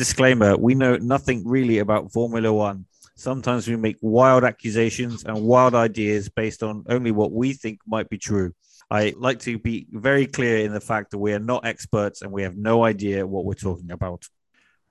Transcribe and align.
Disclaimer 0.00 0.56
We 0.56 0.74
know 0.74 0.96
nothing 0.96 1.46
really 1.46 1.76
about 1.78 2.10
Formula 2.10 2.50
One. 2.50 2.86
Sometimes 3.16 3.68
we 3.68 3.76
make 3.76 3.98
wild 4.00 4.44
accusations 4.44 5.24
and 5.24 5.42
wild 5.42 5.74
ideas 5.74 6.30
based 6.30 6.62
on 6.62 6.86
only 6.88 7.10
what 7.10 7.32
we 7.32 7.52
think 7.52 7.80
might 7.86 8.08
be 8.08 8.16
true. 8.16 8.54
I 8.90 9.12
like 9.18 9.40
to 9.40 9.58
be 9.58 9.86
very 9.90 10.24
clear 10.24 10.64
in 10.64 10.72
the 10.72 10.80
fact 10.80 11.10
that 11.10 11.18
we 11.18 11.34
are 11.34 11.38
not 11.38 11.66
experts 11.66 12.22
and 12.22 12.32
we 12.32 12.44
have 12.44 12.56
no 12.56 12.82
idea 12.82 13.26
what 13.26 13.44
we're 13.44 13.52
talking 13.52 13.90
about. 13.90 14.26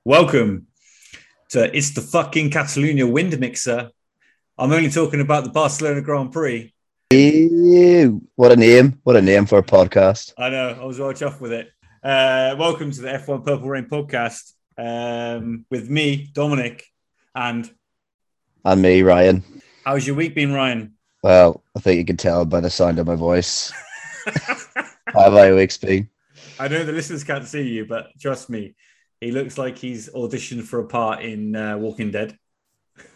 Welcome 0.06 0.68
to 1.50 1.76
It's 1.76 1.90
the 1.96 2.02
fucking 2.02 2.52
Catalonia 2.52 3.08
Wind 3.08 3.40
Mixer. 3.40 3.90
I'm 4.60 4.72
only 4.72 4.92
talking 4.92 5.22
about 5.22 5.44
the 5.44 5.50
Barcelona 5.50 6.02
Grand 6.02 6.32
Prix. 6.32 6.72
Ew, 7.10 8.22
what 8.36 8.52
a 8.52 8.56
name. 8.56 9.00
What 9.02 9.16
a 9.16 9.24
name 9.24 9.48
for 9.48 9.58
a 9.58 9.64
podcast. 9.64 10.34
I 10.38 10.50
know. 10.50 10.78
I 10.80 10.86
was 10.86 11.00
well 11.00 11.14
chuffed 11.14 11.42
with 11.42 11.54
it. 11.54 11.72
Uh, 12.04 12.56
welcome 12.60 12.92
to 12.92 13.02
the 13.02 13.08
F1 13.08 13.44
Purple 13.44 13.70
Rain 13.70 13.86
podcast 13.86 14.54
um, 14.80 15.66
with 15.70 15.90
me, 15.90 16.30
Dominic, 16.34 16.84
and 17.36 17.70
And 18.66 18.82
me, 18.82 19.02
Ryan. 19.02 19.44
how's 19.86 20.08
your 20.08 20.16
week 20.16 20.34
been, 20.36 20.54
Ryan? 20.54 20.94
Well, 21.24 21.64
I 21.76 21.80
think 21.82 21.98
you 21.98 22.06
can 22.06 22.18
tell 22.18 22.46
by 22.46 22.62
the 22.62 22.70
sound 22.70 22.98
of 23.00 23.08
my 23.08 23.16
voice. 23.16 23.72
How 25.14 25.24
have 25.24 25.34
my 25.34 25.52
week's 25.54 25.78
been? 25.78 26.08
I 26.60 26.68
know 26.68 26.84
the 26.86 26.92
listeners 26.94 27.24
can't 27.24 27.46
see 27.48 27.64
you, 27.64 27.86
but 27.86 28.08
trust 28.22 28.50
me, 28.50 28.76
he 29.20 29.32
looks 29.32 29.58
like 29.58 29.78
he's 29.78 30.08
auditioned 30.10 30.64
for 30.64 30.80
a 30.80 30.88
part 30.88 31.24
in 31.24 31.56
uh, 31.56 31.78
Walking 31.78 32.12
Dead. 32.12 32.38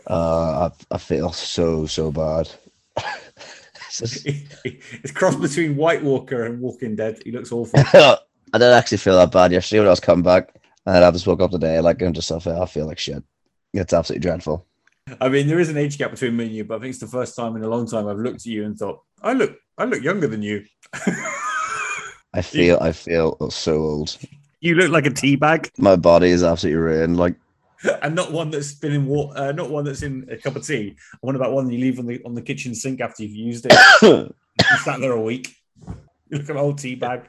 Uh, 0.09 0.69
I, 0.91 0.95
I 0.95 0.97
feel 0.97 1.31
so, 1.31 1.85
so 1.85 2.11
bad. 2.11 2.49
It's 3.87 3.99
just- 3.99 4.25
it's 4.25 5.11
crossed 5.11 5.39
between 5.39 5.75
White 5.75 6.03
Walker 6.03 6.45
and 6.45 6.59
Walking 6.59 6.95
Dead. 6.95 7.21
He 7.23 7.31
looks 7.31 7.51
awful. 7.51 7.79
I 7.93 8.17
didn't 8.53 8.73
actually 8.77 8.97
feel 8.97 9.15
that 9.17 9.31
bad 9.31 9.51
yesterday 9.51 9.79
when 9.79 9.87
I 9.87 9.91
was 9.91 9.99
coming 9.99 10.23
back. 10.23 10.53
And 10.85 11.03
I 11.03 11.11
just 11.11 11.27
woke 11.27 11.41
up 11.41 11.51
today, 11.51 11.79
like, 11.79 12.01
and 12.01 12.13
just 12.13 12.31
I 12.31 12.61
I 12.61 12.65
feel 12.65 12.85
like 12.85 12.99
shit. 12.99 13.23
It's 13.73 13.93
absolutely 13.93 14.21
dreadful. 14.21 14.65
I 15.19 15.29
mean, 15.29 15.47
there 15.47 15.59
is 15.59 15.69
an 15.69 15.77
age 15.77 15.97
gap 15.97 16.11
between 16.11 16.35
me 16.35 16.45
and 16.45 16.53
you, 16.53 16.63
but 16.63 16.75
I 16.75 16.79
think 16.79 16.91
it's 16.91 16.99
the 16.99 17.07
first 17.07 17.35
time 17.35 17.55
in 17.55 17.63
a 17.63 17.67
long 17.67 17.87
time 17.87 18.07
I've 18.07 18.17
looked 18.17 18.41
at 18.41 18.45
you 18.45 18.65
and 18.65 18.77
thought, 18.77 19.01
I 19.21 19.33
look, 19.33 19.57
I 19.77 19.85
look 19.85 20.01
younger 20.01 20.27
than 20.27 20.41
you. 20.41 20.65
I 22.33 22.41
feel, 22.41 22.77
I 22.81 22.91
feel 22.93 23.37
so 23.49 23.77
old. 23.77 24.17
you 24.61 24.75
look 24.75 24.91
like 24.91 25.05
a 25.05 25.11
tea 25.11 25.35
bag, 25.35 25.69
My 25.77 25.95
body 25.95 26.29
is 26.29 26.43
absolutely 26.43 26.81
ruined. 26.81 27.17
Like, 27.17 27.35
and 28.01 28.15
not 28.15 28.31
one 28.31 28.49
that's 28.49 28.73
been 28.73 28.93
in 28.93 29.07
water, 29.07 29.37
uh, 29.37 29.51
not 29.51 29.69
one 29.69 29.83
that's 29.83 30.03
in 30.03 30.27
a 30.31 30.37
cup 30.37 30.55
of 30.55 30.65
tea. 30.65 30.95
I 31.13 31.17
wonder 31.21 31.41
about 31.41 31.53
one 31.53 31.69
you 31.69 31.79
leave 31.79 31.99
on 31.99 32.05
the 32.05 32.21
on 32.23 32.33
the 32.33 32.41
kitchen 32.41 32.73
sink 32.73 33.01
after 33.01 33.23
you've 33.23 33.35
used 33.35 33.67
it. 33.69 33.73
you 34.01 34.77
sat 34.83 35.01
there 35.01 35.11
a 35.11 35.21
week. 35.21 35.53
You 36.29 36.37
look 36.37 36.41
like 36.41 36.49
an 36.49 36.57
old 36.57 36.77
tea 36.77 36.95
bag. 36.95 37.27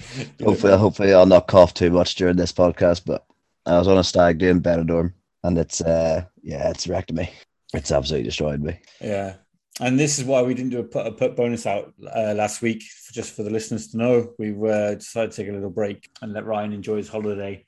Hopefully, 0.42 0.76
hopefully, 0.76 1.14
I'll 1.14 1.26
not 1.26 1.46
cough 1.46 1.74
too 1.74 1.90
much 1.90 2.14
during 2.14 2.36
this 2.36 2.52
podcast. 2.52 3.02
But 3.04 3.24
I 3.66 3.78
was 3.78 3.88
on 3.88 3.98
a 3.98 4.04
stag 4.04 4.38
doing 4.38 4.60
Benidorm, 4.60 5.12
and 5.44 5.58
it's, 5.58 5.80
uh, 5.80 6.24
yeah, 6.42 6.70
it's 6.70 6.88
wrecked 6.88 7.12
me. 7.12 7.30
It's 7.74 7.92
absolutely 7.92 8.24
destroyed 8.24 8.60
me. 8.60 8.78
Yeah. 9.00 9.34
And 9.80 9.98
this 9.98 10.18
is 10.18 10.24
why 10.24 10.42
we 10.42 10.54
didn't 10.54 10.70
do 10.70 10.80
a 10.80 10.84
put, 10.84 11.06
a 11.06 11.12
put 11.12 11.34
bonus 11.34 11.66
out 11.66 11.94
uh, 12.14 12.34
last 12.34 12.60
week, 12.60 12.82
for, 12.82 13.12
just 13.12 13.34
for 13.34 13.42
the 13.42 13.50
listeners 13.50 13.88
to 13.88 13.96
know. 13.96 14.32
We 14.38 14.50
uh, 14.50 14.94
decided 14.94 15.30
to 15.32 15.36
take 15.36 15.48
a 15.48 15.52
little 15.52 15.70
break 15.70 16.10
and 16.20 16.32
let 16.32 16.44
Ryan 16.44 16.72
enjoy 16.72 16.96
his 16.96 17.08
holiday. 17.08 17.64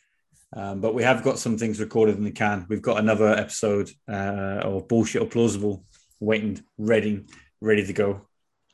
Um, 0.54 0.80
but 0.80 0.94
we 0.94 1.02
have 1.02 1.24
got 1.24 1.38
some 1.38 1.58
things 1.58 1.80
recorded 1.80 2.16
in 2.16 2.24
the 2.24 2.30
can. 2.30 2.66
We've 2.68 2.82
got 2.82 2.98
another 2.98 3.28
episode 3.28 3.90
uh, 4.08 4.60
of 4.62 4.86
Bullshit 4.86 5.22
or 5.22 5.26
Plausible 5.26 5.84
waiting, 6.20 6.62
ready, 6.78 7.24
ready 7.60 7.84
to 7.86 7.92
go. 7.92 8.26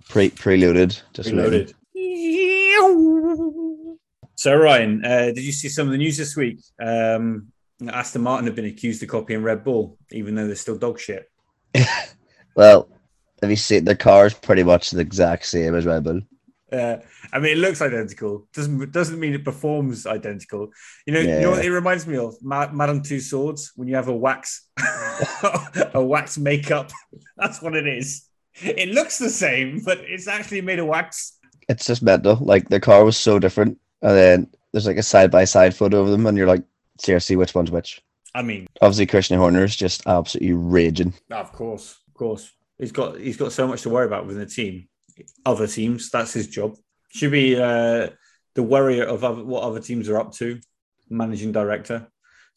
Pre 0.09 0.31
preloaded, 0.31 1.01
just 1.13 1.33
waiting. 1.33 1.73
So, 4.41 4.57
Ryan, 4.57 5.05
uh, 5.05 5.27
did 5.35 5.41
you 5.41 5.53
see 5.53 5.69
some 5.69 5.87
of 5.87 5.93
the 5.93 5.99
news 5.99 6.17
this 6.17 6.35
week? 6.35 6.61
Um, 6.83 7.49
Aston 7.87 8.23
Martin 8.23 8.47
have 8.47 8.57
been 8.57 8.65
accused 8.65 9.03
of 9.03 9.11
copying 9.11 9.43
Red 9.43 9.65
Bull, 9.65 9.99
even 10.13 10.35
though 10.35 10.47
they're 10.47 10.57
still 10.57 10.79
dog 10.79 10.99
shit. 10.99 11.31
Well, 12.57 12.89
have 13.41 13.51
you 13.51 13.57
seen 13.57 13.85
the 13.85 13.95
car's 13.95 14.35
pretty 14.35 14.63
much 14.63 14.91
the 14.91 15.01
exact 15.01 15.45
same 15.45 15.75
as 15.75 15.85
Red 15.87 16.05
Bull? 16.05 16.23
Uh, 16.73 16.97
I 17.33 17.39
mean, 17.39 17.53
it 17.53 17.59
looks 17.59 17.83
identical. 17.83 18.49
Doesn't 18.55 18.91
doesn't 18.93 19.21
mean 19.21 19.35
it 19.35 19.45
performs 19.45 20.07
identical. 20.07 20.71
You 21.07 21.15
know, 21.15 21.21
you 21.21 21.41
know 21.41 21.51
what 21.51 21.65
it 21.65 21.71
reminds 21.71 22.07
me 22.07 22.17
of? 22.17 22.35
Ma- 22.43 22.73
Madame 22.73 23.03
Tussauds. 23.03 23.71
When 23.77 23.89
you 23.89 23.95
have 23.95 24.09
a 24.09 24.17
wax, 24.17 24.69
a 25.95 26.03
wax 26.03 26.39
makeup. 26.39 26.91
That's 27.37 27.63
what 27.63 27.77
it 27.77 27.87
is. 27.87 28.27
It 28.55 28.89
looks 28.89 29.19
the 29.19 29.31
same, 29.31 29.83
but 29.85 29.99
it's 30.01 30.27
actually 30.27 30.63
made 30.63 30.81
of 30.81 30.87
wax. 30.87 31.39
It's 31.69 31.87
just 31.87 32.03
mental. 32.03 32.37
Like 32.37 32.69
the 32.69 32.81
car 32.81 33.05
was 33.05 33.17
so 33.17 33.39
different, 33.39 33.79
and 34.03 34.17
then 34.17 34.51
there's 34.73 34.87
like 34.87 34.97
a 34.97 35.03
side 35.03 35.31
by 35.31 35.45
side 35.45 35.75
photo 35.75 36.01
of 36.01 36.09
them, 36.09 36.27
and 36.27 36.37
you're 36.37 36.47
like, 36.47 36.63
seriously, 36.99 37.37
which 37.37 37.55
one's 37.55 37.71
which? 37.71 38.03
I 38.35 38.43
mean, 38.43 38.69
Obviously, 38.81 39.07
Christian 39.07 39.39
Horner 39.39 39.65
is 39.65 39.75
just 39.77 40.07
absolutely 40.07 40.53
raging. 40.53 41.15
of 41.31 41.53
course, 41.53 41.99
of 42.07 42.15
course. 42.15 42.53
He's 42.79 42.93
got 42.93 43.19
he's 43.19 43.37
got 43.37 43.53
so 43.53 43.67
much 43.67 43.83
to 43.83 43.91
worry 43.91 44.07
about 44.07 44.27
within 44.27 44.41
the 44.41 44.47
team. 44.47 44.89
Other 45.45 45.67
teams, 45.67 46.11
that's 46.11 46.33
his 46.33 46.47
job. 46.49 46.77
Should 47.11 47.33
be 47.33 47.61
uh, 47.61 48.11
the 48.55 48.63
worrier 48.63 49.05
of 49.05 49.25
other, 49.25 49.45
what 49.45 49.65
other 49.65 49.81
teams 49.81 50.09
are 50.09 50.19
up 50.19 50.33
to. 50.35 50.61
Managing 51.11 51.53
director. 51.53 52.07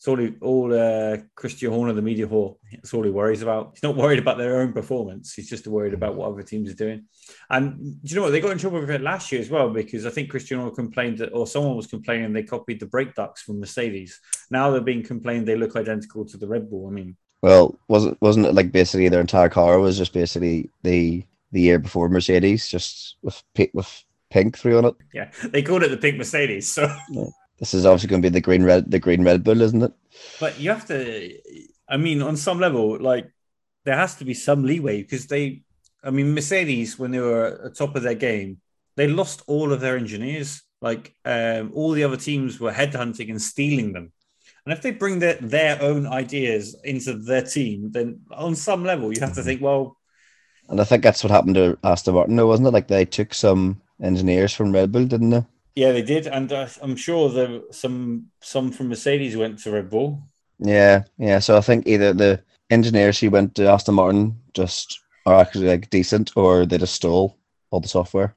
It's 0.04 0.08
all 0.10 0.20
all 0.42 0.74
uh, 0.74 1.16
Christian 1.34 1.72
Horner, 1.72 1.94
the 1.94 2.02
media 2.02 2.28
whore. 2.28 2.58
That's 2.74 2.94
all 2.94 3.04
he 3.04 3.10
worries 3.10 3.42
about. 3.42 3.72
He's 3.74 3.84
not 3.84 3.96
worried 3.96 4.20
about 4.20 4.38
their 4.38 4.60
own 4.60 4.74
performance. 4.74 5.34
He's 5.34 5.50
just 5.50 5.66
worried 5.66 5.94
about 5.94 6.16
what 6.16 6.30
other 6.30 6.44
teams 6.44 6.70
are 6.70 6.76
doing. 6.76 7.06
And 7.50 7.78
do 8.04 8.10
you 8.10 8.18
know 8.18 8.24
what? 8.24 8.32
They 8.32 8.42
got 8.42 8.52
in 8.52 8.58
trouble 8.58 8.82
with 8.82 8.90
it 8.90 9.00
last 9.00 9.32
year 9.32 9.40
as 9.40 9.50
well 9.50 9.70
because 9.70 10.06
I 10.06 10.10
think 10.10 10.30
Christian 10.30 10.58
Horner 10.58 10.76
complained 10.76 11.20
that, 11.20 11.30
or 11.30 11.48
someone 11.48 11.78
was 11.78 11.88
complaining 11.88 12.34
they 12.34 12.44
copied 12.44 12.82
the 12.82 12.86
brake 12.86 13.16
ducts 13.16 13.44
from 13.44 13.62
Mercedes. 13.62 14.20
Now 14.52 14.72
they're 14.72 14.82
being 14.82 15.04
complained 15.04 15.48
they 15.48 15.56
look 15.56 15.78
identical 15.78 16.26
to 16.26 16.36
the 16.36 16.48
Red 16.48 16.70
Bull. 16.70 16.86
I 16.88 16.92
mean, 16.92 17.16
Well, 17.42 17.80
wasn't 17.88 18.22
wasn't 18.22 18.48
it 18.48 18.56
like 18.56 18.74
basically 18.74 19.08
their 19.08 19.22
entire 19.22 19.48
car 19.48 19.80
was 19.80 19.98
just 19.98 20.12
basically 20.12 20.70
the 20.82 21.24
the 21.54 21.62
year 21.62 21.80
before 21.80 22.10
Mercedes, 22.10 22.68
just 22.68 23.16
with 23.22 23.42
with 23.74 24.04
pink 24.30 24.58
through 24.58 24.80
on 24.80 24.86
it. 24.86 24.96
yeah, 25.14 25.32
they 25.46 25.62
called 25.62 25.84
it 25.84 25.92
the 25.92 25.98
pink 25.98 26.18
Mercedes. 26.18 26.74
So. 26.74 26.94
This 27.60 27.74
is 27.74 27.86
obviously 27.86 28.10
going 28.10 28.22
to 28.22 28.30
be 28.30 28.34
the 28.34 28.42
green 28.42 28.64
red 28.64 28.90
the 28.92 29.00
green 29.00 29.24
Red 29.24 29.44
Bull, 29.44 29.62
isn't 29.62 29.84
it? 29.84 29.94
But 30.40 30.60
you 30.60 30.70
have 30.70 30.86
to, 30.88 31.32
I 31.88 31.98
mean, 31.98 32.22
on 32.22 32.38
some 32.38 32.60
level, 32.60 33.00
like 33.00 33.32
there 33.86 33.96
has 33.96 34.16
to 34.16 34.26
be 34.26 34.34
some 34.34 34.64
leeway 34.64 35.02
because 35.02 35.28
they, 35.28 35.64
I 36.04 36.10
mean, 36.12 36.34
Mercedes, 36.34 37.00
when 37.00 37.12
they 37.12 37.20
were 37.20 37.46
at 37.48 37.64
the 37.64 37.70
top 37.72 37.96
of 37.96 38.04
their 38.04 38.16
game, 38.16 38.60
they 38.96 39.08
lost 39.08 39.44
all 39.48 39.72
of 39.74 39.82
their 39.82 39.98
engineers. 39.98 40.62
Like 40.82 41.16
um, 41.26 41.72
all 41.74 41.92
the 41.92 42.04
other 42.04 42.18
teams 42.18 42.60
were 42.60 42.72
headhunting 42.72 43.30
and 43.30 43.42
stealing 43.42 43.94
them. 43.94 44.12
And 44.66 44.74
if 44.74 44.82
they 44.82 44.92
bring 44.92 45.20
their, 45.20 45.36
their 45.36 45.82
own 45.82 46.06
ideas 46.08 46.76
into 46.84 47.14
their 47.18 47.42
team, 47.44 47.92
then 47.92 48.22
on 48.32 48.56
some 48.56 48.84
level, 48.84 49.14
you 49.14 49.20
have 49.22 49.34
to 49.34 49.44
think, 49.44 49.62
well, 49.62 49.98
And 50.70 50.80
I 50.82 50.84
think 50.84 51.04
that's 51.04 51.24
what 51.24 51.32
happened 51.32 51.56
to 51.56 51.78
Aston 51.84 52.14
Martin, 52.16 52.36
though, 52.36 52.48
wasn't 52.48 52.68
it? 52.68 52.72
Like 52.72 52.88
they 52.88 53.06
took 53.06 53.34
some 53.34 53.82
engineers 54.02 54.54
from 54.54 54.72
Red 54.72 54.92
Bull, 54.92 55.06
didn't 55.06 55.30
they? 55.30 55.46
Yeah, 55.76 55.92
they 55.92 56.02
did. 56.02 56.28
And 56.28 56.52
uh, 56.52 56.68
I'm 56.82 56.96
sure 56.96 57.30
there 57.30 57.62
some 57.72 58.28
some 58.42 58.72
from 58.72 58.90
Mercedes 58.90 59.36
went 59.36 59.60
to 59.60 59.72
Red 59.72 59.90
Bull. 59.90 60.24
Yeah, 60.60 61.04
yeah. 61.18 61.40
So 61.40 61.58
I 61.58 61.62
think 61.62 61.88
either 61.88 62.14
the 62.14 62.44
engineers 62.70 63.20
who 63.20 63.30
went 63.30 63.56
to 63.56 63.68
Aston 63.68 63.96
Martin 63.96 64.40
just 64.54 65.00
are 65.26 65.40
actually 65.40 65.68
like 65.68 65.90
decent, 65.90 66.32
or 66.36 66.66
they 66.66 66.78
just 66.78 66.96
stole 66.96 67.38
all 67.72 67.80
the 67.80 67.88
software. 67.88 68.36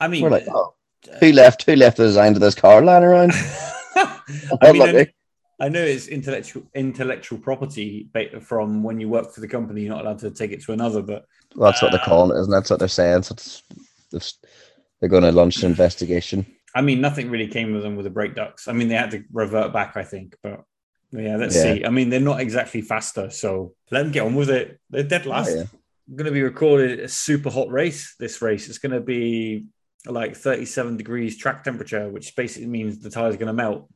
I 0.00 0.08
mean, 0.08 0.22
We're 0.24 0.30
like, 0.30 0.46
oh, 0.48 0.74
who 1.20 1.32
left? 1.32 1.64
Who 1.64 1.76
left 1.76 1.96
the 1.96 2.04
design 2.04 2.34
of 2.34 2.40
this 2.40 2.54
car 2.54 2.82
lying 2.82 3.04
around? 3.04 3.32
I 3.96 4.72
mean, 4.72 4.82
I. 4.82 5.12
I 5.62 5.68
know 5.68 5.82
it's 5.82 6.08
intellectual 6.08 6.62
intellectual 6.74 7.38
property 7.38 8.08
from 8.40 8.82
when 8.82 8.98
you 8.98 9.10
work 9.10 9.30
for 9.30 9.42
the 9.42 9.48
company. 9.48 9.82
You're 9.82 9.94
not 9.94 10.06
allowed 10.06 10.18
to 10.20 10.30
take 10.30 10.52
it 10.52 10.62
to 10.62 10.72
another, 10.72 11.02
but 11.02 11.26
Well, 11.54 11.70
that's 11.70 11.82
what 11.82 11.92
they're 11.92 12.00
Uh, 12.00 12.04
calling 12.04 12.34
it, 12.34 12.40
isn't 12.40 12.52
it? 12.52 12.56
That's 12.56 12.70
what 12.70 12.78
they're 12.78 12.88
saying. 12.88 13.24
So 13.24 13.34
it's, 13.34 13.62
it's, 14.10 14.38
they're 15.00 15.08
going 15.08 15.22
to 15.22 15.32
launch 15.32 15.62
an 15.62 15.70
investigation. 15.70 16.46
I 16.74 16.82
mean, 16.82 17.00
nothing 17.00 17.30
really 17.30 17.48
came 17.48 17.74
of 17.74 17.82
them 17.82 17.96
with 17.96 18.04
the 18.04 18.10
brake 18.10 18.34
ducts. 18.34 18.68
I 18.68 18.72
mean, 18.72 18.88
they 18.88 18.94
had 18.94 19.10
to 19.12 19.24
revert 19.32 19.72
back, 19.72 19.96
I 19.96 20.04
think, 20.04 20.36
but 20.42 20.62
yeah, 21.10 21.36
let's 21.36 21.56
Yeah. 21.56 21.74
see. 21.74 21.84
I 21.84 21.90
mean, 21.90 22.10
they're 22.10 22.20
not 22.20 22.40
exactly 22.40 22.80
faster, 22.82 23.30
so 23.30 23.74
let 23.90 24.02
them 24.02 24.12
get 24.12 24.24
on 24.24 24.34
with 24.36 24.50
it. 24.50 24.78
They're 24.90 25.02
dead 25.02 25.26
last. 25.26 25.50
Oh, 25.50 25.56
yeah. 25.56 25.64
Going 26.14 26.26
to 26.26 26.32
be 26.32 26.42
recorded 26.42 27.00
a 27.00 27.08
super 27.08 27.50
hot 27.50 27.70
race. 27.70 28.14
This 28.18 28.42
race 28.42 28.68
it's 28.68 28.78
going 28.78 28.92
to 28.92 29.00
be 29.00 29.66
like 30.06 30.36
37 30.36 30.96
degrees 30.96 31.36
track 31.36 31.62
temperature, 31.64 32.08
which 32.08 32.34
basically 32.36 32.68
means 32.68 32.98
the 32.98 33.10
tires 33.10 33.36
going 33.36 33.46
to 33.48 33.52
melt. 33.52 33.88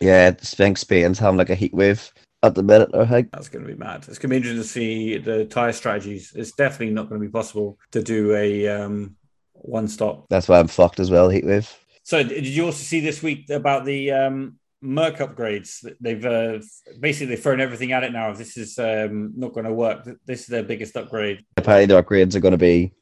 Yeah, 0.00 0.30
think 0.32 0.78
Spain's 0.78 1.18
having 1.18 1.38
like 1.38 1.50
a 1.50 1.54
heat 1.54 1.74
wave 1.74 2.12
at 2.42 2.54
the 2.54 2.62
minute, 2.62 2.90
I 2.94 3.06
think. 3.06 3.30
That's 3.30 3.48
going 3.48 3.64
to 3.64 3.72
be 3.72 3.78
mad. 3.78 4.04
It's 4.08 4.18
going 4.18 4.20
to 4.20 4.28
be 4.28 4.36
interesting 4.36 4.62
to 4.62 4.68
see 4.68 5.18
the 5.18 5.44
tire 5.44 5.72
strategies. 5.72 6.32
It's 6.34 6.52
definitely 6.52 6.94
not 6.94 7.08
going 7.08 7.20
to 7.20 7.26
be 7.26 7.30
possible 7.30 7.78
to 7.92 8.02
do 8.02 8.34
a 8.34 8.66
um, 8.68 9.16
one 9.62 9.88
stop. 9.88 10.26
That's 10.28 10.48
why 10.48 10.58
I'm 10.58 10.68
fucked 10.68 11.00
as 11.00 11.10
well, 11.10 11.28
Heatwave. 11.28 11.72
So, 12.02 12.22
did 12.22 12.46
you 12.46 12.66
also 12.66 12.82
see 12.82 13.00
this 13.00 13.22
week 13.22 13.48
about 13.50 13.84
the 13.84 14.10
um, 14.10 14.58
Merc 14.80 15.18
upgrades? 15.18 15.84
They've 16.00 16.24
uh, 16.24 16.58
basically 16.98 17.36
thrown 17.36 17.60
everything 17.60 17.92
at 17.92 18.02
it 18.02 18.12
now. 18.12 18.30
If 18.30 18.38
this 18.38 18.56
is 18.56 18.78
um, 18.78 19.32
not 19.36 19.52
going 19.52 19.66
to 19.66 19.72
work, 19.72 20.08
this 20.26 20.40
is 20.40 20.46
their 20.46 20.64
biggest 20.64 20.96
upgrade. 20.96 21.44
Apparently 21.56 21.86
the 21.86 22.02
upgrades 22.02 22.34
are 22.34 22.40
going 22.40 22.52
to 22.52 22.58
be 22.58 22.92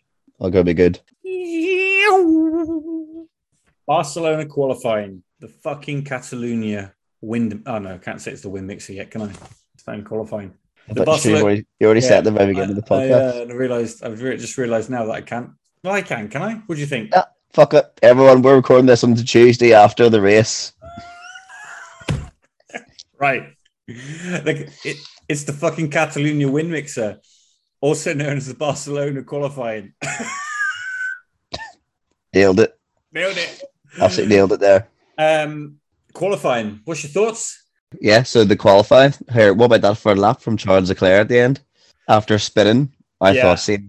are 0.41 0.51
going 0.51 0.65
to 0.65 0.75
be 0.75 0.75
good. 0.75 1.01
Barcelona 3.87 4.47
qualifying, 4.47 5.23
the 5.41 5.49
fucking 5.49 6.05
Catalonia 6.05 6.95
wind. 7.21 7.63
Oh 7.67 7.79
no, 7.79 7.95
I 7.95 7.99
can't 7.99 8.21
say 8.21 8.33
it's 8.33 8.43
the 8.43 8.49
wind 8.49 8.67
mixer 8.67 8.93
yet, 8.93 9.11
can 9.11 9.23
I? 9.23 9.33
It's 9.75 9.87
not 9.87 10.05
qualifying. 10.05 10.55
The 10.89 11.05
But 11.05 11.25
you, 11.25 11.37
already, 11.37 11.67
you 11.79 11.87
already 11.87 12.01
Yeah, 12.01 12.09
said 12.09 12.19
at 12.19 12.25
the 12.25 12.31
very 12.33 12.49
beginning 12.49 12.77
of 12.77 12.85
the 12.85 12.95
I, 12.95 12.99
podcast. 12.99 13.49
uh, 13.49 13.53
I 13.53 13.55
realized. 13.55 14.05
I've 14.05 14.21
re- 14.21 14.37
just 14.37 14.59
realized 14.59 14.91
now 14.91 15.07
that 15.07 15.13
I 15.13 15.21
can't. 15.21 15.51
Well, 15.83 15.95
I 15.95 16.03
can. 16.03 16.29
Can 16.29 16.43
I? 16.43 16.55
What 16.67 16.75
do 16.75 16.81
you 16.81 16.87
think? 16.87 17.11
Yeah. 17.13 17.25
Fuck 17.53 17.75
it, 17.75 17.99
everyone. 18.03 18.43
We're 18.43 18.57
recording 18.57 18.87
this 18.87 19.03
on 19.03 19.15
the 19.15 19.25
Tuesday 19.25 19.73
after 19.73 20.09
the 20.09 20.21
race. 20.21 20.73
Right. 23.19 23.53
Like 23.87 24.71
it, 24.83 24.97
it's 25.29 25.45
the 25.45 25.53
fucking 25.53 25.91
Catalonia 25.91 26.49
wind 26.49 26.71
mixer, 26.71 27.21
also 27.83 28.15
known 28.15 28.39
as 28.39 28.47
the 28.47 28.55
Barcelona 28.55 29.23
qualifying. 29.23 29.93
Nailed 32.35 32.61
it. 32.61 32.79
Nailed 33.13 33.37
it. 33.37 33.63
Absolutely 34.01 34.37
nailed 34.37 34.53
it 34.55 34.61
there. 34.61 34.89
Um, 35.19 35.81
qualifying. 36.15 36.81
What's 36.87 37.03
your 37.03 37.11
thoughts? 37.11 37.63
Yeah, 38.01 38.23
so 38.23 38.43
the 38.43 38.57
qualifying. 38.57 39.13
Here, 39.35 39.53
what 39.53 39.67
about 39.67 39.83
that 39.83 39.99
for 39.99 40.13
a 40.13 40.17
lap 40.17 40.41
from 40.41 40.57
Charles 40.57 40.89
Leclerc 40.89 41.21
at 41.21 41.29
the 41.29 41.41
end? 41.41 41.61
After 42.09 42.39
spinning, 42.39 42.91
I 43.21 43.33
Yeah. 43.33 43.43
thought, 43.43 43.61
see, 43.61 43.81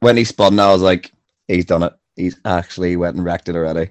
when 0.00 0.18
he 0.18 0.24
spun, 0.24 0.60
I 0.60 0.70
was 0.70 0.82
like, 0.82 1.12
he's 1.48 1.64
done 1.64 1.82
it. 1.82 1.92
He's 2.16 2.38
actually 2.44 2.96
went 2.96 3.16
and 3.16 3.24
wrecked 3.24 3.48
it 3.48 3.56
already. 3.56 3.90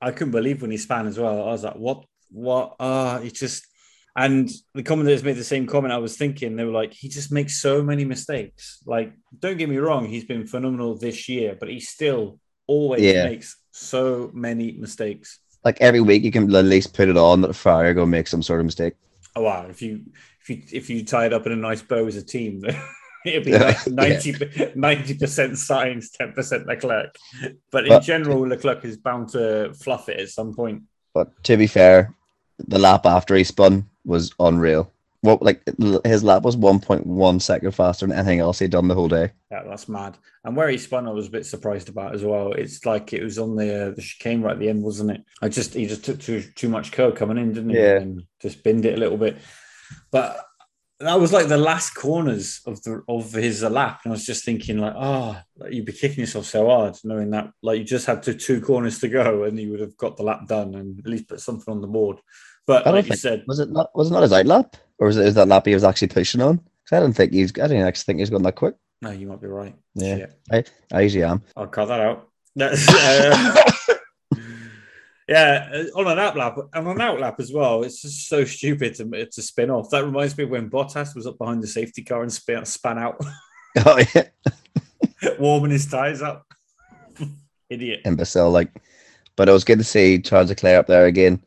I 0.00 0.10
couldn't 0.10 0.32
believe 0.32 0.62
when 0.62 0.70
he 0.70 0.76
span 0.76 1.06
as 1.06 1.18
well. 1.18 1.42
I 1.42 1.52
was 1.52 1.64
like, 1.64 1.74
what? 1.76 2.04
What? 2.30 2.76
Ah, 2.80 3.18
it's 3.18 3.38
just. 3.38 3.66
And 4.16 4.48
the 4.74 4.82
commentators 4.84 5.24
made 5.24 5.36
the 5.36 5.42
same 5.44 5.66
comment. 5.66 5.92
I 5.92 5.98
was 5.98 6.16
thinking 6.16 6.54
they 6.54 6.64
were 6.64 6.70
like, 6.70 6.92
he 6.92 7.08
just 7.08 7.32
makes 7.32 7.60
so 7.60 7.82
many 7.82 8.04
mistakes. 8.04 8.78
Like, 8.86 9.12
don't 9.40 9.56
get 9.56 9.68
me 9.68 9.78
wrong, 9.78 10.06
he's 10.06 10.24
been 10.24 10.46
phenomenal 10.46 10.96
this 10.96 11.28
year, 11.28 11.56
but 11.58 11.68
he 11.68 11.80
still 11.80 12.38
always 12.68 13.02
Yeah. 13.02 13.24
makes 13.24 13.56
so 13.72 14.30
many 14.32 14.72
mistakes. 14.72 15.40
Like 15.64 15.80
every 15.80 16.00
week, 16.00 16.22
you 16.22 16.30
can 16.30 16.54
at 16.54 16.64
least 16.64 16.94
put 16.94 17.08
it 17.08 17.16
on 17.16 17.40
that 17.40 17.60
going 17.64 17.96
to 17.96 18.06
make 18.06 18.28
some 18.28 18.42
sort 18.42 18.60
of 18.60 18.66
mistake. 18.66 18.94
Oh 19.34 19.42
wow! 19.42 19.66
If 19.68 19.82
you 19.82 20.02
if 20.42 20.50
you 20.50 20.62
if 20.72 20.90
you 20.90 21.04
tie 21.04 21.26
it 21.26 21.32
up 21.32 21.46
in 21.46 21.52
a 21.52 21.56
nice 21.56 21.82
bow 21.82 22.06
as 22.06 22.14
a 22.16 22.22
team, 22.22 22.62
it'd 23.24 23.44
be 23.44 23.50
Yeah. 23.52 23.78
90 24.74 25.14
percent 25.18 25.52
Sainz, 25.54 26.10
ten 26.12 26.32
percent 26.32 26.66
Leclerc. 26.66 27.16
But 27.70 27.84
in 27.84 27.90
But- 27.90 28.02
general, 28.02 28.40
Leclerc 28.40 28.84
is 28.84 28.96
bound 28.96 29.30
to 29.30 29.72
fluff 29.74 30.08
it 30.08 30.20
at 30.20 30.28
some 30.28 30.54
point. 30.54 30.82
But 31.12 31.30
to 31.44 31.56
be 31.56 31.66
fair, 31.66 32.12
the 32.58 32.78
lap 32.78 33.06
after 33.06 33.34
he 33.36 33.44
spun 33.44 33.88
was 34.04 34.32
unreal. 34.40 34.90
What 35.20 35.40
like 35.40 35.62
his 36.04 36.22
lap 36.22 36.42
was 36.42 36.54
1.1 36.56 37.40
second 37.40 37.70
faster 37.70 38.06
than 38.06 38.14
anything 38.14 38.40
else 38.40 38.58
he'd 38.58 38.70
done 38.72 38.88
the 38.88 38.94
whole 38.94 39.08
day. 39.08 39.30
Yeah, 39.50 39.62
that's 39.66 39.88
mad. 39.88 40.18
And 40.44 40.54
where 40.54 40.68
he 40.68 40.76
spun, 40.76 41.08
I 41.08 41.12
was 41.12 41.28
a 41.28 41.30
bit 41.30 41.46
surprised 41.46 41.88
about 41.88 42.14
as 42.14 42.22
well. 42.22 42.52
It's 42.52 42.84
like 42.84 43.14
it 43.14 43.22
was 43.22 43.38
on 43.38 43.56
the 43.56 43.86
uh, 43.86 43.90
the 43.92 44.02
chicane 44.02 44.42
right 44.42 44.52
at 44.52 44.58
the 44.58 44.68
end, 44.68 44.82
wasn't 44.82 45.12
it? 45.12 45.24
I 45.40 45.48
just 45.48 45.72
he 45.72 45.86
just 45.86 46.04
took 46.04 46.20
too 46.20 46.42
too 46.54 46.68
much 46.68 46.92
curve 46.92 47.14
coming 47.14 47.38
in, 47.38 47.54
didn't 47.54 47.70
he? 47.70 47.76
Yeah. 47.78 48.00
And 48.00 48.24
just 48.42 48.62
binned 48.62 48.84
it 48.84 48.96
a 48.98 49.00
little 49.00 49.16
bit. 49.16 49.38
But 50.10 50.44
that 51.04 51.20
was 51.20 51.32
like 51.32 51.48
the 51.48 51.56
last 51.56 51.90
corners 51.94 52.60
of 52.66 52.82
the 52.82 53.02
of 53.08 53.32
his 53.32 53.62
lap, 53.62 54.00
and 54.04 54.12
I 54.12 54.14
was 54.14 54.26
just 54.26 54.44
thinking 54.44 54.78
like, 54.78 54.94
oh, 54.96 55.36
you'd 55.70 55.84
be 55.86 55.92
kicking 55.92 56.20
yourself 56.20 56.46
so 56.46 56.66
hard 56.68 56.96
knowing 57.04 57.30
that 57.30 57.50
like 57.62 57.78
you 57.78 57.84
just 57.84 58.06
had 58.06 58.22
to 58.24 58.34
two 58.34 58.60
corners 58.60 58.98
to 59.00 59.08
go, 59.08 59.44
and 59.44 59.58
you 59.58 59.70
would 59.70 59.80
have 59.80 59.96
got 59.96 60.16
the 60.16 60.22
lap 60.22 60.46
done 60.46 60.74
and 60.74 60.98
at 61.00 61.06
least 61.06 61.28
put 61.28 61.40
something 61.40 61.72
on 61.72 61.80
the 61.80 61.86
board. 61.86 62.18
But 62.66 62.82
I 62.86 62.90
don't 62.90 62.94
like 63.00 63.10
you 63.10 63.16
said, 63.16 63.44
Was 63.46 63.58
it 63.60 63.70
not? 63.70 63.90
Was 63.94 64.10
it 64.10 64.14
not 64.14 64.22
his 64.22 64.32
out 64.32 64.46
lap, 64.46 64.76
or 64.98 65.06
was 65.08 65.16
it 65.16 65.24
was 65.24 65.34
that 65.34 65.48
lap 65.48 65.66
he 65.66 65.74
was 65.74 65.84
actually 65.84 66.08
pushing 66.08 66.40
on? 66.40 66.58
'Cause 66.58 66.98
I 66.98 67.00
didn't 67.00 67.16
think 67.16 67.32
he's. 67.32 67.50
I 67.52 67.66
didn't 67.68 67.86
actually 67.86 68.04
think 68.04 68.18
he's 68.20 68.30
going 68.30 68.42
that 68.42 68.56
quick. 68.56 68.74
no, 69.00 69.10
you 69.10 69.26
might 69.26 69.40
be 69.40 69.46
right. 69.48 69.74
Yeah. 69.94 70.26
Shit. 70.50 70.70
I 70.92 71.00
usually 71.00 71.24
am. 71.24 71.42
I'll 71.56 71.66
cut 71.66 71.86
that 71.86 72.00
out. 72.00 72.28
That's, 72.56 72.88
uh, 72.88 73.70
yeah, 75.28 75.68
uh, 75.72 75.98
on 75.98 76.06
an 76.06 76.18
out 76.18 76.36
lap, 76.36 76.58
and 76.72 76.88
on 76.88 76.96
an 76.96 77.00
out 77.00 77.20
lap 77.20 77.40
as 77.40 77.52
well. 77.52 77.82
It's 77.82 78.02
just 78.02 78.28
so 78.28 78.44
stupid 78.44 78.94
to, 78.96 79.26
to 79.26 79.42
spin 79.42 79.70
off. 79.70 79.90
That 79.90 80.04
reminds 80.04 80.36
me 80.36 80.44
of 80.44 80.50
when 80.50 80.70
Bottas 80.70 81.14
was 81.14 81.26
up 81.26 81.38
behind 81.38 81.62
the 81.62 81.66
safety 81.66 82.02
car 82.02 82.22
and 82.22 82.32
spin, 82.32 82.64
span 82.64 82.98
out, 82.98 83.24
oh 83.86 84.02
yeah, 84.14 84.28
warming 85.38 85.70
his 85.70 85.86
tires 85.86 86.22
up. 86.22 86.46
Idiot. 87.70 88.02
imbecile. 88.04 88.50
Like, 88.50 88.70
but 89.36 89.48
it 89.48 89.52
was 89.52 89.64
good 89.64 89.78
to 89.78 89.84
see 89.84 90.20
Charles 90.20 90.50
Leclerc 90.50 90.80
up 90.80 90.86
there 90.86 91.06
again. 91.06 91.42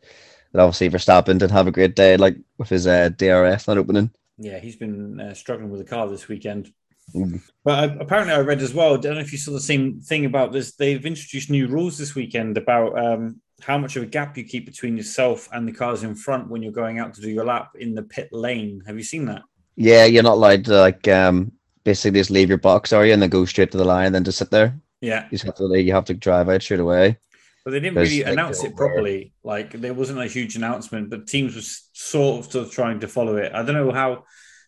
And 0.52 0.62
obviously 0.62 0.90
Verstappen 0.90 1.38
did 1.38 1.52
have 1.52 1.68
a 1.68 1.72
great 1.72 1.96
day, 1.96 2.18
like 2.18 2.38
with 2.58 2.70
his 2.70 2.88
uh, 2.88 3.10
DRS 3.10 3.68
not 3.68 3.78
opening. 3.78 4.12
Yeah, 4.38 4.60
he's 4.60 4.76
been 4.76 5.20
uh, 5.20 5.34
struggling 5.34 5.70
with 5.70 5.80
the 5.80 5.86
car 5.86 6.10
this 6.10 6.28
weekend. 6.28 6.72
Mm. 7.16 7.42
But 7.64 7.80
I, 7.80 7.84
apparently, 8.00 8.34
I 8.34 8.40
read 8.40 8.62
as 8.62 8.74
well. 8.74 8.96
I 8.96 9.00
don't 9.00 9.16
know 9.16 9.22
if 9.22 9.32
you 9.32 9.38
saw 9.38 9.52
the 9.52 9.60
same 9.60 10.02
thing 10.02 10.26
about 10.26 10.52
this. 10.52 10.74
They've 10.74 11.06
introduced 11.06 11.50
new 11.50 11.68
rules 11.68 11.98
this 11.98 12.16
weekend 12.16 12.58
about 12.58 12.98
um, 13.00 13.42
how 13.62 13.78
much 13.78 13.96
of 13.96 14.04
a 14.04 14.06
gap 14.06 14.38
you 14.38 14.44
keep 14.44 14.66
between 14.66 14.98
yourself 14.98 15.50
and 15.52 15.68
the 15.68 15.72
cars 15.72 16.04
in 16.04 16.16
front 16.16 16.50
when 16.50 16.62
you're 16.62 16.72
going 16.72 17.00
out 17.00 17.14
to 17.16 17.22
do 17.22 17.30
your 17.30 17.46
lap 17.46 17.72
in 17.80 17.96
the 17.96 18.04
pit 18.04 18.30
lane. 18.32 18.84
Have 18.86 18.98
you 18.98 19.04
seen 19.04 19.26
that? 19.26 19.44
Yeah, 19.76 20.06
you're 20.06 20.24
not 20.24 20.34
allowed 20.34 20.66
to 20.66 20.80
like 20.80 21.08
um 21.08 21.52
basically 21.84 22.20
just 22.20 22.30
leave 22.32 22.50
your 22.50 22.58
box, 22.58 22.94
are 22.94 23.06
you, 23.06 23.14
and 23.14 23.22
then 23.22 23.30
go 23.30 23.46
straight 23.46 23.72
to 23.72 23.78
the 23.78 23.86
line, 23.86 24.08
and 24.08 24.16
then 24.16 24.24
just 24.24 24.38
sit 24.38 24.52
there. 24.52 24.80
Yeah, 25.02 25.26
You 25.26 25.38
just 25.38 25.46
have 25.46 25.56
to 25.56 25.82
you 25.82 25.94
have 25.94 26.06
to 26.06 26.14
drive 26.14 26.50
out 26.50 26.62
straight 26.62 26.80
away. 26.80 27.18
but 27.64 27.72
they 27.72 27.80
didn't 27.80 27.98
really 27.98 28.24
like, 28.24 28.34
announce 28.34 28.64
it 28.64 28.76
properly. 28.76 29.34
Like 29.44 29.72
there 29.74 29.94
wasn't 29.94 30.20
a 30.20 30.28
huge 30.28 30.56
announcement, 30.56 31.10
but 31.10 31.28
teams 31.28 31.56
were 31.56 31.62
sort 31.94 32.40
of 32.40 32.46
still 32.46 32.68
trying 32.70 33.00
to 33.02 33.08
follow 33.08 33.38
it. 33.38 33.52
I 33.54 33.64
don't 33.64 33.76
know 33.76 33.92
how 33.92 34.24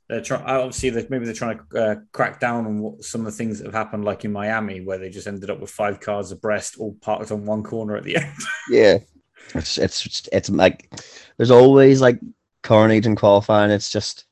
they're 0.09 0.21
trying. 0.21 0.43
Obviously, 0.43 0.89
that 0.89 1.09
maybe 1.09 1.25
they're 1.25 1.33
trying 1.33 1.59
to 1.71 1.81
uh, 1.81 1.95
crack 2.11 2.39
down 2.39 2.65
on 2.65 2.79
what, 2.79 3.03
some 3.03 3.21
of 3.21 3.25
the 3.25 3.31
things 3.31 3.59
that 3.59 3.65
have 3.65 3.73
happened, 3.73 4.03
like 4.03 4.25
in 4.25 4.31
Miami, 4.31 4.81
where 4.81 4.97
they 4.97 5.09
just 5.09 5.27
ended 5.27 5.49
up 5.49 5.59
with 5.59 5.69
five 5.69 5.99
cars 5.99 6.31
abreast, 6.31 6.77
all 6.79 6.97
parked 7.01 7.31
on 7.31 7.45
one 7.45 7.63
corner 7.63 7.95
at 7.95 8.03
the 8.03 8.17
end. 8.21 8.33
Yeah, 8.69 8.97
it's 9.53 9.77
it's 9.77 10.27
it's 10.33 10.49
like 10.49 10.91
there's 11.37 11.51
always 11.51 12.01
like 12.01 12.19
carnage 12.63 13.05
in 13.05 13.15
qualifying. 13.15 13.71
It's 13.71 13.91
just 13.91 14.25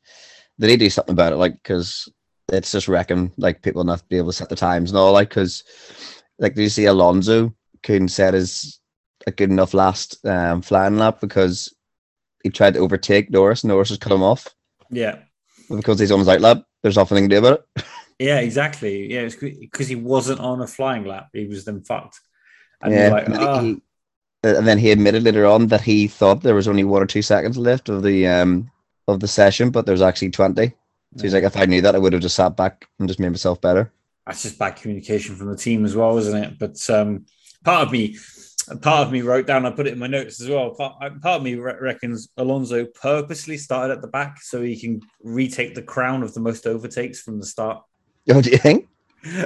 they 0.57 0.67
need 0.67 0.79
to 0.79 0.85
do 0.85 0.89
something 0.89 1.13
about 1.13 1.33
it, 1.33 1.37
like 1.37 1.53
because 1.53 2.09
it's 2.51 2.71
just 2.71 2.87
wrecking 2.87 3.31
like 3.37 3.61
people 3.61 3.83
not 3.83 3.99
to 3.99 4.05
be 4.05 4.17
able 4.17 4.31
to 4.31 4.33
set 4.33 4.49
the 4.49 4.55
times 4.55 4.89
and 4.89 4.97
all. 4.97 5.13
Like 5.13 5.29
because 5.29 5.63
like 6.39 6.55
do 6.55 6.63
you 6.63 6.69
see 6.69 6.85
Alonso 6.85 7.53
couldn't 7.83 8.09
set 8.09 8.33
his 8.33 8.79
a 9.27 9.31
good 9.31 9.51
enough 9.51 9.73
last 9.73 10.25
um, 10.25 10.61
flying 10.61 10.97
lap 10.97 11.19
because 11.21 11.73
he 12.43 12.49
tried 12.49 12.73
to 12.75 12.79
overtake 12.79 13.29
Norris. 13.29 13.63
And 13.63 13.69
Norris 13.69 13.89
just 13.89 14.01
cut 14.01 14.13
him 14.13 14.23
off 14.23 14.47
yeah. 14.89 15.19
Because 15.69 15.99
he's 15.99 16.11
on 16.11 16.19
his 16.19 16.27
out 16.27 16.41
lap. 16.41 16.63
There's 16.81 16.95
nothing 16.95 17.29
to 17.29 17.35
do 17.35 17.45
about 17.45 17.59
it. 17.75 17.83
Yeah, 18.19 18.39
exactly. 18.39 19.13
Yeah, 19.13 19.21
it's 19.21 19.35
because 19.35 19.87
he 19.87 19.95
wasn't 19.95 20.39
on 20.39 20.61
a 20.61 20.67
flying 20.67 21.05
lap. 21.05 21.29
He 21.33 21.45
was 21.45 21.65
then 21.65 21.81
fucked. 21.81 22.19
And 22.81 22.93
yeah, 22.93 23.09
like, 23.09 23.25
and, 23.25 23.35
then 23.35 23.43
ah, 23.43 23.61
he, 23.61 23.81
and 24.43 24.67
then 24.67 24.77
he 24.79 24.91
admitted 24.91 25.23
later 25.23 25.45
on 25.45 25.67
that 25.67 25.81
he 25.81 26.07
thought 26.07 26.41
there 26.41 26.55
was 26.55 26.67
only 26.67 26.83
one 26.83 27.03
or 27.03 27.05
two 27.05 27.21
seconds 27.21 27.57
left 27.57 27.89
of 27.89 28.01
the 28.01 28.27
um 28.27 28.71
of 29.07 29.19
the 29.19 29.27
session, 29.27 29.69
but 29.69 29.85
there's 29.85 30.01
actually 30.01 30.31
twenty. 30.31 30.73
So 31.15 31.23
he's 31.23 31.33
like, 31.33 31.43
if 31.43 31.57
I 31.57 31.65
knew 31.65 31.81
that, 31.81 31.95
I 31.95 31.99
would 31.99 32.13
have 32.13 32.21
just 32.21 32.35
sat 32.35 32.55
back 32.55 32.87
and 32.99 33.07
just 33.07 33.19
made 33.19 33.29
myself 33.29 33.61
better. 33.61 33.91
that's 34.25 34.43
just 34.43 34.59
bad 34.59 34.75
communication 34.75 35.35
from 35.35 35.49
the 35.49 35.55
team 35.55 35.85
as 35.85 35.95
well, 35.95 36.17
isn't 36.17 36.43
it? 36.43 36.59
But 36.59 36.77
um, 36.89 37.25
part 37.63 37.87
of 37.87 37.91
me, 37.91 38.17
part 38.81 39.05
of 39.07 39.11
me 39.13 39.21
wrote 39.21 39.47
down. 39.47 39.65
I 39.65 39.71
put 39.71 39.87
it 39.87 39.93
in 39.93 39.99
my 39.99 40.07
notes 40.07 40.41
as 40.41 40.49
well. 40.49 40.71
Part, 40.75 40.99
part 40.99 41.37
of 41.37 41.43
me 41.43 41.55
re- 41.55 41.75
reckons 41.79 42.29
Alonso 42.37 42.85
purposely 42.85 43.57
started 43.57 43.93
at 43.93 44.01
the 44.01 44.07
back 44.07 44.41
so 44.41 44.61
he 44.61 44.79
can 44.79 45.01
retake 45.23 45.73
the 45.75 45.81
crown 45.81 46.21
of 46.23 46.33
the 46.33 46.39
most 46.41 46.67
overtakes 46.67 47.21
from 47.21 47.39
the 47.39 47.45
start. 47.45 47.83
Oh, 48.29 48.41
do 48.41 48.49
you 48.49 48.57
think? 48.57 48.89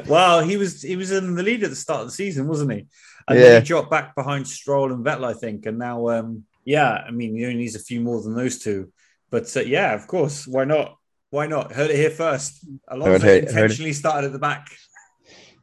Well, 0.07 0.41
he 0.41 0.57
was 0.57 0.81
he 0.81 0.95
was 0.95 1.11
in 1.11 1.35
the 1.35 1.43
lead 1.43 1.63
at 1.63 1.69
the 1.69 1.75
start 1.75 2.01
of 2.01 2.07
the 2.07 2.11
season, 2.13 2.47
wasn't 2.47 2.71
he? 2.73 2.87
And 3.27 3.37
Yeah. 3.37 3.43
then 3.45 3.61
he 3.61 3.67
dropped 3.67 3.91
back 3.91 4.15
behind 4.15 4.47
Stroll 4.47 4.91
and 4.91 5.05
Vettel, 5.05 5.23
I 5.23 5.33
think. 5.33 5.67
And 5.67 5.77
now, 5.77 6.09
um, 6.09 6.45
yeah, 6.65 6.89
I 6.91 7.11
mean, 7.11 7.35
he 7.35 7.45
only 7.45 7.57
needs 7.57 7.75
a 7.75 7.79
few 7.79 8.01
more 8.01 8.21
than 8.23 8.33
those 8.35 8.57
two. 8.57 8.91
But 9.29 9.55
uh, 9.55 9.59
yeah, 9.61 9.93
of 9.93 10.07
course, 10.07 10.47
why 10.47 10.65
not? 10.65 10.97
Why 11.29 11.45
not? 11.45 11.71
Heard 11.73 11.91
it 11.91 11.95
here 11.95 12.09
first. 12.09 12.65
Alonso 12.87 13.19
Heard 13.19 13.21
it- 13.23 13.43
heard 13.45 13.49
intentionally 13.49 13.93
started 13.93 14.25
at 14.27 14.33
the 14.33 14.39
back 14.39 14.67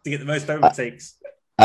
to 0.05 0.11
get 0.11 0.21
the 0.21 0.25
most 0.27 0.49
overtakes. 0.49 1.17
I 1.18 1.18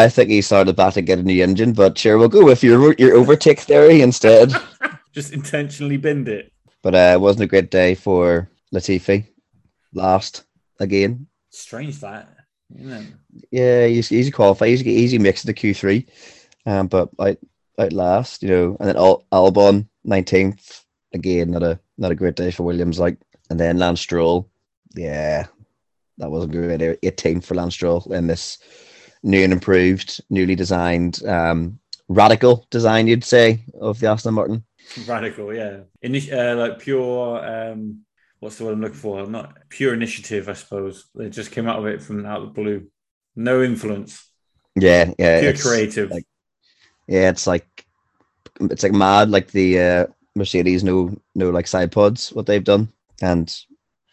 think 0.09 0.29
he 0.29 0.41
started 0.41 0.75
back 0.75 0.95
to 0.95 1.01
get 1.01 1.19
a 1.19 1.23
new 1.23 1.43
engine, 1.43 1.73
but 1.73 1.97
sure, 1.97 2.17
we'll 2.17 2.29
go 2.29 2.43
with 2.43 2.63
your 2.63 2.93
your 2.93 3.15
overtake 3.15 3.59
theory 3.59 4.01
instead. 4.01 4.51
Just 5.11 5.33
intentionally 5.33 5.97
binned 5.97 6.27
it. 6.27 6.51
But 6.81 6.95
uh, 6.95 7.11
it 7.13 7.21
wasn't 7.21 7.43
a 7.43 7.47
great 7.47 7.69
day 7.69 7.93
for 7.93 8.49
Latifi. 8.73 9.27
Last 9.93 10.43
again. 10.79 11.27
Strange 11.51 11.99
that. 11.99 12.35
Isn't 12.75 12.91
it? 12.91 13.05
Yeah, 13.51 13.85
he's 13.85 14.11
easy 14.11 14.31
qualify, 14.31 14.65
easy 14.65 14.89
easy 14.89 15.19
mix 15.19 15.43
of 15.43 15.47
the 15.47 15.53
Q 15.53 15.73
three, 15.73 16.07
um, 16.65 16.87
but 16.87 17.09
out 17.19 17.37
out 17.79 17.93
last, 17.93 18.41
you 18.41 18.49
know, 18.49 18.77
and 18.79 18.89
then 18.89 18.97
Al- 18.97 19.25
Albon 19.31 19.87
nineteenth 20.03 20.83
again, 21.13 21.51
not 21.51 21.63
a 21.63 21.79
not 21.97 22.11
a 22.11 22.15
great 22.15 22.35
day 22.35 22.49
for 22.49 22.63
Williams, 22.63 22.99
like, 22.99 23.17
and 23.51 23.59
then 23.59 23.77
Lance 23.77 24.01
Stroll, 24.01 24.49
yeah, 24.95 25.45
that 26.17 26.31
wasn't 26.31 26.53
good. 26.53 26.97
Eighteenth 27.03 27.45
for 27.45 27.55
Lance 27.55 27.75
Stroll 27.75 28.01
in 28.11 28.25
this 28.25 28.57
new 29.23 29.43
and 29.43 29.53
improved, 29.53 30.21
newly 30.29 30.55
designed, 30.55 31.25
um, 31.25 31.79
radical 32.09 32.67
design, 32.69 33.07
you'd 33.07 33.23
say, 33.23 33.63
of 33.79 33.99
the 33.99 34.07
Aston 34.07 34.33
Martin. 34.33 34.63
Radical, 35.07 35.53
yeah. 35.53 35.79
Ini- 36.03 36.31
uh, 36.31 36.55
like 36.57 36.79
pure, 36.79 37.43
um, 37.45 38.01
what's 38.39 38.57
the 38.57 38.65
word 38.65 38.73
I'm 38.73 38.81
looking 38.81 38.97
for? 38.97 39.25
Not 39.25 39.57
pure 39.69 39.93
initiative, 39.93 40.49
I 40.49 40.53
suppose. 40.53 41.05
They 41.15 41.29
just 41.29 41.51
came 41.51 41.67
out 41.67 41.79
of 41.79 41.85
it 41.85 42.01
from 42.01 42.25
out 42.25 42.41
of 42.41 42.47
the 42.53 42.61
blue. 42.61 42.87
No 43.35 43.63
influence. 43.63 44.29
Yeah, 44.75 45.13
yeah, 45.17 45.39
Pure 45.41 45.53
creative. 45.53 46.11
like- 46.11 46.27
yeah, 47.07 47.29
it's 47.29 47.47
like 47.47 47.85
it's 48.61 48.83
like 48.83 48.91
mad, 48.93 49.29
like 49.29 49.51
the 49.51 49.79
uh, 49.79 50.05
Mercedes 50.35 50.83
no 50.83 51.15
no 51.35 51.49
like 51.49 51.67
side 51.67 51.91
pods 51.91 52.31
what 52.33 52.45
they've 52.45 52.63
done, 52.63 52.87
and 53.21 53.55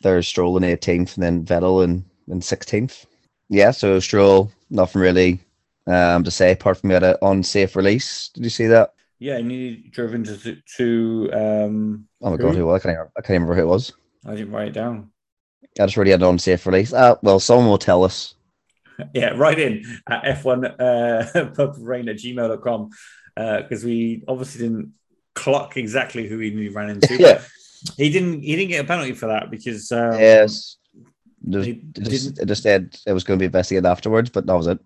they're 0.02 0.23
Stroll 0.23 0.57
in 0.57 0.62
18th 0.64 1.14
and 1.14 1.23
then 1.23 1.45
Vettel 1.45 1.85
in 1.85 2.05
in 2.29 2.40
16th. 2.40 3.07
Yeah, 3.49 3.71
so 3.71 4.00
Stroll 4.00 4.50
nothing 4.71 5.00
really 5.00 5.41
um, 5.87 6.25
to 6.25 6.31
say 6.31 6.53
apart 6.53 6.79
from 6.79 6.91
he 6.91 6.95
had 6.95 7.03
an 7.03 7.17
unsafe 7.23 7.77
release. 7.77 8.29
Did 8.29 8.45
you 8.45 8.50
see 8.50 8.67
that? 8.69 8.95
Yeah, 9.19 9.37
and 9.37 9.50
he 9.50 9.89
drove 9.91 10.15
into 10.15 10.37
to, 10.39 10.57
to 10.77 11.31
um. 11.33 12.09
Oh 12.23 12.31
my 12.31 12.37
god, 12.37 12.55
Who? 12.55 12.61
who 12.61 12.67
was? 12.67 12.81
I 12.81 12.83
can't, 12.83 12.95
even, 12.95 13.07
I 13.17 13.21
can't 13.21 13.31
even 13.31 13.43
remember 13.43 13.55
who 13.62 13.69
it 13.69 13.71
was. 13.71 13.93
I 14.27 14.35
didn't 14.35 14.53
write 14.53 14.69
it 14.69 14.75
down. 14.75 15.11
I 15.79 15.87
just 15.87 15.97
really 15.97 16.11
had 16.11 16.23
an 16.23 16.29
unsafe 16.29 16.67
release. 16.67 16.93
Uh, 16.93 17.17
well, 17.23 17.41
someone 17.41 17.69
will 17.69 17.79
tell 17.79 18.05
us. 18.05 18.35
Yeah, 19.15 19.31
write 19.31 19.59
in 19.59 19.83
at 20.11 20.25
f1 20.25 20.75
uh, 20.79 21.25
purplerain 21.55 22.11
at 22.11 22.17
gmail.com 22.17 22.91
because 23.35 23.83
we 23.83 24.23
obviously 24.29 24.69
didn't 24.69 24.93
clock 25.35 25.79
exactly 25.79 26.29
who 26.29 26.37
he 26.37 26.69
ran 26.69 26.91
into. 26.91 27.17
yeah. 27.19 27.35
but 27.35 27.49
He 27.97 28.11
didn't. 28.11 28.43
He 28.43 28.57
didn't 28.57 28.69
get 28.69 28.85
a 28.85 28.87
penalty 28.87 29.15
for 29.15 29.29
that 29.29 29.50
because 29.50 29.91
um, 29.91 30.19
Yes. 30.19 30.77
They 31.42 31.70
it 31.70 31.92
just, 32.00 32.25
didn't- 32.26 32.38
it 32.42 32.47
just 32.47 32.62
said 32.62 32.97
it 33.06 33.12
was 33.12 33.25
going 33.25 33.38
to 33.38 33.42
be 33.42 33.47
investigated 33.47 33.87
afterwards, 33.87 34.30
but 34.30 34.47
that 34.47 34.56
was 34.56 34.66
it. 34.66 34.78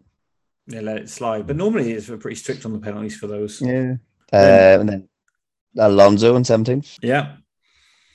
they 0.67 0.81
let 0.81 0.99
it 0.99 1.11
slide. 1.11 1.47
But 1.47 1.57
normally 1.57 1.93
it's 1.93 2.07
pretty 2.09 2.37
strict 2.37 2.65
on 2.65 2.73
the 2.73 2.79
penalties 2.79 3.17
for 3.17 3.27
those. 3.27 3.61
Yeah. 3.61 3.95
Uh, 4.33 4.79
and 4.81 4.89
then 4.89 5.09
Alonso 5.79 6.37
in 6.37 6.43
17th. 6.43 6.99
Yeah, 7.03 7.37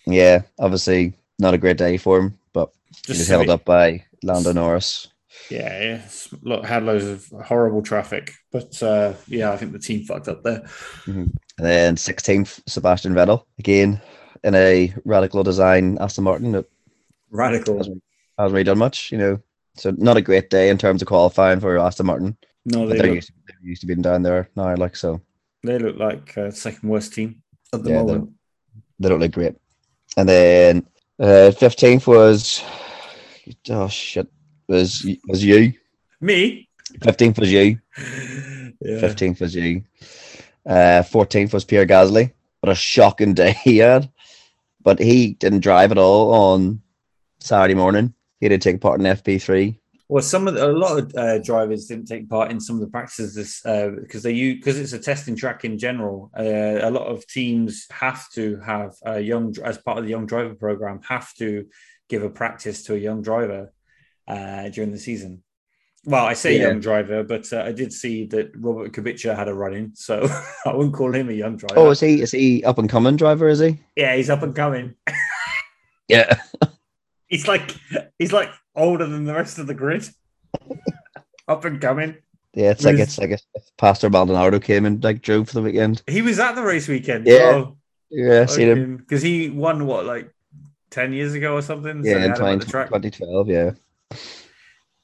Yeah, 0.05 0.41
obviously 0.57 1.13
not 1.37 1.53
a 1.53 1.57
great 1.57 1.77
day 1.77 1.97
for 1.97 2.19
him, 2.19 2.37
but 2.53 2.71
he 2.89 3.13
just 3.13 3.19
was 3.19 3.27
held 3.27 3.49
up 3.49 3.65
by 3.65 4.03
Lando 4.23 4.51
Norris. 4.53 5.07
Yeah, 5.49 5.81
yeah. 5.81 6.01
Look, 6.41 6.65
had 6.65 6.83
loads 6.83 7.05
of 7.05 7.27
horrible 7.45 7.81
traffic, 7.81 8.33
but 8.51 8.81
uh, 8.83 9.13
yeah, 9.27 9.51
I 9.51 9.57
think 9.57 9.71
the 9.71 9.79
team 9.79 10.03
fucked 10.03 10.27
up 10.27 10.43
there. 10.43 10.67
And 11.05 11.31
then 11.57 11.95
16th, 11.95 12.61
Sebastian 12.67 13.13
Vettel, 13.13 13.43
again 13.59 14.01
in 14.43 14.55
a 14.55 14.93
radical 15.05 15.43
design 15.43 15.97
Aston 15.99 16.23
Martin 16.23 16.63
Radical. 17.29 17.81
Hasn't, 18.39 18.53
really 18.53 18.63
done 18.63 18.77
much, 18.77 19.11
you 19.11 19.17
know. 19.17 19.41
So 19.75 19.91
not 19.97 20.17
a 20.17 20.21
great 20.21 20.49
day 20.49 20.69
in 20.69 20.77
terms 20.77 21.01
of 21.01 21.07
qualifying 21.07 21.59
for 21.59 21.77
Aston 21.77 22.05
Martin. 22.07 22.37
No, 22.65 22.87
they 22.87 22.97
they're 22.97 23.07
look, 23.07 23.15
used, 23.15 23.27
to, 23.27 23.33
they're 23.47 23.69
used 23.69 23.81
to 23.81 23.87
being 23.87 24.01
down 24.01 24.23
there 24.23 24.49
now, 24.55 24.75
like 24.75 24.95
so. 24.95 25.21
they 25.63 25.77
look 25.79 25.97
like 25.97 26.37
uh, 26.37 26.51
second 26.51 26.89
worst 26.89 27.13
team 27.13 27.41
at 27.73 27.83
the 27.83 27.91
Yeah, 27.91 28.03
moment. 28.03 28.31
They 28.99 29.09
don't 29.09 29.19
look 29.19 29.31
great. 29.31 29.55
And 30.17 30.27
then 30.27 30.85
uh, 31.19 31.51
15th 31.55 32.07
was 32.07 32.63
oh 33.69 33.87
shit 33.87 34.27
was 34.67 35.07
was 35.27 35.43
you. 35.43 35.73
Me? 36.21 36.67
15th 36.99 37.39
was 37.39 37.51
you. 37.51 37.79
Yeah. 38.81 39.01
15th 39.01 39.41
was 39.41 39.53
you. 39.55 39.83
Uh, 40.65 41.03
14th 41.03 41.51
was 41.51 41.65
Pierre 41.65 41.85
Gasly. 41.85 42.31
What 42.61 42.71
a 42.71 42.75
shocking 42.75 43.33
day 43.41 43.51
he 43.63 43.79
had. 43.79 44.09
But 44.81 44.99
he 44.99 45.33
didn't 45.33 45.59
drive 45.59 45.91
at 45.91 45.97
all 45.97 46.33
on 46.33 46.81
Saturday 47.41 47.73
morning. 47.73 48.13
He 48.39 48.49
did 48.49 48.61
take 48.61 48.81
part 48.81 48.99
in 48.99 49.05
FP3. 49.05 49.77
Well, 50.07 50.23
some 50.23 50.47
of 50.47 50.55
the, 50.55 50.65
a 50.65 50.71
lot 50.71 50.97
of 50.97 51.15
uh, 51.15 51.37
drivers 51.39 51.85
didn't 51.85 52.07
take 52.07 52.27
part 52.27 52.49
in 52.49 52.59
some 52.59 52.75
of 52.77 52.81
the 52.81 52.87
practices 52.87 53.35
this 53.35 53.63
uh, 53.65 53.89
because 53.99 54.23
they 54.23 54.31
use 54.31 54.55
because 54.57 54.79
it's 54.79 54.93
a 54.93 54.99
testing 54.99 55.35
track 55.35 55.65
in 55.65 55.77
general. 55.77 56.31
Uh, 56.35 56.79
a 56.81 56.89
lot 56.89 57.05
of 57.05 57.27
teams 57.27 57.85
have 57.91 58.27
to 58.31 58.57
have 58.65 58.95
a 59.05 59.19
young 59.19 59.53
as 59.63 59.77
part 59.77 59.99
of 59.99 60.05
the 60.05 60.09
young 60.09 60.25
driver 60.25 60.55
program 60.55 60.99
have 61.07 61.31
to 61.35 61.67
give 62.09 62.23
a 62.23 62.29
practice 62.29 62.81
to 62.85 62.95
a 62.95 62.97
young 62.97 63.21
driver 63.21 63.71
uh, 64.27 64.67
during 64.69 64.91
the 64.91 64.97
season. 64.97 65.43
Well, 66.05 66.25
I 66.25 66.33
say 66.33 66.57
Yeah. 66.57 66.69
young 66.69 66.79
driver, 66.79 67.23
but 67.23 67.51
uh, 67.53 67.61
I 67.61 67.71
did 67.71 67.93
see 67.93 68.25
that 68.27 68.51
Robert 68.55 68.93
Kubica 68.93 69.35
had 69.35 69.47
a 69.49 69.53
run 69.53 69.73
in, 69.75 69.95
so 69.95 70.27
I 70.65 70.73
wouldn't 70.73 70.95
call 70.95 71.13
him 71.13 71.29
a 71.29 71.33
young 71.33 71.57
driver. 71.57 71.75
Oh, 71.77 71.91
is 71.91 71.99
he 71.99 72.21
is 72.21 72.31
he 72.31 72.63
up 72.63 72.79
and 72.79 72.89
coming 72.89 73.15
driver, 73.15 73.47
is 73.47 73.59
he? 73.59 73.77
yeah, 73.95 74.15
he's 74.15 74.31
up 74.31 74.41
and 74.41 74.55
coming. 74.55 74.95
Yeah. 76.07 76.39
He's 77.29 77.47
like 77.47 77.75
he's 78.17 78.33
like 78.33 78.49
older 78.75 79.05
than 79.05 79.23
the 79.25 79.33
rest 79.33 79.57
of 79.59 79.67
the 79.67 79.73
grid. 79.73 80.09
up 81.47 81.63
and 81.65 81.79
coming. 81.79 82.17
Yeah, 82.53 82.71
it's 82.71 82.83
like 82.83 82.97
it's 82.97 83.17
like 83.17 83.31
if 83.31 83.41
Pastor 83.77 84.09
Maldonado 84.09 84.59
came 84.59 84.85
and 84.85 85.03
like 85.03 85.21
drove 85.21 85.47
for 85.47 85.55
the 85.55 85.61
weekend. 85.61 86.01
He 86.07 86.21
was 86.21 86.39
at 86.39 86.53
the 86.53 86.63
race 86.63 86.87
weekend. 86.87 87.27
Yeah. 87.27 87.65
Yeah, 88.11 88.47
seen 88.47 88.67
him. 88.69 88.97
because 88.97 89.21
he 89.21 89.49
won 89.51 89.85
what 89.85 90.05
like 90.05 90.33
ten 90.89 91.13
years 91.13 91.35
ago 91.35 91.53
or 91.55 91.61
something. 91.61 92.03
So 92.03 92.09
Yeah, 92.09 92.15
in 92.25 92.31
had 92.31 92.39
him 92.39 92.45
at 92.45 92.61
20, 92.61 92.65
track. 92.65 92.87
2012, 92.87 93.49
yeah. 93.49 93.71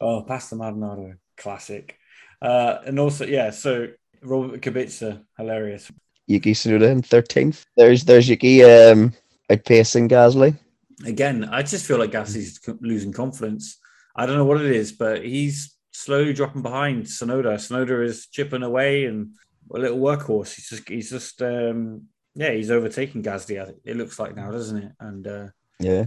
Oh, 0.01 0.23
Pastor 0.23 0.55
Maldonado, 0.55 1.13
classic. 1.37 1.97
Uh, 2.41 2.79
and 2.85 2.99
also, 2.99 3.25
yeah, 3.25 3.51
so 3.51 3.89
Robert 4.23 4.61
Kubica, 4.61 5.23
hilarious. 5.37 5.91
Yuki 6.27 6.53
Tsunoda 6.53 6.89
in 6.91 7.03
13th. 7.03 7.65
There's 7.77 8.03
there's 8.05 8.27
Yuki 8.27 8.63
um 8.63 9.13
outpacing 9.51 10.09
Gasly. 10.09 10.57
Again, 11.05 11.43
I 11.51 11.61
just 11.63 11.85
feel 11.85 11.97
like 11.97 12.11
Gasly's 12.11 12.59
losing 12.79 13.11
confidence. 13.11 13.77
I 14.15 14.25
don't 14.25 14.37
know 14.37 14.45
what 14.45 14.61
it 14.61 14.71
is, 14.71 14.91
but 14.93 15.25
he's 15.25 15.75
slowly 15.91 16.31
dropping 16.33 16.61
behind 16.61 17.05
Tsunoda. 17.05 17.55
Tsunoda 17.55 18.05
is 18.05 18.27
chipping 18.27 18.63
away 18.63 19.05
and 19.05 19.35
a 19.73 19.79
little 19.79 19.97
workhorse. 19.99 20.55
He's 20.55 20.69
just, 20.69 20.87
he's 20.89 21.09
just, 21.09 21.41
um, 21.41 22.03
yeah, 22.33 22.51
he's 22.51 22.71
overtaking 22.71 23.23
Gasly. 23.23 23.73
It 23.83 23.97
looks 23.97 24.19
like 24.19 24.35
now, 24.35 24.51
doesn't 24.51 24.77
it? 24.77 24.91
And 24.99 25.27
uh, 25.27 25.47
Yeah. 25.79 26.05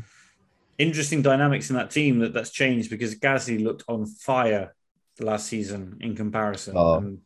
interesting 0.78 1.20
dynamics 1.22 1.68
in 1.70 1.76
that 1.76 1.90
team 1.90 2.20
that 2.20 2.32
that's 2.32 2.50
changed 2.50 2.88
because 2.88 3.14
Gasly 3.16 3.62
looked 3.62 3.84
on 3.88 4.06
fire 4.06 4.74
last 5.20 5.48
season 5.48 5.98
in 6.00 6.14
comparison. 6.16 6.74
Oh. 6.76 6.94
And 6.98 7.18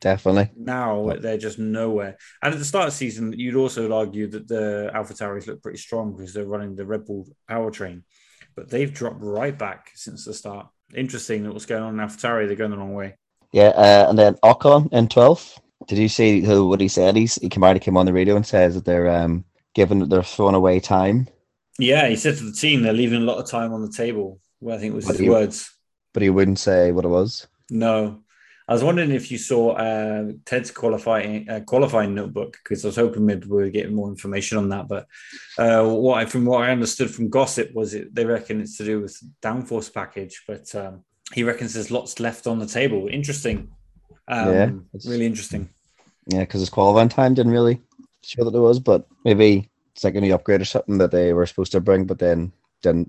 Definitely. 0.00 0.50
now 0.56 1.12
they're 1.20 1.36
just 1.36 1.58
nowhere. 1.58 2.16
And 2.42 2.52
at 2.54 2.58
the 2.58 2.64
start 2.64 2.86
of 2.88 2.92
the 2.92 2.96
season, 2.96 3.34
you'd 3.36 3.56
also 3.56 3.92
argue 3.92 4.28
that 4.28 4.48
the 4.48 4.90
Alpha 4.94 5.12
Tauris 5.14 5.46
look 5.46 5.62
pretty 5.62 5.78
strong 5.78 6.16
because 6.16 6.32
they're 6.32 6.46
running 6.46 6.74
the 6.74 6.86
Red 6.86 7.04
Bull 7.04 7.26
powertrain, 7.50 8.02
but 8.56 8.70
they've 8.70 8.92
dropped 8.92 9.20
right 9.20 9.56
back 9.56 9.90
since 9.94 10.24
the 10.24 10.32
start. 10.34 10.66
Interesting 10.94 11.42
that 11.44 11.52
what's 11.52 11.66
going 11.66 11.82
on 11.82 11.94
in 11.94 12.00
Alpha 12.00 12.16
Tauri. 12.18 12.46
They're 12.46 12.56
going 12.56 12.70
the 12.70 12.78
wrong 12.78 12.94
way. 12.94 13.16
Yeah, 13.52 13.68
uh, 13.68 14.06
and 14.08 14.18
then 14.18 14.34
Ocon 14.42 14.92
in 14.92 15.08
12th. 15.08 15.58
Did 15.86 15.98
you 15.98 16.08
see 16.08 16.40
who 16.40 16.68
what 16.68 16.80
he 16.80 16.88
said? 16.88 17.16
He's, 17.16 17.34
he 17.36 17.48
came 17.48 17.64
out, 17.64 17.74
he 17.76 17.80
came 17.80 17.96
on 17.96 18.06
the 18.06 18.12
radio 18.12 18.36
and 18.36 18.46
says 18.46 18.74
that 18.74 18.84
they're 18.84 19.08
um 19.08 19.44
giving 19.74 20.08
they're 20.08 20.22
throwing 20.22 20.54
away 20.54 20.80
time, 20.80 21.28
Yeah, 21.78 22.08
he 22.08 22.16
said 22.16 22.36
to 22.38 22.44
the 22.44 22.52
team 22.52 22.82
they're 22.82 22.92
leaving 22.92 23.22
a 23.22 23.24
lot 23.24 23.38
of 23.38 23.48
time 23.48 23.72
on 23.72 23.82
the 23.82 23.92
table. 23.92 24.40
Well, 24.60 24.76
I 24.76 24.80
think 24.80 24.94
was 24.94 25.06
What 25.06 25.16
his 25.16 25.20
you- 25.24 25.30
words. 25.30 25.70
but 26.12 26.22
he 26.22 26.30
wouldn't 26.30 26.58
say 26.58 26.90
what 26.92 27.04
it 27.04 27.08
was. 27.08 27.46
No, 27.70 28.20
I 28.70 28.72
was 28.72 28.84
wondering 28.84 29.10
if 29.10 29.32
you 29.32 29.36
saw 29.38 29.72
uh, 29.72 30.30
Ted's 30.44 30.70
qualifying 30.70 31.48
uh, 31.50 31.58
qualifying 31.66 32.14
notebook 32.14 32.56
because 32.62 32.84
I 32.84 32.88
was 32.88 32.94
hoping 32.94 33.26
maybe 33.26 33.48
we 33.48 33.64
were 33.64 33.68
getting 33.68 33.96
more 33.96 34.08
information 34.08 34.58
on 34.58 34.68
that. 34.68 34.86
But 34.86 35.08
uh, 35.58 35.84
what 35.88 36.18
I, 36.18 36.24
from 36.26 36.44
what 36.44 36.62
I 36.62 36.70
understood 36.70 37.10
from 37.10 37.30
gossip 37.30 37.74
was 37.74 37.94
it 37.94 38.14
they 38.14 38.24
reckon 38.24 38.60
it's 38.60 38.76
to 38.76 38.84
do 38.84 39.00
with 39.00 39.20
downforce 39.42 39.92
package, 39.92 40.44
but 40.46 40.72
um, 40.76 41.02
he 41.34 41.42
reckons 41.42 41.74
there's 41.74 41.90
lots 41.90 42.20
left 42.20 42.46
on 42.46 42.60
the 42.60 42.66
table. 42.66 43.08
Interesting, 43.10 43.72
um, 44.28 44.48
Yeah, 44.54 44.64
it's- 44.94 45.06
really 45.06 45.26
interesting. 45.26 45.68
Yeah, 46.26 46.40
because 46.40 46.60
his 46.60 46.70
qualifying 46.70 47.08
time 47.08 47.34
didn't 47.34 47.50
really 47.50 47.80
show 48.22 48.44
that 48.44 48.54
it 48.54 48.60
was, 48.60 48.78
but 48.78 49.04
maybe 49.24 49.68
it's 49.96 50.04
like 50.04 50.14
a 50.14 50.20
new 50.20 50.32
upgrade 50.32 50.60
or 50.60 50.64
something 50.64 50.98
that 50.98 51.10
they 51.10 51.32
were 51.32 51.46
supposed 51.46 51.72
to 51.72 51.80
bring, 51.80 52.04
but 52.04 52.20
then 52.20 52.52
didn't. 52.82 53.08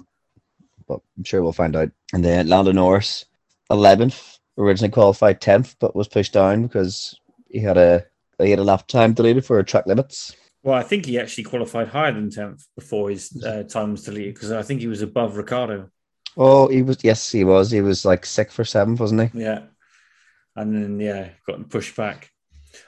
But 0.87 1.01
I'm 1.15 1.23
sure 1.23 1.43
we'll 1.43 1.51
find 1.53 1.75
out. 1.75 1.91
And 2.13 2.25
then 2.25 2.47
Lando 2.47 2.71
Norris, 2.71 3.25
11th, 3.69 4.39
originally 4.61 4.91
qualified 4.91 5.41
10th, 5.41 5.75
but 5.79 5.95
was 5.95 6.07
pushed 6.07 6.33
down 6.33 6.63
because 6.63 7.19
he 7.49 7.59
had 7.59 7.77
a 7.77 8.05
he 8.39 8.49
had 8.49 8.59
a 8.59 8.63
lap 8.63 8.87
time 8.87 9.13
deleted 9.13 9.45
for 9.45 9.61
track 9.63 9.85
limits. 9.85 10.35
Well, 10.63 10.75
I 10.75 10.83
think 10.83 11.05
he 11.05 11.19
actually 11.19 11.45
qualified 11.45 11.87
higher 11.87 12.11
than 12.11 12.29
tenth 12.29 12.65
before 12.75 13.09
his 13.09 13.43
uh, 13.43 13.63
time 13.63 13.91
was 13.91 14.03
deleted 14.03 14.35
because 14.35 14.51
I 14.51 14.61
think 14.61 14.81
he 14.81 14.87
was 14.87 15.01
above 15.01 15.37
Ricciardo. 15.37 15.89
Oh, 16.37 16.67
he 16.67 16.81
was 16.81 16.97
yes, 17.03 17.31
he 17.31 17.43
was. 17.43 17.71
He 17.71 17.81
was 17.81 18.05
like 18.05 18.25
sixth 18.25 18.59
or 18.59 18.65
seventh, 18.65 18.99
wasn't 18.99 19.31
he? 19.31 19.39
Yeah. 19.39 19.63
And 20.55 20.75
then, 20.75 20.99
yeah, 20.99 21.29
got 21.47 21.69
pushed 21.69 21.95
back. 21.95 22.29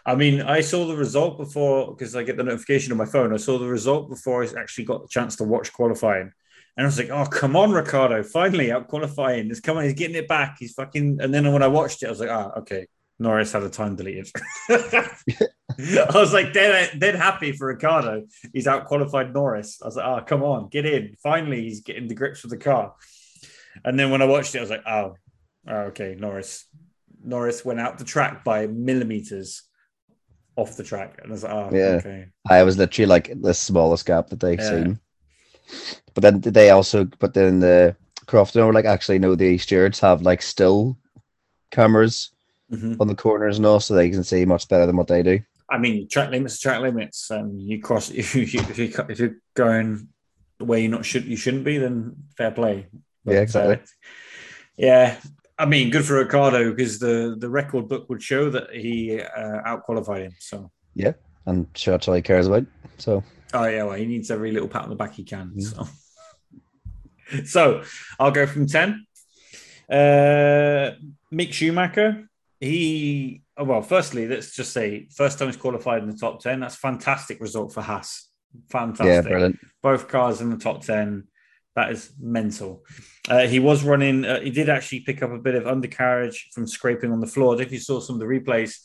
I 0.06 0.16
mean, 0.16 0.42
I 0.42 0.62
saw 0.62 0.86
the 0.86 0.96
result 0.96 1.38
before 1.38 1.94
because 1.94 2.16
I 2.16 2.24
get 2.24 2.38
the 2.38 2.44
notification 2.44 2.92
on 2.92 2.98
my 2.98 3.06
phone. 3.06 3.34
I 3.34 3.38
saw 3.38 3.58
the 3.58 3.68
result 3.68 4.10
before 4.10 4.44
I 4.44 4.48
actually 4.58 4.86
got 4.86 5.02
the 5.02 5.08
chance 5.08 5.36
to 5.38 5.44
watch 5.44 5.74
qualifying. 5.74 6.32
And 6.76 6.86
I 6.86 6.88
was 6.88 6.98
like, 6.98 7.10
oh, 7.12 7.26
come 7.26 7.56
on, 7.56 7.72
Ricciardo. 7.72 8.24
Finally 8.24 8.72
out 8.72 8.88
qualifying. 8.88 9.46
He's 9.46 9.60
coming. 9.60 9.84
He's 9.84 9.94
getting 9.94 10.16
it 10.16 10.28
back. 10.28 10.58
He's 10.60 10.74
fucking. 10.74 11.20
And 11.22 11.32
then 11.34 11.52
when 11.54 11.62
I 11.62 11.68
watched 11.68 12.02
it, 12.02 12.08
I 12.08 12.10
was 12.10 12.20
like, 12.20 12.30
ah, 12.32 12.52
okay. 12.58 12.88
Norris 13.20 13.52
had 13.52 13.62
a 13.64 13.70
time 13.70 13.96
deleted. 13.96 14.30
I 14.70 15.08
was 16.14 16.34
like, 16.34 16.52
dead, 16.54 17.00
dead 17.00 17.16
happy 17.16 17.52
for 17.52 17.68
Ricciardo. 17.68 18.24
He's 18.54 18.68
out 18.68 18.86
qualified 18.86 19.34
Norris. 19.34 19.80
I 19.82 19.86
was 19.86 19.96
like, 19.96 20.06
oh, 20.06 20.24
come 20.26 20.44
on, 20.44 20.70
get 20.70 20.86
in. 20.86 21.16
Finally, 21.22 21.62
he's 21.62 21.82
getting 21.82 22.08
the 22.08 22.16
grips 22.16 22.42
with 22.44 22.52
the 22.52 22.58
car. 22.58 22.94
And 23.86 24.00
then 24.00 24.10
when 24.12 24.22
I 24.22 24.26
watched 24.26 24.56
it, 24.56 24.60
I 24.60 24.62
was 24.62 24.70
like, 24.70 24.84
oh, 24.88 25.16
oh, 25.68 25.76
okay, 25.76 26.16
Norris. 26.18 26.66
Norris 27.24 27.64
went 27.64 27.80
out 27.80 27.98
the 27.98 28.04
track 28.04 28.44
by 28.44 28.68
millimeters 28.68 29.64
off 30.56 30.76
the 30.76 30.84
track. 30.84 31.20
And 31.22 31.32
I 31.32 31.34
was 31.34 31.44
like, 31.44 31.54
oh, 31.54 31.70
Yeah. 31.72 31.84
okay. 32.00 32.26
I 32.50 32.64
was 32.64 32.78
literally 32.78 33.08
like 33.08 33.32
the 33.42 33.54
smallest 33.54 34.06
gap 34.06 34.28
that 34.30 34.40
they've 34.40 34.60
Yeah. 34.60 34.70
seen. 34.70 35.00
But 36.14 36.22
then 36.22 36.42
they 36.42 36.70
also, 36.70 37.06
but 37.20 37.34
then 37.34 37.60
the 37.60 37.96
Crofton 38.28 38.66
were 38.66 38.74
like, 38.74 38.86
actually, 38.86 39.20
no, 39.20 39.36
the 39.36 39.58
stewards 39.58 40.00
have 40.00 40.22
like 40.22 40.42
still 40.42 40.98
cameras 41.72 42.30
Mhm. 42.72 42.98
on 43.00 43.08
the 43.08 43.16
corners 43.16 43.58
and 43.58 43.66
all, 43.66 43.80
so 43.80 43.94
they 43.94 44.10
can 44.10 44.24
see 44.24 44.46
much 44.46 44.68
better 44.68 44.86
than 44.86 44.96
what 44.96 45.08
they 45.08 45.22
do. 45.22 45.40
I 45.70 45.78
mean, 45.78 46.08
track 46.08 46.30
limits, 46.32 46.60
track 46.60 46.82
limits. 46.82 47.30
Um, 47.30 47.58
you 47.58 47.82
cross 47.82 48.10
if 48.22 48.36
you 48.36 48.44
if 48.44 48.78
you 48.78 48.92
if 49.10 49.20
you're 49.20 49.38
going 49.56 50.08
where 50.60 50.80
you 50.80 50.88
not 50.88 51.06
should 51.06 51.26
you 51.26 51.36
shouldn't 51.36 51.66
be, 51.66 51.78
then 51.78 52.16
fair 52.38 52.52
play. 52.52 52.88
yeah, 53.26 53.42
exactly. 53.42 53.76
Uh, 53.76 53.80
yeah, 54.78 55.18
I 55.60 55.66
mean, 55.66 55.90
good 55.92 56.06
for 56.06 56.16
Ricciardo 56.16 56.72
because 56.72 57.00
the 57.00 57.36
the 57.38 57.50
record 57.50 57.88
book 57.90 58.10
would 58.10 58.24
show 58.24 58.50
that 58.50 58.72
he 58.72 59.20
uh, 59.20 59.62
outqualified 59.68 60.22
him. 60.24 60.34
So 60.40 60.72
yeah, 60.96 61.14
and 61.46 61.68
sure 61.76 61.92
that's 61.94 62.08
all 62.08 62.16
he 62.16 62.22
cares 62.22 62.48
about. 62.48 62.66
So 62.98 63.24
oh 63.54 63.66
yeah, 63.66 63.84
well 63.84 63.96
he 63.96 64.06
needs 64.06 64.32
every 64.32 64.52
little 64.52 64.68
pat 64.68 64.84
on 64.84 64.90
the 64.90 64.96
back 64.96 65.14
he 65.14 65.24
can. 65.24 65.60
So 65.60 65.88
so 67.46 67.84
I'll 68.20 68.32
go 68.32 68.46
from 68.46 68.68
ten. 68.68 69.06
Uh, 69.90 70.92
Mick 71.32 71.54
Schumacher, 71.54 72.30
he 72.60 73.42
oh, 73.58 73.66
well, 73.66 73.82
firstly, 73.82 74.28
let's 74.28 74.56
just 74.56 74.72
say 74.74 75.08
first 75.16 75.40
time 75.40 75.48
he's 75.48 75.58
qualified 75.58 76.04
in 76.04 76.10
the 76.10 76.18
top 76.18 76.42
ten. 76.42 76.60
That's 76.60 76.76
fantastic 76.76 77.40
result 77.40 77.74
for 77.74 77.82
Haas. 77.82 78.30
Fantastic. 78.70 79.08
yeah, 79.08 79.22
brilliant. 79.22 79.60
both 79.82 80.08
cars 80.08 80.42
in 80.42 80.50
the 80.50 80.58
top 80.58 80.84
10 80.84 81.28
that 81.76 81.92
is 81.92 82.14
mental 82.20 82.84
uh, 83.30 83.48
he 83.48 83.60
was 83.60 83.84
running 83.84 84.26
uh, 84.26 84.40
he 84.42 84.52
did 84.52 84.70
actually 84.70 85.00
pick 85.00 85.24
up 85.24 85.32
a 85.32 85.40
bit 85.40 85.56
of 85.56 85.66
undercarriage 85.66 86.50
from 86.54 86.68
scraping 86.68 87.12
on 87.12 87.20
the 87.20 87.28
floor 87.28 87.60
if 87.60 87.72
you 87.72 87.80
saw 87.80 88.00
some 88.00 88.16
of 88.16 88.20
the 88.20 88.28
replays 88.28 88.78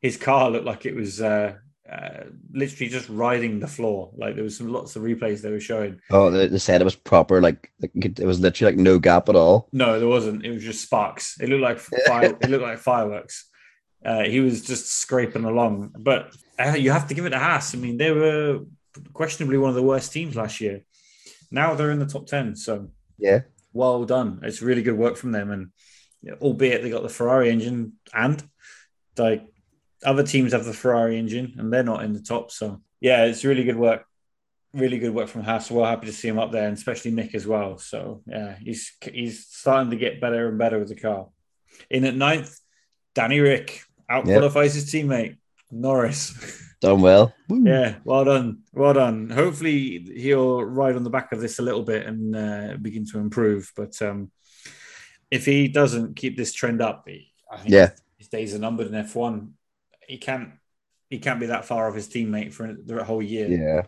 his 0.00 0.16
car 0.16 0.50
looked 0.50 0.66
like 0.66 0.86
it 0.86 0.94
was 0.94 1.20
uh, 1.20 1.54
uh, 1.92 2.24
literally 2.52 2.88
just 2.88 3.08
riding 3.08 3.60
the 3.60 3.66
floor. 3.66 4.10
Like 4.16 4.34
there 4.34 4.44
was 4.44 4.56
some 4.56 4.72
lots 4.72 4.96
of 4.96 5.02
replays 5.02 5.42
they 5.42 5.50
were 5.50 5.60
showing. 5.60 6.00
Oh, 6.10 6.30
they, 6.30 6.46
they 6.46 6.58
said 6.58 6.80
it 6.80 6.84
was 6.84 6.96
proper, 6.96 7.42
like, 7.42 7.70
like 7.80 7.92
it 7.94 8.20
was 8.20 8.40
literally 8.40 8.72
like 8.72 8.80
no 8.80 8.98
gap 8.98 9.28
at 9.28 9.36
all. 9.36 9.68
no 9.72 9.98
there 9.98 10.08
wasn't. 10.08 10.44
It 10.44 10.52
was 10.52 10.62
just 10.62 10.82
sparks. 10.82 11.36
It 11.40 11.48
looked 11.48 11.62
like 11.62 11.78
fire, 12.06 12.36
it 12.40 12.48
looked 12.48 12.62
like 12.62 12.78
fireworks. 12.78 13.48
Uh, 14.04 14.22
he 14.22 14.40
was 14.40 14.64
just 14.64 14.90
scraping 14.90 15.44
along. 15.44 15.94
But 15.98 16.34
uh, 16.58 16.76
you 16.78 16.90
have 16.90 17.08
to 17.08 17.14
give 17.14 17.26
it 17.26 17.32
a 17.32 17.38
Haas 17.38 17.74
I 17.74 17.78
mean 17.78 17.96
they 17.98 18.10
were 18.10 18.60
questionably 19.12 19.58
one 19.58 19.70
of 19.70 19.76
the 19.76 19.82
worst 19.82 20.12
teams 20.12 20.36
last 20.36 20.60
year. 20.60 20.82
Now 21.50 21.74
they're 21.74 21.90
in 21.90 21.98
the 21.98 22.06
top 22.06 22.26
10 22.26 22.56
so 22.56 22.88
Yeah, 23.18 23.40
well 23.72 24.04
done. 24.04 24.40
It's 24.42 24.62
really 24.62 24.82
good 24.82 24.96
work 24.96 25.16
from 25.16 25.32
them, 25.32 25.50
and 25.50 25.70
albeit 26.40 26.82
they 26.82 26.90
got 26.90 27.02
the 27.02 27.08
Ferrari 27.08 27.50
engine, 27.50 27.94
and 28.14 28.42
like 29.18 29.44
other 30.04 30.22
teams 30.22 30.52
have 30.52 30.64
the 30.64 30.72
Ferrari 30.72 31.18
engine, 31.18 31.54
and 31.58 31.72
they're 31.72 31.82
not 31.82 32.04
in 32.04 32.12
the 32.12 32.22
top. 32.22 32.50
So 32.50 32.80
yeah, 33.00 33.24
it's 33.24 33.44
really 33.44 33.64
good 33.64 33.76
work. 33.76 34.04
Really 34.74 34.98
good 34.98 35.14
work 35.14 35.28
from 35.28 35.42
Haas. 35.42 35.70
Well 35.70 35.84
happy 35.84 36.06
to 36.06 36.12
see 36.12 36.28
him 36.28 36.38
up 36.38 36.50
there, 36.52 36.66
and 36.66 36.76
especially 36.76 37.12
Mick 37.12 37.34
as 37.34 37.46
well. 37.46 37.78
So 37.78 38.22
yeah, 38.26 38.56
he's 38.60 38.92
he's 39.12 39.46
starting 39.46 39.90
to 39.90 39.96
get 39.96 40.20
better 40.20 40.48
and 40.48 40.58
better 40.58 40.78
with 40.78 40.88
the 40.88 40.96
car. 40.96 41.28
In 41.90 42.04
at 42.04 42.14
ninth, 42.16 42.58
Danny 43.14 43.40
Ric 43.40 43.82
out 44.08 44.24
qualifies 44.24 44.74
his 44.74 44.86
teammate 44.86 45.36
Norris. 45.70 46.34
done 46.80 47.00
well. 47.00 47.32
Woo. 47.48 47.62
Yeah, 47.66 47.96
well 48.04 48.24
done, 48.24 48.62
well 48.72 48.94
done. 48.94 49.30
Hopefully, 49.30 49.98
he'll 50.16 50.62
ride 50.64 50.96
on 50.96 51.04
the 51.04 51.10
back 51.10 51.32
of 51.32 51.40
this 51.40 51.58
a 51.58 51.62
little 51.62 51.82
bit 51.84 52.06
and 52.06 52.34
uh, 52.34 52.76
begin 52.80 53.06
to 53.12 53.18
improve. 53.18 53.70
But 53.76 54.00
um, 54.02 54.30
if 55.30 55.44
he 55.44 55.68
doesn't 55.68 56.16
keep 56.16 56.36
this 56.36 56.52
trend 56.52 56.80
up, 56.82 57.06
I 57.08 57.56
think 57.58 57.70
Yeah. 57.70 57.90
his 58.18 58.28
days 58.28 58.54
are 58.54 58.58
numbered 58.58 58.86
in 58.88 58.94
F 58.94 59.14
one. 59.14 59.54
He 60.08 60.18
can't, 60.18 60.50
he 61.10 61.18
can't 61.18 61.40
be 61.40 61.46
that 61.46 61.64
far 61.64 61.88
off 61.88 61.94
his 61.94 62.08
teammate 62.08 62.52
for 62.52 62.72
the 62.72 63.04
whole 63.04 63.22
year. 63.22 63.48
yeah. 63.48 63.82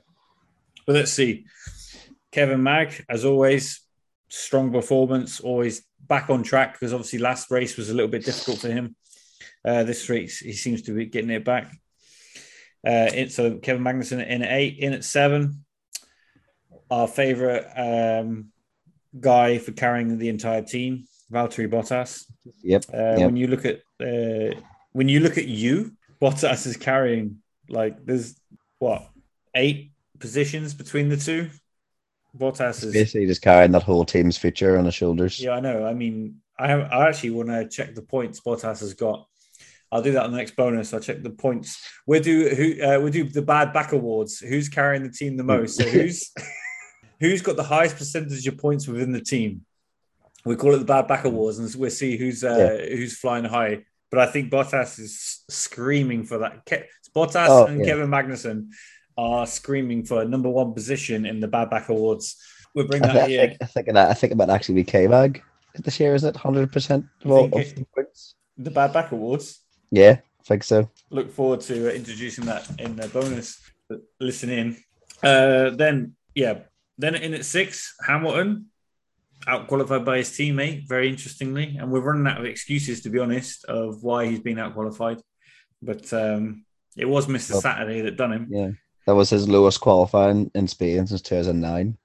But 0.86 0.96
let's 0.96 1.12
see. 1.12 1.46
Kevin 2.32 2.62
Mag, 2.62 3.04
as 3.08 3.24
always, 3.24 3.80
strong 4.28 4.70
performance, 4.72 5.40
always 5.40 5.82
back 6.00 6.28
on 6.28 6.42
track 6.42 6.74
because 6.74 6.92
obviously 6.92 7.18
last 7.20 7.50
race 7.50 7.76
was 7.76 7.88
a 7.90 7.94
little 7.94 8.10
bit 8.10 8.24
difficult 8.24 8.58
for 8.58 8.68
him. 8.68 8.94
Uh, 9.64 9.84
this 9.84 10.08
race, 10.10 10.40
he 10.40 10.52
seems 10.52 10.82
to 10.82 10.92
be 10.92 11.06
getting 11.06 11.30
it 11.30 11.44
back. 11.44 11.72
Uh, 12.86 13.08
in, 13.14 13.30
so 13.30 13.56
Kevin 13.58 13.82
Magnussen 13.82 14.26
in 14.26 14.42
at 14.42 14.52
eight, 14.52 14.78
in 14.78 14.92
at 14.92 15.04
seven. 15.04 15.64
Our 16.90 17.08
favorite 17.08 17.66
um, 17.76 18.50
guy 19.18 19.56
for 19.58 19.72
carrying 19.72 20.18
the 20.18 20.28
entire 20.28 20.60
team, 20.62 21.04
Valtteri 21.32 21.68
Bottas. 21.70 22.24
Yep. 22.62 22.84
Uh, 22.92 22.96
Yep. 22.96 23.26
When 23.26 23.36
you 23.36 23.46
look 23.46 23.64
at 23.64 23.76
uh, 24.00 24.60
when 24.92 25.08
you 25.08 25.20
look 25.20 25.38
at 25.38 25.46
you, 25.46 25.92
Bottas 26.20 26.66
is 26.66 26.76
carrying 26.76 27.38
like 27.68 28.04
there's 28.04 28.38
what 28.78 29.08
eight 29.54 29.92
positions 30.18 30.74
between 30.74 31.08
the 31.08 31.16
two. 31.16 31.50
Bottas 32.36 32.82
is 32.84 32.92
Basically, 32.92 33.26
just 33.26 33.42
carrying 33.42 33.72
that 33.72 33.82
whole 33.84 34.04
team's 34.04 34.36
future 34.36 34.76
on 34.76 34.84
his 34.84 34.94
shoulders. 34.94 35.40
yeah, 35.40 35.52
I 35.52 35.60
know. 35.60 35.86
I 35.86 35.94
mean, 35.94 36.40
I 36.58 36.66
have, 36.66 36.92
I 36.92 37.08
actually 37.08 37.30
want 37.30 37.48
to 37.48 37.68
check 37.68 37.94
the 37.94 38.02
points 38.02 38.40
Bottas 38.40 38.80
has 38.80 38.94
got. 38.94 39.26
I'll 39.92 40.02
do 40.02 40.12
that 40.12 40.24
on 40.24 40.32
the 40.32 40.38
next 40.38 40.56
bonus. 40.56 40.92
I'll 40.92 40.98
check 40.98 41.22
the 41.22 41.30
points. 41.30 41.80
We'll 42.06 42.22
do 42.22 42.48
who 42.48 42.82
uh, 42.82 42.98
we'll 43.00 43.12
do 43.12 43.24
the 43.24 43.42
bad 43.42 43.72
back 43.72 43.92
awards. 43.92 44.40
Who's 44.40 44.68
carrying 44.68 45.04
the 45.04 45.10
team 45.10 45.36
the 45.36 45.44
most? 45.44 45.76
So 45.76 45.84
who's 45.84 46.32
who's 47.20 47.42
got 47.42 47.54
the 47.56 47.62
highest 47.62 47.96
percentage 47.96 48.44
of 48.48 48.58
points 48.58 48.88
within 48.88 49.12
the 49.12 49.20
team? 49.20 49.64
We 50.44 50.56
call 50.56 50.74
it 50.74 50.78
the 50.78 50.84
bad 50.84 51.06
back 51.06 51.24
awards, 51.24 51.58
and 51.58 51.72
we'll 51.76 51.90
see 51.90 52.16
who's 52.16 52.42
uh, 52.42 52.84
who's 52.88 53.16
flying 53.16 53.44
high. 53.44 53.84
But 54.14 54.28
I 54.28 54.30
think 54.30 54.52
Bottas 54.52 55.00
is 55.00 55.40
screaming 55.48 56.22
for 56.22 56.38
that. 56.38 56.64
Ke- 56.64 56.86
Bottas 57.16 57.48
Oh, 57.48 57.66
and 57.66 57.80
yeah. 57.80 57.86
Kevin 57.86 58.08
Magnussen 58.08 58.68
are 59.18 59.44
screaming 59.44 60.04
for 60.04 60.22
a 60.22 60.24
number 60.24 60.48
one 60.48 60.72
position 60.72 61.26
in 61.26 61.40
the 61.40 61.48
bad 61.48 61.68
back 61.68 61.88
awards. 61.88 62.36
We'll 62.74 62.86
bring 62.86 63.02
I, 63.02 63.06
that 63.12 63.24
I 63.24 63.28
here. 63.28 63.46
think 63.48 63.58
I 63.62 63.66
think 63.66 63.86
that. 63.92 64.10
I 64.10 64.14
think 64.14 64.32
about 64.32 64.50
actually 64.50 64.76
be 64.76 64.84
K 64.84 65.08
Mag 65.08 65.42
this 65.74 65.98
year. 65.98 66.14
Is 66.14 66.22
it 66.22 66.36
hundred 66.36 66.70
percent 66.70 67.06
of 67.24 67.30
all 67.32 67.44
of 67.46 67.50
the 67.50 67.86
points? 67.94 68.36
The 68.56 68.70
bad 68.70 68.92
back 68.92 69.10
awards. 69.10 69.60
Yeah, 69.90 70.18
I 70.40 70.42
think 70.44 70.62
so. 70.62 70.88
look 71.10 71.30
forward 71.32 71.60
to 71.62 71.88
uh, 71.90 71.92
introducing 71.92 72.44
that 72.46 72.68
in 72.78 72.94
the 72.94 73.08
bonus. 73.08 73.58
Listen 74.20 74.50
in. 74.50 74.76
Uh, 75.24 75.70
then, 75.70 76.14
yeah, 76.36 76.58
then 76.98 77.16
in 77.16 77.34
at 77.34 77.44
six, 77.44 77.94
Hamilton 78.06 78.66
out 79.46 79.66
qualified 79.66 80.04
by 80.04 80.18
his 80.18 80.30
teammate. 80.30 80.88
Very 80.88 81.08
interestingly, 81.08 81.76
and 81.78 81.90
we're 81.90 82.00
running 82.00 82.26
out 82.26 82.40
of 82.40 82.46
excuses 82.46 83.02
to 83.02 83.10
be 83.10 83.18
honest 83.18 83.64
of 83.66 84.02
why 84.02 84.26
he's 84.26 84.40
been 84.40 84.58
out 84.58 84.74
qualified. 84.74 85.20
But 85.82 86.12
um, 86.12 86.64
it 86.96 87.06
was 87.06 87.26
Well, 87.26 87.38
Saturday 87.38 88.00
that 88.02 88.16
done 88.16 88.32
him. 88.32 88.48
Yeah, 88.50 88.70
that 89.06 89.14
was 89.14 89.30
his 89.30 89.48
lowest 89.48 89.80
qualifying 89.80 90.50
in 90.54 90.68
Spain 90.68 91.06
since 91.06 91.22
two 91.22 91.36
thousand 91.36 91.60
nine. 91.60 91.98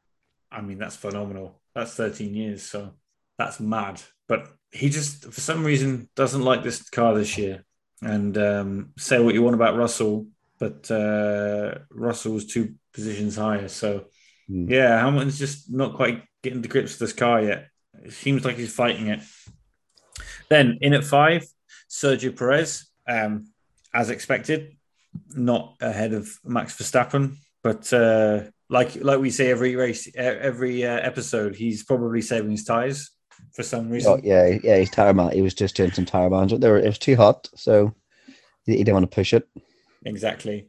I 0.51 0.61
mean, 0.61 0.77
that's 0.77 0.95
phenomenal. 0.95 1.61
That's 1.75 1.93
13 1.93 2.33
years, 2.33 2.63
so 2.63 2.91
that's 3.37 3.59
mad. 3.59 4.01
But 4.27 4.47
he 4.71 4.89
just, 4.89 5.25
for 5.31 5.41
some 5.41 5.63
reason, 5.63 6.09
doesn't 6.15 6.41
like 6.41 6.63
this 6.63 6.89
car 6.89 7.15
this 7.15 7.37
year. 7.37 7.63
And 8.01 8.37
um, 8.37 8.93
say 8.97 9.19
what 9.19 9.33
you 9.33 9.43
want 9.43 9.55
about 9.55 9.77
Russell, 9.77 10.27
but 10.57 10.89
uh, 10.89 11.79
Russell 11.91 12.33
was 12.33 12.45
two 12.45 12.75
positions 12.93 13.35
higher. 13.35 13.67
So, 13.67 14.05
Hmm. 14.49 14.69
yeah, 14.69 14.99
Hamilton's 14.99 15.37
just 15.37 15.71
not 15.71 15.95
quite 15.95 16.23
getting 16.41 16.61
to 16.61 16.67
grips 16.67 16.93
with 16.93 16.99
this 16.99 17.13
car 17.13 17.41
yet. 17.41 17.67
It 18.03 18.13
seems 18.13 18.43
like 18.43 18.57
he's 18.57 18.73
fighting 18.73 19.07
it. 19.07 19.19
Then 20.49 20.79
in 20.81 20.93
at 20.93 21.03
five, 21.03 21.45
Sergio 21.89 22.35
Perez, 22.35 22.89
um, 23.07 23.51
as 23.93 24.09
expected, 24.09 24.75
not 25.35 25.75
ahead 25.81 26.13
of 26.13 26.29
Max 26.43 26.75
Verstappen, 26.77 27.35
but 27.63 27.91
uh, 27.93 28.43
like 28.69 28.95
like 29.03 29.19
we 29.19 29.29
say 29.29 29.51
every 29.51 29.75
race, 29.75 30.07
every 30.15 30.85
uh, 30.85 30.99
episode, 30.99 31.55
he's 31.55 31.83
probably 31.83 32.21
saving 32.21 32.51
his 32.51 32.63
tires 32.63 33.11
for 33.53 33.63
some 33.63 33.89
reason. 33.89 34.13
Oh 34.13 34.19
yeah, 34.23 34.57
yeah. 34.63 34.77
He's 34.77 34.89
tire 34.89 35.13
man. 35.13 35.31
He 35.31 35.41
was 35.41 35.53
just 35.53 35.75
doing 35.75 35.91
some 35.91 36.05
tire 36.05 36.29
management. 36.29 36.61
They 36.61 36.69
were, 36.69 36.79
it 36.79 36.85
was 36.85 36.99
too 36.99 37.15
hot, 37.15 37.49
so 37.55 37.93
he 38.65 38.77
didn't 38.77 38.93
want 38.93 39.09
to 39.09 39.15
push 39.15 39.33
it. 39.33 39.47
Exactly. 40.05 40.67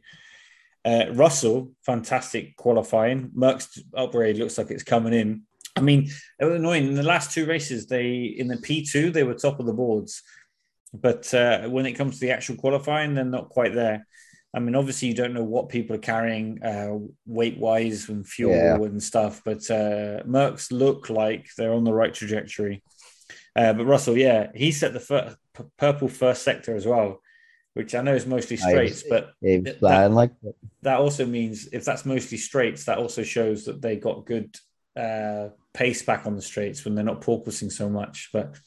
Uh, 0.83 1.05
Russell, 1.13 1.71
fantastic 1.85 2.55
qualifying. 2.55 3.29
Merc's 3.33 3.81
upgrade 3.95 4.37
looks 4.37 4.57
like 4.57 4.71
it's 4.71 4.83
coming 4.83 5.13
in. 5.13 5.43
I 5.75 5.81
mean, 5.81 6.09
it 6.39 6.45
was 6.45 6.55
annoying. 6.55 6.87
In 6.87 6.95
the 6.95 7.03
last 7.03 7.31
two 7.31 7.45
races, 7.45 7.85
they 7.87 8.23
in 8.23 8.47
the 8.47 8.57
P2 8.57 9.13
they 9.13 9.23
were 9.23 9.35
top 9.35 9.59
of 9.59 9.65
the 9.67 9.73
boards, 9.73 10.21
but 10.93 11.31
uh, 11.33 11.67
when 11.69 11.85
it 11.85 11.93
comes 11.93 12.15
to 12.15 12.21
the 12.25 12.31
actual 12.31 12.55
qualifying, 12.55 13.13
they're 13.13 13.23
not 13.23 13.49
quite 13.49 13.73
there. 13.73 14.05
I 14.53 14.59
mean, 14.59 14.75
obviously, 14.75 15.07
you 15.07 15.13
don't 15.13 15.33
know 15.33 15.45
what 15.45 15.69
people 15.69 15.95
are 15.95 15.99
carrying 15.99 16.61
uh, 16.61 16.97
weight 17.25 17.57
wise 17.57 18.09
and 18.09 18.27
fuel 18.27 18.51
Yeah. 18.51 18.75
and 18.75 19.01
stuff, 19.01 19.41
but 19.45 19.69
uh, 19.71 20.23
Merc's 20.25 20.73
look 20.73 21.09
like 21.09 21.47
they're 21.57 21.71
on 21.73 21.85
the 21.85 21.93
right 21.93 22.13
trajectory. 22.13 22.83
Uh, 23.55 23.71
but 23.71 23.85
Russell, 23.85 24.17
yeah, 24.17 24.47
he 24.53 24.73
set 24.73 24.91
the 24.91 24.99
fir- 24.99 25.35
purple 25.77 26.09
first 26.09 26.43
sector 26.43 26.75
as 26.75 26.85
well, 26.85 27.21
which 27.73 27.95
I 27.95 28.01
know 28.01 28.13
is 28.15 28.25
mostly 28.25 28.57
straights, 28.57 29.03
but 29.09 29.33
That- 29.41 30.11
like 30.11 30.31
that 30.81 30.97
also 30.99 31.25
means 31.25 31.67
if 31.71 31.85
that's 31.85 32.05
mostly 32.05 32.37
straights, 32.37 32.85
that 32.85 32.97
also 32.97 33.23
shows 33.23 33.65
that 33.65 33.81
they 33.81 33.95
got 33.95 34.25
good 34.25 34.55
uh, 34.95 35.49
pace 35.73 36.01
back 36.01 36.25
on 36.25 36.35
the 36.35 36.41
straights 36.41 36.83
when 36.83 36.95
they're 36.95 37.05
not 37.05 37.21
porpoising 37.21 37.71
so 37.71 37.87
much. 37.89 38.29
But 38.33 38.57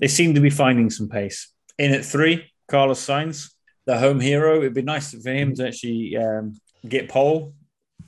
they 0.00 0.08
seem 0.08 0.34
to 0.34 0.40
be 0.40 0.50
finding 0.50 0.88
some 0.90 1.08
pace. 1.08 1.52
In 1.78 1.92
at 1.92 2.04
three, 2.06 2.50
Carlos 2.68 3.04
Sainz, 3.04 3.52
the 3.84 3.98
home 3.98 4.18
hero. 4.20 4.58
It'd 4.60 4.72
be 4.74 4.82
nice 4.82 5.12
for 5.12 5.30
him 5.30 5.54
to 5.56 5.66
actually 5.68 6.16
um, 6.16 6.54
get 6.88 7.08
pole, 7.10 7.52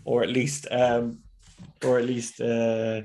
or 0.05 0.23
at 0.23 0.31
least, 0.31 0.66
um, 0.71 1.18
or 1.85 1.99
at 1.99 2.07
least 2.07 2.40
uh, 2.40 3.03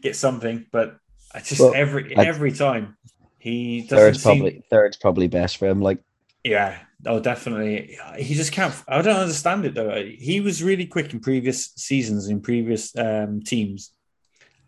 get 0.00 0.16
something. 0.16 0.64
But 0.72 0.96
I 1.34 1.40
just 1.40 1.60
Well, 1.60 1.74
every 1.74 2.16
I- 2.16 2.24
every 2.24 2.52
time 2.52 2.96
he 3.38 3.82
doesn't 3.82 3.98
third's 3.98 4.22
seem. 4.22 4.38
probably 4.38 4.62
third's 4.70 4.96
probably 4.96 5.28
best 5.28 5.58
for 5.58 5.68
him. 5.68 5.82
Like 5.82 5.98
Yeah, 6.44 6.78
Oh, 7.06 7.18
definitely. 7.18 7.98
He 8.18 8.34
just 8.34 8.52
can't. 8.52 8.74
I 8.86 9.00
don't 9.00 9.16
understand 9.16 9.64
it 9.64 9.74
though. 9.74 10.04
He 10.04 10.40
was 10.40 10.62
really 10.62 10.86
quick 10.86 11.12
in 11.12 11.20
previous 11.20 11.72
seasons 11.76 12.28
in 12.28 12.42
previous 12.42 12.94
um, 12.96 13.40
teams, 13.40 13.92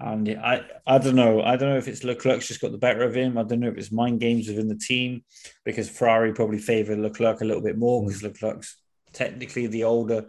and 0.00 0.28
I 0.28 0.62
I 0.87 0.96
don't 0.98 1.14
know. 1.16 1.42
I 1.42 1.56
don't 1.56 1.68
know 1.68 1.76
if 1.76 1.88
it's 1.88 2.04
Leclerc's 2.04 2.48
just 2.48 2.62
got 2.62 2.72
the 2.72 2.78
better 2.78 3.02
of 3.02 3.14
him. 3.14 3.37
I 3.37 3.42
don't 3.42 3.61
know 3.61 3.68
if 3.68 3.76
it's 3.76 3.92
mind 3.92 4.20
games 4.20 4.48
within 4.48 4.68
the 4.68 4.76
team 4.76 5.24
because 5.64 5.90
Ferrari 5.90 6.32
probably 6.32 6.58
favoured 6.58 6.98
Leclerc 7.00 7.42
a 7.42 7.44
little 7.44 7.62
bit 7.62 7.76
more 7.76 8.02
because 8.02 8.22
Leclerc's 8.22 8.80
technically 9.12 9.66
the 9.66 9.85
older 9.85 10.26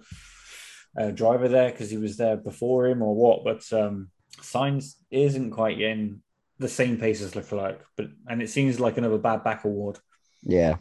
uh, 1.00 1.12
driver 1.12 1.48
there 1.48 1.72
because 1.72 1.90
he 1.90 1.98
was 1.98 2.18
there 2.18 2.36
before 2.36 2.88
him 2.88 3.02
or 3.02 3.16
what. 3.16 3.46
But 3.46 3.72
um, 3.72 4.10
Sainz 4.40 4.96
isn't 5.10 5.52
quite 5.52 5.80
in 5.80 6.22
the 6.60 6.68
same 6.68 6.98
pace 6.98 7.22
as 7.22 7.34
Leclerc, 7.34 7.86
but 7.96 8.08
and 8.28 8.42
it 8.42 8.50
seems 8.50 8.78
like 8.82 8.98
another 8.98 9.18
bad 9.18 9.46
back 9.46 9.64
award. 9.64 10.00
Yeah. 10.42 10.76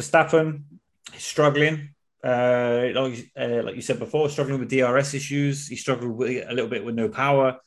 Verstappen 0.00 0.62
is 1.14 1.22
struggling. 1.22 1.90
Uh, 2.24 2.88
like, 2.94 3.30
uh, 3.38 3.62
like 3.62 3.76
you 3.76 3.82
said 3.82 3.98
before, 3.98 4.28
struggling 4.28 4.58
with 4.58 4.70
DRS 4.70 5.14
issues. 5.14 5.68
He 5.68 5.76
struggled 5.76 6.16
with 6.16 6.44
a 6.48 6.52
little 6.52 6.70
bit 6.70 6.84
with 6.84 6.94
no 6.94 7.08
power. 7.08 7.58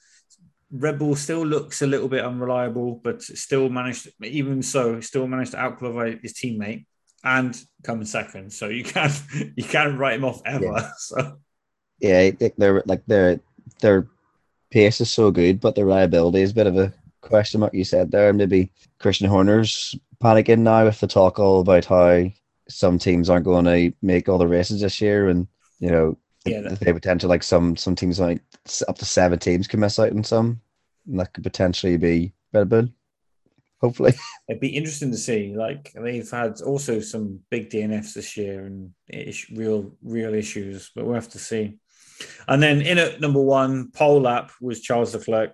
Red 0.71 0.99
Bull 0.99 1.15
still 1.15 1.45
looks 1.45 1.81
a 1.81 1.87
little 1.87 2.09
bit 2.09 2.23
unreliable, 2.23 2.99
but 3.03 3.21
still 3.23 3.69
managed, 3.69 4.09
even 4.21 4.61
so, 4.61 4.99
still 4.99 5.27
managed 5.27 5.51
to 5.51 5.57
outqualify 5.57 6.21
his 6.21 6.33
teammate 6.33 6.85
and 7.23 7.59
come 7.83 8.01
in 8.01 8.05
second. 8.05 8.51
So 8.51 8.67
you 8.67 8.83
can't 8.83 9.13
you 9.55 9.63
can't 9.63 9.97
write 9.97 10.15
him 10.15 10.25
off 10.25 10.41
ever. 10.45 10.65
Yeah. 10.65 10.91
So 10.97 11.37
Yeah, 11.99 12.31
they're 12.57 12.83
like 12.85 13.05
their 13.07 13.39
their 13.81 14.07
pace 14.69 15.01
is 15.01 15.11
so 15.11 15.31
good, 15.31 15.59
but 15.59 15.75
their 15.75 15.85
reliability 15.85 16.41
is 16.41 16.51
a 16.51 16.55
bit 16.55 16.67
of 16.67 16.77
a 16.77 16.93
question 17.21 17.61
mark. 17.61 17.73
You 17.73 17.83
said 17.83 18.11
there, 18.11 18.31
maybe 18.33 18.71
Christian 18.99 19.27
Horner's 19.27 19.95
panicking 20.23 20.59
now 20.59 20.85
with 20.85 20.99
the 20.99 21.07
talk 21.07 21.39
all 21.39 21.61
about 21.61 21.85
how 21.85 22.25
some 22.69 22.99
teams 22.99 23.29
aren't 23.29 23.45
going 23.45 23.65
to 23.65 23.93
make 24.01 24.29
all 24.29 24.37
the 24.37 24.47
races 24.47 24.81
this 24.81 25.01
year, 25.01 25.29
and 25.29 25.47
you 25.79 25.89
know 25.91 26.17
Yeah, 26.45 26.61
the, 26.61 26.69
that- 26.69 26.79
the 26.79 26.93
potential 26.93 27.29
like 27.29 27.43
some 27.43 27.75
some 27.75 27.95
teams 27.95 28.19
like 28.19 28.41
up 28.87 28.97
to 28.97 29.05
seven 29.05 29.39
teams 29.39 29.67
can 29.67 29.79
miss 29.79 29.99
out 29.99 30.11
on 30.11 30.23
some, 30.23 30.61
and 31.07 31.19
that 31.19 31.33
could 31.33 31.43
potentially 31.43 31.97
be 31.97 32.33
Red 32.53 32.69
Bull. 32.69 32.89
Hopefully, 33.81 34.13
it'd 34.49 34.59
be 34.59 34.75
interesting 34.75 35.11
to 35.11 35.17
see. 35.17 35.55
Like 35.55 35.93
they've 35.93 36.29
had 36.29 36.61
also 36.61 36.99
some 36.99 37.39
big 37.49 37.69
DNFs 37.69 38.13
this 38.13 38.35
year 38.35 38.65
and 38.65 38.91
ish, 39.07 39.49
real 39.51 39.95
real 40.03 40.33
issues, 40.33 40.91
but 40.95 41.05
we'll 41.05 41.15
have 41.15 41.29
to 41.29 41.39
see. 41.39 41.77
And 42.49 42.61
then 42.61 42.81
in 42.81 42.97
at 42.97 43.21
number 43.21 43.41
one, 43.41 43.91
pole 43.91 44.19
lap 44.21 44.51
was 44.59 44.81
Charles 44.81 45.15
Leclerc, 45.15 45.53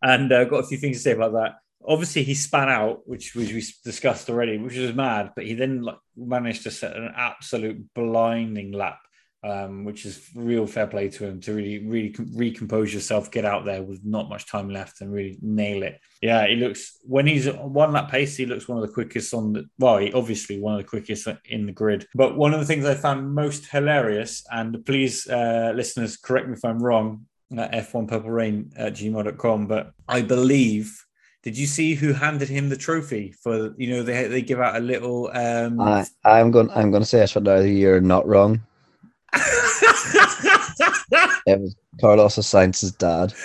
and 0.00 0.30
uh, 0.32 0.44
got 0.44 0.62
a 0.64 0.66
few 0.66 0.78
things 0.78 0.98
to 0.98 1.02
say 1.02 1.10
about 1.12 1.32
that. 1.32 1.56
Obviously, 1.86 2.22
he 2.22 2.34
span 2.34 2.68
out, 2.68 3.00
which 3.06 3.34
which 3.34 3.52
we 3.52 3.64
discussed 3.84 4.28
already, 4.28 4.58
which 4.58 4.76
was 4.76 4.94
mad. 4.94 5.30
But 5.34 5.46
he 5.46 5.54
then 5.54 5.82
like, 5.82 5.98
managed 6.16 6.64
to 6.64 6.70
set 6.70 6.96
an 6.96 7.10
absolute 7.16 7.82
blinding 7.94 8.72
lap, 8.72 8.98
um, 9.42 9.84
which 9.84 10.04
is 10.04 10.28
real 10.34 10.66
fair 10.66 10.86
play 10.86 11.08
to 11.08 11.26
him 11.26 11.40
to 11.40 11.54
really 11.54 11.86
really 11.86 12.10
com- 12.10 12.30
recompose 12.34 12.92
yourself, 12.92 13.30
get 13.30 13.44
out 13.44 13.64
there 13.64 13.82
with 13.82 14.04
not 14.04 14.28
much 14.28 14.46
time 14.46 14.68
left, 14.68 15.00
and 15.00 15.12
really 15.12 15.38
nail 15.40 15.82
it. 15.82 15.98
Yeah, 16.20 16.46
he 16.46 16.56
looks 16.56 16.98
when 17.02 17.26
he's 17.26 17.48
on 17.48 17.72
one 17.72 17.92
lap 17.92 18.10
pace, 18.10 18.36
he 18.36 18.46
looks 18.46 18.68
one 18.68 18.78
of 18.78 18.86
the 18.86 18.92
quickest 18.92 19.32
on 19.32 19.54
the 19.54 19.64
well, 19.78 19.96
he 19.96 20.12
obviously 20.12 20.60
one 20.60 20.74
of 20.74 20.80
the 20.80 20.88
quickest 20.88 21.28
in 21.46 21.66
the 21.66 21.72
grid. 21.72 22.06
But 22.14 22.36
one 22.36 22.52
of 22.52 22.60
the 22.60 22.66
things 22.66 22.84
I 22.84 22.94
found 22.94 23.34
most 23.34 23.66
hilarious, 23.66 24.44
and 24.50 24.84
please, 24.84 25.26
uh, 25.28 25.72
listeners, 25.74 26.18
correct 26.18 26.46
me 26.46 26.54
if 26.54 26.64
I'm 26.64 26.82
wrong, 26.82 27.26
at 27.56 27.72
F1 27.72 28.08
Purple 28.08 28.30
Rain 28.30 28.70
at 28.76 28.94
gmail.com, 28.94 29.66
but 29.66 29.92
I 30.08 30.22
believe. 30.22 31.04
Did 31.42 31.56
you 31.56 31.66
see 31.66 31.94
who 31.94 32.12
handed 32.12 32.48
him 32.48 32.68
the 32.68 32.76
trophy 32.76 33.32
for? 33.32 33.74
You 33.78 33.90
know, 33.90 34.02
they 34.02 34.28
they 34.28 34.42
give 34.42 34.60
out 34.60 34.76
a 34.76 34.80
little. 34.80 35.30
Um, 35.32 35.80
I 35.80 36.06
I'm 36.24 36.50
going 36.50 36.70
I'm 36.70 36.90
going 36.90 37.02
to 37.02 37.06
say 37.06 37.26
now. 37.40 37.60
You're 37.60 38.00
not 38.00 38.26
wrong. 38.26 38.60
It 41.46 41.58
was 41.60 41.76
Carlos 42.00 42.36
Sainz's 42.36 42.92
dad. 42.92 43.34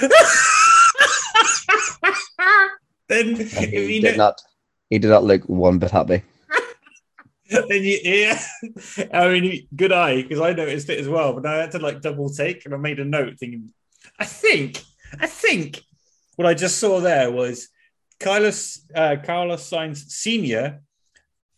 then 3.07 3.29
and 3.29 3.39
He 3.39 3.95
you 3.95 4.01
did 4.01 4.17
know, 4.17 4.25
not. 4.25 4.41
He 4.89 4.99
did 4.99 5.09
not 5.09 5.23
look 5.23 5.43
one 5.43 5.79
bit 5.79 5.91
happy. 5.91 6.21
then 7.49 7.65
you, 7.69 7.99
yeah, 8.03 8.39
I 9.13 9.29
mean, 9.29 9.67
good 9.75 9.91
eye 9.91 10.21
because 10.21 10.39
I 10.39 10.53
noticed 10.53 10.89
it 10.89 10.99
as 10.99 11.07
well. 11.07 11.33
But 11.33 11.45
I 11.45 11.57
had 11.61 11.71
to 11.71 11.79
like 11.79 12.01
double 12.01 12.29
take, 12.29 12.65
and 12.65 12.73
I 12.73 12.77
made 12.77 12.99
a 12.99 13.05
note 13.05 13.39
thinking, 13.39 13.71
I 14.19 14.25
think, 14.25 14.83
I 15.19 15.27
think 15.27 15.81
what 16.35 16.47
I 16.47 16.53
just 16.53 16.77
saw 16.77 16.99
there 16.99 17.31
was 17.31 17.69
Carlos 18.19 18.85
uh, 18.93 19.17
Carlos 19.23 19.69
Sainz 19.69 20.09
Senior 20.09 20.81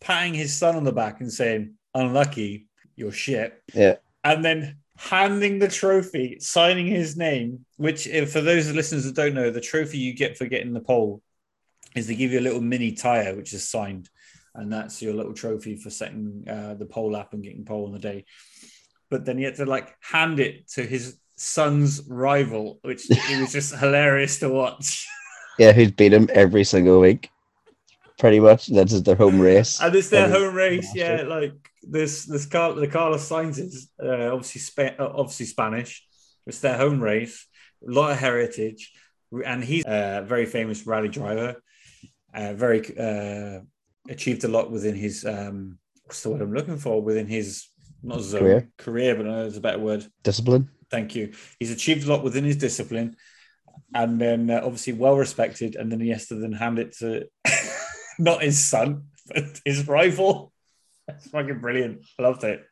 patting 0.00 0.34
his 0.34 0.56
son 0.56 0.76
on 0.76 0.84
the 0.84 0.92
back 0.92 1.20
and 1.20 1.32
saying, 1.32 1.74
"Unlucky, 1.94 2.66
you're 2.96 3.12
shit," 3.12 3.62
Yeah. 3.74 3.96
and 4.24 4.44
then 4.44 4.78
handing 4.96 5.58
the 5.60 5.68
trophy, 5.68 6.38
signing 6.40 6.86
his 6.86 7.16
name. 7.16 7.64
Which, 7.76 8.06
if, 8.06 8.32
for 8.32 8.40
those 8.40 8.72
listeners 8.72 9.04
that 9.04 9.14
don't 9.14 9.34
know, 9.34 9.50
the 9.50 9.60
trophy 9.60 9.98
you 9.98 10.12
get 10.14 10.36
for 10.36 10.46
getting 10.46 10.72
the 10.72 10.80
pole 10.80 11.22
is 11.94 12.06
they 12.06 12.16
give 12.16 12.32
you 12.32 12.40
a 12.40 12.48
little 12.48 12.60
mini 12.60 12.92
tire, 12.92 13.34
which 13.34 13.52
is 13.52 13.68
signed 13.68 14.08
and 14.58 14.72
that's 14.72 15.00
your 15.00 15.14
little 15.14 15.32
trophy 15.34 15.76
for 15.76 15.88
setting 15.88 16.44
uh, 16.48 16.74
the 16.74 16.84
pole 16.86 17.14
up 17.14 17.32
and 17.32 17.44
getting 17.44 17.64
pole 17.64 17.86
on 17.86 17.92
the 17.92 17.98
day. 17.98 18.24
But 19.08 19.24
then 19.24 19.38
he 19.38 19.44
had 19.44 19.54
to 19.56 19.66
like 19.66 19.94
hand 20.00 20.40
it 20.40 20.68
to 20.70 20.82
his 20.82 21.16
son's 21.36 22.02
rival, 22.08 22.80
which 22.82 23.06
it 23.08 23.40
was 23.40 23.52
just 23.52 23.74
hilarious 23.76 24.40
to 24.40 24.48
watch. 24.48 25.06
Yeah, 25.58 25.72
who's 25.72 25.90
beat 25.90 26.12
him 26.12 26.28
every 26.32 26.64
single 26.64 27.00
week. 27.00 27.30
Pretty 28.18 28.40
much. 28.40 28.66
That's 28.68 28.92
just 28.92 29.04
their 29.04 29.14
home 29.16 29.40
race. 29.40 29.80
And 29.80 29.94
it's 29.94 30.08
their 30.10 30.24
Every- 30.26 30.38
home 30.38 30.54
race, 30.54 30.90
yeah. 30.94 31.22
Like 31.22 31.52
this, 31.82 32.24
this 32.24 32.46
Car- 32.46 32.74
the 32.74 32.88
Carlos 32.88 33.28
Sainz 33.28 33.58
is 33.58 33.90
uh, 34.02 34.32
obviously 34.34 34.88
uh, 34.98 35.08
obviously 35.14 35.46
Spanish. 35.46 36.04
It's 36.46 36.60
their 36.60 36.76
home 36.76 37.00
race, 37.00 37.46
a 37.86 37.90
lot 37.90 38.10
of 38.12 38.18
heritage, 38.18 38.92
and 39.44 39.62
he's 39.62 39.84
a 39.86 40.24
very 40.26 40.46
famous 40.46 40.86
rally 40.86 41.08
driver. 41.08 41.62
Uh, 42.34 42.54
very 42.54 42.80
uh, 42.98 43.60
achieved 44.08 44.44
a 44.44 44.48
lot 44.48 44.70
within 44.70 44.94
his 44.94 45.24
um, 45.24 45.78
what's 46.04 46.22
the 46.22 46.30
word 46.30 46.40
I'm 46.42 46.52
looking 46.54 46.78
for 46.78 47.00
within 47.02 47.26
his 47.26 47.68
not 48.02 48.20
Career. 48.22 48.68
career, 48.78 49.14
but 49.14 49.26
I 49.26 49.28
know 49.28 49.42
there's 49.42 49.56
a 49.56 49.60
better 49.60 49.78
word. 49.78 50.06
Discipline. 50.22 50.70
Thank 50.90 51.14
you. 51.14 51.32
He's 51.60 51.70
achieved 51.70 52.06
a 52.06 52.10
lot 52.10 52.24
within 52.24 52.44
his 52.44 52.56
discipline, 52.56 53.16
and 53.94 54.20
then 54.20 54.50
uh, 54.50 54.60
obviously 54.64 54.92
well 54.92 55.16
respected. 55.16 55.76
And 55.76 55.90
then 55.90 56.00
he 56.00 56.10
has 56.10 56.26
to 56.28 56.34
then 56.34 56.52
hand 56.52 56.78
it 56.78 56.96
to 56.98 57.28
not 58.18 58.42
his 58.42 58.62
son, 58.62 59.04
but 59.26 59.60
his 59.64 59.86
rival. 59.88 60.52
That's 61.06 61.28
fucking 61.28 61.60
brilliant. 61.60 62.04
I 62.18 62.22
loved 62.22 62.44
it. 62.44 62.64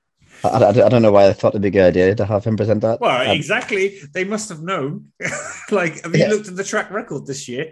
I, 0.45 0.49
I, 0.49 0.69
I 0.69 0.89
don't 0.89 1.03
know 1.03 1.13
why 1.13 1.29
I 1.29 1.33
thought 1.33 1.51
it'd 1.51 1.63
be 1.63 1.69
a 1.69 1.71
good 1.71 1.87
idea 1.89 2.15
to 2.15 2.27
have 2.27 2.45
him 2.45 2.57
present 2.57 2.83
that. 2.83 3.01
Well, 3.01 3.31
Um, 3.31 3.37
exactly. 3.37 3.99
They 4.13 4.25
must 4.25 4.49
have 4.51 4.63
known. 4.63 5.13
like, 5.71 6.03
have 6.03 6.15
you 6.15 6.21
Yeah. 6.23 6.29
looked 6.29 6.49
at 6.49 6.57
the 6.57 6.65
track 6.65 6.91
record 6.91 7.27
this 7.27 7.49
year? 7.49 7.71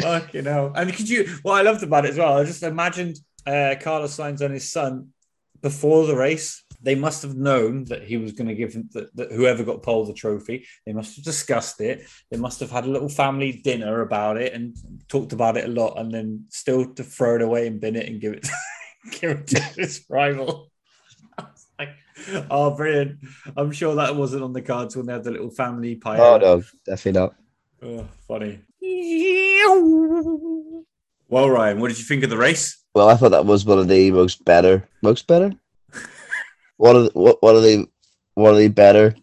Fuck, 0.00 0.34
you 0.34 0.42
know. 0.42 0.72
And 0.74 0.92
could 0.94 1.08
you? 1.08 1.28
What 1.42 1.54
I 1.58 1.62
loved 1.62 1.82
about 1.82 2.04
it 2.04 2.10
as 2.10 2.18
well, 2.18 2.38
I 2.38 2.44
just 2.44 2.62
imagined 2.62 3.16
uh, 3.46 3.74
Carlos 3.80 4.16
Sainz 4.16 4.40
and 4.40 4.52
his 4.54 4.70
son 4.70 5.08
before 5.62 6.06
the 6.06 6.16
race. 6.16 6.63
They 6.84 6.94
must 6.94 7.22
have 7.22 7.34
known 7.34 7.84
that 7.86 8.02
he 8.02 8.18
was 8.18 8.32
going 8.32 8.48
to 8.48 8.54
give 8.54 8.74
him 8.74 8.90
that, 8.92 9.14
that 9.16 9.32
whoever 9.32 9.64
got 9.64 9.82
pole 9.82 10.04
the 10.04 10.12
trophy. 10.12 10.66
They 10.84 10.92
must 10.92 11.16
have 11.16 11.24
discussed 11.24 11.80
it. 11.80 12.06
They 12.30 12.36
must 12.36 12.60
have 12.60 12.70
had 12.70 12.84
a 12.84 12.90
little 12.90 13.08
family 13.08 13.52
dinner 13.52 14.02
about 14.02 14.36
it 14.36 14.52
and 14.52 14.76
talked 15.08 15.32
about 15.32 15.56
it 15.56 15.64
a 15.64 15.68
lot, 15.68 15.98
and 15.98 16.12
then 16.12 16.44
still 16.50 16.92
to 16.94 17.02
throw 17.02 17.36
it 17.36 17.42
away 17.42 17.66
and 17.66 17.80
bin 17.80 17.96
it 17.96 18.06
and 18.08 18.20
give 18.20 18.34
it 18.34 18.46
give 19.20 19.30
it 19.30 19.46
to 19.48 19.60
his 19.76 20.04
rival. 20.10 20.70
I 21.38 21.42
was 21.44 21.66
like, 21.78 21.88
oh, 22.50 22.76
brilliant! 22.76 23.18
I'm 23.56 23.72
sure 23.72 23.94
that 23.94 24.14
wasn't 24.14 24.44
on 24.44 24.52
the 24.52 24.62
cards 24.62 24.94
when 24.94 25.06
they 25.06 25.14
had 25.14 25.24
the 25.24 25.30
little 25.30 25.50
family 25.50 25.96
pie. 25.96 26.18
oh 26.18 26.36
no, 26.36 26.62
definitely 26.84 27.20
not. 27.20 27.34
Oh, 27.82 28.06
funny. 28.28 28.60
Well, 31.28 31.50
Ryan, 31.50 31.80
what 31.80 31.88
did 31.88 31.98
you 31.98 32.04
think 32.04 32.22
of 32.22 32.30
the 32.30 32.36
race? 32.36 32.78
Well, 32.94 33.08
I 33.08 33.16
thought 33.16 33.30
that 33.30 33.46
was 33.46 33.64
one 33.64 33.78
of 33.78 33.88
the 33.88 34.10
most 34.10 34.44
better, 34.44 34.88
most 35.02 35.26
better. 35.26 35.52
One 36.76 36.96
of 36.96 37.04
the, 37.04 37.18
what 37.18 37.42
one 37.42 37.56
of 37.56 37.62
the 37.62 37.86
one 38.34 38.52
of 38.52 38.58
the 38.58 38.68
better 38.68 39.14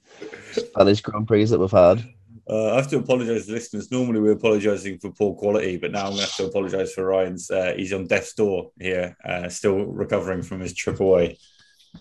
Spanish 0.52 1.02
Grand 1.02 1.28
Prix 1.28 1.46
that 1.46 1.60
we've 1.60 1.72
had. 1.72 2.04
Uh, 2.50 2.74
I 2.74 2.76
have 2.76 2.90
to 2.90 2.98
apologise 2.98 3.46
to 3.46 3.54
listeners. 3.54 3.92
Normally, 3.92 4.20
we're 4.20 4.34
apologising 4.34 5.00
for 5.00 5.12
poor 5.12 5.36
quality, 5.36 5.78
but 5.78 5.92
now 5.92 6.02
I'm 6.02 6.08
going 6.08 6.18
to 6.18 6.24
have 6.24 6.36
to 6.36 6.46
apologise 6.48 6.94
for 6.94 7.06
Ryan's. 7.06 7.50
Uh, 7.50 7.74
he's 7.78 7.94
on 7.94 8.08
death's 8.08 8.34
door 8.34 8.72
here, 8.80 9.16
uh, 9.24 9.48
still 9.48 9.86
recovering 9.86 10.42
from 10.42 10.60
his 10.60 10.74
trip 10.74 11.00
away. 11.00 11.38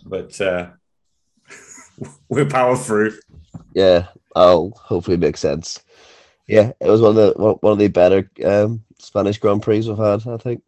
But 0.05 0.41
uh, 0.41 0.71
we're 2.29 2.47
power 2.47 2.77
through. 2.77 3.19
Yeah, 3.75 4.09
I'll 4.35 4.71
hopefully 4.71 5.19
make 5.19 5.37
sense. 5.37 5.85
Yeah, 6.49 6.73
it 6.81 6.89
was 6.89 7.01
one 7.01 7.11
of 7.11 7.17
the 7.17 7.33
one 7.37 7.55
one 7.61 7.73
of 7.75 7.79
the 7.79 7.89
better 7.89 8.29
um, 8.45 8.83
Spanish 8.99 9.39
Grand 9.39 9.63
Prix 9.63 9.87
we've 9.87 9.99
had. 9.99 10.27
I 10.27 10.37
think. 10.37 10.63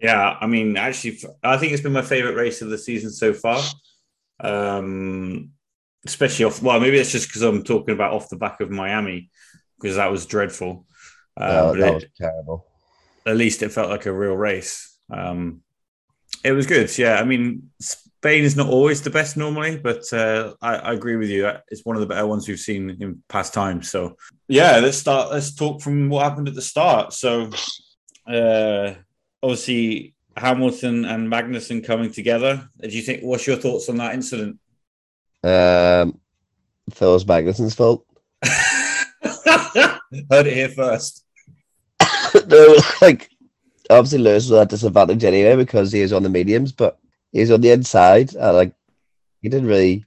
Yeah, 0.00 0.36
I 0.38 0.46
mean, 0.46 0.76
actually, 0.76 1.18
I 1.42 1.56
think 1.56 1.72
it's 1.72 1.82
been 1.82 1.92
my 1.92 2.02
favourite 2.02 2.36
race 2.36 2.62
of 2.62 2.68
the 2.68 2.78
season 2.78 3.10
so 3.10 3.32
far. 3.32 3.62
Um, 4.40 5.50
especially 6.06 6.44
off. 6.44 6.62
Well, 6.62 6.80
maybe 6.80 6.98
it's 6.98 7.12
just 7.12 7.28
because 7.28 7.42
I'm 7.42 7.62
talking 7.64 7.94
about 7.94 8.12
off 8.12 8.28
the 8.28 8.36
back 8.36 8.60
of 8.60 8.70
Miami, 8.70 9.30
because 9.80 9.96
that 9.96 10.10
was 10.10 10.26
dreadful. 10.26 10.86
Uh, 11.36 11.72
that 11.72 11.88
it- 11.88 11.94
was 11.94 12.04
terrible. 12.16 12.66
at 13.26 13.36
least 13.36 13.62
it 13.62 13.72
felt 13.72 13.90
like 13.90 14.06
a 14.06 14.12
real 14.12 14.36
race. 14.36 14.98
Um, 15.12 15.62
It 16.44 16.52
was 16.52 16.66
good. 16.66 16.96
Yeah, 16.96 17.20
I 17.20 17.24
mean, 17.24 17.70
Spain 17.80 18.44
is 18.44 18.56
not 18.56 18.68
always 18.68 19.02
the 19.02 19.10
best 19.10 19.36
normally, 19.36 19.76
but 19.76 20.02
uh, 20.12 20.54
I, 20.60 20.76
I, 20.76 20.92
agree 20.92 21.16
with 21.16 21.30
you. 21.30 21.50
It's 21.68 21.84
one 21.84 21.96
of 21.96 22.00
the 22.00 22.06
better 22.06 22.26
ones 22.26 22.46
we've 22.46 22.58
seen 22.58 22.90
in 23.00 23.22
past 23.28 23.54
times. 23.54 23.90
So 23.90 24.16
yeah, 24.48 24.78
let's 24.78 24.98
start. 24.98 25.30
Let's 25.30 25.54
talk 25.54 25.82
from 25.82 26.08
what 26.08 26.24
happened 26.24 26.48
at 26.48 26.54
the 26.54 26.62
start. 26.62 27.12
So 27.12 27.50
uh, 28.26 28.94
obviously 29.42 30.14
Hamilton 30.38 31.04
and 31.04 31.30
Magnussen 31.30 31.84
coming 31.84 32.12
together. 32.12 32.68
Do 32.80 32.88
you 32.88 33.02
think? 33.02 33.22
What's 33.22 33.46
your 33.46 33.56
thoughts 33.56 33.88
on 33.88 33.96
that 33.96 34.14
incident? 34.14 34.58
Um, 35.42 36.20
Phil's 36.90 37.24
Magnussen's 37.24 37.74
fault. 37.74 38.04
Heard 40.30 40.46
it 40.46 40.54
here 40.54 40.68
first. 40.68 41.24
no, 42.48 42.76
like 43.02 43.30
obviously 43.90 44.18
Lewis 44.18 44.48
was 44.48 44.60
at 44.60 44.68
disadvantage 44.68 45.24
anyway 45.24 45.56
because 45.56 45.92
he 45.92 46.00
is 46.00 46.12
on 46.12 46.22
the 46.22 46.28
mediums, 46.28 46.72
but 46.72 46.98
he's 47.32 47.50
on 47.50 47.60
the 47.60 47.70
inside. 47.70 48.34
And, 48.34 48.56
like 48.56 48.74
he 49.42 49.48
didn't 49.48 49.68
really. 49.68 50.04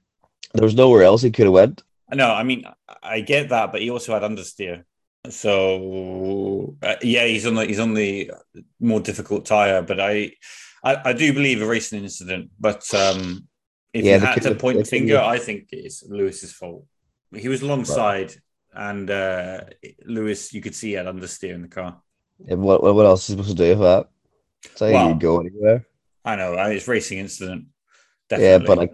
There 0.54 0.64
was 0.64 0.74
nowhere 0.74 1.02
else 1.02 1.22
he 1.22 1.30
could 1.30 1.46
have 1.46 1.54
went. 1.54 1.82
No, 2.12 2.30
I 2.30 2.42
mean 2.42 2.64
I 3.02 3.20
get 3.20 3.48
that, 3.50 3.72
but 3.72 3.80
he 3.80 3.90
also 3.90 4.12
had 4.12 4.22
understeer. 4.22 4.84
So 5.30 6.76
uh, 6.82 6.96
yeah, 7.02 7.26
he's 7.26 7.46
on 7.46 7.54
the 7.54 7.66
he's 7.66 7.78
on 7.78 7.94
the 7.94 8.32
more 8.80 9.00
difficult 9.00 9.46
tire. 9.46 9.82
But 9.82 10.00
I 10.00 10.32
I, 10.82 11.10
I 11.10 11.12
do 11.12 11.32
believe 11.32 11.62
a 11.62 11.66
racing 11.66 12.02
incident. 12.02 12.50
But 12.58 12.92
um, 12.94 13.46
if 13.92 14.04
yeah, 14.04 14.14
you 14.14 14.20
had 14.20 14.42
to 14.42 14.54
point 14.54 14.78
the 14.78 14.84
finger, 14.84 15.18
I 15.18 15.38
think 15.38 15.68
it's 15.70 16.02
Lewis's 16.02 16.52
fault. 16.52 16.86
He 17.34 17.48
was 17.48 17.62
alongside, 17.62 18.34
right. 18.74 18.90
and 18.90 19.10
uh, 19.10 19.60
Lewis, 20.04 20.52
you 20.52 20.60
could 20.60 20.74
see 20.74 20.88
he 20.88 20.94
had 20.94 21.06
understeer 21.06 21.54
in 21.54 21.62
the 21.62 21.68
car. 21.68 21.96
Yeah, 22.44 22.56
what 22.56 22.82
what 22.82 23.06
else 23.06 23.22
is 23.22 23.28
he 23.28 23.32
supposed 23.34 23.56
to 23.56 23.62
do 23.62 23.70
with 23.70 23.80
that? 23.80 24.08
So 24.74 24.90
well, 24.90 25.08
you 25.08 25.14
go 25.14 25.40
anywhere. 25.40 25.86
I 26.24 26.36
know 26.36 26.54
it's 26.54 26.88
racing 26.88 27.18
incident. 27.18 27.66
Definitely. 28.28 28.50
Yeah, 28.50 28.58
but 28.66 28.78
like 28.78 28.92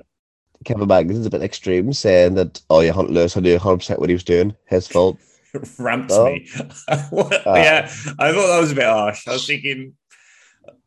Kevin 0.64 0.88
Magnussen's 0.88 1.26
a 1.26 1.30
bit 1.30 1.42
extreme, 1.42 1.92
saying 1.92 2.34
that 2.34 2.60
oh 2.68 2.80
yeah, 2.80 2.94
Lewis 2.94 3.36
I 3.36 3.40
knew 3.40 3.52
100 3.52 3.78
percent 3.78 4.00
what 4.00 4.10
he 4.10 4.14
was 4.14 4.24
doing, 4.24 4.54
his 4.66 4.86
fault. 4.86 5.18
Ramps 5.78 6.14
oh. 6.14 6.26
me. 6.26 6.48
uh, 6.88 7.40
yeah, 7.46 7.90
I 8.18 8.32
thought 8.32 8.46
that 8.48 8.60
was 8.60 8.72
a 8.72 8.76
bit 8.76 8.84
harsh. 8.84 9.26
I 9.26 9.32
was 9.32 9.46
thinking, 9.46 9.94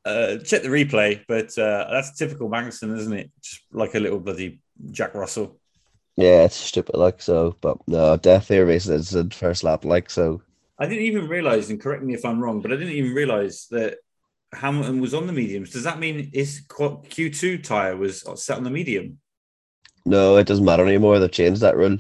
uh, 0.06 0.38
check 0.38 0.64
the 0.64 0.70
replay, 0.70 1.24
but 1.28 1.58
uh, 1.58 1.88
that's 1.92 2.18
typical 2.18 2.50
Magnussen, 2.50 2.98
isn't 2.98 3.14
it? 3.14 3.32
Just 3.42 3.62
like 3.72 3.96
a 3.96 4.00
little 4.00 4.20
bloody 4.20 4.62
Jack 4.92 5.14
Russell. 5.14 5.60
Yeah, 6.18 6.44
it's 6.44 6.56
stupid, 6.56 6.96
like 6.96 7.22
so. 7.22 7.56
But 7.62 7.78
no, 7.88 8.18
definitely 8.18 8.58
a 8.58 8.66
racing 8.66 8.96
incident 8.96 9.34
first 9.34 9.64
lap, 9.64 9.86
like 9.86 10.10
so. 10.10 10.42
I 10.78 10.88
didn't 10.88 11.06
even 11.06 11.28
realize, 11.28 11.70
and 11.70 11.80
correct 11.80 12.04
me 12.04 12.14
if 12.14 12.26
I'm 12.26 12.40
wrong, 12.40 12.62
but 12.62 12.72
I 12.72 12.76
didn't 12.76 12.94
even 12.94 13.14
realize 13.14 13.68
that 13.70 13.98
Hamilton 14.54 15.00
was 15.00 15.14
on 15.14 15.28
the 15.28 15.34
mediums. 15.34 15.72
Does 15.72 15.84
that 15.84 16.00
mean 16.00 16.32
his 16.34 16.64
Q2 16.68 17.64
tire 17.64 17.96
was 17.96 18.24
set 18.44 18.58
on 18.58 18.64
the 18.64 18.70
medium? 18.70 19.20
No, 20.06 20.38
it 20.38 20.48
doesn't 20.48 20.66
matter 20.66 20.86
anymore. 20.86 21.20
They've 21.20 21.32
changed 21.32 21.62
that 21.62 21.78
rule. 21.78 22.00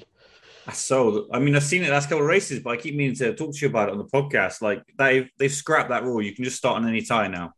So, 0.74 1.28
I 1.34 1.40
mean, 1.40 1.56
I've 1.56 1.64
seen 1.64 1.84
it 1.84 1.90
last 1.90 2.10
couple 2.10 2.24
of 2.24 2.28
races, 2.28 2.60
but 2.60 2.72
I 2.72 2.78
keep 2.78 2.96
meaning 2.96 3.16
to 3.16 3.34
talk 3.34 3.54
to 3.54 3.60
you 3.62 3.68
about 3.68 3.90
it 3.90 3.94
on 3.94 3.98
the 3.98 4.06
podcast. 4.06 4.62
Like 4.62 4.84
they've 4.98 5.30
they've 5.38 5.52
scrapped 5.52 5.90
that 5.90 6.04
rule. 6.04 6.22
You 6.22 6.34
can 6.36 6.44
just 6.44 6.58
start 6.58 6.78
on 6.78 6.88
any 6.88 7.02
tire 7.02 7.30
now. 7.30 7.54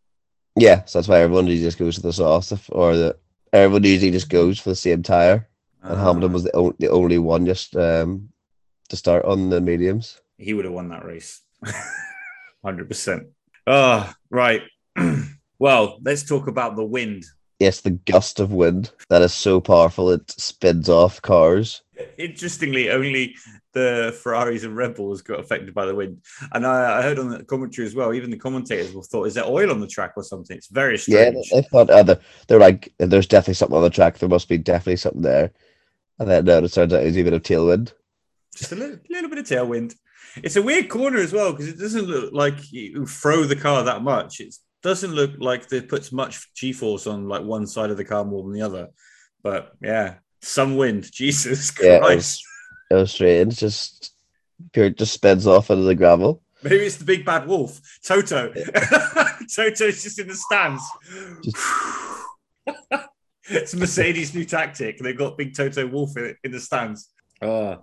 Yeah, 0.56 0.86
so 0.86 1.00
that's 1.00 1.08
why 1.08 1.20
everyone 1.20 1.48
usually 1.48 1.68
just 1.68 1.80
goes 1.80 1.96
to 1.96 2.02
the 2.02 2.14
soft, 2.14 2.70
or 2.72 2.96
the 2.96 3.18
everyone 3.52 3.84
usually 3.84 4.12
just 4.12 4.30
goes 4.30 4.60
for 4.60 4.70
the 4.70 4.76
same 4.76 5.04
tire. 5.04 5.50
And 5.82 5.94
uh, 5.94 6.04
Hamilton 6.04 6.34
was 6.34 6.44
the, 6.44 6.56
o- 6.56 6.76
the 6.80 6.90
only 6.90 7.18
one 7.18 7.46
just 7.46 7.76
um, 7.76 8.30
to 8.90 8.96
start 8.96 9.26
on 9.26 9.50
the 9.50 9.60
mediums. 9.60 10.22
He 10.38 10.54
would 10.54 10.66
have 10.66 10.74
won 10.74 10.90
that 10.90 11.04
race, 11.06 11.42
hundred 12.64 12.88
percent. 12.88 13.28
Ah, 13.68 14.12
oh, 14.12 14.16
right. 14.30 14.62
well, 15.60 16.00
let's 16.04 16.24
talk 16.24 16.48
about 16.48 16.76
the 16.76 16.86
wind 16.86 17.26
Yes, 17.60 17.82
the 17.82 17.92
gust 17.92 18.40
of 18.40 18.52
wind 18.52 18.92
that 19.10 19.22
is 19.22 19.34
so 19.34 19.62
powerful 19.62 20.10
it 20.10 20.30
spins 20.32 20.90
off 20.90 21.22
cars. 21.22 21.83
Interestingly, 22.18 22.90
only 22.90 23.36
the 23.74 24.18
Ferraris 24.22 24.64
and 24.64 24.76
Red 24.76 24.96
Bulls 24.96 25.22
got 25.22 25.40
affected 25.40 25.74
by 25.74 25.86
the 25.86 25.96
wind. 25.96 26.24
And 26.52 26.66
I, 26.66 27.00
I, 27.00 27.02
heard 27.02 27.20
on 27.20 27.30
the 27.30 27.44
commentary 27.44 27.88
as 27.88 27.96
well, 27.96 28.14
even 28.14 28.32
the 28.32 28.38
commentators 28.38 28.92
thought, 29.08 29.28
is 29.28 29.34
there 29.36 29.46
oil 29.46 29.72
on 29.72 29.80
the 29.80 29.88
track 29.88 30.14
or 30.16 30.24
something? 30.24 30.56
It's 30.58 30.68
very 30.68 30.98
strange. 30.98 31.50
Yeah, 31.52 31.62
they 31.62 31.68
thought 31.68 31.90
uh, 31.90 32.16
they're 32.48 32.60
like, 32.60 32.94
there's 32.98 33.28
definitely 33.28 33.56
something 33.56 33.78
on 33.78 33.84
the 33.84 33.90
track. 33.90 34.18
There 34.18 34.30
must 34.30 34.50
be 34.50 34.58
definitely 34.58 34.98
something 34.98 35.22
there. 35.22 35.52
And 36.20 36.30
then 36.30 36.46
no, 36.46 36.60
it 36.60 36.74
turns 36.74 36.94
out 36.94 37.04
it's 37.04 37.18
even 37.18 37.34
a 37.34 37.40
tailwind. 37.40 37.94
Just 38.56 38.72
a 38.72 38.76
little, 38.76 39.00
little 39.10 39.30
bit 39.30 39.40
of 39.40 39.46
tailwind. 39.46 39.96
It's 40.38 40.56
a 40.56 40.62
weird 40.62 40.90
corner 40.90 41.18
as 41.18 41.34
well 41.34 41.52
because 41.52 41.68
it 41.68 41.78
doesn't 41.78 42.08
look 42.08 42.34
like 42.34 42.72
you 42.72 43.06
throw 43.06 43.44
the 43.44 43.56
car 43.56 43.84
that 43.84 44.02
much. 44.02 44.40
It 44.40 44.56
doesn't 44.82 45.14
look 45.14 45.32
like 45.40 45.68
they 45.68 45.82
puts 45.82 46.12
much 46.12 46.54
G-force 46.54 47.08
on 47.08 47.28
like 47.28 47.44
one 47.44 47.68
side 47.68 47.92
of 47.92 47.98
the 47.98 48.06
car 48.06 48.26
more 48.26 48.44
than 48.44 48.54
the 48.54 48.62
other. 48.62 48.90
But 49.42 49.74
yeah, 49.82 50.16
some 50.44 50.76
wind. 50.76 51.12
Jesus 51.12 51.72
Christ. 51.72 51.90
Yeah, 51.90 51.98
it, 51.98 52.16
was, 52.16 52.44
it 52.92 52.96
was 52.96 53.12
strange. 53.12 53.58
Just 53.58 54.14
pure 54.72 54.90
just 54.90 55.14
spins 55.14 55.48
off 55.48 55.70
into 55.70 55.84
the 55.84 55.96
gravel. 55.96 56.42
Maybe 56.64 56.86
it's 56.86 56.96
the 56.96 57.06
big 57.06 57.26
bad 57.26 57.48
wolf, 57.48 57.82
Toto. 58.04 58.54
Yeah. 58.56 59.30
Toto's 59.54 60.02
just 60.04 60.20
in 60.20 60.28
the 60.30 60.36
stands. 60.36 60.82
Just... 61.44 61.58
it's 63.50 63.76
Mercedes' 63.76 64.34
new 64.34 64.46
tactic. 64.46 65.00
They've 65.00 65.18
got 65.18 65.38
big 65.38 65.54
Toto 65.54 65.86
Wolff 65.88 66.16
in, 66.16 66.36
in 66.44 66.52
the 66.52 66.62
stands. 66.62 67.10
Oh, 67.42 67.80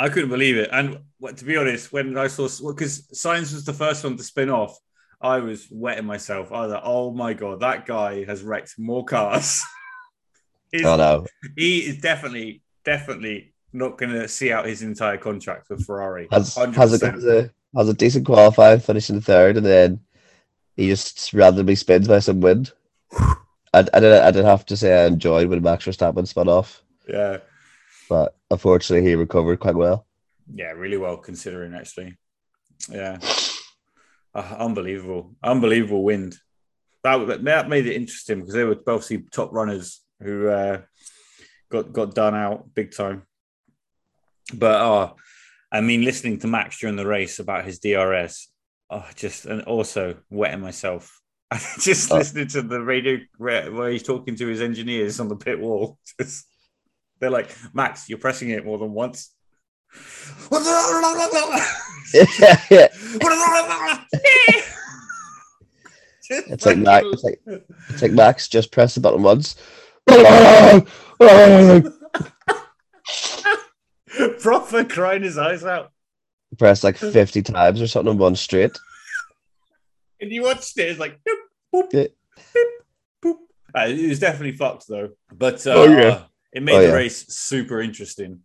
I 0.00 0.08
couldn't 0.08 0.30
believe 0.30 0.56
it. 0.56 0.70
And 0.72 0.98
to 1.36 1.44
be 1.44 1.56
honest, 1.56 1.92
when 1.92 2.18
I 2.18 2.26
saw 2.26 2.48
because 2.66 3.06
Sainz 3.14 3.54
was 3.54 3.64
the 3.64 3.72
first 3.72 4.02
one 4.02 4.16
to 4.16 4.24
spin 4.24 4.50
off, 4.50 4.76
I 5.20 5.38
was 5.38 5.68
wetting 5.70 6.04
myself. 6.04 6.50
I 6.50 6.62
was 6.62 6.72
like, 6.72 6.82
oh 6.84 7.12
my 7.12 7.34
god, 7.34 7.60
that 7.60 7.86
guy 7.86 8.24
has 8.24 8.42
wrecked 8.42 8.74
more 8.78 9.04
cars. 9.04 9.62
Oh 10.84 10.96
no, 10.96 11.26
he 11.56 11.80
is 11.80 11.98
definitely, 11.98 12.62
definitely 12.84 13.54
not 13.72 13.98
going 13.98 14.12
to 14.12 14.28
see 14.28 14.52
out 14.52 14.66
his 14.66 14.82
entire 14.82 15.16
contract 15.16 15.68
with 15.70 15.84
Ferrari. 15.84 16.28
Has, 16.30 16.54
has 16.54 17.02
a, 17.02 17.10
has 17.10 17.24
a 17.24 17.50
has 17.76 17.88
a 17.88 17.94
decent 17.94 18.26
qualifying, 18.26 18.80
finishing 18.80 19.20
third, 19.20 19.56
and 19.56 19.66
then 19.66 20.00
he 20.76 20.88
just 20.88 21.32
randomly 21.32 21.74
spins 21.74 22.08
by 22.08 22.20
some 22.20 22.40
wind. 22.40 22.72
I, 23.72 23.86
I 23.92 24.00
did 24.00 24.12
I 24.12 24.30
didn't 24.30 24.46
have 24.46 24.66
to 24.66 24.76
say 24.76 25.02
I 25.02 25.06
enjoyed 25.06 25.48
when 25.48 25.62
Max 25.62 25.84
Verstappen 25.84 26.26
spun 26.26 26.48
off. 26.48 26.82
Yeah, 27.08 27.38
but 28.08 28.36
unfortunately 28.50 29.08
he 29.08 29.14
recovered 29.14 29.60
quite 29.60 29.76
well. 29.76 30.06
Yeah, 30.52 30.72
really 30.72 30.96
well 30.96 31.16
considering 31.16 31.74
actually. 31.74 32.16
Yeah. 32.90 33.18
Uh, 34.34 34.56
unbelievable, 34.58 35.34
unbelievable 35.42 36.02
wind. 36.02 36.36
That 37.04 37.44
that 37.44 37.68
made 37.68 37.86
it 37.86 37.94
interesting 37.94 38.40
because 38.40 38.54
they 38.54 38.64
were 38.64 38.78
obviously 38.86 39.24
top 39.30 39.52
runners 39.52 40.00
who 40.20 40.48
uh, 40.48 40.82
got 41.70 41.92
got 41.92 42.14
done 42.14 42.34
out 42.34 42.74
big 42.74 42.94
time. 42.94 43.22
But 44.52 44.80
oh, 44.80 45.16
I 45.72 45.80
mean, 45.80 46.02
listening 46.02 46.38
to 46.40 46.46
Max 46.46 46.78
during 46.78 46.96
the 46.96 47.06
race 47.06 47.38
about 47.38 47.64
his 47.64 47.78
DRS, 47.78 48.48
oh, 48.90 49.06
just 49.14 49.46
and 49.46 49.62
also 49.62 50.16
wetting 50.30 50.60
myself. 50.60 51.20
just 51.80 52.10
oh. 52.10 52.16
listening 52.16 52.48
to 52.48 52.62
the 52.62 52.80
radio 52.80 53.18
where 53.38 53.90
he's 53.90 54.02
talking 54.02 54.34
to 54.36 54.46
his 54.46 54.60
engineers 54.60 55.20
on 55.20 55.28
the 55.28 55.36
pit 55.36 55.60
wall. 55.60 55.98
Just, 56.20 56.46
they're 57.20 57.30
like, 57.30 57.54
Max, 57.72 58.08
you're 58.08 58.18
pressing 58.18 58.50
it 58.50 58.64
more 58.64 58.76
than 58.76 58.92
once 58.92 59.34
it's 66.30 66.66
like 66.66 66.78
Max. 66.78 67.06
It's 67.06 67.24
like, 67.24 67.40
it's 67.90 68.02
like 68.02 68.12
Max. 68.12 68.48
Just 68.48 68.72
press 68.72 68.94
the 68.94 69.00
button 69.00 69.22
once. 69.22 69.56
Proper 74.40 74.84
crying 74.84 75.22
his 75.22 75.38
eyes 75.38 75.64
out. 75.64 75.92
Press 76.58 76.84
like 76.84 76.96
fifty 76.96 77.42
times 77.42 77.82
or 77.82 77.86
something 77.86 78.10
on 78.10 78.18
one 78.18 78.36
straight. 78.36 78.78
And 80.20 80.30
you 80.30 80.42
watched 80.42 80.78
it. 80.78 80.88
It's 80.88 81.00
like 81.00 81.18
boop, 81.26 81.38
boop, 81.74 81.92
yeah. 81.92 82.06
boop, 82.54 82.64
boop. 83.24 83.34
Uh, 83.76 83.86
it 83.88 84.08
was 84.08 84.20
definitely 84.20 84.56
fucked 84.56 84.86
though. 84.88 85.10
But 85.32 85.66
uh, 85.66 85.74
oh, 85.74 85.84
yeah. 85.84 86.22
it 86.52 86.62
made 86.62 86.76
oh, 86.76 86.82
the 86.82 86.88
yeah. 86.88 86.94
race 86.94 87.26
super 87.28 87.80
interesting 87.80 88.40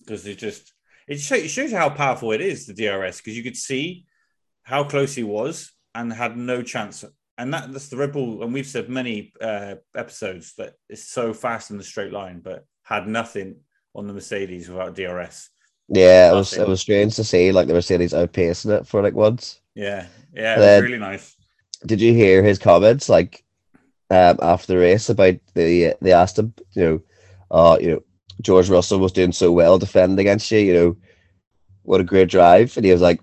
because 0.00 0.26
it 0.26 0.38
just 0.38 0.72
it, 1.08 1.20
shows, 1.20 1.42
it 1.42 1.48
shows 1.48 1.72
you 1.72 1.78
how 1.78 1.90
powerful 1.90 2.32
it 2.32 2.40
is, 2.40 2.66
the 2.66 2.74
DRS, 2.74 3.18
because 3.18 3.36
you 3.36 3.42
could 3.42 3.56
see 3.56 4.06
how 4.62 4.84
close 4.84 5.14
he 5.14 5.22
was 5.22 5.72
and 5.94 6.12
had 6.12 6.36
no 6.36 6.62
chance. 6.62 7.04
And 7.42 7.52
that, 7.52 7.72
that's 7.72 7.88
the 7.88 7.96
Red 7.96 8.12
Bull, 8.12 8.44
and 8.44 8.54
we've 8.54 8.64
said 8.64 8.88
many 8.88 9.32
uh, 9.40 9.74
episodes 9.96 10.54
that 10.58 10.74
it's 10.88 11.08
so 11.08 11.34
fast 11.34 11.72
in 11.72 11.76
the 11.76 11.82
straight 11.82 12.12
line, 12.12 12.38
but 12.38 12.64
had 12.84 13.08
nothing 13.08 13.56
on 13.96 14.06
the 14.06 14.12
Mercedes 14.12 14.68
without 14.68 14.94
DRS. 14.94 15.50
Yeah, 15.88 16.30
it 16.30 16.34
was 16.34 16.52
it 16.52 16.68
was 16.68 16.80
strange 16.80 17.16
to 17.16 17.24
see 17.24 17.50
like 17.50 17.66
the 17.66 17.74
Mercedes 17.74 18.12
outpacing 18.12 18.78
it 18.78 18.86
for 18.86 19.02
like 19.02 19.14
once. 19.14 19.60
Yeah, 19.74 20.06
yeah, 20.32 20.54
it 20.54 20.58
was 20.58 20.66
then, 20.66 20.82
really 20.84 20.98
nice. 20.98 21.36
Did 21.84 22.00
you 22.00 22.14
hear 22.14 22.44
his 22.44 22.60
comments 22.60 23.08
like 23.08 23.44
um, 24.10 24.38
after 24.40 24.74
the 24.74 24.78
race 24.78 25.10
about 25.10 25.34
the 25.54 25.96
they 26.00 26.12
asked 26.12 26.38
him, 26.38 26.54
you 26.74 26.82
know, 26.84 27.02
uh, 27.50 27.76
you 27.80 27.90
know, 27.90 28.02
George 28.40 28.70
Russell 28.70 29.00
was 29.00 29.10
doing 29.10 29.32
so 29.32 29.50
well 29.50 29.80
defending 29.80 30.20
against 30.20 30.48
you, 30.52 30.60
you 30.60 30.74
know, 30.74 30.96
what 31.82 32.00
a 32.00 32.04
great 32.04 32.30
drive. 32.30 32.76
And 32.76 32.86
he 32.86 32.92
was 32.92 33.02
like, 33.02 33.20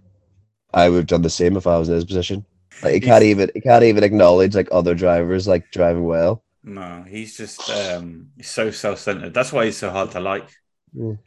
I 0.73 0.89
would 0.89 0.97
have 0.97 1.08
done 1.08 1.21
the 1.21 1.29
same 1.29 1.55
if 1.55 1.67
I 1.67 1.77
was 1.77 1.88
in 1.88 1.95
his 1.95 2.03
position. 2.03 2.45
Like 2.83 2.93
he 2.93 2.99
can't 2.99 3.23
even 3.23 3.51
he 3.53 3.61
can't 3.61 3.83
even 3.83 4.03
acknowledge 4.03 4.55
like 4.55 4.69
other 4.71 4.95
drivers 4.95 5.47
like 5.47 5.71
driving 5.71 6.05
well. 6.05 6.43
No, 6.63 7.03
he's 7.07 7.37
just 7.37 7.69
um, 7.69 8.29
so 8.41 8.69
self-centered. 8.69 9.33
That's 9.33 9.51
why 9.51 9.65
he's 9.65 9.77
so 9.77 9.89
hard 9.89 10.11
to 10.11 10.19
like. 10.19 10.49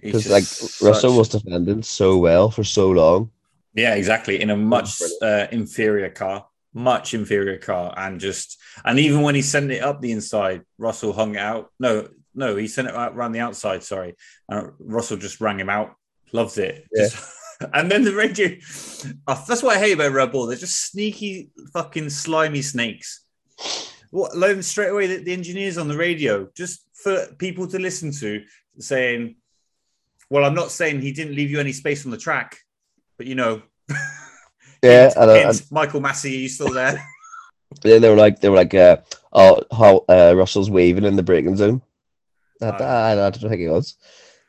Because 0.01 0.29
like 0.31 0.45
such- 0.45 0.83
Russell 0.83 1.17
was 1.17 1.29
defending 1.29 1.83
so 1.83 2.19
well 2.19 2.51
for 2.51 2.65
so 2.65 2.91
long. 2.91 3.31
Yeah, 3.75 3.95
exactly. 3.95 4.41
In 4.43 4.51
a 4.51 4.57
much 4.57 5.01
uh, 5.23 5.47
inferior 5.51 6.11
car, 6.11 6.47
much 6.75 7.15
inferior 7.15 7.59
car, 7.59 7.95
and 7.97 8.21
just 8.21 8.59
and 8.85 8.99
even 8.99 9.23
when 9.23 9.35
he 9.35 9.43
sent 9.43 9.71
it 9.71 9.83
up 9.83 10.01
the 10.01 10.13
inside, 10.13 10.63
Russell 10.79 11.13
hung 11.13 11.35
it 11.37 11.41
out. 11.41 11.71
No, 11.81 12.09
no, 12.35 12.57
he 12.57 12.69
sent 12.69 12.89
it 12.89 12.95
out 12.95 13.15
around 13.15 13.33
the 13.33 13.41
outside. 13.41 13.83
Sorry, 13.83 14.15
and 14.49 14.73
Russell 14.79 15.17
just 15.17 15.41
rang 15.41 15.59
him 15.59 15.71
out. 15.71 15.95
Loved 16.33 16.59
it. 16.59 16.87
Yeah. 16.93 17.09
Just- 17.09 17.37
and 17.75 17.91
then 17.91 18.05
the 18.05 18.15
radio. 18.15 18.57
Oh, 19.27 19.45
that's 19.49 19.63
what 19.63 19.77
I 19.77 19.81
hate 19.81 19.93
about 19.93 20.13
Red 20.13 20.33
Bull. 20.33 20.47
They're 20.47 20.57
just 20.57 20.91
sneaky, 20.91 21.51
fucking 21.73 22.11
slimy 22.11 22.63
snakes. 22.63 23.25
What? 24.11 24.37
Like 24.37 24.63
straight 24.63 24.91
away, 24.91 25.07
the, 25.07 25.23
the 25.25 25.33
engineers 25.33 25.79
on 25.79 25.89
the 25.89 25.97
radio, 25.97 26.49
just 26.57 26.83
for 26.95 27.27
people 27.39 27.67
to 27.69 27.79
listen 27.79 28.13
to, 28.13 28.43
saying, 28.79 29.37
"Well, 30.31 30.45
I'm 30.45 30.55
not 30.55 30.71
saying 30.71 31.01
he 31.01 31.13
didn't 31.13 31.35
leave 31.35 31.51
you 31.51 31.61
any 31.61 31.73
space 31.73 32.05
on 32.05 32.11
the 32.11 32.19
track." 32.19 32.59
But 33.19 33.27
you 33.27 33.35
know, 33.35 33.63
Yeah, 34.83 35.13
and, 35.17 35.31
uh, 35.31 35.35
hint, 35.35 35.71
Michael 35.71 36.01
Masi, 36.01 36.27
are 36.27 36.29
you 36.29 36.49
still 36.49 36.73
there? 36.73 37.03
Yeah, 37.85 37.99
they 38.01 38.11
were 38.11 38.17
like 38.17 38.39
they 38.39 38.51
were 38.51 38.57
like 38.57 38.75
uh 38.75 38.99
oh 39.33 39.63
how 39.75 40.05
uh, 40.07 40.35
Russell's 40.37 40.69
waving 40.71 41.05
in 41.05 41.17
the 41.17 41.23
braking 41.23 41.57
zone. 41.57 41.81
That, 42.61 42.79
Oh. 42.79 42.85
I 42.85 43.15
don't 43.15 43.49
think 43.49 43.63
he 43.63 43.67
was. 43.69 43.97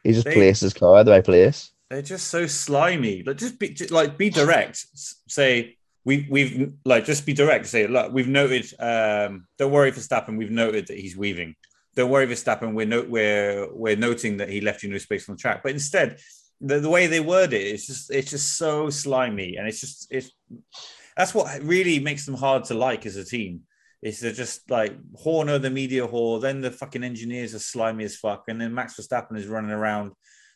He 0.03 0.11
just 0.11 0.25
They- 0.25 0.33
placed 0.33 0.59
his 0.61 0.73
car 0.73 0.99
in 0.99 1.05
the 1.05 1.13
right 1.13 1.23
place. 1.23 1.71
They're 1.93 2.01
just 2.01 2.29
so 2.29 2.47
slimy. 2.47 3.21
Like, 3.21 3.37
just 3.37 3.59
be 3.59 3.69
just, 3.69 3.91
like 3.91 4.17
be 4.17 4.31
direct. 4.31 4.83
Say 5.27 5.77
we 6.03 6.27
we've 6.27 6.73
like 6.85 7.05
just 7.05 7.23
be 7.23 7.33
direct. 7.33 7.67
Say 7.67 7.85
look, 7.85 8.11
we've 8.11 8.27
noted. 8.27 8.65
Um, 8.79 9.45
don't 9.59 9.71
worry, 9.71 9.91
Verstappen. 9.91 10.35
We've 10.35 10.49
noted 10.49 10.87
that 10.87 10.97
he's 10.97 11.15
weaving. 11.15 11.53
Don't 11.95 12.09
worry, 12.09 12.25
Verstappen. 12.25 12.73
We're 12.73 12.87
no, 12.87 13.05
we're 13.07 13.71
we're 13.71 13.95
noting 13.95 14.37
that 14.37 14.49
he 14.49 14.59
left 14.59 14.81
you 14.81 14.89
no 14.89 14.97
space 14.97 15.29
on 15.29 15.35
the 15.35 15.39
track. 15.39 15.61
But 15.61 15.73
instead, 15.73 16.17
the, 16.59 16.79
the 16.79 16.89
way 16.89 17.05
they 17.05 17.19
word 17.19 17.53
it, 17.53 17.61
it's 17.61 17.85
just 17.85 18.09
it's 18.09 18.31
just 18.31 18.57
so 18.57 18.89
slimy, 18.89 19.57
and 19.57 19.67
it's 19.67 19.79
just 19.79 20.07
it's 20.09 20.31
that's 21.15 21.35
what 21.35 21.61
really 21.61 21.99
makes 21.99 22.25
them 22.25 22.33
hard 22.33 22.63
to 22.65 22.73
like 22.73 23.05
as 23.05 23.17
a 23.17 23.23
team. 23.23 23.61
Is 24.01 24.19
they're 24.19 24.31
just 24.31 24.67
like 24.71 24.95
Horner, 25.15 25.59
the 25.59 25.69
media 25.69 26.07
whore, 26.07 26.41
then 26.41 26.59
the 26.59 26.71
fucking 26.71 27.03
engineers 27.03 27.53
are 27.53 27.59
slimy 27.59 28.03
as 28.03 28.15
fuck, 28.15 28.45
and 28.47 28.59
then 28.59 28.73
Max 28.73 28.95
Verstappen 28.99 29.37
is 29.37 29.45
running 29.45 29.69
around 29.69 30.13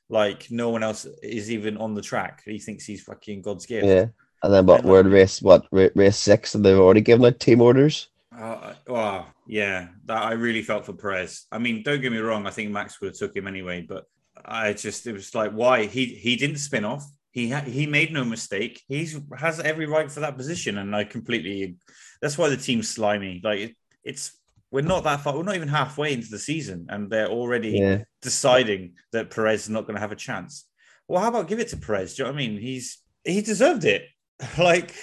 like 0.09 0.47
no 0.49 0.69
one 0.69 0.83
else 0.83 1.05
is 1.23 1.51
even 1.51 1.77
on 1.77 1.93
the 1.93 2.01
track. 2.01 2.41
He 2.45 2.59
thinks 2.59 2.85
he's 2.85 3.03
fucking 3.03 3.41
God's 3.41 3.65
gift. 3.65 3.85
Yeah. 3.87 4.05
And 4.43 4.53
then 4.53 4.65
what 4.65 4.81
And, 4.81 4.89
we're 4.89 4.97
like- 4.97 5.05
in 5.07 5.11
race 5.11 5.41
what 5.41 5.65
race 5.71 6.17
six 6.17 6.55
and 6.55 6.63
they've 6.63 6.77
already 6.77 7.01
given 7.01 7.21
like 7.21 7.39
team 7.39 7.61
orders. 7.61 8.07
Uh, 8.37 8.73
oh, 8.87 9.25
yeah, 9.47 9.87
that 10.05 10.21
I 10.21 10.33
really 10.33 10.61
felt 10.61 10.85
for 10.85 10.93
Perez. 10.93 11.47
I 11.51 11.57
mean, 11.57 11.81
don't 11.81 12.01
get 12.01 12.11
me 12.11 12.19
wrong. 12.19 12.45
I 12.45 12.51
think 12.51 12.69
Max 12.69 13.01
would 13.01 13.07
have 13.07 13.17
took 13.17 13.35
him 13.35 13.47
anyway, 13.47 13.81
but 13.81 14.05
I 14.45 14.73
just 14.73 15.07
it 15.07 15.13
was 15.13 15.33
like 15.33 15.51
why 15.53 15.85
he 15.87 16.05
he 16.05 16.35
didn't 16.35 16.57
spin 16.57 16.85
off. 16.85 17.03
He 17.31 17.49
ha- 17.49 17.61
he 17.61 17.87
made 17.87 18.13
no 18.13 18.23
mistake. 18.23 18.83
He's 18.87 19.19
has 19.35 19.59
every 19.59 19.87
right 19.87 20.11
for 20.11 20.19
that 20.19 20.37
position, 20.37 20.77
and 20.77 20.95
I 20.95 21.03
completely. 21.03 21.77
That's 22.21 22.37
why 22.37 22.49
the 22.49 22.57
team's 22.57 22.89
slimy. 22.89 23.41
Like 23.43 23.59
it, 23.59 23.75
it's 24.03 24.36
we're 24.71 24.81
not 24.81 25.03
that 25.05 25.21
far. 25.21 25.35
We're 25.35 25.43
not 25.43 25.55
even 25.55 25.67
halfway 25.69 26.13
into 26.13 26.29
the 26.29 26.39
season, 26.39 26.87
and 26.89 27.09
they're 27.09 27.27
already 27.29 27.71
Yeah. 27.79 28.03
deciding 28.21 28.93
that 29.13 29.29
Perez 29.29 29.63
is 29.63 29.69
not 29.69 29.83
going 29.85 29.95
to 29.95 30.01
have 30.01 30.11
a 30.11 30.15
chance. 30.15 30.65
Well, 31.07 31.21
how 31.21 31.29
about 31.29 31.47
give 31.47 31.59
it 31.59 31.69
to 31.69 31.77
Perez? 31.77 32.15
Do 32.15 32.23
you 32.23 32.25
know 32.27 32.33
what 32.33 32.41
I 32.41 32.47
mean? 32.47 32.59
He's 32.59 32.99
he 33.23 33.41
deserved 33.41 33.85
it. 33.85 34.03
Like 34.57 34.93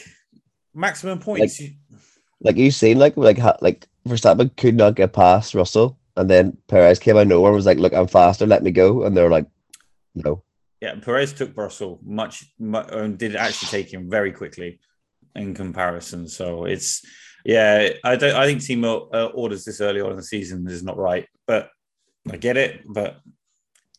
maximum 0.75 1.19
points. 1.19 1.61
Like 2.41 2.57
you 2.57 2.71
seen 2.71 2.99
like 2.99 3.17
like 3.17 3.39
like 3.63 3.87
Verstappen 4.07 4.55
could 4.57 4.75
not 4.77 4.97
get 4.97 5.13
past 5.13 5.55
Russell 5.55 5.99
and 6.17 6.29
then 6.29 6.57
Perez 6.69 6.99
came 6.99 7.17
out 7.17 7.23
of 7.23 7.29
nowhere 7.29 7.51
and 7.51 7.57
was 7.57 7.67
like, 7.67 7.79
Look, 7.79 7.95
I'm 7.95 8.07
faster, 8.07 8.47
let 8.47 8.63
me 8.63 8.71
go. 8.71 9.05
And 9.05 9.17
they 9.17 9.23
were 9.23 9.31
like, 9.31 9.47
No. 10.15 10.43
yeah, 10.81 10.95
Perez 10.97 11.33
took 11.33 11.57
Russell 11.57 12.01
much, 12.05 12.45
much 12.59 12.89
and 12.93 13.17
did 13.19 13.35
actually 13.35 13.69
take 13.69 13.93
him 13.93 14.11
very 14.11 14.31
quickly 14.33 14.79
in 15.35 15.55
comparison. 15.55 16.29
So 16.29 16.65
it's 16.65 17.03
yeah, 17.45 17.91
I 18.03 18.17
don't. 18.17 18.35
I 18.35 18.47
think 18.47 18.63
team 18.63 18.85
uh, 18.85 18.97
orders 19.35 19.65
this 19.65 19.81
early 19.81 20.01
on 20.01 20.11
in 20.11 20.17
the 20.17 20.23
season 20.23 20.67
is 20.69 20.83
not 20.83 20.97
right, 20.97 21.29
but 21.47 21.71
I 22.31 22.37
get 22.37 22.57
it. 22.57 22.83
But 22.87 23.21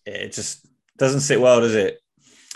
it 0.06 0.34
just 0.34 0.66
doesn't 0.98 1.22
sit 1.22 1.40
well, 1.40 1.62
does 1.62 1.76
it? 1.76 2.00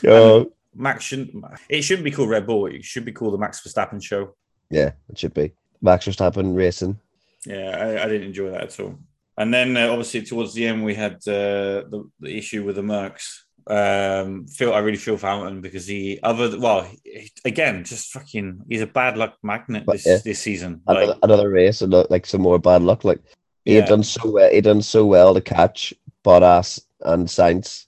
Uh, 0.07 0.45
Max 0.73 1.03
shouldn't. 1.03 1.43
It 1.69 1.83
shouldn't 1.83 2.05
be 2.05 2.11
called 2.11 2.29
Red 2.29 2.47
Bull. 2.47 2.65
It 2.65 2.83
should 2.83 3.05
be 3.05 3.11
called 3.11 3.33
the 3.33 3.37
Max 3.37 3.61
Verstappen 3.61 4.03
Show. 4.03 4.35
yeah, 4.69 4.91
it 5.09 5.17
should 5.17 5.33
be. 5.33 5.53
Max 5.81 6.05
Verstappen 6.05 6.55
racing. 6.55 6.99
Yeah, 7.45 7.69
I, 7.77 8.03
I 8.03 8.07
didn't 8.07 8.27
enjoy 8.27 8.51
that 8.51 8.63
at 8.63 8.79
all. 8.79 8.97
And 9.37 9.53
then 9.53 9.77
uh, 9.77 9.87
obviously 9.87 10.23
towards 10.23 10.53
the 10.53 10.67
end 10.67 10.83
we 10.83 10.93
had 10.95 11.15
uh, 11.27 11.87
the, 11.87 12.09
the 12.19 12.37
issue 12.37 12.65
with 12.65 12.75
the 12.75 12.81
Mercs. 12.81 13.43
Um, 13.69 14.47
feel 14.47 14.73
I 14.73 14.79
really 14.79 14.97
feel 14.97 15.17
for 15.17 15.27
Hamilton 15.27 15.61
because 15.61 15.85
he 15.85 16.19
other 16.23 16.59
well 16.59 16.89
he, 17.03 17.31
again 17.45 17.83
just 17.83 18.11
fucking 18.11 18.63
he's 18.67 18.81
a 18.81 18.87
bad 18.87 19.15
luck 19.15 19.37
magnet 19.43 19.83
this 19.87 20.05
yeah. 20.07 20.17
this 20.25 20.39
season. 20.39 20.81
Another, 20.87 21.05
Like 21.07 21.17
another 21.21 21.49
race 21.49 21.81
and 21.83 21.93
like 22.09 22.25
some 22.25 22.41
more 22.41 22.57
bad 22.57 22.81
luck. 22.81 23.03
Like 23.03 23.21
he 23.65 23.75
Yeah. 23.75 23.81
had 23.81 23.89
done 23.89 24.03
so 24.03 24.31
well 24.31 24.49
he 24.51 24.61
done 24.61 24.81
so 24.81 25.05
well 25.05 25.33
to 25.35 25.41
catch 25.41 25.93
Bottas 26.25 26.81
and 27.01 27.27
Sainz 27.27 27.85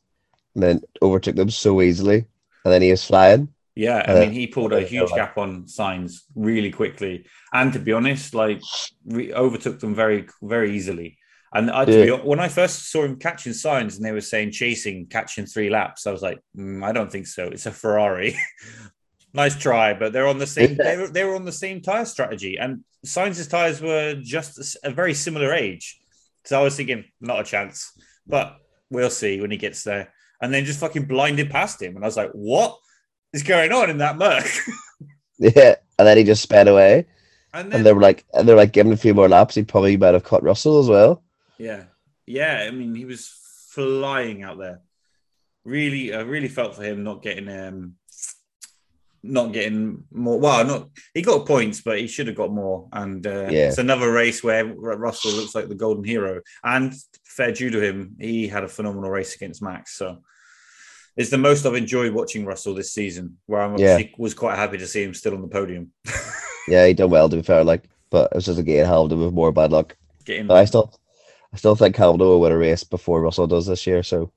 and 0.53 0.61
then 0.63 0.81
overtook 1.01 1.35
them 1.35 1.49
so 1.49 1.81
easily. 1.81 2.25
And 2.63 2.71
then 2.71 2.83
he 2.83 2.91
was 2.91 3.03
flying. 3.03 3.47
yeah, 3.75 4.03
I 4.07 4.11
Uh, 4.13 4.19
mean 4.19 4.31
he 4.33 4.45
pulled 4.45 4.73
a 4.73 4.81
huge 4.81 5.09
gap 5.15 5.37
on 5.37 5.63
Sainz 5.63 6.21
really 6.35 6.69
quickly, 6.71 7.25
and 7.53 7.73
to 7.73 7.79
be 7.79 7.91
honest, 7.93 8.35
like 8.35 8.61
re- 9.05 9.33
overtook 9.33 9.79
them 9.79 9.95
very 9.95 10.27
very 10.43 10.75
easily. 10.75 11.17
And 11.53 11.69
I, 11.69 11.85
be, 11.85 11.93
Yeah. 11.93 12.15
when 12.23 12.39
I 12.39 12.47
first 12.47 12.91
saw 12.91 13.03
him 13.03 13.17
catching 13.17 13.51
Sainz 13.53 13.97
and 13.97 14.05
they 14.05 14.11
were 14.13 14.21
saying 14.21 14.51
chasing, 14.51 15.07
catching 15.07 15.45
three 15.45 15.69
laps, 15.69 16.07
I 16.07 16.11
was 16.11 16.21
like, 16.21 16.39
"Mm, 16.57 16.83
I 16.83 16.91
don't 16.93 17.11
think 17.11 17.27
so. 17.27 17.47
It's 17.47 17.65
a 17.65 17.71
Ferrari. 17.71 18.37
nice 19.33 19.57
try, 19.57 19.93
but 19.93 20.13
they're 20.13 20.27
on 20.27 20.37
the 20.39 20.47
same. 20.47 20.71
Yeah. 20.79 20.83
They 20.83 20.97
were, 20.97 21.07
they 21.07 21.23
were 21.23 21.35
on 21.35 21.45
the 21.45 21.51
same 21.51 21.81
tire 21.81 22.05
strategy, 22.05 22.57
and 22.57 22.83
Sainz's 23.05 23.47
tires 23.47 23.81
were 23.81 24.15
just 24.21 24.77
a 24.83 24.91
very 24.91 25.13
similar 25.13 25.53
age. 25.53 25.99
So 26.45 26.59
I 26.59 26.63
was 26.63 26.75
thinking, 26.75 27.05
not 27.19 27.39
a 27.41 27.43
chance, 27.43 27.91
but 28.27 28.57
we'll 28.89 29.09
see 29.09 29.41
when 29.41 29.51
he 29.51 29.57
gets 29.57 29.83
there. 29.83 30.11
And 30.41 30.53
then 30.53 30.65
just 30.65 30.79
fucking 30.79 31.05
blinded 31.05 31.49
past 31.49 31.81
him, 31.81 31.95
and 31.95 32.03
I 32.03 32.07
was 32.07 32.17
like, 32.17 32.31
what 32.31 32.77
is 33.33 33.43
going 33.43 33.71
on 33.71 33.89
in 33.89 33.97
that 33.99 34.17
Merc? 34.17 34.45
Yeah. 35.39 35.75
And 35.97 36.07
then 36.07 36.17
he 36.17 36.23
just 36.23 36.43
sped 36.43 36.67
away. 36.67 37.07
and 37.53 37.73
And 37.73 37.83
they 37.85 37.93
were 37.93 38.01
like 38.01 38.25
and 38.33 38.47
they 38.47 38.53
were 38.53 38.59
like 38.59 38.73
giving 38.73 38.93
a 38.93 38.97
few 38.97 39.13
more 39.13 39.27
laps, 39.27 39.55
he 39.55 39.63
probably 39.63 39.97
might 39.97 40.13
have 40.13 40.23
caught 40.23 40.43
Russell 40.43 40.79
as 40.79 40.87
well. 40.87 41.23
Yeah, 41.61 41.83
yeah. 42.25 42.65
I 42.67 42.71
mean, 42.71 42.95
he 42.95 43.05
was 43.05 43.29
flying 43.69 44.43
out 44.43 44.57
there. 44.57 44.81
Really, 45.63 46.13
I 46.13 46.21
really 46.21 46.47
felt 46.47 46.75
for 46.75 46.83
him 46.83 47.03
not 47.03 47.21
getting 47.21 47.47
um, 47.47 47.95
not 49.23 49.53
getting 49.53 50.03
more. 50.11 50.39
Well, 50.39 50.65
not 50.65 50.89
he 51.13 51.21
got 51.21 51.45
points, 51.45 51.81
but 51.81 51.99
he 51.99 52.07
should 52.07 52.27
have 52.27 52.35
got 52.35 52.51
more. 52.51 52.87
And 52.91 53.25
uh, 53.27 53.47
Yeah. 53.51 53.67
it's 53.67 53.77
another 53.77 54.11
race 54.11 54.43
where 54.43 54.65
Russell 54.65 55.31
looks 55.33 55.53
like 55.53 55.69
the 55.69 55.75
golden 55.75 56.03
hero. 56.03 56.41
And 56.63 56.93
fair 57.25 57.51
due 57.51 57.69
to 57.69 57.79
him, 57.81 58.15
he 58.19 58.47
had 58.47 58.63
a 58.63 58.67
phenomenal 58.67 59.11
race 59.11 59.35
against 59.35 59.61
Max. 59.61 59.95
So 59.95 60.23
it's 61.15 61.29
the 61.29 61.37
most 61.37 61.65
I've 61.65 61.75
enjoyed 61.75 62.13
watching 62.13 62.45
Russell 62.45 62.73
this 62.73 62.91
season. 62.93 63.37
Where 63.45 63.61
I'm 63.61 63.77
Yeah. 63.77 64.01
was 64.17 64.33
quite 64.33 64.57
happy 64.57 64.79
to 64.79 64.87
see 64.87 65.03
him 65.03 65.13
still 65.13 65.35
on 65.35 65.41
the 65.41 65.47
podium. 65.47 65.91
Yeah, 66.67 66.85
he 66.85 66.93
done 66.93 67.09
well 67.09 67.27
to 67.27 67.35
be 67.37 67.41
fair, 67.41 67.63
like 67.63 67.83
but 68.11 68.31
it 68.31 68.35
was 68.35 68.45
just 68.45 68.59
again 68.59 68.85
Hamilton 68.85 69.19
with 69.19 69.33
more 69.33 69.51
bad 69.51 69.71
luck. 69.71 69.97
Getting 70.25 70.45
But 70.45 70.57
I 70.57 70.65
still 70.65 70.93
I 71.53 71.57
still 71.57 71.75
think 71.75 71.95
Hamilton 71.95 72.27
will 72.27 72.39
win 72.41 72.51
a 72.51 72.57
race 72.57 72.83
before 72.83 73.21
Russell 73.21 73.47
does 73.47 73.65
this 73.67 73.85
year. 73.85 74.03
So 74.03 74.31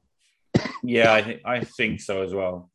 Yeah, 0.83 1.13
I 1.13 1.23
think 1.23 1.41
I 1.45 1.61
think 1.65 2.01
so 2.01 2.23
as 2.23 2.35
well. 2.35 2.71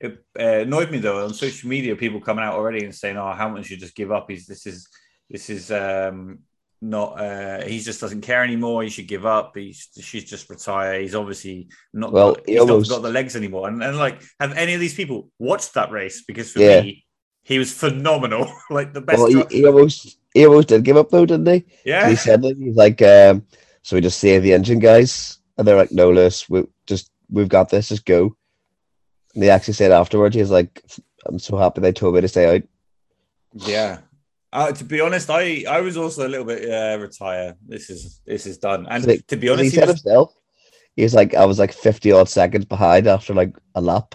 It 0.00 0.24
uh, 0.38 0.42
annoyed 0.66 0.90
me 0.90 0.98
though 0.98 1.24
on 1.24 1.34
social 1.34 1.68
media, 1.68 1.94
people 1.96 2.20
coming 2.20 2.44
out 2.44 2.54
already 2.54 2.84
and 2.84 2.94
saying, 2.94 3.16
"Oh, 3.16 3.32
Hamilton 3.32 3.62
should 3.64 3.80
just 3.80 3.94
give 3.94 4.10
up. 4.10 4.26
He's 4.28 4.46
this 4.46 4.66
is 4.66 4.88
this 5.30 5.48
is 5.48 5.70
um, 5.70 6.40
not. 6.80 7.20
Uh, 7.20 7.62
he 7.64 7.78
just 7.78 8.00
doesn't 8.00 8.22
care 8.22 8.42
anymore. 8.42 8.82
He 8.82 8.88
should 8.88 9.06
give 9.06 9.24
up. 9.24 9.56
He 9.56 9.72
should 9.72 10.26
just 10.26 10.50
retire. 10.50 11.00
He's 11.00 11.14
obviously 11.14 11.68
not. 11.92 12.12
Well, 12.12 12.34
got, 12.34 12.46
he 12.46 12.52
he's 12.52 12.60
almost- 12.62 12.90
not 12.90 12.96
got 12.96 13.02
the 13.02 13.10
legs 13.12 13.36
anymore. 13.36 13.68
And, 13.68 13.80
and 13.82 13.96
like, 13.96 14.20
have 14.40 14.52
any 14.54 14.74
of 14.74 14.80
these 14.80 14.94
people 14.94 15.30
watched 15.38 15.74
that 15.74 15.92
race? 15.92 16.24
Because 16.26 16.50
for 16.52 16.58
Yeah. 16.60 16.80
me, 16.82 17.04
he 17.44 17.58
was 17.60 17.72
phenomenal. 17.72 18.52
like 18.70 18.92
the 18.92 19.00
best. 19.02 19.18
well, 19.18 19.28
he, 19.28 19.58
he 19.58 19.64
almost 19.66 20.18
he 20.34 20.44
almost 20.46 20.66
did 20.68 20.82
give 20.82 20.96
up 20.96 21.10
though, 21.10 21.26
didn't 21.26 21.46
he? 21.46 21.64
yeah, 21.84 22.08
He 22.08 22.16
said 22.16 22.42
that 22.42 22.56
he's 22.56 22.74
like, 22.74 23.00
um, 23.02 23.46
so 23.82 23.96
we 23.96 24.00
just 24.00 24.20
save 24.20 24.42
the 24.42 24.52
engine, 24.52 24.78
guys. 24.78 25.38
And 25.56 25.66
they're 25.66 25.76
like, 25.76 25.92
no, 25.92 26.10
Lewis, 26.10 26.48
we 26.48 26.64
just 26.86 27.10
we've 27.30 27.48
got 27.48 27.68
this, 27.68 27.88
just 27.88 28.06
go. 28.06 28.36
And 29.34 29.42
he 29.42 29.50
actually 29.50 29.74
said 29.74 29.92
afterwards, 29.92 30.36
he's 30.36 30.50
like, 30.50 30.82
I'm 31.26 31.38
so 31.38 31.56
happy 31.56 31.80
they 31.80 31.92
told 31.92 32.14
me 32.14 32.20
to 32.20 32.28
stay 32.28 32.56
out. 32.56 32.62
Yeah. 33.54 33.98
Uh, 34.52 34.72
to 34.72 34.84
be 34.84 35.00
honest, 35.00 35.30
I, 35.30 35.64
I 35.68 35.80
was 35.80 35.96
also 35.96 36.26
a 36.26 36.28
little 36.28 36.44
bit 36.44 36.70
uh, 36.70 36.98
retire. 37.00 37.56
This 37.66 37.88
is 37.88 38.20
this 38.26 38.46
is 38.46 38.58
done. 38.58 38.86
And 38.88 39.26
to 39.28 39.36
be 39.36 39.48
honest, 39.48 39.70
he 39.70 39.70
said 39.70 39.88
was, 39.88 40.02
himself, 40.02 40.34
he's 40.94 41.14
like, 41.14 41.34
I 41.34 41.46
was 41.46 41.58
like 41.58 41.72
50 41.72 42.12
odd 42.12 42.28
seconds 42.28 42.66
behind 42.66 43.06
after 43.06 43.34
like 43.34 43.56
a 43.74 43.80
lap. 43.80 44.14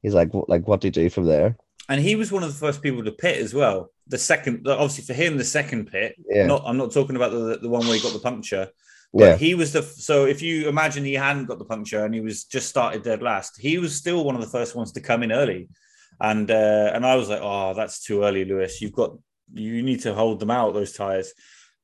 He's 0.00 0.14
like, 0.14 0.30
like, 0.48 0.66
what 0.66 0.80
do 0.80 0.88
you 0.88 0.92
do 0.92 1.10
from 1.10 1.26
there? 1.26 1.56
and 1.88 2.00
he 2.00 2.16
was 2.16 2.32
one 2.32 2.42
of 2.42 2.48
the 2.48 2.58
first 2.58 2.82
people 2.82 3.04
to 3.04 3.12
pit 3.12 3.38
as 3.38 3.52
well. 3.54 3.90
The 4.06 4.18
second, 4.18 4.66
obviously 4.66 5.04
for 5.04 5.14
him, 5.14 5.36
the 5.36 5.44
second 5.44 5.86
pit. 5.86 6.16
Yeah. 6.28 6.46
Not, 6.46 6.62
I'm 6.66 6.76
not 6.76 6.92
talking 6.92 7.16
about 7.16 7.32
the 7.32 7.58
the 7.60 7.68
one 7.68 7.86
where 7.86 7.96
he 7.96 8.02
got 8.02 8.12
the 8.12 8.18
puncture. 8.18 8.68
But 9.12 9.24
Yeah, 9.24 9.36
he 9.36 9.54
was 9.54 9.72
the 9.72 9.82
so 9.82 10.24
if 10.24 10.40
you 10.40 10.68
imagine 10.68 11.04
he 11.04 11.14
hadn't 11.14 11.46
got 11.46 11.58
the 11.58 11.64
puncture 11.64 12.04
and 12.04 12.14
he 12.14 12.20
was 12.20 12.44
just 12.44 12.68
started 12.68 13.02
dead 13.02 13.22
last, 13.22 13.60
he 13.60 13.78
was 13.78 13.94
still 13.94 14.24
one 14.24 14.34
of 14.34 14.40
the 14.40 14.46
first 14.46 14.74
ones 14.74 14.92
to 14.92 15.00
come 15.00 15.22
in 15.22 15.32
early, 15.32 15.68
and 16.20 16.50
uh, 16.50 16.90
and 16.94 17.04
I 17.04 17.16
was 17.16 17.28
like, 17.28 17.40
oh, 17.42 17.74
that's 17.74 18.02
too 18.02 18.22
early, 18.24 18.44
Lewis. 18.44 18.80
You've 18.80 18.92
got 18.92 19.16
you 19.52 19.82
need 19.82 20.00
to 20.00 20.14
hold 20.14 20.40
them 20.40 20.50
out 20.50 20.72
those 20.72 20.94
tires, 20.94 21.32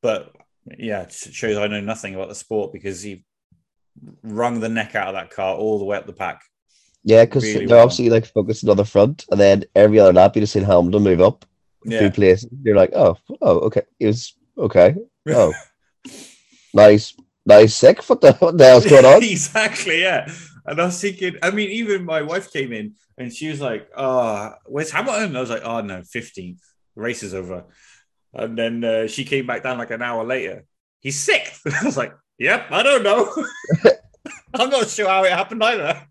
but 0.01 0.35
yeah, 0.79 1.03
it 1.03 1.13
shows 1.13 1.59
I 1.59 1.67
know 1.67 1.81
nothing 1.81 2.15
about 2.15 2.31
the 2.31 2.35
sport 2.35 2.73
because 2.73 3.03
he 3.03 3.25
wrung 4.23 4.61
the 4.61 4.69
neck 4.69 4.95
out 4.95 5.09
of 5.09 5.15
that 5.15 5.31
car 5.31 5.55
all 5.55 5.79
the 5.79 5.85
way 5.85 5.99
up 5.99 6.07
the 6.07 6.13
pack. 6.15 6.41
yeah, 7.05 7.25
because 7.27 7.45
really 7.45 7.67
they're 7.67 7.77
well. 7.77 7.85
obviously 7.85 8.09
like 8.09 8.25
focusing 8.25 8.71
on 8.71 8.79
the 8.79 8.87
front, 8.87 9.27
and 9.31 9.39
then 9.39 9.65
every 9.75 9.99
other 9.99 10.15
lap 10.15 10.35
you 10.35 10.41
just 10.41 10.55
seen 10.55 10.65
Hamilton 10.65 11.03
move 11.03 11.21
up 11.21 11.45
Yeah, 11.85 12.11
places. 12.11 12.49
You're 12.63 12.77
like, 12.77 12.93
oh, 12.95 13.17
oh, 13.41 13.59
okay, 13.71 13.83
It 14.01 14.07
was 14.07 14.35
okay. 14.57 14.97
Oh, 15.29 15.53
nice, 16.75 17.15
nice, 17.47 17.75
sick. 17.75 18.03
What 18.09 18.21
the 18.21 18.33
what 18.35 18.59
the 18.59 18.65
hell's 18.65 18.87
going 18.87 19.05
on? 19.05 19.23
exactly. 19.23 20.01
Yeah. 20.03 20.31
And 20.67 20.81
I 20.81 20.87
was 20.87 21.01
thinking, 21.01 21.37
I 21.43 21.51
mean, 21.51 21.71
even 21.71 22.05
my 22.05 22.21
wife 22.23 22.53
came 22.53 22.73
in 22.73 22.95
and 23.17 23.33
she 23.33 23.49
was 23.49 23.61
like, 23.61 23.89
"Oh, 23.97 24.53
where's 24.67 24.91
Hamilton?" 24.91 25.35
I 25.37 25.41
was 25.41 25.51
like, 25.51 25.63
"Oh 25.65 25.81
no, 25.81 26.01
15th. 26.01 26.61
The 26.95 27.01
race 27.01 27.23
is 27.23 27.33
over." 27.33 27.65
And 28.35 28.59
then 28.59 28.85
uh, 28.85 29.07
she 29.07 29.25
came 29.25 29.47
back 29.47 29.63
down 29.63 29.79
like 29.79 29.91
an 29.91 30.03
hour 30.03 30.25
later. 30.25 30.65
He's 31.01 31.19
sick. 31.19 31.55
I 31.81 31.85
was 31.85 31.97
like, 31.97 32.13
"Yep, 32.39 32.71
I 32.71 32.83
don't 32.83 33.03
know. 33.03 33.33
I'm 34.55 34.69
not 34.71 34.89
sure 34.89 35.09
how 35.09 35.25
it 35.25 35.33
happened 35.33 35.63
either." 35.65 36.07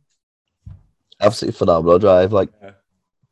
Absolutely 1.19 1.57
phenomenal 1.57 1.99
drive. 1.99 2.31
Like, 2.33 2.49
Yeah. 2.61 2.71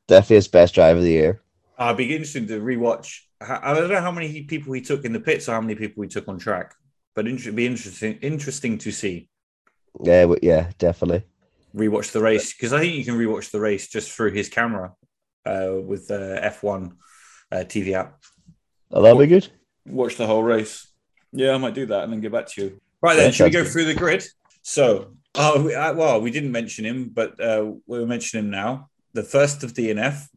definitely 0.08 0.36
his 0.38 0.48
best 0.48 0.76
drive 0.76 0.98
of 0.98 1.04
the 1.04 1.10
year. 1.12 1.42
I'd 1.78 1.98
be 1.98 2.14
interested 2.14 2.48
to 2.50 2.60
rewatch. 2.62 3.20
I 3.42 3.72
I 3.72 3.74
don't 3.74 3.90
know 3.90 4.02
how 4.02 4.12
many 4.12 4.44
people 4.44 4.74
he 4.74 4.82
took 4.82 5.06
in 5.06 5.14
the 5.14 5.20
pits 5.20 5.48
or 5.50 5.54
how 5.54 5.62
many 5.62 5.76
people 5.76 6.04
he 6.04 6.10
took 6.10 6.28
on 6.28 6.38
track, 6.40 6.74
but 7.16 7.28
it'd 7.28 7.56
be 7.56 7.66
interesting 7.66 8.18
interesting 8.22 8.78
to 8.80 8.92
see. 8.92 9.30
Yeah, 10.04 10.22
w- 10.22 10.40
yeah, 10.42 10.72
definitely. 10.78 11.24
rewatch 11.76 12.12
the 12.12 12.22
race 12.22 12.54
because 12.54 12.74
I 12.74 12.80
think 12.80 12.96
you 12.96 13.06
can 13.06 13.16
rewatch 13.18 13.52
the 13.52 13.60
race 13.60 13.88
just 13.88 14.12
through 14.12 14.32
his 14.32 14.50
camera 14.50 14.94
uh, 15.46 15.74
with 15.86 16.08
the 16.08 16.40
F1 16.44 16.92
uh, 17.52 17.56
TV 17.68 17.94
app. 17.94 18.20
Oh, 18.92 19.02
that'll 19.02 19.20
be 19.20 19.28
good. 19.28 19.48
Watch 19.86 20.16
the 20.18 20.28
whole 20.28 20.44
race. 20.44 20.88
Yeah, 21.32 21.54
I 21.54 21.58
might 21.58 21.74
do 21.74 21.86
that 21.88 22.04
and 22.04 22.14
then 22.14 22.22
get 22.22 22.32
back 22.32 22.48
to 22.48 22.62
you. 22.62 22.82
Right 23.02 23.16
then, 23.16 23.26
Yeah, 23.28 23.32
should 23.32 23.44
we 23.46 23.50
go 23.52 23.64
good. 23.64 23.72
through 23.72 23.86
the 23.86 23.94
grid? 23.94 24.24
So, 24.62 25.14
oh, 25.36 25.64
we, 25.64 25.76
uh, 25.76 25.94
well, 25.94 26.22
we 26.22 26.32
didn't 26.32 26.52
mention 26.52 26.86
him, 26.86 27.10
but 27.14 27.40
uh, 27.40 27.72
we'll 27.88 28.06
mention 28.08 28.40
him 28.40 28.50
now. 28.50 28.90
The 29.14 29.24
first 29.24 29.64
of 29.64 29.74
DNF, 29.74 30.28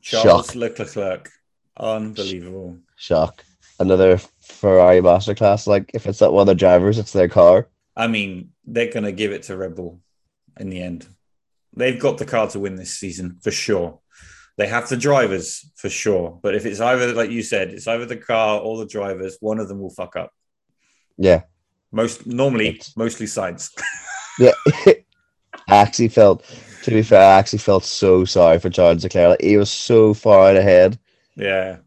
Charles 0.00 0.46
Shock. 0.46 0.54
Leclerc. 0.56 1.30
Unbelievable. 1.76 2.78
Shock. 2.96 3.44
Another 3.78 4.18
Ferrari 4.40 5.00
masterclass. 5.00 5.66
Like, 5.66 5.90
if 5.94 6.06
it's 6.06 6.20
not 6.20 6.32
one 6.32 6.42
of 6.42 6.46
the 6.48 6.54
drivers, 6.54 6.98
it's 6.98 7.12
their 7.12 7.28
car. 7.28 7.68
I 7.96 8.06
mean, 8.06 8.50
they're 8.66 8.92
going 8.92 9.04
to 9.04 9.12
give 9.12 9.32
it 9.32 9.44
to 9.44 9.56
Red 9.56 9.74
Bull 9.74 10.00
in 10.58 10.70
the 10.70 10.82
end. 10.82 11.06
They've 11.74 11.98
got 11.98 12.18
the 12.18 12.26
car 12.26 12.48
to 12.48 12.60
win 12.60 12.74
this 12.76 12.94
season 12.96 13.38
for 13.42 13.50
sure. 13.50 14.00
They 14.56 14.66
have 14.66 14.88
the 14.88 14.96
drivers 14.96 15.70
for 15.76 15.88
sure. 15.88 16.38
But 16.42 16.54
if 16.54 16.66
it's 16.66 16.80
either, 16.80 17.14
like 17.14 17.30
you 17.30 17.42
said, 17.42 17.70
it's 17.70 17.86
either 17.86 18.04
the 18.04 18.16
car 18.16 18.60
or 18.60 18.78
the 18.78 18.86
drivers, 18.86 19.38
one 19.40 19.58
of 19.58 19.68
them 19.68 19.80
will 19.80 19.90
fuck 19.90 20.16
up. 20.16 20.32
Yeah. 21.16 21.42
Most 21.92 22.26
normally, 22.26 22.68
It's- 22.68 22.96
mostly 22.96 23.26
sides. 23.26 23.70
Yeah. 24.38 24.52
I 24.86 24.94
actually 25.68 26.08
felt, 26.08 26.44
to 26.82 26.90
be 26.90 27.02
fair, 27.02 27.20
I 27.20 27.38
actually 27.38 27.58
felt 27.60 27.84
so 27.84 28.24
sorry 28.24 28.58
for 28.58 28.70
Charles 28.70 29.02
Leclerc. 29.02 29.30
Like, 29.30 29.42
he 29.42 29.56
was 29.56 29.70
so 29.70 30.14
far 30.14 30.48
out 30.50 30.56
ahead. 30.56 30.98
yeah. 31.36 31.78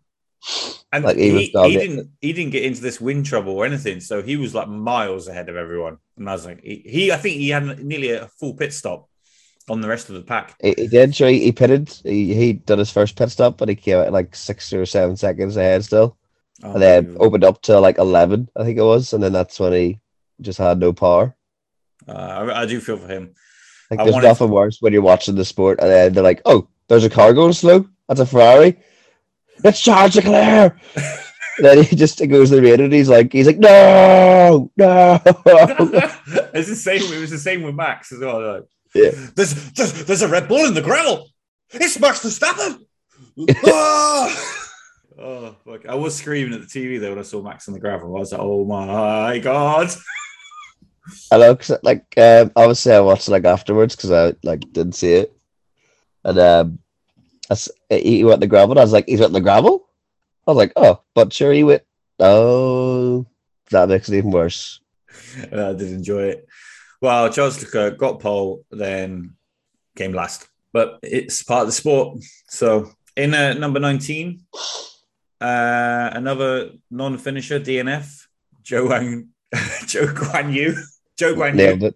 And 0.91 1.05
Like, 1.05 1.17
he 1.17 1.31
he, 1.31 1.45
he, 1.45 1.77
didn't 1.77 2.09
he 2.21 2.33
didn't 2.33 2.51
get 2.51 2.63
into 2.63 2.81
this 2.81 2.99
wind 2.99 3.25
trouble 3.25 3.53
or 3.53 3.65
anything, 3.65 3.99
so 3.99 4.21
he 4.21 4.35
was 4.35 4.53
like 4.53 4.67
miles 4.67 5.27
ahead 5.27 5.49
of 5.49 5.55
everyone. 5.55 5.97
And 6.17 6.29
I 6.29 6.33
was 6.33 6.45
like, 6.45 6.61
he, 6.61 6.83
he 6.85 7.11
I 7.11 7.17
think 7.17 7.37
he 7.37 7.49
had 7.49 7.83
nearly 7.83 8.11
a 8.11 8.27
full 8.27 8.53
pit 8.53 8.73
stop 8.73 9.09
on 9.69 9.81
the 9.81 9.87
rest 9.87 10.09
of 10.09 10.15
the 10.15 10.21
pack. 10.21 10.55
He, 10.61 10.73
he 10.77 10.87
did, 10.87 11.15
sure. 11.15 11.29
He, 11.29 11.51
pitted. 11.51 11.89
He, 12.03 12.33
he 12.33 12.53
did 12.53 12.77
his 12.77 12.91
first 12.91 13.15
pit 13.15 13.31
stop, 13.31 13.57
but 13.57 13.69
he 13.69 13.75
came 13.75 13.97
out 13.97 14.11
like 14.11 14.35
six 14.35 14.71
or 14.73 14.85
seven 14.85 15.15
seconds 15.15 15.57
ahead 15.57 15.85
still. 15.85 16.17
And 16.61 16.81
then 16.81 17.17
opened 17.19 17.43
up 17.43 17.61
to 17.63 17.79
like 17.79 17.97
11, 17.97 18.49
I 18.55 18.63
think 18.63 18.77
it 18.77 18.83
was. 18.83 19.11
And 19.11 19.21
then 19.21 19.33
that's 19.33 19.59
when 19.59 19.73
he 19.73 19.99
just 20.39 20.59
had 20.59 20.79
no 20.79 20.93
power. 20.93 21.35
Uh, 22.07 22.11
I, 22.11 22.61
I 22.61 22.65
do 22.65 22.79
feel 22.79 22.97
for 22.97 23.07
him. 23.07 23.33
Like, 23.91 23.99
I 23.99 24.03
there's 24.03 24.13
wanted- 24.13 24.27
nothing 24.27 24.49
worse 24.49 24.77
when 24.81 24.93
you're 24.93 25.01
watching 25.01 25.35
the 25.35 25.45
sport 25.45 25.79
and 25.79 25.89
then 25.89 26.13
they're 26.13 26.23
like, 26.23 26.41
oh, 26.45 26.67
there's 26.87 27.03
a 27.03 27.09
car 27.09 27.33
going 27.33 27.53
slow. 27.53 27.87
That's 28.07 28.19
a 28.19 28.25
Ferrari. 28.25 28.77
It's 29.63 29.79
Charles 29.81 30.15
Leclerc. 30.15 30.77
And 31.57 31.65
then 31.65 31.83
he 31.83 31.95
just 31.95 32.17
goes 32.27 32.49
to 32.49 32.55
the 32.55 32.61
radio 32.61 32.85
and 32.85 32.93
he's 32.93 33.09
like, 33.09 33.31
he's 33.31 33.45
like, 33.47 33.59
no, 33.59 34.71
no. 34.75 35.21
it's 35.25 36.69
the 36.69 36.75
same. 36.75 37.01
It 37.13 37.19
was 37.19 37.29
the 37.29 37.37
same 37.37 37.61
with 37.61 37.75
Max 37.75 38.11
as 38.11 38.19
well. 38.19 38.55
like, 38.55 38.63
Yeah. 38.95 39.11
There's, 39.35 39.71
there's 39.73 40.05
there's 40.05 40.21
a 40.23 40.27
Red 40.27 40.47
Bull 40.47 40.65
in 40.65 40.73
the 40.73 40.81
gravel. 40.81 41.29
It's 41.71 41.99
Max 41.99 42.19
Verstappen. 42.21 42.79
Ah! 43.65 44.59
oh, 45.19 45.55
fuck. 45.65 45.85
I 45.87 45.95
was 45.95 46.15
screaming 46.15 46.53
at 46.53 46.61
the 46.61 46.67
TV 46.67 46.99
though 46.99 47.09
when 47.11 47.19
I 47.19 47.23
saw 47.23 47.41
Max 47.41 47.67
on 47.67 47.73
the 47.73 47.79
gravel. 47.79 48.15
I 48.15 48.19
was 48.19 48.31
like, 48.31 48.41
oh 48.41 48.65
my 48.65 49.39
god. 49.39 49.89
I 51.31 51.37
know, 51.37 51.55
'cause, 51.55 51.77
like, 51.83 52.05
um, 52.17 52.51
obviously 52.55 52.93
I 52.93 52.99
watched 53.01 53.27
it 53.27 53.31
like 53.31 53.45
afterwards 53.45 53.95
because 53.95 54.11
I 54.11 54.33
like 54.43 54.61
didn't 54.71 54.95
see 54.95 55.13
it. 55.13 55.33
And 56.23 56.39
um, 56.39 56.79
I 57.49 57.55
he 57.95 58.23
went 58.23 58.39
the 58.39 58.47
gravel. 58.47 58.71
And 58.71 58.79
I 58.79 58.83
was 58.83 58.93
like, 58.93 59.07
he's 59.07 59.19
went 59.19 59.33
the 59.33 59.41
gravel. 59.41 59.87
I 60.47 60.51
was 60.51 60.57
like, 60.57 60.73
oh, 60.75 61.01
but 61.13 61.33
sure 61.33 61.51
he 61.51 61.63
went. 61.63 61.83
Oh, 62.19 63.25
that 63.71 63.89
makes 63.89 64.09
it 64.09 64.17
even 64.17 64.31
worse. 64.31 64.79
I 65.51 65.73
did 65.73 65.81
enjoy 65.91 66.23
it. 66.23 66.47
Well, 67.01 67.29
Charles 67.31 67.61
Leclerc 67.61 67.97
got 67.97 68.21
pole, 68.21 68.65
then 68.71 69.35
came 69.95 70.13
last, 70.13 70.47
but 70.71 70.99
it's 71.03 71.43
part 71.43 71.61
of 71.63 71.67
the 71.67 71.73
sport. 71.73 72.19
So 72.47 72.91
in 73.17 73.33
uh, 73.33 73.53
number 73.53 73.79
19, 73.79 74.41
uh, 75.41 76.09
another 76.13 76.71
non-finisher 76.89 77.59
DNF, 77.59 78.25
Joe 78.61 78.87
Wang, 78.87 79.29
Joe 79.85 80.07
Guan 80.07 80.53
Yu, 80.53 80.75
Joe 81.17 81.35
Guan 81.35 81.55
Nailed 81.55 81.83
it. 81.83 81.95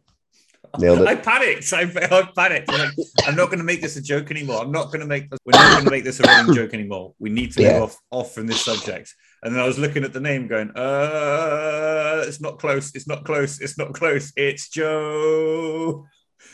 Nailed 0.79 1.01
it. 1.01 1.07
I 1.07 1.15
panicked. 1.15 1.73
I, 1.73 1.81
I 1.81 2.29
panicked. 2.35 2.71
I'm, 2.71 2.79
like, 2.79 2.91
I'm 3.25 3.35
not 3.35 3.47
going 3.47 3.59
to 3.59 3.63
make 3.63 3.81
this 3.81 3.95
a 3.95 4.01
joke 4.01 4.29
anymore. 4.31 4.61
I'm 4.61 4.71
not 4.71 4.87
going 4.87 4.99
to 4.99 5.07
make. 5.07 5.29
this. 5.29 5.39
We're 5.45 5.53
not 5.53 5.71
going 5.71 5.85
to 5.85 5.91
make 5.91 6.03
this 6.03 6.19
a 6.19 6.23
running 6.23 6.53
joke 6.53 6.73
anymore. 6.73 7.13
We 7.19 7.29
need 7.29 7.51
to 7.53 7.61
Yeah. 7.61 7.73
move 7.73 7.83
off 7.83 7.97
off 8.11 8.33
from 8.35 8.47
this 8.47 8.63
subject. 8.63 9.13
And 9.43 9.55
then 9.55 9.61
I 9.61 9.65
was 9.65 9.79
looking 9.79 10.03
at 10.03 10.13
the 10.13 10.19
name, 10.19 10.47
going, 10.47 10.71
"Uh, 10.75 12.23
it's 12.27 12.41
not 12.41 12.59
close. 12.59 12.93
It's 12.95 13.07
not 13.07 13.23
close. 13.23 13.59
It's 13.61 13.77
not 13.77 13.93
close. 13.93 14.33
It's 14.35 14.69
Joe." 14.69 16.05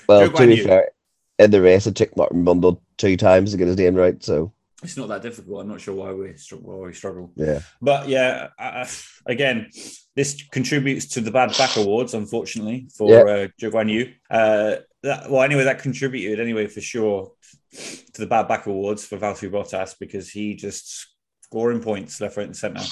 Well, 0.07 0.27
Joe 0.27 0.33
to 0.33 0.47
be 0.47 0.63
fair, 0.63 0.91
in 1.39 1.51
the 1.51 1.61
race, 1.61 1.87
it 1.87 1.95
took 1.95 2.15
Martin 2.15 2.45
Brundle 2.45 2.79
two 2.97 3.17
times 3.17 3.51
to 3.51 3.57
get 3.57 3.67
his 3.67 3.77
name 3.77 3.95
right. 3.95 4.21
So, 4.23 4.53
It's 4.83 4.97
not 4.97 5.07
that 5.09 5.21
difficult. 5.21 5.61
I'm 5.61 5.67
not 5.69 5.81
sure 5.81 5.95
why 5.95 6.11
we 6.13 6.33
why 6.59 6.75
we 6.87 6.93
struggle. 6.93 7.31
yeah. 7.35 7.59
But 7.81 8.07
yeah, 8.09 8.49
uh, 8.59 8.85
again, 9.25 9.69
this 10.15 10.43
contributes 10.51 11.05
to 11.13 11.21
the 11.21 11.31
bad 11.31 11.55
back 11.57 11.75
awards, 11.77 12.13
unfortunately, 12.13 12.87
for 12.95 13.09
Yeah. 13.09 13.33
uh, 13.33 13.47
Joe 13.59 13.71
Guan 13.71 13.89
Yu. 13.91 14.13
Uh, 14.29 14.75
that, 15.03 15.29
well, 15.29 15.41
anyway, 15.43 15.63
that 15.65 15.79
contributed 15.79 16.39
anyway 16.39 16.67
for 16.67 16.81
sure 16.81 17.31
to 17.71 18.21
the 18.21 18.27
bad 18.27 18.47
back 18.47 18.65
awards 18.67 19.05
for 19.05 19.17
Valtteri 19.17 19.49
Bottas 19.51 19.95
because 19.99 20.29
he 20.29 20.55
just 20.55 21.07
scoring 21.41 21.81
points 21.81 22.19
left, 22.21 22.37
right, 22.37 22.45
and 22.45 22.55
centre. 22.55 22.83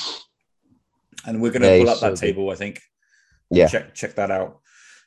And 1.26 1.42
we're 1.42 1.52
going 1.52 1.62
to 1.62 1.68
Yeah, 1.78 1.80
pull 1.84 1.90
up 1.90 2.00
that 2.00 2.10
good. 2.12 2.20
table, 2.20 2.50
I 2.50 2.56
think. 2.56 2.82
Yeah. 3.50 3.68
check 3.68 3.94
check 3.94 4.16
that 4.16 4.32
out. 4.32 4.60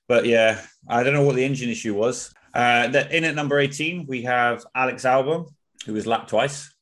But 0.07 0.26
yeah, 0.26 0.61
I 0.89 1.03
don't 1.03 1.14
know 1.14 1.22
what 1.22 1.35
the 1.37 1.45
engine 1.45 1.70
issue 1.70 1.95
was. 1.95 2.32
Uh, 2.53 2.89
that 2.89 3.11
in 3.12 3.24
at 3.24 3.35
number 3.35 3.59
18, 3.59 4.07
we 4.07 4.22
have 4.22 4.64
Alex 4.74 5.05
Albon, 5.05 5.49
who 5.87 5.95
was 5.95 6.07
lapped 6.07 6.28
twice, 6.28 6.72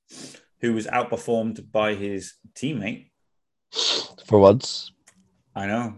who 0.61 0.73
was 0.75 0.87
outperformed 0.87 1.71
by 1.73 1.95
his 1.95 2.35
teammate. 2.55 3.11
For 4.27 4.39
once. 4.39 4.93
I 5.55 5.67
know. 5.67 5.95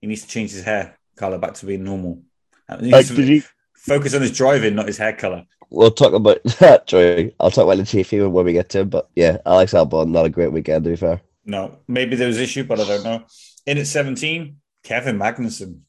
He 0.00 0.06
needs 0.06 0.22
to 0.22 0.28
change 0.28 0.52
his 0.52 0.64
hair 0.64 0.98
color 1.16 1.38
back 1.38 1.54
to 1.54 1.66
being 1.66 1.84
normal. 1.84 2.22
Uh, 2.68 2.78
Like, 2.80 3.06
to 3.06 3.14
did 3.14 3.28
you, 3.28 3.42
focus 3.74 4.14
on 4.14 4.22
his 4.22 4.36
driving, 4.36 4.74
not 4.74 4.86
his 4.86 4.98
hair 4.98 5.12
color. 5.12 5.44
we'll 5.70 5.90
talk 5.90 6.12
about 6.12 6.42
that, 6.60 6.86
Joey. 6.86 7.34
I'll 7.40 7.50
talk 7.50 7.64
about 7.64 7.78
Latifi 7.78 8.30
when 8.30 8.44
we 8.44 8.52
get 8.52 8.68
to 8.70 8.80
him. 8.80 8.88
But 8.88 9.08
yeah, 9.14 9.38
Alex 9.46 9.72
Albon, 9.72 10.10
not 10.10 10.26
a 10.26 10.30
great 10.30 10.52
weekend, 10.52 10.84
to 10.84 10.90
be 10.90 10.96
fair. 10.96 11.20
No, 11.44 11.78
maybe 11.86 12.16
there 12.16 12.26
was 12.26 12.38
issue, 12.40 12.64
but 12.64 12.80
I 12.80 12.84
don't 12.86 13.04
know. 13.04 13.24
In 13.66 13.78
at 13.78 13.86
17, 13.86 14.56
Kevin 14.82 15.18
Magnussen. 15.18 15.80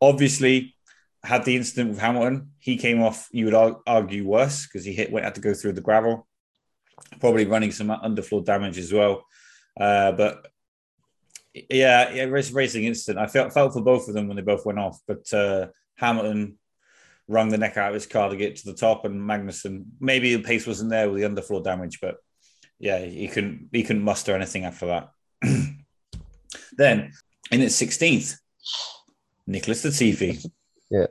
Obviously, 0.00 0.74
had 1.22 1.44
the 1.44 1.56
incident 1.56 1.90
with 1.90 1.98
Hamilton. 2.00 2.50
He 2.58 2.76
came 2.76 3.02
off, 3.02 3.28
you 3.32 3.44
would 3.46 3.76
argue, 3.86 4.26
worse 4.26 4.66
because 4.66 4.84
he 4.84 4.92
hit, 4.92 5.12
went 5.12 5.24
had 5.24 5.36
to 5.36 5.40
go 5.40 5.54
through 5.54 5.72
the 5.74 5.80
gravel, 5.80 6.26
probably 7.20 7.46
running 7.46 7.72
some 7.72 7.88
underfloor 7.88 8.44
damage 8.44 8.78
as 8.78 8.92
well. 8.92 9.24
Uh, 9.78 10.12
but 10.12 10.46
yeah, 11.54 12.10
yeah, 12.12 12.24
race 12.24 12.50
racing 12.50 12.84
incident. 12.84 13.24
I 13.24 13.28
felt 13.28 13.52
felt 13.52 13.72
for 13.72 13.82
both 13.82 14.08
of 14.08 14.14
them 14.14 14.28
when 14.28 14.36
they 14.36 14.42
both 14.42 14.64
went 14.64 14.78
off, 14.78 14.98
but 15.06 15.32
uh, 15.32 15.68
Hamilton 15.96 16.58
wrung 17.28 17.48
the 17.48 17.58
neck 17.58 17.76
out 17.76 17.88
of 17.88 17.94
his 17.94 18.06
car 18.06 18.30
to 18.30 18.36
get 18.36 18.56
to 18.56 18.66
the 18.66 18.74
top, 18.74 19.04
and 19.04 19.20
Magnussen 19.20 19.84
maybe 20.00 20.34
the 20.34 20.42
pace 20.42 20.66
wasn't 20.66 20.90
there 20.90 21.10
with 21.10 21.20
the 21.20 21.28
underfloor 21.28 21.62
damage, 21.62 22.00
but 22.00 22.16
yeah, 22.78 22.98
he 22.98 23.28
couldn't 23.28 23.68
he 23.72 23.82
couldn't 23.82 24.02
muster 24.02 24.34
anything 24.34 24.64
after 24.64 24.86
that. 24.86 25.10
then 26.72 27.12
in 27.50 27.60
its 27.60 27.74
sixteenth, 27.74 28.38
Nicholas 29.46 29.82
the 29.82 29.90
Latifi. 29.90 30.44
Yeah. 30.90 31.06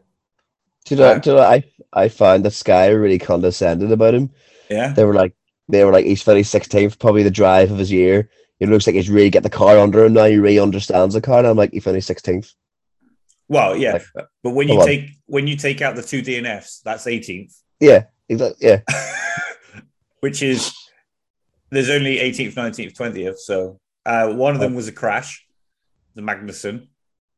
Do 0.85 0.95
you 0.95 1.01
know, 1.01 1.19
do 1.19 1.29
you 1.29 1.35
know 1.35 1.43
I 1.43 1.63
I 1.93 2.09
found 2.09 2.45
that 2.45 2.51
Sky 2.51 2.87
really 2.89 3.19
condescended 3.19 3.91
about 3.91 4.15
him. 4.15 4.31
Yeah, 4.69 4.93
They 4.93 5.03
were 5.03 5.13
like 5.13 5.35
they 5.69 5.83
were 5.83 5.91
like 5.91 6.05
he's 6.05 6.21
finished 6.21 6.51
sixteenth, 6.51 6.99
probably 6.99 7.23
the 7.23 7.31
drive 7.31 7.71
of 7.71 7.77
his 7.77 7.91
year. 7.91 8.29
It 8.59 8.69
looks 8.69 8.85
like 8.85 8.95
he's 8.95 9.09
really 9.09 9.29
get 9.31 9.43
the 9.43 9.49
car 9.49 9.77
under 9.79 10.05
him 10.05 10.13
now. 10.13 10.25
He 10.25 10.37
really 10.37 10.59
understands 10.59 11.15
the 11.15 11.21
car. 11.21 11.39
And 11.39 11.47
I'm 11.47 11.57
like, 11.57 11.71
he 11.73 11.79
finished 11.79 12.07
sixteenth. 12.07 12.51
well, 13.47 13.75
yeah, 13.75 13.93
Like- 14.15 14.27
but 14.43 14.51
when 14.51 14.67
you 14.67 14.79
on. 14.79 14.85
take 14.85 15.09
when 15.25 15.47
you 15.47 15.55
take 15.55 15.81
out 15.81 15.95
the 15.95 16.03
two 16.03 16.21
DNFs, 16.21 16.81
that's 16.83 17.07
eighteenth, 17.07 17.55
Yeah, 17.79 18.05
exactly. 18.29 18.67
Yeah, 18.67 18.81
which 20.19 20.41
is 20.43 20.73
there's 21.69 21.89
only 21.89 22.19
eighteenth, 22.19 22.55
nineteenth, 22.55 22.95
twentieth. 22.95 23.39
So 23.39 23.79
uh, 24.05 24.33
one 24.33 24.53
of 24.53 24.59
them 24.61 24.75
was 24.75 24.87
a 24.87 24.91
crash, 24.91 25.45
the 26.15 26.21
Magnussen. 26.21 26.87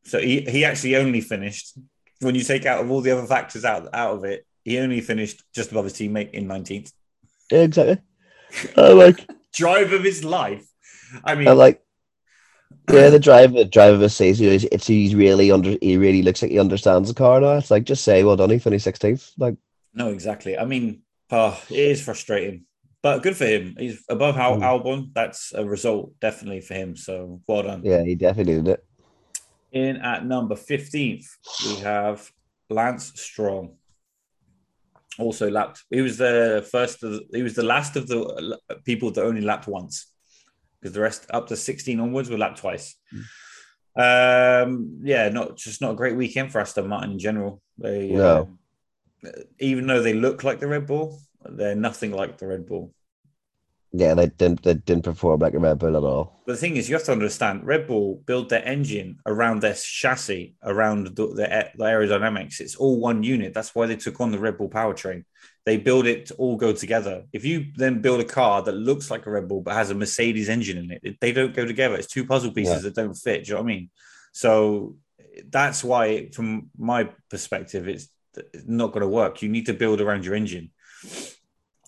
So 0.06 0.20
he 0.20 0.42
he 0.42 0.66
actually 0.66 0.96
only 0.98 1.22
finished 1.22 1.78
when 2.20 2.36
you 2.36 2.44
take 2.44 2.66
out 2.66 2.82
of 2.82 2.92
all 2.92 3.02
the 3.02 3.12
other 3.12 3.26
factors 3.28 3.64
out 3.66 3.88
out 3.94 4.16
of 4.16 4.24
it. 4.26 4.46
He 4.66 4.80
only 4.80 5.02
finished 5.02 5.44
just 5.54 5.72
above 5.72 5.86
his 5.86 5.94
teammate 5.94 6.32
in 6.32 6.48
nineteenth. 6.48 6.92
yeah, 7.52 7.60
exactly. 7.60 8.00
I 8.78 8.90
like, 8.94 9.28
Drive 9.54 9.94
of 9.94 10.04
his 10.04 10.24
life. 10.24 10.66
I 11.24 11.36
mean, 11.36 11.48
I 11.48 11.52
like. 11.52 11.80
Yeah, 12.92 13.10
the 13.10 13.20
driver 13.20 13.54
the 13.54 13.66
drive 13.66 13.94
of 13.94 14.02
his 14.02 14.16
season. 14.16 14.48
It's, 14.48 14.66
it's 14.66 14.88
he's 14.88 15.16
really 15.16 15.52
under. 15.52 15.78
He 15.82 15.96
really 15.96 16.22
looks 16.22 16.42
like 16.42 16.52
he 16.52 16.60
understands 16.60 17.08
the 17.08 17.16
car 17.16 17.40
now. 17.40 17.58
It's 17.58 17.72
like 17.72 17.84
just 17.86 18.04
say, 18.04 18.24
well 18.24 18.36
done, 18.36 18.50
he 18.50 18.60
finished 18.60 18.84
sixteenth. 18.84 19.32
Like, 19.38 19.56
No, 19.94 20.10
exactly. 20.10 20.58
I 20.58 20.66
mean, 20.66 21.02
oh, 21.32 21.58
it 21.70 21.78
is 21.78 22.02
frustrating, 22.04 22.66
but 23.02 23.24
good 23.24 23.38
for 23.38 23.46
him. 23.46 23.76
He's 23.80 24.04
above 24.10 24.38
Al- 24.38 24.58
Mm. 24.58 24.64
Albon. 24.84 25.10
That's 25.14 25.54
a 25.54 25.64
result, 25.64 26.20
definitely 26.20 26.60
for 26.62 26.74
him. 26.74 26.98
So 26.98 27.40
well 27.48 27.64
done. 27.64 27.84
yeah, 27.86 28.04
he 28.04 28.16
definitely 28.16 28.56
did 28.56 28.68
it. 28.68 28.86
In 29.72 29.98
at 29.98 30.26
number 30.26 30.56
15th, 30.56 31.26
we 31.66 31.76
have 31.82 32.30
Lance 32.70 33.14
Stroll. 33.16 33.78
Also 35.20 35.50
lapped. 35.50 35.84
He 35.90 36.02
was 36.02 36.18
the 36.18 36.68
first. 36.72 37.04
Of 37.04 37.22
he 37.32 37.44
was 37.44 37.54
the 37.54 37.64
last 37.64 37.96
of 37.96 38.08
the 38.08 38.58
uh, 38.70 38.76
people 38.84 39.12
that 39.12 39.24
only 39.24 39.42
lapped 39.42 39.68
once, 39.68 40.08
because 40.80 40.94
the 40.94 41.02
rest 41.02 41.28
up 41.30 41.48
to 41.48 41.56
16 41.56 42.00
onwards 42.00 42.30
were 42.30 42.38
lapped 42.38 42.60
twice. 42.60 42.96
Um, 43.96 45.00
yeah, 45.04 45.30
not 45.30 45.56
just 45.56 45.82
not 45.82 45.92
a 45.92 45.96
great 45.96 46.16
weekend 46.16 46.52
for 46.52 46.60
Aston 46.60 46.88
Martin 46.88 47.12
in 47.12 47.20
general. 47.20 47.62
They 47.78 48.10
No. 48.10 48.58
uh, 49.26 49.30
even 49.60 49.86
though 49.86 50.02
they 50.02 50.14
look 50.14 50.44
like 50.44 50.60
the 50.60 50.68
Red 50.68 50.88
Bull, 50.88 51.20
they're 51.48 51.76
nothing 51.76 52.12
like 52.12 52.38
the 52.38 52.48
Red 52.48 52.66
Bull. 52.66 52.94
Yeah, 53.96 54.16
they 54.16 54.26
didn't. 54.26 54.64
They 54.64 54.74
didn't 54.74 55.04
perform 55.04 55.40
like 55.42 55.54
a 55.54 55.60
Red 55.60 55.78
Bull 55.78 55.96
at 55.96 56.04
all. 56.04 56.42
But 56.48 56.54
the 56.54 56.58
thing 56.58 56.78
is, 56.78 56.90
you 56.90 56.96
have 56.96 57.04
to 57.06 57.12
understand, 57.12 57.64
Red 57.64 57.86
Bull 57.86 58.24
build 58.26 58.50
their 58.50 58.66
engine 58.66 59.20
around 59.28 59.62
their 59.62 59.76
chassis, 59.76 60.56
around 60.64 61.16
the, 61.16 61.28
the, 61.28 61.70
the 61.78 61.84
aerodynamics. 61.84 62.60
It's 62.60 62.76
all 62.76 63.00
one 63.00 63.22
unit. 63.22 63.54
That's 63.54 63.76
why 63.76 63.86
they 63.86 63.96
took 63.96 64.20
on 64.20 64.32
the 64.32 64.40
Red 64.40 64.58
Bull 64.58 64.68
powertrain. 64.68 65.26
They 65.68 65.78
build 65.78 66.08
it 66.08 66.26
to 66.28 66.34
all 66.36 66.58
go 66.58 66.74
together. 66.74 67.26
If 67.32 67.46
you 67.46 67.68
then 67.76 68.02
build 68.02 68.20
a 68.20 68.26
car 68.26 68.64
that 68.64 68.72
looks 68.72 69.12
like 69.12 69.28
a 69.28 69.32
Red 69.32 69.48
Bull 69.48 69.62
but 69.62 69.76
has 69.76 69.92
a 69.92 69.96
Mercedes 69.96 70.50
engine 70.50 70.78
in 70.80 70.90
it, 70.92 71.20
they 71.22 71.32
don't 71.32 71.54
go 71.54 71.66
together. 71.66 71.96
It's 71.96 72.08
two 72.08 72.26
puzzle 72.26 72.52
pieces 72.52 72.78
Yeah. 72.78 72.90
that 72.90 72.96
don't 72.96 73.14
fit. 73.14 73.44
Do 73.44 73.50
you 73.50 73.54
know 73.54 73.62
what 73.62 73.72
I 73.72 73.76
mean? 73.76 73.90
So 74.32 74.98
that's 75.50 75.84
why, 75.84 76.30
from 76.32 76.72
my 76.76 77.10
perspective, 77.30 77.88
it's 77.88 78.08
not 78.66 78.88
going 78.92 79.02
to 79.02 79.08
work. 79.08 79.44
You 79.44 79.50
need 79.50 79.68
to 79.68 79.74
build 79.74 80.02
around 80.02 80.26
your 80.26 80.34
engine 80.34 80.72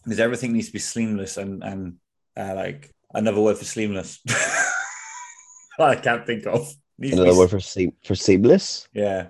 because 0.05 0.19
everything 0.19 0.53
needs 0.53 0.67
to 0.67 0.73
be 0.73 0.79
seamless 0.79 1.37
and 1.37 1.63
and 1.63 1.95
uh, 2.37 2.53
like 2.55 2.91
another 3.13 3.41
word 3.41 3.57
for 3.57 3.65
seamless. 3.65 4.19
I 5.79 5.95
can't 5.95 6.25
think 6.25 6.45
of. 6.45 6.71
Needs 6.97 7.15
Another 7.15 7.31
be- 7.31 7.37
word 7.37 7.49
for 7.49 7.59
se- 7.59 7.93
for 8.03 8.15
seamless. 8.15 8.87
Yeah. 8.93 9.27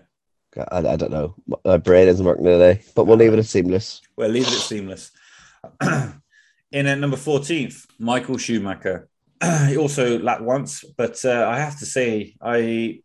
I, 0.71 0.77
I 0.77 0.95
don't 0.95 1.11
know. 1.11 1.35
My 1.65 1.77
brain 1.77 2.07
isn't 2.07 2.25
working 2.25 2.45
today, 2.45 2.81
but 2.95 3.05
we'll 3.05 3.17
leave 3.17 3.33
it 3.33 3.39
as 3.39 3.49
seamless. 3.49 4.01
Well, 4.15 4.29
leave 4.29 4.47
it 4.47 4.53
at 4.53 4.59
seamless. 4.59 5.11
In 5.81 6.87
at 6.87 6.99
number 6.99 7.17
14th, 7.17 7.85
Michael 7.99 8.37
Schumacher. 8.37 9.09
he 9.67 9.75
also 9.77 10.17
lapped 10.19 10.43
once, 10.43 10.85
but 10.97 11.23
uh, 11.25 11.45
I 11.49 11.59
have 11.59 11.77
to 11.79 11.85
say, 11.85 12.35
I 12.41 13.01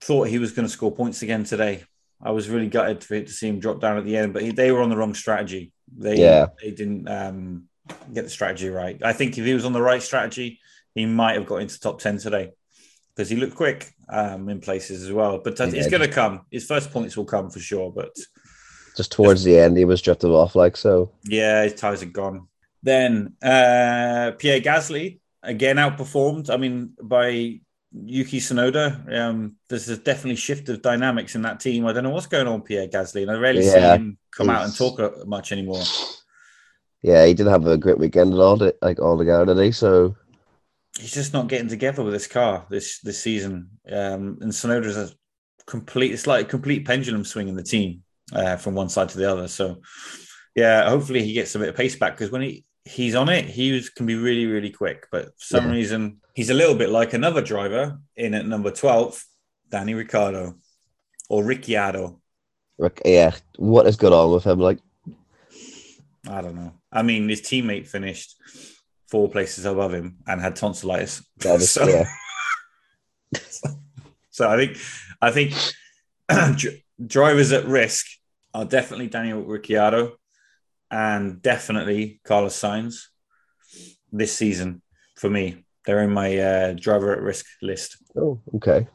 thought 0.00 0.28
he 0.28 0.38
was 0.38 0.50
going 0.52 0.66
to 0.66 0.72
score 0.72 0.92
points 0.92 1.22
again 1.22 1.44
today. 1.44 1.84
I 2.22 2.30
was 2.30 2.48
really 2.48 2.68
gutted 2.68 3.04
for 3.04 3.14
it 3.14 3.26
to 3.26 3.32
see 3.32 3.48
him 3.48 3.60
drop 3.60 3.80
down 3.80 3.98
at 3.98 4.04
the 4.04 4.16
end, 4.16 4.32
but 4.32 4.42
he, 4.42 4.50
they 4.50 4.72
were 4.72 4.82
on 4.82 4.88
the 4.90 4.96
wrong 4.96 5.14
strategy. 5.14 5.72
They, 5.96 6.16
Yeah. 6.18 6.46
they 6.62 6.70
didn't 6.70 7.08
um, 7.08 7.64
get 8.12 8.24
the 8.24 8.30
strategy 8.30 8.68
right. 8.68 8.98
I 9.04 9.12
think 9.12 9.36
if 9.38 9.44
he 9.44 9.54
was 9.54 9.64
on 9.64 9.72
the 9.72 9.82
right 9.82 10.02
strategy, 10.02 10.60
he 10.94 11.06
might 11.06 11.34
have 11.34 11.46
got 11.46 11.56
into 11.56 11.78
top 11.78 12.00
10 12.00 12.18
today 12.18 12.52
because 13.14 13.28
he 13.28 13.36
looked 13.36 13.56
quick 13.56 13.92
um, 14.08 14.48
in 14.48 14.60
places 14.60 15.02
as 15.02 15.12
well. 15.12 15.40
But 15.42 15.58
Yeah. 15.58 15.66
it's 15.74 15.88
going 15.88 16.02
to 16.02 16.08
come. 16.08 16.42
His 16.50 16.66
first 16.66 16.90
points 16.90 17.16
will 17.16 17.24
come 17.26 17.50
for 17.50 17.60
sure, 17.60 17.92
but 17.92 18.14
Just 18.96 19.12
towards 19.12 19.44
the 19.44 19.58
end, 19.58 19.76
he 19.76 19.84
was 19.84 20.00
drifted 20.00 20.28
off 20.30 20.54
like 20.56 20.76
so. 20.76 21.10
Yeah, 21.24 21.64
his 21.64 21.74
tires 21.74 22.02
are 22.02 22.06
gone. 22.06 22.46
Then 22.82 23.34
uh, 23.42 24.32
Pierre 24.38 24.60
Gasly 24.60 25.18
again 25.42 25.76
outperformed. 25.76 26.48
I 26.50 26.56
mean, 26.58 26.92
by 27.02 27.60
Yuki 27.94 28.40
Tsunoda. 28.40 29.12
Um, 29.16 29.56
there's 29.68 29.88
a 29.88 29.96
definitely 29.96 30.36
shift 30.36 30.68
of 30.68 30.82
dynamics 30.82 31.34
in 31.34 31.42
that 31.42 31.60
team. 31.60 31.86
I 31.86 31.92
don't 31.92 32.04
know 32.04 32.10
what's 32.10 32.26
going 32.26 32.48
on, 32.48 32.62
Pierre 32.62 32.88
Gasly, 32.88 33.22
and 33.22 33.30
I 33.30 33.34
rarely 33.34 33.64
Yeah, 33.64 33.72
see 33.72 33.96
him 33.96 34.18
come 34.30 34.50
out 34.50 34.64
and 34.64 34.76
talk 34.76 34.98
uh, 34.98 35.10
much 35.26 35.52
anymore. 35.52 35.82
Yeah, 37.02 37.24
he 37.26 37.34
did 37.34 37.46
have 37.46 37.66
a 37.66 37.76
great 37.76 37.98
weekend 37.98 38.32
and 38.32 38.40
all, 38.40 38.56
like 38.82 38.98
all 38.98 39.18
together 39.18 39.46
today. 39.46 39.70
So 39.70 40.16
He's 40.98 41.12
just 41.12 41.32
not 41.32 41.48
getting 41.48 41.68
together 41.68 42.02
with 42.02 42.14
this 42.14 42.26
car 42.26 42.66
this 42.70 43.00
this 43.00 43.20
season. 43.20 43.70
Um, 43.90 44.38
and 44.40 44.52
Tsunoda's 44.52 44.96
a 44.96 45.10
complete. 45.66 46.12
It's 46.12 46.26
like 46.26 46.46
a 46.46 46.48
complete 46.48 46.86
pendulum 46.86 47.24
swing 47.24 47.48
in 47.48 47.56
the 47.56 47.62
team 47.62 48.02
uh, 48.32 48.56
from 48.56 48.74
one 48.74 48.88
side 48.88 49.08
to 49.10 49.18
the 49.18 49.30
other. 49.30 49.48
So, 49.48 49.82
yeah, 50.54 50.88
hopefully 50.88 51.24
he 51.24 51.32
gets 51.32 51.54
a 51.54 51.58
bit 51.58 51.68
of 51.68 51.76
pace 51.76 51.96
back 51.96 52.16
because 52.16 52.30
when 52.30 52.42
he 52.42 52.64
he's 52.84 53.14
on 53.14 53.28
it, 53.28 53.44
he 53.46 53.72
was, 53.72 53.88
can 53.90 54.06
be 54.06 54.14
really 54.16 54.46
really 54.46 54.70
quick. 54.70 55.06
But 55.10 55.26
for 55.38 55.44
some 55.56 55.66
Yeah. 55.66 55.72
reason, 55.72 56.20
he's 56.34 56.50
a 56.50 56.54
little 56.54 56.74
bit 56.74 56.90
like 56.90 57.12
another 57.14 57.42
driver 57.42 57.98
in 58.16 58.34
at 58.34 58.46
number 58.46 58.70
twelve, 58.70 59.22
Danny 59.70 59.94
Ricciardo 59.94 60.54
or 61.28 61.44
Ricciardo. 61.44 62.20
Rick, 62.78 63.02
yeah, 63.04 63.34
what 63.56 63.86
is 63.86 63.96
going 63.96 64.12
on 64.12 64.32
with 64.32 64.44
him? 64.44 64.58
Like, 64.58 64.78
I 66.28 66.40
don't 66.40 66.56
know. 66.56 66.72
I 66.92 67.02
mean, 67.02 67.28
his 67.28 67.40
teammate 67.40 67.86
finished 67.86 68.34
four 69.08 69.28
places 69.28 69.64
above 69.64 69.94
him 69.94 70.16
and 70.26 70.40
had 70.40 70.56
tonsillitis. 70.56 71.22
is, 71.44 71.70
So- 71.70 71.86
yeah, 71.88 72.04
So 74.30 74.48
I 74.50 74.56
think 74.56 74.78
I 75.22 75.30
think 75.30 75.54
drivers 77.06 77.52
at 77.52 77.66
risk 77.66 78.06
are 78.52 78.64
definitely 78.64 79.06
Daniel 79.06 79.42
Ricciardo 79.42 80.16
and 80.94 81.42
definitely 81.42 82.20
Carlos 82.28 82.56
Sainz 82.62 82.94
this 84.12 84.32
season 84.42 84.80
for 85.16 85.28
me. 85.28 85.44
They're 85.84 86.02
in 86.02 86.12
my 86.12 86.30
uh, 86.38 86.72
driver 86.86 87.12
at 87.12 87.20
risk 87.30 87.44
list. 87.60 87.88
oh, 88.16 88.40
okay, 88.56 88.86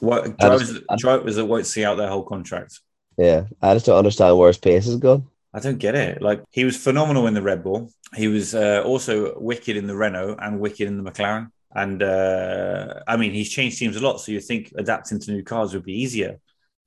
What 0.00 0.38
drivers, 0.38 0.70
just- 0.72 0.84
drivers 1.04 1.36
that 1.36 1.44
won't 1.52 1.66
see 1.66 1.84
out 1.84 1.96
their 1.96 2.08
whole 2.14 2.22
contract? 2.34 2.72
yeah. 3.18 3.40
I 3.60 3.74
just 3.74 3.86
don't 3.86 3.98
understand 3.98 4.38
where 4.38 4.48
his 4.52 4.58
pace 4.58 4.86
is 4.86 4.96
gone. 4.96 5.22
I 5.52 5.60
don't 5.60 5.78
get 5.86 5.94
it. 5.94 6.22
Like 6.28 6.40
he 6.58 6.64
was 6.64 6.76
phenomenal 6.76 7.26
in 7.26 7.34
the 7.34 7.42
Red 7.50 7.60
Bull. 7.64 7.90
He 8.14 8.28
was 8.28 8.54
uh, 8.54 8.82
also 8.90 9.12
wicked 9.50 9.76
in 9.80 9.86
the 9.86 9.96
Renault 9.96 10.36
and 10.44 10.60
wicked 10.60 10.86
in 10.86 10.96
the 11.02 11.10
McLaren. 11.10 11.46
And 11.74 12.02
uh, 12.02 13.00
I 13.06 13.16
mean, 13.20 13.32
he's 13.32 13.50
changed 13.50 13.78
teams 13.78 13.96
a 13.96 14.00
lot, 14.00 14.20
so 14.20 14.32
you 14.32 14.40
think 14.40 14.72
adapting 14.82 15.18
to 15.20 15.32
new 15.32 15.42
cars 15.42 15.74
would 15.74 15.84
be 15.84 16.00
easier. 16.04 16.38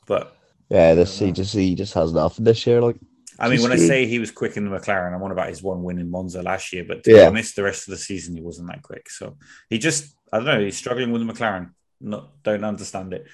But 0.08 0.24
Yeah, 0.70 0.96
this 0.96 1.20
he 1.20 1.32
just 1.32 1.54
he 1.54 1.76
just 1.76 1.94
has 1.94 2.14
nothing 2.14 2.46
this 2.46 2.66
year. 2.66 2.82
Like, 2.82 2.98
I 3.42 3.50
mean, 3.50 3.62
when 3.64 3.72
I 3.72 3.76
say 3.88 4.06
he 4.06 4.20
was 4.20 4.32
quick 4.32 4.56
in 4.56 4.70
the 4.70 4.78
McLaren, 4.78 5.14
I'm 5.16 5.24
on 5.24 5.32
about 5.32 5.50
his 5.50 5.64
one 5.64 5.82
win 5.84 5.98
in 6.00 6.10
Monza 6.12 6.42
last 6.44 6.72
year. 6.72 6.86
But 6.88 7.04
to 7.04 7.10
be 7.10 7.16
Yeah. 7.18 7.28
honest, 7.28 7.56
the 7.56 7.64
rest 7.64 7.88
of 7.88 7.92
the 7.92 7.98
season 7.98 8.36
he 8.36 8.42
wasn't 8.42 8.68
that 8.70 8.84
quick. 8.84 9.10
So 9.10 9.38
he 9.70 9.78
just, 9.80 10.16
I 10.32 10.38
don't 10.38 10.46
know, 10.46 10.60
he's 10.64 10.78
struggling 10.78 11.12
with 11.12 11.26
the 11.26 11.34
McLaren. 11.34 11.72
Not, 12.00 12.44
don't 12.44 12.64
understand 12.64 13.14
it. 13.14 13.26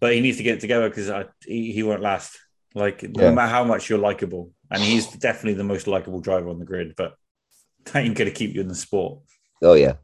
But 0.00 0.14
he 0.14 0.20
needs 0.20 0.38
to 0.38 0.42
get 0.42 0.56
it 0.56 0.60
together 0.60 0.88
because 0.88 1.10
he, 1.46 1.72
he 1.72 1.82
won't 1.82 2.00
last. 2.02 2.38
Like 2.74 3.02
no 3.04 3.30
matter 3.32 3.52
how 3.52 3.64
much 3.64 3.88
you're 3.88 3.98
likable, 4.10 4.50
and 4.70 4.82
he's 4.82 5.06
definitely 5.06 5.54
the 5.54 5.62
most 5.64 5.86
likable 5.86 6.20
driver 6.20 6.48
on 6.48 6.58
the 6.58 6.64
grid, 6.64 6.94
but 6.96 7.14
that 7.84 7.96
ain't 8.04 8.16
going 8.16 8.30
to 8.30 8.34
keep 8.34 8.54
you 8.54 8.60
in 8.62 8.68
the 8.68 8.74
sport. 8.74 9.20
oh 9.62 9.74
yeah, 9.74 9.94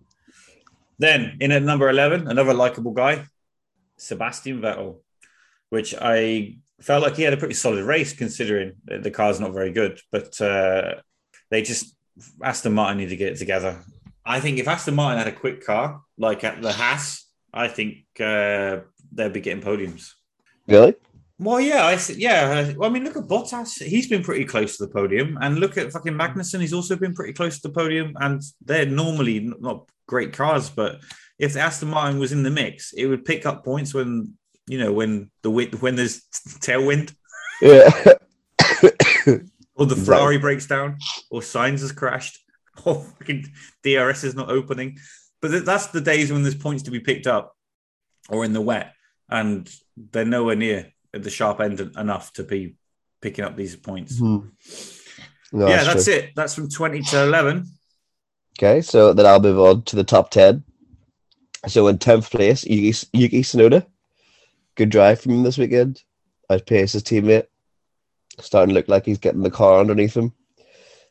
Then 0.99 1.37
in 1.41 1.51
at 1.51 1.63
number 1.63 1.89
11, 1.89 2.29
another 2.29 2.55
likable 2.55 2.93
guy, 2.93 3.25
Sebastian 3.97 4.61
Vettel, 4.61 5.01
which 5.71 5.95
I 6.01 6.59
felt 6.81 7.03
like 7.03 7.17
he 7.17 7.23
had 7.23 7.33
a 7.33 7.37
pretty 7.37 7.55
solid 7.55 7.85
race 7.85 8.13
considering 8.13 8.73
the 8.85 9.11
car's 9.11 9.41
not 9.41 9.53
very 9.53 9.73
good. 9.73 10.01
But 10.13 10.41
uh, 10.41 10.95
they 11.51 11.63
just, 11.63 11.95
Aston 12.43 12.75
Martin 12.75 12.99
need 12.99 13.09
to 13.11 13.17
get 13.17 13.33
it 13.33 13.39
together. 13.39 13.79
I 14.25 14.41
think 14.41 14.59
if 14.59 14.69
Aston 14.69 14.95
Martin 14.95 15.19
had 15.19 15.29
a 15.29 15.37
quick 15.37 15.65
car, 15.65 16.03
like 16.19 16.45
at 16.45 16.61
the 16.63 16.73
Haas, 16.73 17.27
I 17.53 17.69
think 17.69 18.05
uh, 18.21 18.81
they'd 19.13 19.33
be 19.33 19.41
getting 19.41 19.63
podiums. 19.63 20.13
really? 20.67 20.95
Well, 21.43 21.59
yeah, 21.59 21.87
I 21.87 21.95
s- 21.95 22.15
yeah. 22.17 22.73
Well, 22.77 22.91
I 22.91 22.93
mean, 22.93 23.03
look 23.03 23.17
at 23.17 23.23
Bottas. 23.27 23.83
He's 23.83 24.07
been 24.07 24.23
pretty 24.23 24.45
close 24.45 24.77
to 24.77 24.85
the 24.85 24.93
podium, 24.93 25.39
and 25.41 25.59
look 25.59 25.79
at 25.79 25.91
fucking 25.91 26.13
Magnussen. 26.13 26.61
He's 26.61 26.75
also 26.75 26.97
been 26.97 27.15
pretty 27.15 27.33
close 27.33 27.59
to 27.59 27.69
the 27.69 27.73
podium, 27.73 28.15
and 28.21 28.43
they're 28.63 28.85
normally 28.85 29.51
not 29.59 29.89
great 30.07 30.35
cars. 30.35 30.69
But 30.69 31.01
if 31.39 31.55
the 31.55 31.61
Aston 31.61 31.89
Martin 31.89 32.19
was 32.21 32.33
in 32.33 32.43
the 32.43 32.51
mix, 32.51 32.93
it 32.93 33.07
would 33.07 33.25
pick 33.25 33.47
up 33.47 33.65
points 33.65 33.95
when 33.95 34.35
you 34.71 34.79
know 34.79 34.93
when 34.93 35.31
the 35.43 35.51
wind 35.51 35.75
when 35.83 35.97
there's 35.97 36.23
tailwind 36.67 37.13
Yeah. 37.61 37.91
or 39.75 39.87
the. 39.87 39.97
Ferrari 39.97 40.39
breaks 40.39 40.67
down 40.67 40.99
or 41.31 41.41
Sainz 41.41 41.81
has 41.81 41.93
crashed 41.93 42.39
or 42.85 43.03
fucking 43.03 43.47
DRS 43.83 44.25
is 44.25 44.35
not 44.35 44.49
opening. 44.49 44.99
But 45.43 45.65
that's 45.65 45.89
the 45.89 46.01
days 46.01 46.31
when 46.31 46.43
there's 46.43 46.55
points 46.55 46.85
to 46.85 46.91
be 46.91 47.01
picked 47.01 47.27
up 47.27 47.57
or 48.29 48.45
in 48.45 48.53
the 48.53 48.61
wet, 48.61 48.95
and 49.29 49.69
they're 49.97 50.25
nowhere 50.25 50.55
near 50.55 50.93
at 51.15 51.23
the 51.23 51.31
sharp 51.31 51.61
end 51.61 51.81
enough 51.81 52.33
to 52.35 52.45
be 52.45 52.77
picking 53.23 53.45
up 53.45 53.57
these 53.57 53.75
points. 53.75 54.19
Hmm. 54.19 54.39
No, 55.53 55.67
yeah, 55.67 55.83
that's 55.83 56.07
that's 56.07 56.09
it. 56.09 56.31
That's 56.37 56.55
from 56.55 56.69
20 56.69 57.01
to 57.03 57.25
11. 57.25 57.67
Okay, 58.59 58.83
so 58.83 59.13
then 59.15 59.27
I'll 59.27 59.41
move 59.41 59.59
on 59.59 59.83
to 59.85 59.97
the 59.97 60.05
top 60.05 60.31
10. 60.31 60.63
So 61.67 61.89
in 61.89 61.99
10th 61.99 62.31
place, 62.31 62.65
Yuki, 62.65 63.09
Yuki 63.13 63.43
Tsunoda. 63.43 63.87
Good 64.77 64.91
drive 64.91 65.21
from 65.21 65.33
him 65.33 65.43
this 65.43 65.59
weekend. 65.59 66.03
Outpaced 66.51 66.95
his 66.95 67.03
teammate. 67.03 67.47
Starting 68.39 68.71
to 68.71 68.75
look 68.75 68.89
like 68.89 69.05
he's 69.05 69.19
getting 69.19 69.43
the 69.43 69.51
car 69.51 69.81
underneath 69.81 70.17
him. 70.17 70.33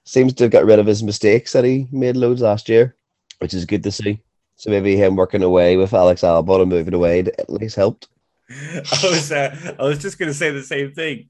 Seems 0.04 0.34
to 0.36 0.46
have 0.46 0.52
got 0.52 0.66
rid 0.66 0.80
of 0.80 0.88
his 0.88 1.04
mistakes 1.04 1.54
that 1.54 1.64
he 1.64 1.88
made 1.92 2.18
loads 2.18 2.42
last 2.42 2.70
year, 2.70 2.96
which 3.40 3.54
is 3.54 3.66
good 3.66 3.84
to 3.84 3.92
see. 3.92 4.22
So 4.56 4.70
maybe 4.70 4.96
him 4.96 5.16
working 5.16 5.44
away 5.44 5.78
with 5.78 5.94
Alex 5.94 6.22
Albon 6.22 6.62
and 6.62 6.70
moving 6.70 6.94
away 6.94 7.20
at 7.20 7.50
least 7.50 7.76
helped. 7.76 8.08
I 8.50 9.00
was 9.04 9.32
uh, 9.32 9.76
I 9.80 9.84
was 9.84 10.00
just 10.00 10.18
going 10.18 10.30
to 10.30 10.38
say 10.38 10.50
the 10.52 10.64
same 10.64 10.92
thing. 10.94 11.30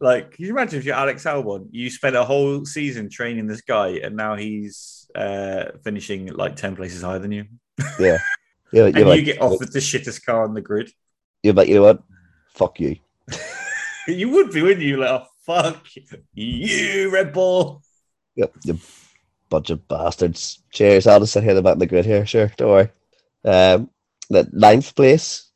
Like, 0.00 0.32
can 0.32 0.44
you 0.44 0.52
imagine 0.52 0.78
if 0.78 0.84
you're 0.84 0.94
Alex 0.94 1.24
Albon, 1.24 1.68
you 1.72 1.90
spent 1.90 2.14
a 2.14 2.24
whole 2.24 2.64
season 2.64 3.10
training 3.10 3.46
this 3.46 3.62
guy, 3.62 4.00
and 4.02 4.16
now 4.16 4.36
he's 4.36 5.10
uh, 5.14 5.72
finishing 5.82 6.28
like 6.28 6.56
10 6.56 6.76
places 6.76 7.02
higher 7.02 7.18
than 7.18 7.32
you? 7.32 7.46
Yeah. 7.98 8.18
Yeah, 8.72 8.84
And 8.86 8.94
you're 8.94 9.04
you 9.04 9.04
like, 9.04 9.24
get 9.24 9.42
offered 9.42 9.72
the 9.72 9.80
shittest 9.80 10.24
car 10.24 10.44
on 10.44 10.54
the 10.54 10.60
grid. 10.60 10.90
You're 11.42 11.54
like, 11.54 11.68
you 11.68 11.76
know 11.76 11.82
what? 11.82 12.02
Fuck 12.54 12.80
you. 12.80 12.96
You 14.06 14.30
would 14.30 14.50
be, 14.50 14.62
wouldn't 14.62 14.80
you? 14.80 14.96
Like, 14.96 15.10
oh, 15.10 15.26
fuck 15.46 15.86
you, 16.34 17.10
Red 17.10 17.32
Bull. 17.32 17.82
Yep, 18.34 18.54
you 18.64 18.78
bunch 19.50 19.70
of 19.70 19.86
bastards. 19.88 20.62
Cheers. 20.70 21.06
I'll 21.06 21.20
just 21.20 21.32
sit 21.32 21.42
here 21.42 21.50
in 21.50 21.56
the 21.56 21.62
back 21.62 21.74
of 21.74 21.80
the 21.80 21.86
grid 21.86 22.06
here. 22.06 22.24
Sure, 22.24 22.50
don't 22.56 22.70
worry. 22.70 22.88
Um, 23.44 23.90
the 24.30 24.48
ninth 24.52 24.94
place. 24.94 25.50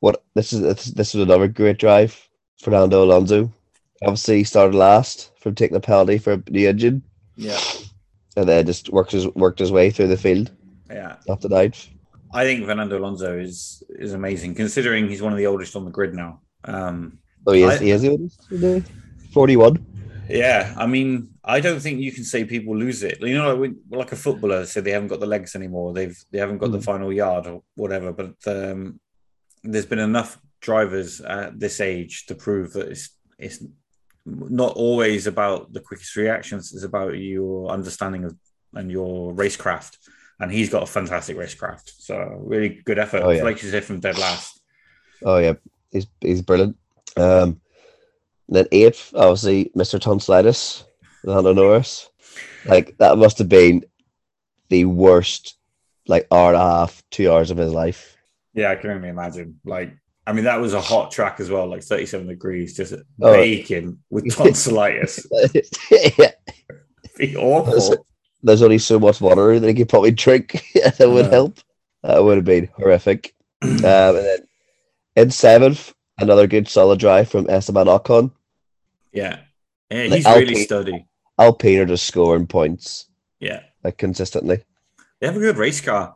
What 0.00 0.24
this 0.34 0.52
is 0.52 0.60
this, 0.60 0.84
this 0.86 1.14
was 1.14 1.24
another 1.24 1.48
great 1.48 1.78
drive. 1.78 2.28
Fernando 2.60 3.04
Alonso. 3.04 3.52
Obviously, 4.02 4.38
he 4.38 4.44
started 4.44 4.74
last 4.74 5.30
from 5.40 5.54
taking 5.54 5.74
the 5.74 5.80
penalty 5.80 6.18
for 6.18 6.36
the 6.36 6.66
engine, 6.66 7.02
Yeah, 7.36 7.60
and 8.36 8.48
then 8.48 8.66
just 8.66 8.90
worked 8.90 9.12
his 9.12 9.26
worked 9.28 9.58
his 9.58 9.72
way 9.72 9.90
through 9.90 10.08
the 10.08 10.16
field 10.16 10.50
yeah. 10.88 11.16
to 11.40 11.48
ninth. 11.48 11.88
I 12.32 12.44
think 12.44 12.66
Fernando 12.66 12.98
Alonso 12.98 13.38
is 13.38 13.82
is 13.98 14.12
amazing, 14.12 14.54
considering 14.54 15.08
he's 15.08 15.22
one 15.22 15.32
of 15.32 15.38
the 15.38 15.46
oldest 15.46 15.74
on 15.76 15.84
the 15.84 15.90
grid 15.90 16.14
now. 16.14 16.40
Um, 16.64 17.18
Oh, 17.46 17.52
he 17.52 17.62
is. 17.62 17.70
I- 17.80 17.84
he 17.84 17.90
is 17.92 18.02
the 18.02 18.10
oldest 18.10 18.48
today. 18.48 18.82
Forty-one. 19.32 19.84
Yeah, 20.28 20.74
I 20.76 20.86
mean, 20.86 21.30
I 21.42 21.60
don't 21.60 21.80
think 21.80 22.00
you 22.00 22.12
can 22.12 22.24
say 22.24 22.44
people 22.44 22.76
lose 22.76 23.02
it. 23.02 23.18
You 23.22 23.34
know, 23.38 23.48
like, 23.50 23.60
when, 23.60 23.76
like 23.90 24.12
a 24.12 24.16
footballer 24.16 24.66
said, 24.66 24.84
they 24.84 24.90
haven't 24.90 25.08
got 25.08 25.20
the 25.20 25.26
legs 25.26 25.54
anymore. 25.56 25.94
They've 25.94 26.18
they 26.30 26.38
haven't 26.38 26.58
got 26.58 26.72
the 26.72 26.78
Mm. 26.78 26.84
final 26.84 27.12
yard 27.12 27.46
or 27.46 27.62
whatever. 27.76 28.12
But 28.12 28.34
um, 28.46 29.00
there's 29.62 29.86
been 29.86 29.98
enough 29.98 30.38
drivers 30.60 31.20
at 31.22 31.58
this 31.58 31.80
age 31.80 32.26
to 32.26 32.34
prove 32.34 32.72
that 32.74 32.88
it's 32.88 33.08
it's 33.38 33.64
not 34.26 34.74
always 34.76 35.26
about 35.26 35.72
the 35.72 35.80
quickest 35.80 36.14
reactions. 36.16 36.72
It's 36.74 36.84
about 36.84 37.12
your 37.18 37.70
understanding 37.70 38.24
of 38.24 38.36
and 38.74 38.90
your 38.92 39.32
racecraft. 39.32 39.96
And 40.40 40.52
he's 40.52 40.70
got 40.70 40.84
a 40.84 40.86
fantastic 40.86 41.36
racecraft. 41.36 41.90
So 41.98 42.16
really 42.44 42.80
good 42.84 42.98
effort. 42.98 43.22
Oh, 43.24 43.30
yeah. 43.30 43.42
Like 43.42 43.62
you 43.62 43.68
said, 43.70 43.84
from 43.84 44.00
dead 44.00 44.18
last. 44.18 44.60
Oh 45.24 45.38
yeah, 45.38 45.54
he's 45.90 46.06
he's 46.20 46.42
brilliant. 46.42 46.76
Um, 47.16 47.60
then 48.48 48.66
eighth, 48.70 49.12
obviously, 49.16 49.70
Mr. 49.76 50.00
Tonsillitis, 50.00 50.84
Lando 51.24 51.52
Norris. 51.52 52.08
Like 52.64 52.96
that 52.98 53.18
must 53.18 53.38
have 53.38 53.48
been 53.48 53.84
the 54.68 54.84
worst, 54.84 55.56
like 56.06 56.28
hour 56.30 56.52
and 56.52 56.56
a 56.56 56.64
half, 56.64 57.02
two 57.10 57.32
hours 57.32 57.50
of 57.50 57.56
his 57.56 57.72
life. 57.72 58.16
Yeah, 58.54 58.70
I 58.70 58.76
can 58.76 58.90
only 58.90 59.08
imagine. 59.08 59.58
Like, 59.64 59.96
I 60.26 60.32
mean, 60.32 60.44
that 60.44 60.60
was 60.60 60.72
a 60.74 60.80
hot 60.80 61.10
track 61.10 61.40
as 61.40 61.50
well, 61.50 61.66
like 61.66 61.82
37 61.82 62.26
degrees, 62.28 62.76
just 62.76 62.92
Oh. 63.20 63.32
baking 63.32 63.98
with 64.10 64.32
tonsillitis. 64.36 65.26
yeah, 66.18 66.30
Be 67.16 67.36
awful. 67.36 68.06
There's 68.42 68.62
only 68.62 68.78
so 68.78 68.98
much 68.98 69.20
water 69.20 69.58
that 69.58 69.66
he 69.68 69.74
could 69.74 69.88
probably 69.88 70.10
drink 70.12 70.62
that 70.74 71.08
would 71.08 71.26
Yeah. 71.26 71.30
help. 71.30 71.58
That 72.02 72.22
would 72.22 72.36
have 72.36 72.44
been 72.44 72.68
horrific. 72.76 73.34
um, 73.62 73.70
and 73.84 74.16
then 74.16 74.38
in 75.16 75.30
seventh, 75.30 75.92
another 76.18 76.46
good 76.46 76.68
solid 76.68 76.98
drive 77.00 77.28
from 77.28 77.50
Esteban 77.50 77.86
Ocon. 77.86 78.30
Yeah. 79.12 79.40
Yeah, 79.90 80.02
Like 80.04 80.12
he's 80.12 80.26
really 80.26 80.46
Alpine- 80.48 80.64
sturdy. 80.64 81.06
Alpine 81.38 81.78
are 81.78 81.86
just 81.86 82.06
scoring 82.06 82.46
points 82.46 83.08
Yeah. 83.40 83.62
like 83.82 83.96
consistently. 83.98 84.62
They 85.20 85.26
have 85.26 85.36
a 85.36 85.40
good 85.40 85.56
race 85.56 85.80
car. 85.80 86.14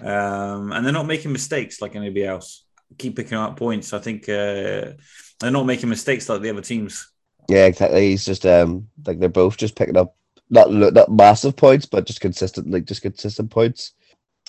Um, 0.00 0.72
and 0.72 0.84
they're 0.84 0.92
not 0.92 1.06
making 1.06 1.30
mistakes 1.32 1.80
like 1.82 1.94
anybody 1.94 2.24
else. 2.24 2.64
Keep 2.98 3.16
picking 3.16 3.38
up 3.38 3.56
points. 3.56 3.92
I 3.92 3.98
think 4.00 4.28
uh, 4.28 4.94
they're 5.38 5.50
not 5.50 5.66
making 5.66 5.88
mistakes 5.90 6.28
like 6.28 6.40
the 6.40 6.50
other 6.50 6.62
teams. 6.62 7.12
Yeah, 7.48 7.66
exactly. 7.66 8.08
He's 8.10 8.24
just 8.24 8.46
um 8.46 8.88
like 9.06 9.18
they're 9.20 9.28
both 9.28 9.56
just 9.56 9.76
picking 9.76 9.96
up 9.96 10.16
not 10.50 10.70
not 10.72 11.10
massive 11.10 11.56
points, 11.56 11.86
but 11.86 12.06
just 12.06 12.20
consistent 12.20 12.70
like 12.70 12.84
just 12.84 13.02
consistent 13.02 13.50
points. 13.50 13.92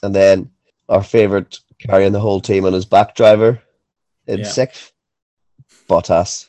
And 0.03 0.13
then 0.15 0.49
our 0.89 1.03
favorite 1.03 1.59
carrying 1.79 2.11
the 2.11 2.19
whole 2.19 2.41
team 2.41 2.65
on 2.65 2.73
his 2.73 2.85
back 2.85 3.15
driver 3.15 3.61
in 4.27 4.39
Yeah. 4.39 4.45
sixth, 4.45 4.91
Bottas. 5.87 6.47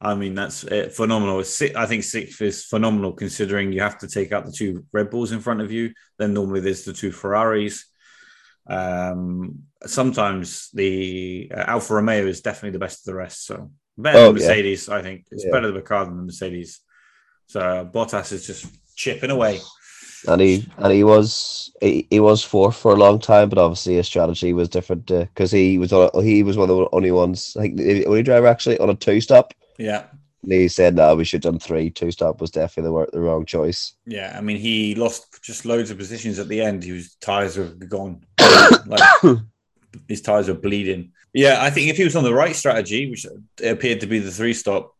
I 0.00 0.14
mean, 0.16 0.34
that's 0.34 0.64
uh, 0.64 0.88
phenomenal. 0.92 1.38
I 1.76 1.86
think 1.86 2.02
sixth 2.02 2.42
is 2.42 2.64
phenomenal 2.64 3.12
considering 3.12 3.72
you 3.72 3.82
have 3.82 3.98
to 3.98 4.08
take 4.08 4.32
out 4.32 4.44
the 4.46 4.50
two 4.52 4.84
Red 4.92 5.10
Bulls 5.10 5.30
in 5.30 5.40
front 5.40 5.60
of 5.60 5.70
you. 5.70 5.92
Then 6.18 6.34
normally 6.34 6.60
there's 6.60 6.84
the 6.84 6.92
two 6.92 7.12
Ferraris. 7.12 7.84
Um, 8.66 9.64
sometimes 9.86 10.70
the 10.72 11.50
uh, 11.54 11.64
Alfa 11.68 11.94
Romeo 11.94 12.26
is 12.26 12.40
definitely 12.40 12.70
the 12.70 12.78
best 12.78 13.00
of 13.00 13.12
the 13.12 13.14
rest. 13.18 13.44
So 13.46 13.70
better 13.96 14.18
Oh, 14.18 14.32
than 14.32 14.42
yeah. 14.42 14.48
Mercedes, 14.48 14.88
I 14.88 15.02
think. 15.02 15.26
It's 15.30 15.44
Yeah. 15.44 15.50
better 15.52 15.70
the 15.70 15.82
car 15.82 16.04
than 16.04 16.16
the 16.16 16.22
Mercedes. 16.24 16.80
So 17.52 17.86
Bottas 17.92 18.32
is 18.32 18.46
just 18.46 18.66
chipping 18.96 19.30
away. 19.30 19.60
And 20.26 20.40
he 20.40 20.66
and 20.78 20.90
he 20.90 21.04
was 21.04 21.70
he, 21.82 22.06
he 22.08 22.18
was 22.18 22.42
fourth 22.42 22.76
for 22.76 22.92
a 22.92 22.96
long 22.96 23.18
time, 23.18 23.50
but 23.50 23.58
obviously 23.58 23.96
his 23.96 24.06
strategy 24.06 24.54
was 24.54 24.70
different 24.70 25.10
uh, 25.10 25.26
because 25.26 25.50
he 25.50 25.76
was 25.76 25.92
on 25.92 26.08
a, 26.14 26.22
he 26.22 26.42
was 26.42 26.56
one 26.56 26.70
of 26.70 26.76
the 26.76 26.88
only 26.92 27.10
ones 27.10 27.54
I 27.58 27.62
think 27.62 27.76
the 27.76 28.06
only 28.06 28.22
driver 28.22 28.46
actually 28.46 28.78
on 28.78 28.88
a 28.88 28.94
two 28.94 29.20
stop. 29.20 29.52
Yeah. 29.78 30.04
And 30.44 30.52
he 30.52 30.68
said 30.68 30.94
no, 30.94 31.14
we 31.14 31.24
should 31.24 31.44
have 31.44 31.52
done 31.52 31.60
three. 31.60 31.90
Two 31.90 32.10
stop 32.10 32.40
was 32.40 32.50
definitely 32.50 32.90
the, 32.90 33.10
the 33.12 33.20
wrong 33.20 33.44
choice. 33.44 33.92
Yeah, 34.06 34.34
I 34.34 34.40
mean, 34.40 34.56
he 34.56 34.94
lost 34.94 35.42
just 35.42 35.66
loads 35.66 35.90
of 35.90 35.98
positions 35.98 36.38
at 36.38 36.48
the 36.48 36.62
end. 36.62 36.84
His 36.84 37.16
tires 37.16 37.58
were 37.58 37.66
gone. 37.66 38.24
like 38.86 39.02
his 40.08 40.22
tires 40.22 40.48
were 40.48 40.54
bleeding. 40.54 41.12
Yeah, 41.34 41.58
I 41.60 41.68
think 41.68 41.90
if 41.90 41.98
he 41.98 42.04
was 42.04 42.16
on 42.16 42.24
the 42.24 42.34
right 42.34 42.56
strategy, 42.56 43.10
which 43.10 43.26
appeared 43.62 44.00
to 44.00 44.06
be 44.06 44.20
the 44.20 44.30
three 44.30 44.54
stop, 44.54 44.94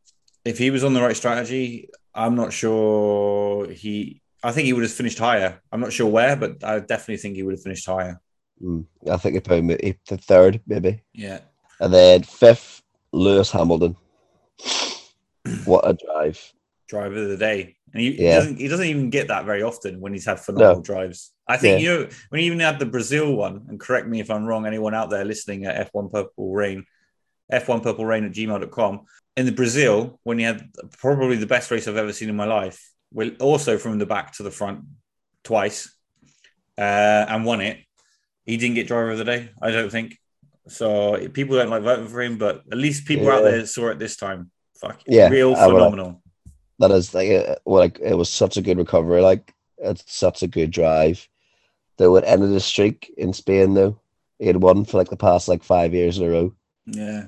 if 0.44 0.58
he 0.58 0.70
was 0.70 0.84
on 0.84 0.92
the 0.92 1.02
right 1.02 1.16
strategy, 1.16 1.88
I'm 2.14 2.34
not 2.34 2.52
sure 2.52 3.68
he. 3.68 4.20
I 4.42 4.50
think 4.52 4.66
he 4.66 4.72
would 4.72 4.82
have 4.82 4.92
finished 4.92 5.18
higher. 5.18 5.60
I'm 5.70 5.80
not 5.80 5.92
sure 5.92 6.08
where, 6.10 6.34
but 6.36 6.64
I 6.64 6.80
definitely 6.80 7.18
think 7.18 7.36
he 7.36 7.42
would 7.42 7.54
have 7.54 7.62
finished 7.62 7.86
higher. 7.86 8.20
Mm, 8.62 8.86
I 9.10 9.16
think 9.16 9.34
he 9.34 9.40
put 9.40 9.58
him 9.58 9.68
the 9.68 9.96
third 10.18 10.60
maybe. 10.66 11.02
Yeah, 11.12 11.40
And 11.80 11.92
then 11.92 12.22
fifth, 12.22 12.82
Lewis 13.12 13.50
Hamilton. 13.50 13.96
What 15.64 15.88
a 15.88 15.94
drive. 15.94 16.52
driver 16.88 17.16
of 17.16 17.28
the 17.28 17.36
day, 17.36 17.76
and 17.92 18.00
he, 18.00 18.12
he 18.12 18.22
doesn't. 18.24 18.58
He 18.58 18.68
doesn't 18.68 18.86
even 18.86 19.10
get 19.10 19.28
that 19.28 19.44
very 19.44 19.62
often 19.62 20.00
when 20.00 20.12
he's 20.12 20.24
had 20.26 20.38
phenomenal 20.38 20.82
drives. 20.82 21.32
I 21.48 21.56
think 21.56 21.82
you 21.82 21.88
know 21.88 22.08
when 22.28 22.40
he 22.40 22.46
even 22.46 22.60
had 22.60 22.78
the 22.78 22.86
Brazil 22.86 23.34
one. 23.34 23.66
And 23.68 23.80
correct 23.80 24.06
me 24.06 24.20
if 24.20 24.30
I'm 24.30 24.44
wrong. 24.44 24.66
Anyone 24.66 24.94
out 24.94 25.10
there 25.10 25.24
listening 25.24 25.64
at 25.66 25.92
F1 25.92 26.12
Purple 26.12 26.52
Rain, 26.52 26.84
F1 27.52 27.82
Purple 27.82 28.06
Rain 28.06 28.24
at 28.24 28.32
gmail.com. 28.32 29.00
In 29.36 29.46
the 29.46 29.52
Brazil, 29.52 30.18
when 30.24 30.38
he 30.38 30.44
had 30.44 30.68
probably 30.98 31.36
the 31.36 31.46
best 31.46 31.70
race 31.70 31.88
I've 31.88 31.96
ever 31.96 32.12
seen 32.12 32.28
in 32.28 32.36
my 32.36 32.44
life, 32.44 32.90
well, 33.12 33.30
also 33.40 33.78
from 33.78 33.98
the 33.98 34.06
back 34.06 34.32
to 34.34 34.42
the 34.42 34.50
front 34.50 34.84
twice, 35.44 35.94
uh, 36.78 37.26
and 37.28 37.44
won 37.44 37.60
it. 37.60 37.78
He 38.44 38.56
didn't 38.56 38.74
get 38.74 38.88
driver 38.88 39.10
of 39.10 39.18
the 39.18 39.24
day. 39.24 39.50
I 39.60 39.70
don't 39.70 39.90
think. 39.90 40.18
So 40.68 41.28
people 41.28 41.56
don't 41.56 41.70
like 41.70 41.82
voting 41.82 42.08
for 42.08 42.22
him, 42.22 42.38
but 42.38 42.62
at 42.70 42.78
least 42.78 43.06
people 43.06 43.30
out 43.30 43.42
there 43.42 43.66
saw 43.66 43.88
it 43.88 43.98
this 43.98 44.16
time. 44.16 44.50
Fuck, 44.80 45.02
Yeah, 45.06 45.28
real 45.28 45.54
phenomenal. 45.54 46.22
That 46.78 46.90
is 46.90 47.14
like 47.14 47.30
uh, 47.30 47.56
well, 47.64 47.80
like 47.80 47.98
it 48.00 48.14
was 48.14 48.28
such 48.28 48.56
a 48.56 48.62
good 48.62 48.78
recovery. 48.78 49.20
Like 49.20 49.54
it's 49.78 50.04
such 50.06 50.42
a 50.42 50.48
good 50.48 50.70
drive. 50.70 51.28
Though 51.98 52.16
it 52.16 52.24
ended 52.26 52.50
the 52.50 52.60
streak 52.60 53.12
in 53.16 53.32
Spain 53.32 53.74
though. 53.74 54.00
He 54.38 54.46
had 54.46 54.56
won 54.56 54.84
for 54.84 54.96
like 54.96 55.10
the 55.10 55.16
past 55.16 55.46
like 55.46 55.62
five 55.62 55.94
years 55.94 56.18
in 56.18 56.26
a 56.26 56.30
row. 56.30 56.54
Yeah. 56.86 57.26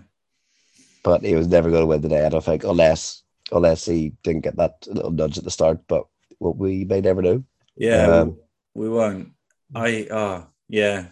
But 1.05 1.23
he 1.23 1.37
was 1.37 1.47
never 1.47 1.71
going 1.71 1.83
to 1.83 1.87
win 1.87 2.03
today. 2.03 2.25
I 2.27 2.29
don't 2.31 2.43
think, 2.45 2.65
unless 2.65 3.23
unless 3.53 3.85
he 3.85 4.15
didn't 4.25 4.43
get 4.43 4.57
that 4.57 4.85
little 4.89 5.11
nudge 5.13 5.39
at 5.39 5.45
the 5.45 5.51
start. 5.51 5.79
But 5.87 6.07
what 6.39 6.57
we 6.57 6.85
may 6.85 7.01
never 7.01 7.23
know. 7.23 7.45
Yeah, 7.77 8.07
Um, 8.07 8.39
we, 8.75 8.89
won't. 8.89 9.29
I 9.75 10.09
ah 10.11 10.49
yeah. 10.69 11.09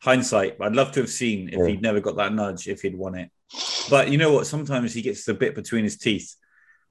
Hindsight. 0.00 0.56
I'd 0.60 0.76
love 0.76 0.92
to 0.92 1.00
have 1.00 1.10
seen 1.10 1.48
if 1.48 1.58
Yeah. 1.58 1.66
he'd 1.66 1.82
never 1.82 2.00
got 2.00 2.16
that 2.16 2.32
nudge 2.32 2.68
if 2.68 2.82
he'd 2.82 2.96
won 2.96 3.16
it. 3.16 3.30
But 3.90 4.10
you 4.10 4.18
know 4.18 4.32
what? 4.32 4.46
Sometimes 4.46 4.94
he 4.94 5.02
gets 5.02 5.24
the 5.24 5.34
bit 5.34 5.54
between 5.54 5.82
his 5.84 5.98
teeth, 5.98 6.34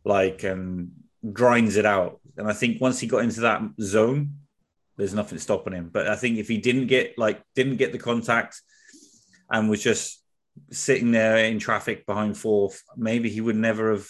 like 0.04 0.44
um 0.44 0.92
grinds 1.32 1.78
it 1.78 1.86
out. 1.86 2.20
And 2.38 2.48
I 2.48 2.54
think 2.54 2.82
once 2.82 3.00
he 3.00 3.08
got 3.08 3.24
into 3.24 3.42
that 3.42 3.62
zone, 3.82 4.34
there's 4.98 5.14
nothing 5.14 5.40
stopping 5.40 5.74
him. 5.74 5.90
But 5.92 6.08
I 6.08 6.16
think 6.16 6.38
if 6.38 6.48
he 6.50 6.58
didn't 6.58 6.88
get 6.88 7.18
like 7.18 7.42
didn't 7.56 7.78
get 7.78 7.92
the 7.94 8.00
contact 8.00 8.62
and 9.50 9.70
was 9.70 9.82
just 9.82 10.22
sitting 10.72 11.12
there 11.12 11.38
in 11.38 11.60
traffic 11.60 12.06
behind 12.06 12.38
fourth, 12.38 12.84
maybe 12.96 13.30
he 13.30 13.42
would 13.42 13.56
never 13.56 13.92
have 13.92 14.08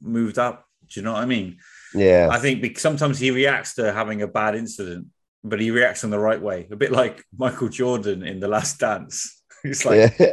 moved 0.00 0.38
up. 0.38 0.66
Do 0.88 1.00
you 1.00 1.04
know 1.04 1.12
what 1.12 1.22
I 1.22 1.26
mean? 1.26 1.58
Yeah, 1.94 2.28
I 2.30 2.38
think 2.38 2.78
sometimes 2.78 3.18
he 3.18 3.30
reacts 3.30 3.74
to 3.74 3.92
having 3.92 4.22
a 4.22 4.26
bad 4.26 4.54
incident, 4.54 5.06
but 5.44 5.60
he 5.60 5.70
reacts 5.70 6.04
in 6.04 6.10
the 6.10 6.18
right 6.18 6.40
way. 6.40 6.66
A 6.70 6.76
bit 6.76 6.92
like 6.92 7.24
Michael 7.36 7.68
Jordan 7.68 8.22
in 8.22 8.40
The 8.40 8.48
Last 8.48 8.78
Dance. 8.78 9.38
It's 9.64 9.84
like 9.84 10.18
yeah, 10.18 10.32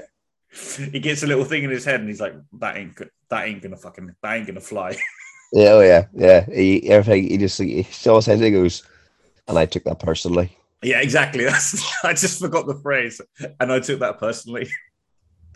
he 0.91 0.99
gets 0.99 1.22
a 1.22 1.28
little 1.28 1.45
thing 1.45 1.64
in 1.64 1.70
his 1.70 1.86
head, 1.86 1.99
and 1.99 2.10
he's 2.10 2.20
like, 2.20 2.34
"That 2.53 2.78
ain't. 2.78 2.97
That 3.30 3.47
ain't 3.47 3.62
gonna 3.62 3.78
fucking. 3.78 4.16
That 4.24 4.36
ain't 4.36 4.47
gonna 4.47 4.60
fly." 4.60 4.97
yeah, 5.53 5.70
oh 5.70 5.82
yeah, 5.82 6.05
yeah. 6.14 6.45
He 6.45 6.89
everything 6.89 7.30
he 7.30 7.38
just 7.38 7.60
he 7.60 7.86
always 8.07 8.26
says 8.26 8.39
he 8.39 8.49
goes, 8.49 8.84
and 9.47 9.57
I 9.57 9.68
took 9.68 9.84
that 9.84 9.99
personally. 9.99 10.57
yeah, 10.82 10.99
exactly. 11.01 11.45
That's. 11.45 12.03
I 12.03 12.14
just 12.14 12.39
forgot 12.39 12.66
the 12.66 12.76
phrase, 12.76 13.22
and 13.60 13.72
I 13.72 13.80
took 13.80 13.99
that 13.99 14.20
personally. 14.20 14.68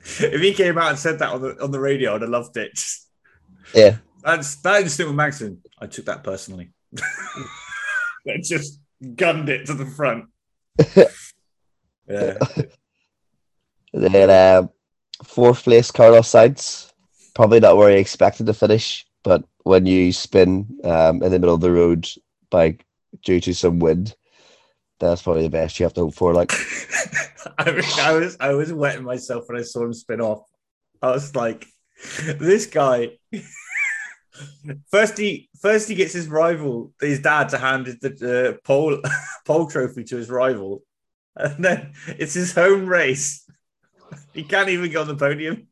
If 0.03 0.41
he 0.41 0.53
came 0.53 0.77
out 0.77 0.89
and 0.89 0.99
said 0.99 1.19
that 1.19 1.33
on 1.33 1.41
the 1.41 1.63
on 1.63 1.71
the 1.71 1.79
radio, 1.79 2.15
I'd 2.15 2.21
have 2.21 2.29
loved 2.29 2.57
it. 2.57 2.79
Yeah, 3.73 3.97
That's 4.21 4.57
that 4.57 4.81
instant 4.81 5.07
with 5.07 5.15
Maxon. 5.15 5.61
I 5.79 5.87
took 5.87 6.05
that 6.05 6.21
personally. 6.23 6.73
they 8.25 8.37
just 8.39 8.81
gunned 9.15 9.47
it 9.47 9.65
to 9.67 9.73
the 9.73 9.85
front. 9.85 10.25
Yeah. 12.09 12.37
Then 13.93 14.29
um, 14.29 14.69
fourth 15.23 15.63
place 15.63 15.91
Carlos 15.91 16.29
Sainz, 16.29 16.91
probably 17.33 17.59
not 17.59 17.77
where 17.77 17.91
he 17.91 17.97
expected 17.97 18.45
to 18.47 18.53
finish, 18.53 19.05
but 19.23 19.43
when 19.63 19.85
you 19.85 20.11
spin 20.11 20.67
um, 20.83 21.23
in 21.23 21.31
the 21.31 21.39
middle 21.39 21.55
of 21.55 21.61
the 21.61 21.71
road 21.71 22.07
by 22.49 22.77
due 23.23 23.39
to 23.39 23.53
some 23.53 23.79
wind, 23.79 24.15
that's 25.09 25.21
probably 25.21 25.43
the 25.43 25.49
best 25.49 25.79
you 25.79 25.85
have 25.85 25.93
to 25.93 26.01
hope 26.01 26.15
for. 26.15 26.33
Like, 26.33 26.51
I, 27.57 27.71
mean, 27.71 27.83
I 27.99 28.13
was 28.13 28.37
I 28.39 28.53
was 28.53 28.73
wetting 28.73 29.03
myself 29.03 29.45
when 29.47 29.59
I 29.59 29.63
saw 29.63 29.83
him 29.83 29.93
spin 29.93 30.21
off. 30.21 30.43
I 31.01 31.11
was 31.11 31.35
like, 31.35 31.65
this 32.25 32.65
guy. 32.65 33.17
First 34.89 35.19
he 35.19 35.49
first 35.61 35.87
he 35.87 35.93
gets 35.93 36.13
his 36.13 36.27
rival, 36.27 36.91
his 36.99 37.19
dad, 37.19 37.49
to 37.49 37.57
hand 37.59 37.85
the 38.01 38.55
uh, 38.55 38.61
pole 38.65 38.99
pole 39.45 39.67
trophy 39.67 40.03
to 40.05 40.17
his 40.17 40.27
rival, 40.27 40.81
and 41.35 41.63
then 41.63 41.93
it's 42.07 42.33
his 42.33 42.51
home 42.51 42.87
race. 42.87 43.47
He 44.33 44.43
can't 44.43 44.69
even 44.69 44.89
get 44.89 44.97
on 44.97 45.07
the 45.07 45.15
podium, 45.15 45.67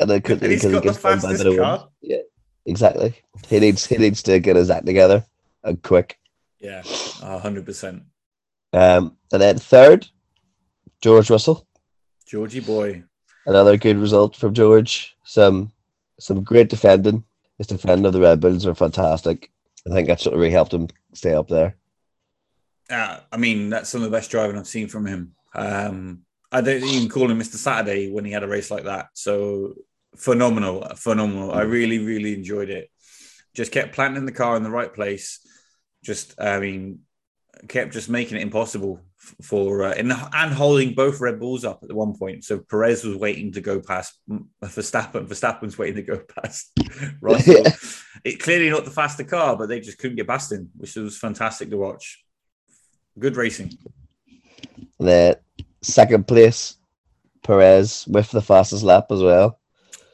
and 0.00 0.10
then 0.10 0.22
he's 0.24 0.64
because 0.64 0.72
he 0.74 0.80
gets 0.80 1.00
done 1.00 1.20
by 1.20 1.34
the 1.34 1.56
car. 1.56 1.88
Yeah, 2.00 2.22
exactly. 2.66 3.14
He 3.46 3.60
needs 3.60 3.86
he 3.86 3.96
needs 3.96 4.24
to 4.24 4.40
get 4.40 4.56
his 4.56 4.70
act 4.70 4.86
together 4.86 5.24
and 5.62 5.80
quick. 5.80 6.18
Yeah, 6.58 6.82
hundred 7.20 7.64
percent. 7.64 8.02
Um, 8.74 9.16
and 9.32 9.40
then 9.40 9.58
third, 9.58 10.06
George 11.00 11.30
Russell. 11.30 11.66
Georgie 12.26 12.60
boy. 12.60 13.04
Another 13.46 13.76
good 13.76 13.98
result 13.98 14.36
from 14.36 14.52
George. 14.52 15.16
Some 15.24 15.72
some 16.18 16.42
great 16.42 16.68
defending. 16.68 17.24
His 17.58 17.68
defending 17.68 18.06
of 18.06 18.12
the 18.12 18.20
Red 18.20 18.40
Bulls 18.40 18.66
are 18.66 18.74
fantastic. 18.74 19.50
I 19.86 19.90
think 19.90 20.08
that's 20.08 20.24
what 20.26 20.34
really 20.34 20.50
helped 20.50 20.74
him 20.74 20.88
stay 21.12 21.34
up 21.34 21.48
there. 21.48 21.76
Uh, 22.90 23.20
I 23.30 23.36
mean, 23.36 23.70
that's 23.70 23.88
some 23.88 24.02
of 24.02 24.10
the 24.10 24.16
best 24.16 24.30
driving 24.30 24.58
I've 24.58 24.66
seen 24.66 24.88
from 24.88 25.06
him. 25.06 25.34
Um, 25.54 26.22
I 26.50 26.60
don't 26.60 26.82
even 26.82 27.08
call 27.08 27.30
him 27.30 27.38
Mr. 27.38 27.56
Saturday 27.56 28.10
when 28.10 28.24
he 28.24 28.32
had 28.32 28.42
a 28.42 28.48
race 28.48 28.70
like 28.70 28.84
that. 28.84 29.08
So 29.14 29.74
phenomenal, 30.16 30.88
phenomenal. 30.96 31.52
I 31.52 31.62
really, 31.62 31.98
really 31.98 32.34
enjoyed 32.34 32.70
it. 32.70 32.90
Just 33.54 33.72
kept 33.72 33.94
planting 33.94 34.26
the 34.26 34.32
car 34.32 34.56
in 34.56 34.62
the 34.62 34.70
right 34.70 34.92
place. 34.92 35.40
Just, 36.02 36.40
I 36.40 36.58
mean, 36.58 37.00
kept 37.68 37.92
just 37.92 38.08
making 38.08 38.36
it 38.36 38.42
impossible 38.42 39.00
for 39.42 39.84
uh, 39.84 39.94
and, 39.94 40.12
and 40.12 40.52
holding 40.52 40.94
both 40.94 41.20
Red 41.20 41.40
Bulls 41.40 41.64
up 41.64 41.80
at 41.82 41.88
the 41.88 41.94
one 41.94 42.16
point. 42.16 42.44
So 42.44 42.58
Perez 42.58 43.04
was 43.04 43.16
waiting 43.16 43.52
to 43.52 43.60
go 43.60 43.80
past 43.80 44.18
Verstappen. 44.62 45.26
Verstappen's 45.26 45.78
waiting 45.78 45.96
to 45.96 46.02
go 46.02 46.18
past 46.42 46.72
Russell. 47.20 47.64
it 48.24 48.40
clearly 48.40 48.70
not 48.70 48.84
the 48.84 48.90
faster 48.90 49.24
car, 49.24 49.56
but 49.56 49.68
they 49.68 49.80
just 49.80 49.98
couldn't 49.98 50.16
get 50.16 50.28
past 50.28 50.52
him, 50.52 50.70
which 50.76 50.94
was 50.96 51.18
fantastic 51.18 51.70
to 51.70 51.76
watch. 51.76 52.22
Good 53.18 53.36
racing. 53.36 53.78
The 54.98 55.38
second 55.82 56.26
place, 56.26 56.76
Perez 57.42 58.06
with 58.08 58.30
the 58.30 58.42
fastest 58.42 58.82
lap 58.82 59.06
as 59.10 59.22
well. 59.22 59.60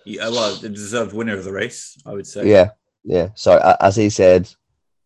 Yeah, 0.05 0.29
well, 0.29 0.57
the 0.57 0.69
deserved 0.69 1.13
winner 1.13 1.37
of 1.37 1.45
the 1.45 1.53
race, 1.53 1.97
I 2.07 2.13
would 2.13 2.27
say. 2.27 2.49
Yeah, 2.49 2.71
yeah. 3.05 3.29
So 3.35 3.59
as 3.81 3.97
he 3.97 4.11
said, 4.11 4.53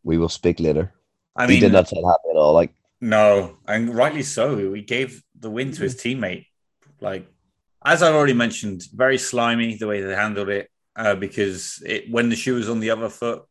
we 0.03 0.19
will 0.19 0.29
speak 0.29 0.61
later. 0.61 0.93
I 1.37 1.47
he 1.47 1.55
mean, 1.55 1.61
did 1.61 1.73
not 1.73 1.89
sound 1.89 2.05
happy 2.05 2.31
at 2.31 2.37
all. 2.37 2.53
Like, 2.53 2.73
no, 3.01 3.59
and 3.67 3.95
rightly 3.95 4.23
so. 4.23 4.73
He 4.73 4.83
gave 4.83 5.23
the 5.39 5.51
win 5.51 5.73
to 5.73 5.83
his 5.83 5.97
teammate. 5.97 6.47
Like, 7.01 7.27
as 7.85 8.03
I've 8.03 8.15
already 8.15 8.35
mentioned, 8.35 8.85
very 8.93 9.19
slimy 9.19 9.77
the 9.77 9.87
way 9.87 10.01
they 10.01 10.15
handled 10.15 10.49
it 10.49 10.71
uh, 10.97 11.15
because 11.15 11.83
it 11.85 12.11
when 12.11 12.29
the 12.29 12.37
shoe 12.37 12.55
was 12.55 12.69
on 12.69 12.81
the 12.81 12.91
other 12.91 13.09
foot, 13.09 13.43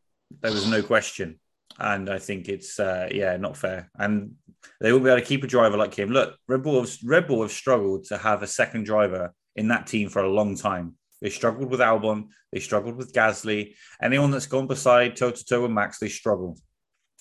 there 0.42 0.52
was 0.52 0.68
no 0.68 0.82
question. 0.82 1.40
And 1.80 2.10
I 2.10 2.20
think 2.20 2.50
it's 2.50 2.80
uh, 2.80 3.10
yeah, 3.12 3.36
not 3.38 3.58
fair. 3.58 3.90
And 3.98 4.36
they 4.80 4.92
won't 4.92 5.04
be 5.04 5.10
able 5.10 5.20
to 5.20 5.26
keep 5.26 5.44
a 5.44 5.48
driver 5.48 5.78
like 5.78 5.96
him. 5.96 6.10
Look, 6.10 6.38
Red 6.48 6.64
Bull, 6.64 6.80
have, 6.80 6.92
Red 7.04 7.28
Bull 7.28 7.42
have 7.42 7.52
struggled 7.52 8.06
to 8.06 8.18
have 8.18 8.44
a 8.44 8.48
second 8.48 8.86
driver 8.86 9.34
in 9.56 9.68
that 9.70 9.88
team 9.88 10.10
for 10.10 10.24
a 10.24 10.32
long 10.32 10.56
time. 10.56 10.96
They 11.22 11.30
struggled 11.30 11.70
with 11.70 11.80
Albon. 11.80 12.28
They 12.52 12.60
struggled 12.60 12.96
with 12.96 13.14
Gasly. 13.14 13.76
Anyone 14.02 14.32
that's 14.32 14.46
gone 14.46 14.68
beside 14.68 15.16
toe 15.16 15.32
to 15.32 15.46
toe 15.46 15.62
with 15.62 15.72
Max, 15.72 16.00
they 16.00 16.10
struggle. 16.10 16.58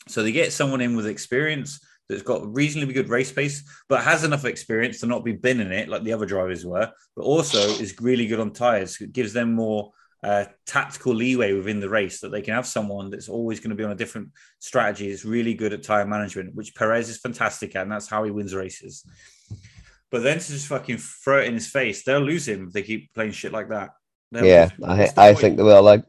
So 0.09 0.23
they 0.23 0.33
get 0.33 0.53
someone 0.53 0.81
in 0.81 0.97
with 0.97 1.07
experience 1.07 1.81
that's 2.09 2.23
got 2.23 2.55
reasonably 2.55 2.95
good 2.95 3.09
race 3.09 3.33
pace, 3.33 3.63
but 3.89 4.03
has 4.03 4.25
enough 4.25 4.45
experience 4.45 5.01
to 5.01 5.07
not 5.07 5.25
be 5.25 5.33
binning 5.33 5.73
it 5.73 5.89
like 5.89 6.03
the 6.03 6.13
other 6.13 6.27
drivers 6.27 6.65
were, 6.65 6.91
but 7.17 7.23
also 7.23 7.59
is 7.59 7.95
really 8.01 8.27
good 8.27 8.41
on 8.41 8.53
tires. 8.53 9.01
It 9.01 9.13
gives 9.13 9.33
them 9.33 9.55
more 9.55 9.93
uh, 10.23 10.45
tactical 10.67 11.15
leeway 11.15 11.53
within 11.53 11.81
the 11.81 11.89
race 11.89 12.21
that 12.21 12.31
they 12.31 12.43
can 12.43 12.55
have 12.55 12.67
someone 12.67 13.11
that's 13.11 13.29
always 13.29 13.61
going 13.61 13.71
to 13.71 13.77
be 13.77 13.85
on 13.85 13.91
a 13.91 13.97
different 13.97 14.31
strategy. 14.59 15.09
Is 15.09 15.25
really 15.25 15.55
good 15.55 15.73
at 15.73 15.83
tire 15.83 16.07
management, 16.07 16.55
which 16.55 16.75
Perez 16.75 17.09
is 17.09 17.19
fantastic 17.19 17.75
at, 17.75 17.83
and 17.83 17.93
that's 17.93 18.09
how 18.09 18.23
he 18.25 18.31
wins 18.31 18.55
races. 18.55 19.05
But 20.11 20.23
then 20.23 20.39
to 20.39 20.47
just 20.47 20.69
fucking 20.69 20.99
throw 20.99 21.41
it 21.41 21.49
in 21.49 21.55
his 21.55 21.69
face, 21.69 22.05
they'll 22.05 22.21
lose 22.21 22.47
him 22.47 22.67
if 22.67 22.73
they 22.73 22.83
keep 22.83 23.13
playing 23.15 23.33
shit 23.33 23.53
like 23.53 23.71
that. 23.71 23.91
They'll 24.31 24.45
yeah, 24.45 24.71
I 24.85 25.05
I 25.17 25.29
point? 25.29 25.39
think 25.39 25.57
they 25.57 25.63
will. 25.63 25.83
Like, 25.83 26.05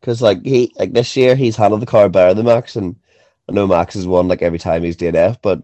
because 0.00 0.22
like 0.22 0.44
he 0.44 0.72
like 0.78 0.92
this 0.92 1.16
year 1.16 1.34
he's 1.34 1.56
handled 1.56 1.82
the 1.82 1.86
car 1.86 2.08
better 2.08 2.32
than 2.32 2.46
Max, 2.46 2.76
and 2.76 2.96
I 3.50 3.52
know 3.52 3.66
Max 3.66 3.94
has 3.94 4.06
won 4.06 4.28
like 4.28 4.42
every 4.42 4.58
time 4.60 4.84
he's 4.84 4.96
DNF, 4.96 5.38
but 5.42 5.60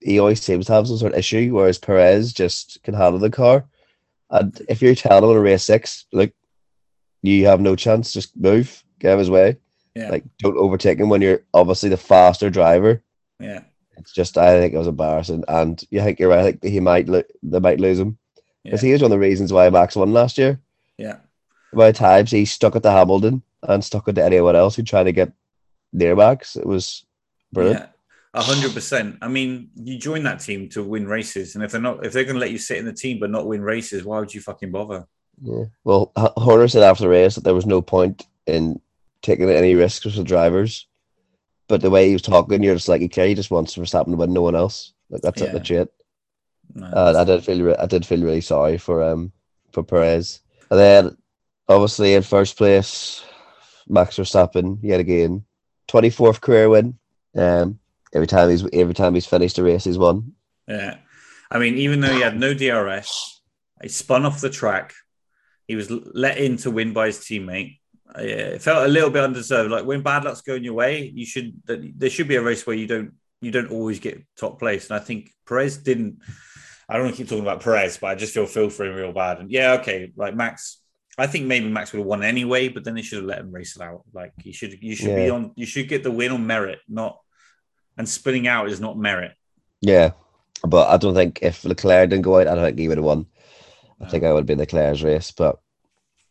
he 0.00 0.18
always 0.18 0.42
seems 0.42 0.66
to 0.66 0.74
have 0.74 0.86
some 0.86 0.98
sort 0.98 1.12
of 1.14 1.18
issue, 1.18 1.50
whereas 1.54 1.78
Perez 1.78 2.32
just 2.32 2.82
can 2.82 2.92
handle 2.94 3.18
the 3.18 3.30
car. 3.30 3.64
And 4.30 4.60
if 4.68 4.82
you're 4.82 4.94
telling 4.94 5.24
him 5.24 5.30
in 5.30 5.36
a 5.38 5.40
race 5.40 5.64
six, 5.64 6.04
like 6.12 6.34
you 7.22 7.46
have 7.46 7.60
no 7.60 7.74
chance, 7.74 8.12
just 8.12 8.36
move, 8.36 8.84
get 8.98 9.08
out 9.10 9.14
of 9.14 9.18
his 9.20 9.30
way. 9.30 9.56
Yeah. 9.94 10.10
Like 10.10 10.24
don't 10.40 10.58
overtake 10.58 10.98
him 10.98 11.08
when 11.08 11.22
you're 11.22 11.42
obviously 11.54 11.88
the 11.88 11.96
faster 11.96 12.50
driver. 12.50 13.02
yeah, 13.40 13.62
It's 13.96 14.12
just 14.12 14.36
I 14.36 14.60
think 14.60 14.74
it 14.74 14.78
was 14.78 14.86
embarrassing, 14.88 15.44
and 15.48 15.82
you 15.90 16.02
think 16.02 16.20
you're 16.20 16.28
right. 16.28 16.40
I 16.40 16.52
think 16.52 16.64
he 16.64 16.80
might 16.80 17.08
lo- 17.08 17.22
they 17.42 17.60
might 17.60 17.80
lose 17.80 17.98
him 17.98 18.18
because 18.62 18.82
yeah, 18.82 18.88
he 18.88 18.92
was 18.92 19.00
one 19.02 19.10
of 19.12 19.16
the 19.16 19.26
reasons 19.26 19.52
why 19.54 19.70
Max 19.70 19.96
won 19.96 20.12
last 20.12 20.36
year. 20.38 20.60
yeah. 20.98 21.16
By 21.72 21.92
times 21.92 22.30
he 22.30 22.44
stuck 22.44 22.76
at 22.76 22.82
the 22.82 22.90
Hamilton 22.92 23.42
and 23.62 23.82
stuck 23.84 24.06
at 24.08 24.14
to 24.16 24.24
anyone 24.24 24.54
else 24.56 24.76
who 24.76 24.82
tried 24.82 25.04
to 25.04 25.12
get 25.12 25.32
Max. 25.92 26.56
It 26.56 26.66
was 26.66 27.04
brilliant. 27.52 27.80
Yeah, 27.80 27.86
a 28.34 28.42
hundred 28.42 28.74
percent. 28.74 29.16
I 29.22 29.28
mean, 29.28 29.70
you 29.74 29.98
join 29.98 30.22
that 30.24 30.40
team 30.40 30.68
to 30.70 30.82
win 30.82 31.06
races, 31.06 31.54
and 31.54 31.64
if 31.64 31.72
they're 31.72 31.80
not, 31.80 32.04
if 32.04 32.12
they're 32.12 32.24
going 32.24 32.34
to 32.36 32.40
let 32.40 32.50
you 32.50 32.58
sit 32.58 32.78
in 32.78 32.84
the 32.84 32.92
team 32.92 33.18
but 33.20 33.30
not 33.30 33.46
win 33.46 33.62
races, 33.62 34.04
why 34.04 34.18
would 34.20 34.34
you 34.34 34.40
fucking 34.40 34.70
bother? 34.70 35.06
Yeah. 35.42 35.64
Well, 35.84 36.12
Horner 36.16 36.68
said 36.68 36.82
after 36.82 37.02
the 37.04 37.08
race 37.10 37.34
that 37.34 37.44
there 37.44 37.54
was 37.54 37.66
no 37.66 37.82
point 37.82 38.26
in 38.46 38.80
taking 39.22 39.48
any 39.50 39.74
risks 39.74 40.04
with 40.04 40.14
the 40.14 40.24
drivers, 40.24 40.86
but 41.68 41.80
the 41.80 41.90
way 41.90 42.06
he 42.08 42.12
was 42.14 42.22
talking, 42.22 42.62
you're 42.62 42.74
just 42.74 42.88
like, 42.88 43.02
okay, 43.02 43.28
he 43.28 43.34
just 43.34 43.50
wants 43.50 43.76
Verstappen 43.76 44.10
to 44.12 44.16
win, 44.16 44.32
no 44.32 44.42
one 44.42 44.54
else. 44.54 44.92
Like 45.10 45.22
that's 45.22 45.40
Yeah. 45.40 45.48
it, 45.48 45.54
legit. 45.54 45.92
No, 46.74 46.86
Uh, 46.86 47.14
I 47.16 47.24
did 47.24 47.44
feel, 47.44 47.62
re- 47.62 47.76
I 47.78 47.86
did 47.86 48.04
feel 48.04 48.22
really 48.22 48.40
sorry 48.40 48.76
for 48.78 49.02
um 49.02 49.32
for 49.72 49.82
Perez, 49.82 50.40
and 50.70 50.78
then 50.80 51.16
obviously 51.68 52.14
in 52.14 52.22
first 52.22 52.56
place, 52.56 53.22
Max 53.88 54.16
Verstappen 54.16 54.78
yet 54.82 55.00
again, 55.00 55.44
twenty 55.88 56.10
fourth 56.10 56.40
career 56.40 56.68
win. 56.68 56.98
Um, 57.36 57.78
every 58.14 58.26
time 58.26 58.50
he's 58.50 58.66
every 58.72 58.94
time 58.94 59.14
he's 59.14 59.26
finished 59.26 59.58
a 59.58 59.62
race, 59.62 59.84
he's 59.84 59.98
won. 59.98 60.32
yeah. 60.66 60.98
I 61.50 61.58
mean, 61.58 61.76
even 61.76 62.00
though 62.00 62.12
he 62.12 62.22
had 62.22 62.38
no 62.38 62.54
DRS, 62.54 63.40
he 63.80 63.88
spun 63.88 64.26
off 64.26 64.40
the 64.40 64.50
track, 64.50 64.94
He 65.68 65.76
was 65.76 65.90
let 65.90 66.38
in 66.38 66.56
to 66.58 66.70
win 66.70 66.92
by 66.92 67.06
his 67.06 67.18
teammate. 67.18 67.78
Uh, 68.08 68.22
yeah, 68.22 68.54
it 68.54 68.62
felt 68.62 68.86
a 68.86 68.88
little 68.88 69.10
bit 69.10 69.22
undeserved. 69.22 69.70
Like 69.70 69.84
when 69.84 70.02
bad 70.02 70.24
luck's 70.24 70.40
going 70.40 70.64
your 70.64 70.74
way, 70.74 71.10
you 71.14 71.26
should 71.26 71.60
there 71.66 72.10
should 72.10 72.28
be 72.28 72.36
a 72.36 72.42
race 72.42 72.66
where 72.66 72.76
you 72.76 72.86
don't 72.86 73.12
you 73.40 73.50
don't 73.50 73.70
always 73.70 74.00
get 74.00 74.24
top 74.36 74.58
place. 74.58 74.90
And 74.90 74.98
I 74.98 75.04
think 75.04 75.30
Perez 75.46 75.78
didn't. 75.78 76.20
I 76.88 76.94
don't 76.94 77.04
want 77.04 77.16
to 77.16 77.22
keep 77.22 77.28
talking 77.28 77.42
about 77.44 77.62
Perez, 77.62 77.98
but 77.98 78.08
I 78.08 78.14
just 78.14 78.32
feel 78.32 78.46
feel 78.46 78.70
for 78.70 78.86
him 78.86 78.94
real 78.94 79.12
bad. 79.12 79.38
And 79.38 79.50
yeah, 79.50 79.74
okay, 79.74 80.12
like 80.16 80.34
Max. 80.34 80.80
I 81.18 81.26
think 81.26 81.46
maybe 81.46 81.68
Max 81.68 81.92
would 81.92 82.00
have 82.00 82.06
won 82.06 82.22
anyway, 82.22 82.68
but 82.68 82.84
then 82.84 82.94
they 82.94 83.02
should 83.02 83.18
have 83.18 83.26
let 83.26 83.38
him 83.38 83.50
race 83.50 83.76
it 83.76 83.82
out. 83.82 84.02
Like 84.12 84.32
you 84.42 84.52
should, 84.52 84.82
you 84.82 84.94
should 84.94 85.16
be 85.16 85.30
on. 85.30 85.52
You 85.56 85.64
should 85.64 85.88
get 85.88 86.02
the 86.02 86.10
win 86.10 86.32
on 86.32 86.46
merit, 86.46 86.80
not. 86.88 87.18
And 87.96 88.06
spinning 88.06 88.46
out 88.46 88.68
is 88.68 88.80
not 88.80 88.98
merit. 88.98 89.32
Yeah, 89.80 90.10
but 90.62 90.88
I 90.88 90.98
don't 90.98 91.14
think 91.14 91.38
if 91.40 91.64
Leclerc 91.64 92.10
didn't 92.10 92.24
go 92.24 92.38
out, 92.38 92.48
I 92.48 92.54
don't 92.54 92.64
think 92.64 92.78
he 92.78 92.88
would 92.88 92.98
have 92.98 93.04
won. 93.04 93.26
I 94.00 94.08
think 94.08 94.24
I 94.24 94.32
would 94.32 94.40
have 94.40 94.46
been 94.46 94.58
Leclerc's 94.58 95.02
race, 95.02 95.30
but 95.30 95.58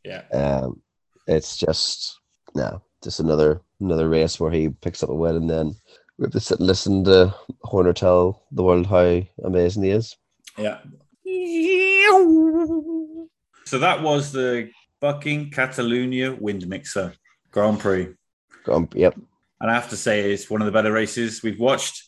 Yeah, 0.03 0.21
um, 0.31 0.81
it's 1.25 1.57
just 1.57 2.19
no, 2.53 2.83
just 3.03 3.19
another 3.19 3.61
another 3.79 4.07
race 4.07 4.39
where 4.39 4.51
he 4.51 4.69
picks 4.69 5.01
up 5.01 5.09
a 5.09 5.15
win, 5.15 5.35
and 5.35 5.49
then 5.49 5.75
we 6.17 6.25
have 6.25 6.31
to 6.33 6.39
sit 6.39 6.59
and 6.59 6.67
listen 6.67 7.03
to 7.05 7.33
Horner 7.63 7.93
tell 7.93 8.43
the 8.51 8.63
world 8.63 8.85
how 8.85 9.21
amazing 9.43 9.83
he 9.83 9.89
is. 9.89 10.15
yeah. 10.57 10.77
So 13.65 13.79
that 13.79 14.01
was 14.01 14.31
the 14.31 14.69
fucking 15.01 15.51
Catalunya 15.51 16.39
Wind 16.39 16.67
Mixer 16.67 17.13
Grand 17.51 17.79
Prix. 17.79 18.09
Um, 18.67 18.89
yep, 18.93 19.15
And 19.61 19.69
I 19.69 19.73
have 19.73 19.89
to 19.89 19.97
say, 19.97 20.31
it's 20.31 20.49
one 20.49 20.61
of 20.61 20.65
the 20.65 20.71
better 20.71 20.91
races 20.91 21.43
we've 21.43 21.59
watched. 21.59 22.03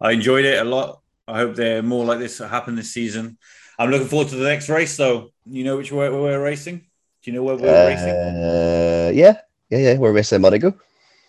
I 0.00 0.12
enjoyed 0.12 0.44
it 0.44 0.60
a 0.60 0.64
lot. 0.64 1.00
I 1.26 1.38
hope 1.38 1.56
they're 1.56 1.82
more 1.82 2.04
like 2.04 2.18
this 2.18 2.38
happen 2.38 2.74
this 2.76 2.92
season. 2.92 3.38
I'm 3.78 3.90
looking 3.90 4.08
forward 4.08 4.28
to 4.28 4.36
the 4.36 4.44
next 4.44 4.68
race, 4.68 4.96
though. 4.96 5.30
You 5.46 5.64
know 5.64 5.76
which 5.76 5.90
way 5.90 6.08
we're 6.10 6.42
racing? 6.42 6.78
Do 7.22 7.30
you 7.30 7.32
know 7.32 7.42
where 7.42 7.56
we're 7.56 7.86
racing? 7.88 8.10
uh, 8.10 9.10
yeah, 9.14 9.40
yeah, 9.70 9.78
yeah. 9.78 9.98
We're 9.98 10.12
racing 10.12 10.42
Monaco. 10.42 10.78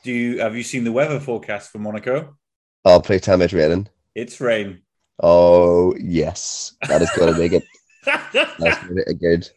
Do 0.04 0.12
you 0.12 0.40
have 0.40 0.56
you 0.56 0.64
seen 0.64 0.84
the 0.84 0.92
weather 0.92 1.20
forecast 1.20 1.72
for 1.72 1.80
Monaco? 1.80 2.38
I'll 2.84 3.02
play 3.02 3.20
time 3.20 3.42
it's 3.42 3.54
raining. 3.54 3.88
It's 4.14 4.40
rain. 4.40 4.82
Oh 5.22 5.96
yes, 5.98 6.74
that 6.88 7.02
is 7.02 7.10
going 7.16 7.34
to 7.34 7.40
make 7.40 7.54
it. 7.54 7.64
That's 8.06 8.60
going 8.60 8.88
to 8.90 8.94
make 8.94 9.08
it 9.08 9.20
good. 9.20 9.50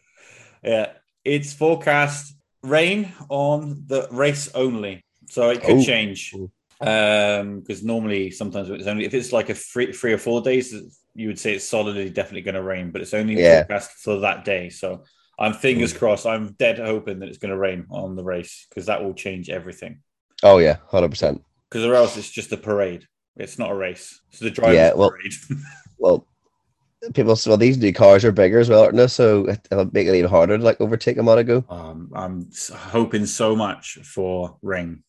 Yeah, 0.63 0.93
it's 1.23 1.53
forecast 1.53 2.35
rain 2.63 3.11
on 3.29 3.83
the 3.87 4.07
race 4.11 4.49
only, 4.53 5.03
so 5.29 5.49
it 5.49 5.61
could 5.61 5.77
Oh. 5.77 5.83
change. 5.83 6.33
Um, 6.81 7.59
because 7.59 7.83
normally 7.83 8.31
sometimes 8.31 8.69
it's 8.69 8.87
only 8.87 9.03
if 9.05 9.13
it's 9.13 9.33
like 9.33 9.49
a 9.49 9.53
three, 9.53 9.91
three 9.91 10.13
or 10.13 10.17
four 10.17 10.41
days, 10.41 10.73
you 11.13 11.27
would 11.27 11.37
say 11.39 11.53
it's 11.55 11.67
solidly 11.67 12.09
definitely 12.09 12.41
going 12.41 12.55
to 12.55 12.63
rain, 12.63 12.91
but 12.91 13.01
it's 13.01 13.13
only 13.13 13.35
Yeah. 13.37 13.59
forecast 13.65 13.91
for 14.03 14.19
that 14.21 14.45
day. 14.45 14.69
So 14.69 15.03
I'm 15.37 15.53
fingers 15.53 15.91
crossed. 15.93 16.25
I'm 16.25 16.53
dead 16.53 16.79
hoping 16.79 17.19
that 17.19 17.27
it's 17.29 17.37
going 17.37 17.51
to 17.51 17.57
rain 17.57 17.85
on 17.89 18.15
the 18.15 18.23
race 18.23 18.65
because 18.69 18.85
that 18.85 19.03
will 19.03 19.13
change 19.13 19.49
everything. 19.49 19.99
Oh 20.41 20.57
yeah, 20.59 20.77
hundred 20.87 21.09
percent. 21.09 21.43
Because 21.69 21.85
or 21.85 21.95
else 21.95 22.15
it's 22.15 22.29
just 22.31 22.51
a 22.53 22.57
parade. 22.57 23.05
It's 23.35 23.59
not 23.59 23.71
a 23.71 23.75
race. 23.75 24.19
It's 24.29 24.39
the 24.39 24.49
driver's 24.49 24.75
Yeah, 24.77 24.93
well- 24.93 25.11
parade. 25.11 25.33
Well, 26.01 26.25
people. 27.13 27.35
Say, 27.35 27.49
well, 27.49 27.57
these 27.57 27.77
new 27.77 27.93
cars 27.93 28.23
are 28.25 28.31
bigger 28.31 28.59
as 28.59 28.69
well, 28.69 28.83
aren't 28.83 28.95
they? 28.97 29.07
So 29.07 29.45
it- 29.45 29.67
it'll 29.71 29.89
make 29.93 30.07
it 30.07 30.15
even 30.15 30.29
harder 30.29 30.57
to 30.57 30.63
like 30.63 30.79
overtake 30.81 31.17
a 31.17 31.23
Monaco. 31.23 31.63
um, 31.69 32.11
I'm 32.13 32.49
hoping 32.73 33.25
so 33.25 33.55
much 33.55 33.99
for 34.03 34.57
rain. 34.61 35.03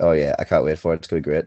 Oh 0.00 0.12
yeah, 0.12 0.34
I 0.38 0.44
can't 0.44 0.64
wait 0.64 0.78
for 0.78 0.92
it. 0.92 0.96
It's 0.96 1.06
gonna 1.08 1.20
be 1.20 1.24
great. 1.24 1.44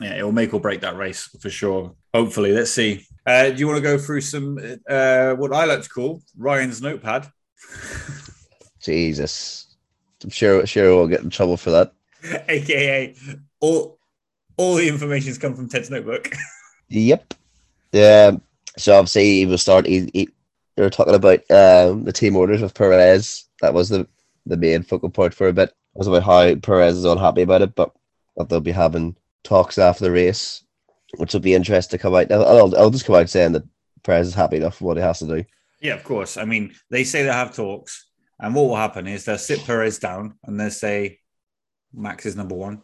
yeah, 0.00 0.14
it 0.18 0.22
will 0.24 0.32
make 0.32 0.52
or 0.54 0.60
break 0.60 0.80
that 0.80 0.96
race 0.96 1.28
for 1.40 1.50
sure. 1.50 1.94
Hopefully, 2.12 2.52
let's 2.52 2.70
see. 2.72 3.06
Uh, 3.26 3.50
do 3.50 3.56
you 3.56 3.66
want 3.66 3.76
to 3.76 3.82
go 3.82 3.98
through 3.98 4.20
some 4.20 4.58
uh, 4.88 5.32
what 5.34 5.52
I 5.52 5.64
like 5.64 5.82
to 5.82 5.88
call 5.88 6.22
Ryan's 6.38 6.80
notepad, 6.82 7.30
Jesus, 8.80 9.66
I'm 10.22 10.30
sure 10.30 10.64
sure 10.66 10.94
we'll 10.96 11.08
get 11.08 11.22
in 11.22 11.30
trouble 11.30 11.56
for 11.56 11.70
that. 11.70 11.92
aka 12.48 13.14
all 13.60 13.98
all 14.56 14.74
the 14.76 14.88
information's 14.88 15.38
come 15.38 15.54
from 15.54 15.68
Ted's 15.68 15.90
notebook. 15.90 16.30
Yep. 16.88 17.34
Um, 17.94 18.40
so 18.78 18.94
obviously 18.96 19.38
he 19.38 19.46
will 19.46 19.58
start. 19.58 19.86
He, 19.86 20.10
he, 20.12 20.28
they 20.76 20.82
were 20.82 20.90
talking 20.90 21.14
about 21.14 21.40
um, 21.50 22.04
the 22.04 22.12
team 22.12 22.36
orders 22.36 22.62
with 22.62 22.74
Perez. 22.74 23.44
That 23.60 23.74
was 23.74 23.88
the 23.88 24.06
the 24.44 24.56
main 24.56 24.82
focal 24.82 25.10
point 25.10 25.34
for 25.34 25.48
a 25.48 25.52
bit. 25.52 25.70
It 25.70 25.98
was 25.98 26.06
about 26.06 26.22
how 26.22 26.54
Perez 26.56 26.96
is 26.96 27.04
unhappy 27.04 27.42
about 27.42 27.62
it, 27.62 27.74
but 27.74 27.92
that 28.36 28.48
they'll 28.48 28.60
be 28.60 28.72
having 28.72 29.16
talks 29.42 29.78
after 29.78 30.04
the 30.04 30.10
race, 30.10 30.62
which 31.16 31.32
will 31.32 31.40
be 31.40 31.54
interesting 31.54 31.98
to 31.98 32.02
come 32.02 32.14
out. 32.14 32.30
I'll, 32.30 32.46
I'll, 32.46 32.76
I'll 32.76 32.90
just 32.90 33.06
come 33.06 33.16
out 33.16 33.30
saying 33.30 33.52
that 33.52 33.64
Perez 34.02 34.28
is 34.28 34.34
happy 34.34 34.58
enough 34.58 34.76
for 34.76 34.84
what 34.84 34.96
he 34.98 35.02
has 35.02 35.18
to 35.20 35.26
do. 35.26 35.44
yeah, 35.80 35.94
of 35.94 36.04
course. 36.04 36.36
I 36.36 36.44
mean, 36.44 36.74
they 36.90 37.04
say 37.04 37.22
they 37.22 37.32
have 37.32 37.56
talks, 37.56 38.06
and 38.38 38.54
what 38.54 38.68
will 38.68 38.76
happen 38.76 39.06
is 39.06 39.24
they'll 39.24 39.38
sit 39.38 39.64
Perez 39.64 39.98
down 39.98 40.38
and 40.44 40.60
they'll 40.60 40.70
say 40.70 41.20
Max 41.94 42.26
is 42.26 42.36
number 42.36 42.54
one. 42.54 42.82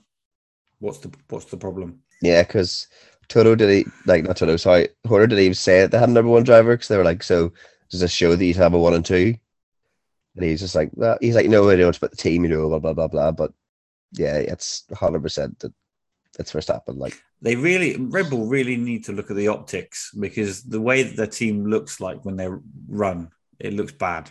What's 0.78 0.98
the 0.98 1.12
what's 1.28 1.44
the 1.44 1.58
problem? 1.58 2.00
Yeah, 2.22 2.42
because 2.42 2.88
Toto 3.28 3.54
did 3.54 3.70
he 3.70 3.90
like 4.06 4.24
not 4.24 4.36
Toto, 4.36 4.56
sorry, 4.56 4.88
Horner 5.06 5.26
did 5.26 5.38
he 5.38 5.44
even 5.46 5.54
say 5.54 5.80
it. 5.80 5.90
they 5.90 5.98
had 5.98 6.08
a 6.08 6.12
number 6.12 6.30
one 6.30 6.44
driver 6.44 6.74
because 6.74 6.88
they 6.88 6.96
were 6.96 7.04
like, 7.04 7.22
so 7.22 7.52
does 7.90 8.00
this 8.00 8.12
show 8.12 8.34
that 8.34 8.44
you 8.44 8.54
have 8.54 8.74
a 8.74 8.78
one 8.78 8.94
and 8.94 9.04
two? 9.04 9.34
And 10.34 10.44
he's 10.44 10.60
just 10.60 10.74
like, 10.74 10.90
well, 10.94 11.18
he's 11.20 11.34
like, 11.34 11.48
no, 11.48 11.68
I 11.68 11.72
don't 11.72 11.80
know 11.80 11.88
it's 11.88 11.98
about 11.98 12.10
the 12.10 12.16
team, 12.16 12.44
you 12.44 12.50
know, 12.50 12.68
blah 12.68 12.78
blah 12.78 12.94
blah 12.94 13.08
blah. 13.08 13.32
But 13.32 13.52
yeah, 14.12 14.36
it's 14.36 14.84
hundred 14.94 15.22
percent 15.22 15.58
that 15.60 15.72
it's 16.38 16.50
first 16.50 16.68
Verstappen. 16.68 16.98
Like, 16.98 17.20
They 17.40 17.56
really 17.56 17.96
Red 17.96 18.30
Bull 18.30 18.46
really 18.46 18.76
need 18.76 19.04
to 19.04 19.12
look 19.12 19.30
at 19.30 19.36
the 19.36 19.48
optics 19.48 20.10
because 20.18 20.62
the 20.62 20.80
way 20.80 21.02
that 21.02 21.16
their 21.16 21.26
team 21.26 21.66
looks 21.66 22.00
like 22.00 22.24
when 22.24 22.36
they 22.36 22.48
run, 22.88 23.30
it 23.58 23.74
looks 23.74 23.92
bad, 23.92 24.30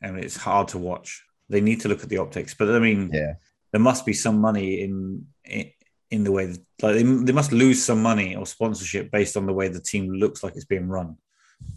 and 0.00 0.18
it's 0.18 0.36
hard 0.36 0.68
to 0.68 0.78
watch. 0.78 1.24
They 1.48 1.60
need 1.60 1.80
to 1.82 1.88
look 1.88 2.02
at 2.02 2.08
the 2.08 2.18
optics, 2.18 2.54
but 2.54 2.70
I 2.70 2.78
mean, 2.78 3.10
yeah, 3.12 3.34
there 3.72 3.80
must 3.80 4.06
be 4.06 4.12
some 4.12 4.40
money 4.40 4.82
in 4.82 5.26
in, 5.44 5.70
in 6.16 6.24
the 6.24 6.32
way 6.32 6.46
that 6.46 6.60
like 6.82 6.94
they, 6.94 7.02
they 7.02 7.32
must 7.32 7.52
lose 7.52 7.84
some 7.84 8.02
money 8.02 8.34
or 8.34 8.46
sponsorship 8.46 9.10
based 9.10 9.36
on 9.36 9.46
the 9.46 9.52
way 9.52 9.68
the 9.68 9.80
team 9.80 10.12
looks 10.12 10.42
like 10.42 10.56
it's 10.56 10.64
being 10.64 10.88
run. 10.88 11.16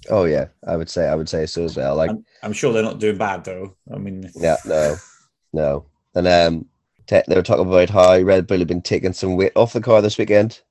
oh 0.10 0.24
yeah, 0.24 0.48
I 0.66 0.78
would 0.78 0.90
say 0.90 1.08
I 1.08 1.16
would 1.16 1.30
say 1.30 1.46
so 1.46 1.64
as 1.66 1.78
well. 1.78 1.96
Like, 1.96 2.10
I'm, 2.10 2.26
I'm 2.42 2.54
sure 2.54 2.74
they're 2.74 2.82
not 2.82 3.00
doing 3.00 3.18
bad 3.18 3.44
though. 3.44 3.76
I 3.94 3.98
mean, 3.98 4.30
yeah, 4.36 4.58
no, 4.66 4.96
no, 5.54 5.86
and 6.16 6.28
um, 6.28 6.66
te- 7.06 7.22
they 7.28 7.36
were 7.36 7.44
talking 7.44 7.68
about 7.68 7.90
how 7.90 8.20
Red 8.22 8.48
Bull 8.48 8.60
had 8.60 8.68
been 8.68 8.82
taking 8.82 9.14
some 9.14 9.36
weight 9.36 9.54
off 9.56 9.74
the 9.74 9.82
car 9.82 10.02
this 10.02 10.18
weekend. 10.18 10.62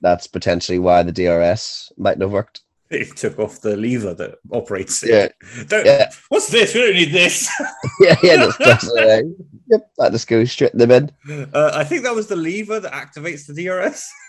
That's 0.00 0.26
potentially 0.26 0.78
why 0.78 1.02
the 1.02 1.12
DRS 1.12 1.92
mightn't 1.96 2.22
have 2.22 2.32
worked. 2.32 2.63
They 2.88 3.04
took 3.04 3.38
off 3.38 3.60
the 3.60 3.76
lever 3.76 4.14
that 4.14 4.36
operates 4.52 5.02
it. 5.02 5.10
Yeah, 5.10 5.64
Don't, 5.64 5.86
yeah. 5.86 6.10
What's 6.28 6.48
this? 6.48 6.74
We 6.74 6.80
don't 6.80 6.94
need 6.94 7.12
this. 7.12 7.50
yeah, 8.00 8.16
yeah. 8.22 8.36
That's, 8.36 8.58
that's, 8.58 8.90
uh, 8.90 9.22
yep, 9.68 9.90
that 9.98 10.12
just 10.12 10.28
goes 10.28 10.52
straight 10.52 10.72
in 10.72 10.78
the 10.78 10.86
bin. 10.86 11.10
Uh, 11.52 11.72
I 11.74 11.84
think 11.84 12.02
that 12.02 12.14
was 12.14 12.26
the 12.26 12.36
lever 12.36 12.80
that 12.80 12.92
activates 12.92 13.46
the 13.46 13.64
DRS. 13.64 14.10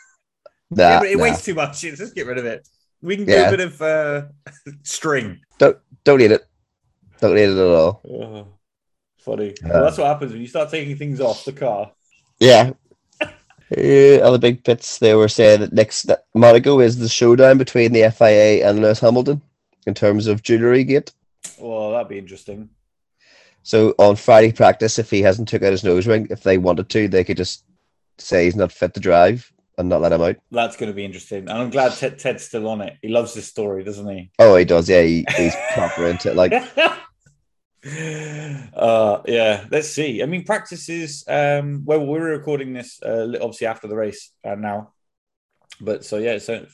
Nah, 0.71 0.83
yeah, 0.83 0.99
but 0.99 1.09
it 1.09 1.17
nah. 1.17 1.23
weighs 1.23 1.43
too 1.43 1.53
much. 1.53 1.83
Let's 1.83 1.99
just 1.99 2.15
get 2.15 2.25
rid 2.25 2.39
of 2.39 2.45
it. 2.45 2.67
We 2.99 3.17
can 3.17 3.25
do 3.25 3.33
Yeah. 3.33 3.49
a 3.49 3.51
bit 3.51 3.59
of 3.59 3.81
uh, 3.83 4.23
string. 4.81 5.39
Don't 5.59 5.77
need 6.07 6.31
it. 6.31 6.43
Don't 7.21 7.35
need 7.35 7.43
it 7.43 7.51
at 7.51 7.67
all. 7.67 8.01
Oh, 8.03 8.47
funny. 9.19 9.51
Uh, 9.63 9.69
well, 9.69 9.83
that's 9.83 9.99
what 9.99 10.07
happens 10.07 10.31
when 10.31 10.41
you 10.41 10.47
start 10.47 10.71
taking 10.71 10.97
things 10.97 11.21
off 11.21 11.45
the 11.45 11.53
car. 11.53 11.91
Yeah. 12.39 12.71
Uh, 13.71 14.21
other 14.21 14.37
big 14.37 14.63
bits, 14.63 14.99
they 14.99 15.15
were 15.15 15.27
saying 15.27 15.59
that 15.61 15.73
next 15.73 16.03
that 16.03 16.25
Monaco 16.33 16.79
is 16.79 16.99
the 16.99 17.09
showdown 17.09 17.57
between 17.57 17.93
the 17.93 18.11
FIA 18.11 18.67
and 18.67 18.79
Lewis 18.79 18.99
Hamilton 18.99 19.41
in 19.87 19.93
terms 19.93 20.27
of 20.27 20.43
jewellery 20.43 20.83
gate. 20.83 21.11
Well, 21.57 21.91
that'd 21.91 22.07
be 22.07 22.17
interesting. 22.17 22.69
So 23.63 23.95
on 23.97 24.15
Friday 24.15 24.51
practice, 24.51 24.99
if 24.99 25.09
he 25.09 25.23
hasn't 25.23 25.47
took 25.47 25.63
out 25.63 25.71
his 25.71 25.83
nose 25.83 26.05
ring, 26.05 26.27
if 26.29 26.43
they 26.43 26.59
wanted 26.59 26.89
to, 26.89 27.07
they 27.07 27.23
could 27.23 27.37
just 27.37 27.63
say 28.19 28.45
he's 28.45 28.55
not 28.55 28.71
fit 28.71 28.93
to 28.93 28.99
drive 28.99 29.51
and 29.77 29.89
not 29.89 30.01
let 30.01 30.13
him 30.13 30.21
out. 30.21 30.35
That's 30.51 30.77
going 30.77 30.91
to 30.91 30.95
be 30.95 31.03
interesting. 31.03 31.39
And 31.39 31.51
I'm 31.51 31.69
glad 31.71 31.93
Ted, 31.93 32.19
Ted's 32.19 32.43
still 32.43 32.67
on 32.67 32.81
it. 32.81 32.97
He 33.01 33.07
loves 33.07 33.33
this 33.33 33.47
story, 33.47 33.83
doesn't 33.83 34.07
he? 34.07 34.31
Oh, 34.39 34.55
he 34.55 34.65
does. 34.65 34.87
Yeah, 34.87 35.01
he, 35.01 35.25
he's 35.35 35.55
proper 35.73 36.07
into 36.07 36.29
it. 36.29 36.35
Like, 36.35 36.53
uh 37.85 39.21
yeah 39.27 39.65
let's 39.69 39.89
see 39.89 40.23
i 40.23 40.25
mean 40.25 40.43
practices 40.43 41.23
um 41.27 41.83
well 41.85 42.03
we're 42.03 42.31
recording 42.31 42.73
this 42.73 42.99
uh, 43.03 43.27
obviously 43.41 43.67
after 43.67 43.87
the 43.87 43.95
race 43.95 44.31
uh, 44.43 44.55
now 44.55 44.91
but 45.79 46.03
so 46.03 46.17
yeah 46.17 46.37
so 46.39 46.65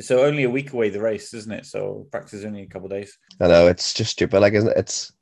so 0.00 0.24
only 0.24 0.42
a 0.42 0.50
week 0.50 0.72
away 0.72 0.90
the 0.90 1.00
race 1.00 1.32
isn't 1.34 1.52
it 1.52 1.66
so 1.66 2.06
practice 2.10 2.44
only 2.44 2.62
a 2.62 2.66
couple 2.66 2.86
of 2.86 2.92
days 2.92 3.16
I 3.40 3.48
know 3.48 3.66
it's 3.66 3.92
just 3.94 4.12
stupid. 4.12 4.40
Like, 4.40 4.54
isn't 4.54 4.70
it? 4.70 4.76
It's 4.78 5.12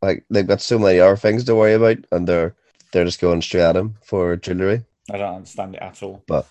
like 0.00 0.24
they've 0.30 0.46
got 0.46 0.60
so 0.60 0.78
many 0.78 1.00
other 1.00 1.16
things 1.16 1.44
to 1.44 1.54
worry 1.56 1.74
about, 1.74 1.98
and 2.12 2.26
they're 2.26 2.54
they're 2.92 3.04
just 3.04 3.20
going 3.20 3.42
straight 3.42 3.62
at 3.62 3.76
him 3.76 3.96
for 4.02 4.36
jewellery. 4.36 4.84
i 5.12 5.18
don't 5.18 5.36
understand 5.36 5.74
it 5.74 5.82
at 5.82 6.02
all 6.02 6.22
But 6.26 6.46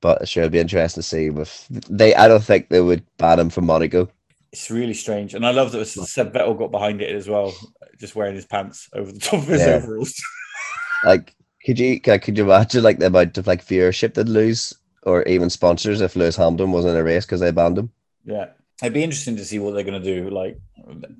but 0.00 0.28
sure 0.28 0.42
it'd 0.42 0.52
be 0.52 0.58
interesting 0.60 1.02
to 1.02 1.08
see 1.08 1.26
if 1.26 1.66
they. 1.70 2.14
I 2.14 2.28
don't 2.28 2.42
think 2.44 2.68
they 2.68 2.80
would 2.80 3.04
ban 3.18 3.40
him 3.40 3.50
from 3.50 3.66
Monaco. 3.66 4.08
It's 4.56 4.70
really 4.70 4.94
strange 4.94 5.34
and 5.34 5.46
i 5.46 5.50
love 5.50 5.70
that 5.72 5.84
seb 5.86 6.32
vettel 6.32 6.58
got 6.58 6.70
behind 6.70 7.02
it 7.02 7.14
as 7.14 7.28
well 7.28 7.52
just 8.00 8.16
wearing 8.16 8.34
his 8.34 8.46
pants 8.46 8.88
over 8.94 9.12
the 9.12 9.20
top 9.20 9.34
of 9.40 9.46
his 9.48 9.60
Yeah. 9.66 9.74
overalls 9.76 10.14
Like, 11.04 11.34
could 11.64 11.78
you 11.78 12.00
could 12.00 12.38
you 12.38 12.44
imagine 12.44 12.82
like 12.82 12.98
the 12.98 13.06
amount 13.08 13.36
of 13.36 13.46
like 13.46 13.64
viewership 13.64 14.14
they'd 14.14 14.28
lose, 14.28 14.72
or 15.02 15.22
even 15.24 15.50
sponsors 15.50 16.00
if 16.00 16.16
Lewis 16.16 16.36
Hamilton 16.36 16.72
wasn't 16.72 16.94
in 16.94 17.00
a 17.00 17.04
race 17.04 17.26
because 17.26 17.40
they 17.40 17.50
banned 17.52 17.78
him? 17.78 17.90
yeah 18.24 18.46
it'd 18.82 18.94
be 18.94 19.04
interesting 19.04 19.36
to 19.36 19.44
see 19.44 19.58
what 19.58 19.72
they're 19.74 19.84
going 19.90 20.02
to 20.02 20.14
do 20.14 20.30
like 20.30 20.58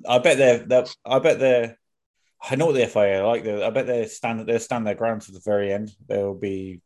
I 0.09 0.17
bet 0.17 0.37
they're, 0.37 0.57
they're 0.59 0.85
I 1.05 1.19
bet 1.19 1.39
they're 1.39 1.77
I 2.49 2.55
know 2.55 2.65
what 2.67 2.75
the 2.75 2.87
FIA 2.87 3.25
like. 3.25 3.45
I 3.47 3.69
bet 3.69 3.85
they 3.87 4.05
stand 4.07 4.47
they'll 4.47 4.59
stand 4.59 4.85
their 4.87 4.95
ground 4.95 5.21
to 5.23 5.31
the 5.31 5.41
very 5.45 5.71
end. 5.71 5.91
They'll 6.07 6.33
be 6.49 6.81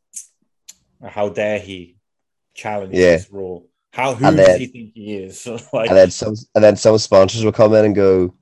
how 1.01 1.29
dare 1.29 1.59
he 1.59 1.97
challenge 2.53 2.93
Yeah. 2.93 3.15
this 3.17 3.31
rule? 3.31 3.67
How 3.91 4.13
who 4.15 4.25
And 4.25 4.37
does 4.37 4.47
then- 4.47 4.59
he 4.59 4.67
think 4.67 4.91
he 4.93 5.15
is? 5.15 5.45
like 5.73 5.89
and 5.89 5.97
then 5.97 6.11
some 6.11 6.35
and 6.55 6.63
then 6.63 6.75
some 6.75 6.97
sponsors 6.97 7.43
will 7.43 7.51
come 7.51 7.73
in 7.73 7.85
and 7.85 7.95
go 7.95 8.33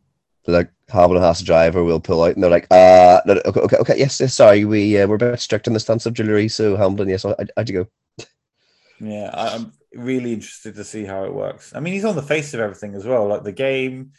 like 0.48 0.72
Hamilton 0.90 1.22
has 1.22 1.40
to 1.40 1.46
drive 1.46 1.76
or 1.76 1.84
we'll 1.84 2.00
pull 2.00 2.24
out 2.24 2.34
and 2.34 2.44
they're 2.44 2.50
like 2.50 2.66
uh 2.72 3.22
no, 3.26 3.40
okay 3.46 3.60
okay 3.62 3.78
okay 3.78 3.98
yes, 4.00 4.20
yes 4.20 4.34
sorry 4.34 4.66
we 4.66 4.98
uh, 5.00 5.06
we're 5.06 5.16
a 5.16 5.20
bit 5.20 5.40
strict 5.40 5.68
on 5.68 5.74
the 5.76 5.80
stance 5.80 6.06
of 6.08 6.14
jewelry 6.16 6.48
so 6.48 6.76
Hamilton 6.76 7.10
yes 7.10 7.24
I, 7.26 7.36
how'd 7.56 7.70
you 7.70 7.84
go 7.84 8.26
Yeah, 9.00 9.30
I- 9.34 9.56
I'm 9.56 9.72
really 9.94 10.34
interested 10.34 10.76
to 10.76 10.84
see 10.84 11.04
how 11.06 11.24
it 11.26 11.34
works. 11.34 11.74
I 11.76 11.80
mean, 11.80 11.94
he's 11.94 12.06
on 12.06 12.16
the 12.16 12.22
face 12.22 12.54
of 12.54 12.60
everything 12.60 12.96
as 12.96 13.06
well, 13.06 13.28
like 13.28 13.44
the 13.44 13.52
game. 13.54 14.12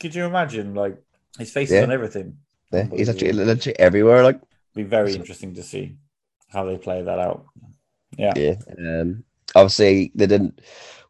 Could 0.00 0.14
you 0.14 0.24
imagine, 0.24 0.74
like 0.74 0.96
his 1.38 1.50
face 1.52 1.68
is 1.70 1.74
Yeah. 1.76 1.82
on 1.82 1.92
everything? 1.92 2.38
yeah, 2.72 2.86
he's 2.94 3.08
actually 3.08 3.32
literally 3.32 3.78
everywhere 3.78 4.22
like 4.22 4.40
Be 4.74 4.82
very 4.84 5.12
So- 5.12 5.18
interesting 5.20 5.54
to 5.54 5.62
see 5.62 5.96
how 6.48 6.64
they 6.64 6.78
play 6.78 7.02
that 7.02 7.18
out. 7.18 7.46
Yeah, 8.16 8.32
yeah 8.36 8.54
um 8.78 9.24
obviously 9.54 10.12
they 10.14 10.26
didn't 10.26 10.60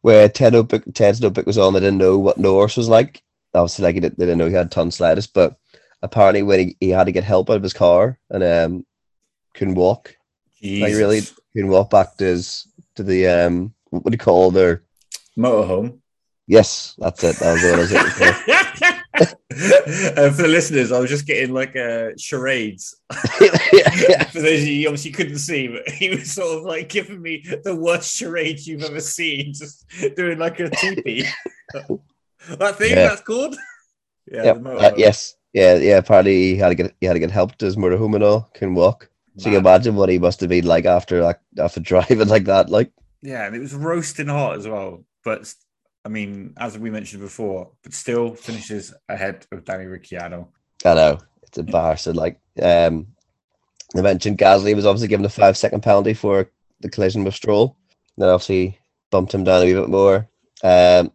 where 0.02 0.28
Ted 0.28 0.52
Notebook 0.52 0.84
Ted's 0.94 1.20
notebook 1.20 1.46
was 1.46 1.58
on 1.58 1.72
they 1.74 1.80
didn't 1.80 1.98
know 1.98 2.18
what 2.18 2.38
Norris 2.38 2.76
was 2.76 2.88
like 2.88 3.22
obviously 3.54 3.82
like 3.84 3.94
he 3.94 4.00
didn't, 4.00 4.18
they 4.18 4.24
didn't 4.26 4.38
know 4.38 4.48
he 4.48 4.54
had 4.54 4.70
tonsillitis 4.70 5.26
but 5.26 5.56
apparently 6.02 6.42
when 6.42 6.60
he, 6.60 6.76
he 6.80 6.90
had 6.90 7.04
to 7.04 7.12
get 7.12 7.24
help 7.24 7.50
out 7.50 7.56
of 7.56 7.62
his 7.62 7.72
car 7.72 8.18
and 8.30 8.42
um 8.44 8.86
couldn't 9.54 9.74
walk 9.74 10.14
Like, 10.62 10.94
really? 10.94 11.20
Jesus. 11.20 11.38
couldn't 11.52 11.70
walk 11.70 11.90
back 11.90 12.16
to 12.16 12.24
his 12.24 12.68
to 12.94 13.02
the 13.02 13.26
um 13.26 13.74
what 13.90 14.04
do 14.04 14.12
you 14.12 14.18
call 14.18 14.50
their 14.50 14.84
motorhome. 15.36 15.98
yes 16.46 16.94
that's 16.98 17.24
it 17.24 17.36
that 17.36 17.52
was 17.52 17.62
what 17.62 17.74
I 17.74 17.78
was. 17.78 18.54
uh, 19.20 20.30
for 20.30 20.42
the 20.42 20.48
listeners, 20.48 20.92
I 20.92 20.98
was 21.00 21.10
just 21.10 21.26
getting 21.26 21.52
like 21.54 21.74
uh, 21.76 22.10
charades. 22.18 22.94
yeah. 23.72 24.24
For 24.24 24.40
those 24.40 24.62
of 24.62 24.68
you 24.68 24.88
obviously 24.88 25.10
couldn't 25.12 25.38
see, 25.38 25.68
but 25.68 25.88
he 25.88 26.10
was 26.10 26.32
sort 26.32 26.58
of 26.58 26.64
like 26.64 26.88
giving 26.88 27.20
me 27.22 27.44
the 27.64 27.74
worst 27.74 28.14
charade 28.16 28.60
you've 28.66 28.82
ever 28.84 29.00
seen, 29.00 29.52
just 29.54 29.84
doing 30.16 30.38
like 30.38 30.60
a 30.60 30.70
teepee. 30.70 31.24
that 32.48 32.76
thing 32.76 32.90
Yeah. 32.90 33.08
that's 33.08 33.22
called? 33.22 33.56
Yeah, 34.30 34.44
Yep, 34.44 34.66
uh, 34.66 34.92
yes, 34.96 35.36
yeah, 35.54 35.76
yeah. 35.76 35.96
Apparently, 35.98 36.34
he 36.52 36.56
had 36.56 36.68
to 36.68 36.74
get 36.74 36.94
he 37.00 37.06
had 37.06 37.14
to 37.14 37.18
get 37.18 37.30
help 37.30 37.56
to 37.56 37.64
his 37.64 37.76
motorhome 37.76 38.14
and 38.14 38.22
all. 38.24 38.50
Couldn't 38.54 38.74
walk. 38.74 39.08
So 39.38 39.48
you 39.48 39.56
can 39.56 39.64
imagine 39.64 39.94
what 39.94 40.08
he 40.08 40.18
must 40.18 40.40
have 40.40 40.50
been 40.50 40.66
like 40.66 40.84
after 40.84 41.22
like 41.22 41.38
after 41.58 41.80
driving 41.90 42.28
like 42.28 42.44
that. 42.44 42.68
Like, 42.68 42.92
Yeah, 43.22 43.46
and 43.46 43.56
it 43.56 43.60
was 43.60 43.72
roasting 43.74 44.26
hot 44.28 44.56
as 44.56 44.68
well. 44.68 45.04
But 45.24 45.52
I 46.08 46.10
mean, 46.10 46.54
as 46.56 46.78
we 46.78 46.88
mentioned 46.88 47.20
before, 47.20 47.70
but 47.82 47.92
still 47.92 48.34
finishes 48.34 48.94
ahead 49.10 49.44
of 49.52 49.66
Danny 49.66 49.84
Ricciardo. 49.84 50.48
I 50.82 50.94
know 50.94 51.18
it's 51.42 51.58
embarrassing. 51.58 52.14
Like, 52.14 52.40
um, 52.62 53.08
they 53.94 54.00
mentioned 54.00 54.38
Gasly 54.38 54.74
was 54.74 54.86
obviously 54.86 55.08
given 55.08 55.26
a 55.26 55.28
five 55.28 55.58
second 55.58 55.82
penalty 55.82 56.14
for 56.14 56.50
the 56.80 56.88
collision 56.88 57.24
with 57.24 57.34
Stroll. 57.34 57.76
Then 58.16 58.30
obviously 58.30 58.78
bumped 59.10 59.34
him 59.34 59.44
down 59.44 59.60
a 59.60 59.66
wee 59.66 59.74
bit 59.74 59.90
more. 59.90 60.26
Um, 60.64 61.12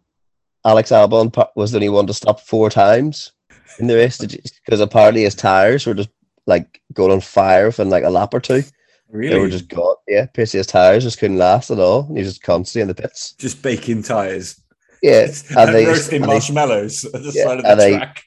Alex 0.64 0.90
Albon 0.90 1.34
was 1.56 1.72
the 1.72 1.78
only 1.78 1.88
one 1.88 2.06
to 2.06 2.14
stop 2.14 2.38
four 2.38 2.70
times 2.70 3.32
in 3.80 3.88
the 3.88 3.96
race 3.96 4.18
because 4.18 4.78
apparently 4.78 5.22
his 5.22 5.34
tires 5.34 5.86
were 5.86 5.94
just 5.94 6.10
like 6.46 6.80
going 6.92 7.10
on 7.10 7.20
fire 7.20 7.66
within 7.66 7.90
like 7.90 8.04
a 8.04 8.10
lap 8.10 8.32
or 8.32 8.38
two. 8.38 8.62
Really? 9.08 9.34
They 9.34 9.40
were 9.40 9.48
just 9.48 9.68
gone. 9.68 9.96
Yeah, 10.06 10.26
Pacey's 10.26 10.66
tires 10.66 11.02
just 11.02 11.18
couldn't 11.18 11.38
last 11.38 11.70
at 11.70 11.80
all. 11.80 12.06
He 12.06 12.20
was 12.20 12.28
just 12.28 12.42
constantly 12.42 12.82
in 12.82 12.88
the 12.88 12.94
pits. 12.94 13.32
just 13.32 13.60
baking 13.60 14.02
tires. 14.04 14.60
Yeah, 15.04 15.26
and 15.50 15.58
and 15.58 15.74
they, 15.74 15.86
roasting 15.86 16.16
and 16.16 16.24
they- 16.24 16.34
marshmallows 16.34 17.04
at 17.04 17.12
the 17.12 17.32
Yeah, 17.34 17.44
side 17.44 17.58
of 17.58 17.64
the 17.64 17.74
they- 17.76 17.96
track. 17.96 18.24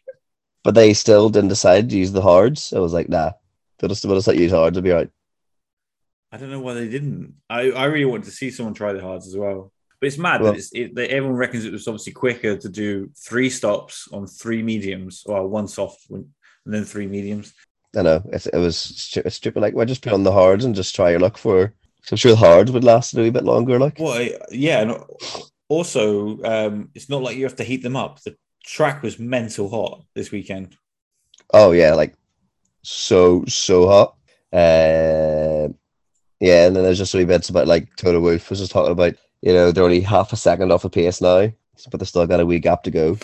but 0.63 0.75
they 0.75 0.93
still 0.93 1.29
didn't 1.29 1.49
decide 1.49 1.89
to 1.89 1.97
use 1.97 2.11
the 2.11 2.21
hards. 2.21 2.71
I 2.73 2.79
was 2.79 2.93
like, 2.93 3.09
nah, 3.09 3.31
they'll 3.79 3.89
just, 3.89 4.05
we'll 4.05 4.15
just 4.17 4.27
let 4.27 4.37
you 4.37 4.43
use 4.43 4.51
hards. 4.51 4.77
It'll 4.77 4.83
be 4.85 4.91
right. 4.91 5.09
I 6.31 6.37
don't 6.37 6.51
know 6.51 6.59
why 6.59 6.73
they 6.75 6.87
didn't. 6.89 7.35
I, 7.49 7.71
I 7.71 7.85
really 7.85 8.05
want 8.05 8.25
to 8.25 8.31
see 8.31 8.51
someone 8.51 8.73
try 8.75 8.91
the 8.93 9.01
hards 9.01 9.27
as 9.27 9.35
well. 9.37 9.71
But 9.99 10.07
it's 10.07 10.17
mad 10.19 10.41
Well- 10.41 10.51
that 10.51 10.59
it's, 10.59 10.71
it, 10.75 10.93
that 10.95 11.09
everyone 11.09 11.37
reckons 11.37 11.65
it 11.65 11.71
was 11.73 11.87
obviously 11.87 12.13
quicker 12.13 12.55
to 12.57 12.69
do 12.69 13.09
three 13.17 13.49
stops 13.49 14.07
on 14.11 14.27
three 14.27 14.61
mediums, 14.61 15.23
or 15.25 15.47
one 15.47 15.67
soft 15.67 16.09
and 16.11 16.25
then 16.65 16.83
three 16.83 17.07
mediums. 17.07 17.53
I 17.97 18.01
know 18.03 18.21
it's, 18.31 18.45
it 18.45 18.57
was 18.57 18.77
stu- 18.77 19.23
it's 19.25 19.37
stupid. 19.37 19.61
Like, 19.61 19.73
why 19.73 19.85
just 19.85 20.03
put 20.03 20.13
on 20.13 20.23
the 20.23 20.31
hards 20.31 20.65
and 20.65 20.75
just 20.75 20.95
try 20.95 21.09
your 21.11 21.21
luck 21.21 21.37
for? 21.37 21.73
So 22.03 22.13
I'm 22.13 22.17
sure 22.17 22.31
the 22.33 22.37
hards 22.37 22.71
would 22.71 22.83
last 22.83 23.15
a 23.17 23.21
wee 23.21 23.31
bit 23.31 23.45
longer. 23.45 23.79
Like, 23.79 23.97
Well, 23.97 24.27
yeah, 24.51 24.81
and 24.81 24.91
also 25.69 26.41
um, 26.43 26.89
it's 26.95 27.09
not 27.09 27.21
like 27.21 27.37
you 27.37 27.43
have 27.43 27.55
to 27.57 27.63
heat 27.63 27.83
them 27.83 27.95
up. 27.95 28.21
The 28.21 28.35
track 28.65 29.01
was 29.03 29.19
mental 29.19 29.69
hot 29.69 30.03
this 30.13 30.31
weekend. 30.31 30.75
oh 31.53 31.71
yeah, 31.71 31.93
like 31.93 32.15
so 32.83 33.43
so 33.47 33.87
hot. 33.87 34.15
Uh, 34.53 35.69
yeah, 36.39 36.67
and 36.67 36.75
then 36.75 36.83
there's 36.83 36.97
just 36.97 37.13
wee 37.13 37.25
bits 37.25 37.49
about 37.49 37.67
like 37.67 37.95
Toto 37.95 38.19
Wolff 38.19 38.49
was 38.49 38.59
just 38.59 38.71
talking 38.71 38.91
about. 38.91 39.15
You 39.41 39.53
know, 39.53 39.71
they're 39.71 39.83
only 39.83 40.01
half 40.01 40.33
a 40.33 40.37
second 40.37 40.71
off 40.71 40.81
the 40.81 40.89
pace 40.89 41.21
now, 41.21 41.51
but 41.91 41.99
they 41.99 42.05
still 42.05 42.25
got 42.25 42.39
a 42.39 42.45
wee 42.45 42.59
gap 42.59 42.83
to 42.83 42.91
go. 42.91 43.17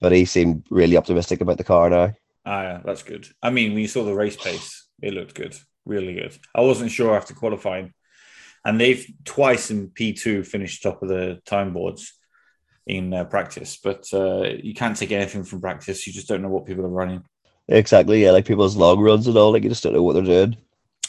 But 0.00 0.12
he 0.12 0.24
seemed 0.26 0.64
really 0.70 0.96
optimistic 0.96 1.40
about 1.40 1.56
the 1.56 1.64
car 1.64 1.88
now. 1.88 2.12
Ah, 2.44 2.62
yeah, 2.62 2.80
that's 2.84 3.02
good. 3.02 3.26
I 3.42 3.50
mean, 3.50 3.72
when 3.72 3.80
you 3.80 3.88
saw 3.88 4.04
the 4.04 4.14
race 4.14 4.36
pace, 4.36 4.86
it 5.02 5.14
looked 5.14 5.34
good, 5.34 5.56
really 5.84 6.14
good. 6.14 6.36
I 6.54 6.60
wasn't 6.60 6.90
sure 6.90 7.16
after 7.16 7.34
qualifying, 7.34 7.94
and 8.66 8.80
they've 8.80 9.06
twice 9.24 9.70
in 9.70 9.88
P 9.90 10.12
two 10.12 10.42
finished 10.42 10.82
top 10.82 11.02
of 11.02 11.08
the 11.08 11.40
time 11.46 11.72
boards 11.72 12.12
in 12.86 13.14
uh, 13.14 13.24
practice. 13.24 13.78
But 13.82 14.02
uh, 14.12 14.42
you 14.62 14.74
can't 14.74 14.96
take 14.96 15.12
anything 15.12 15.44
from 15.44 15.60
practice. 15.60 16.06
You 16.06 16.12
just 16.12 16.28
don't 16.28 16.42
know 16.42 16.48
what 16.54 16.66
people 16.66 16.84
are 16.84 17.00
running. 17.02 17.22
Exactly, 17.68 18.22
yeah, 18.22 18.32
like 18.32 18.44
people's 18.44 18.76
long 18.76 19.00
runs 19.00 19.26
and 19.26 19.36
all, 19.36 19.52
like 19.52 19.62
you 19.62 19.68
just 19.68 19.82
don't 19.82 19.94
know 19.94 20.02
what 20.02 20.14
they're 20.14 20.22
doing. 20.22 20.56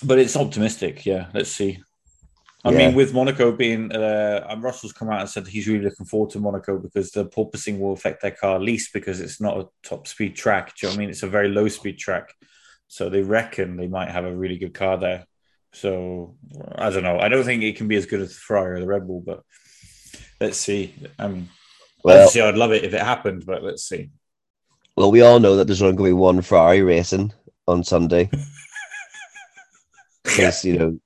But 0.03 0.19
it's 0.19 0.37
optimistic. 0.37 1.05
Yeah, 1.05 1.27
let's 1.33 1.51
see. 1.51 1.79
I 2.63 2.71
Yeah. 2.71 2.77
mean, 2.77 2.95
with 2.95 3.13
Monaco 3.13 3.51
being, 3.51 3.91
uh, 3.91 4.45
and 4.49 4.63
Russell's 4.63 4.93
come 4.93 5.09
out 5.09 5.21
and 5.21 5.29
said 5.29 5.47
he's 5.47 5.67
really 5.67 5.85
looking 5.85 6.05
forward 6.05 6.31
to 6.31 6.39
Monaco 6.39 6.79
because 6.79 7.11
the 7.11 7.25
porpoising 7.25 7.79
will 7.79 7.93
affect 7.93 8.21
their 8.21 8.31
car 8.43 8.59
least 8.59 8.93
because 8.93 9.21
it's 9.21 9.39
not 9.39 9.59
a 9.59 9.67
top 9.89 10.07
speed 10.07 10.35
track. 10.35 10.65
Do 10.75 10.75
you 10.75 10.87
know 10.87 10.91
what 10.91 10.97
I 10.97 10.99
mean? 10.99 11.09
It's 11.09 11.23
a 11.23 11.29
very 11.37 11.49
low 11.49 11.67
speed 11.67 11.97
track. 11.97 12.33
So 12.87 13.09
they 13.09 13.21
reckon 13.21 13.77
they 13.77 13.87
might 13.87 14.09
have 14.09 14.25
a 14.25 14.35
really 14.35 14.57
good 14.57 14.73
car 14.73 14.97
there. 14.97 15.25
So 15.73 16.35
I 16.75 16.89
don't 16.89 17.03
know. 17.03 17.19
I 17.19 17.27
don't 17.29 17.43
think 17.43 17.63
it 17.63 17.75
can 17.77 17.87
be 17.87 17.95
as 17.97 18.05
good 18.05 18.21
as 18.21 18.29
the 18.29 18.35
Ferrari 18.35 18.77
or 18.77 18.79
the 18.81 18.87
Red 18.87 19.05
Bull, 19.07 19.21
but 19.25 19.43
let's 20.41 20.57
see. 20.57 20.93
Um, 21.19 21.25
I 21.25 21.27
mean, 21.27 21.49
Well, 22.03 22.15
obviously, 22.17 22.41
I'd 22.41 22.55
love 22.55 22.71
it 22.71 22.83
if 22.83 22.93
it 22.93 23.01
happened, 23.01 23.45
but 23.45 23.63
let's 23.63 23.83
see. 23.83 24.09
well, 24.95 25.11
we 25.11 25.21
all 25.21 25.39
know 25.39 25.55
that 25.57 25.67
there's 25.67 25.81
only 25.81 25.95
going 25.95 26.09
to 26.11 26.15
be 26.15 26.21
one 26.21 26.41
Ferrari 26.41 26.81
racing 26.81 27.33
on 27.67 27.83
Sunday 27.83 28.29
because 30.23 30.63
you 30.65 30.77
know 30.77 30.99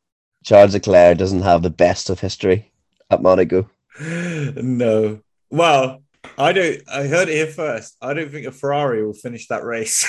Charles 0.43 0.73
Leclerc 0.73 1.17
doesn't 1.17 1.41
have 1.41 1.61
the 1.63 1.69
best 1.69 2.09
of 2.09 2.19
history 2.19 2.71
at 3.09 3.21
Monaco. 3.21 3.69
no. 3.99 5.19
Well, 5.49 6.01
I 6.37 6.53
don't. 6.53 6.81
I 6.89 7.07
heard 7.07 7.27
it 7.29 7.33
here 7.35 7.47
first. 7.47 7.97
I 8.01 8.13
don't 8.13 8.31
think 8.31 8.47
a 8.47 8.51
Ferrari 8.51 9.03
will 9.05 9.13
finish 9.13 9.47
that 9.47 9.63
race. 9.63 10.05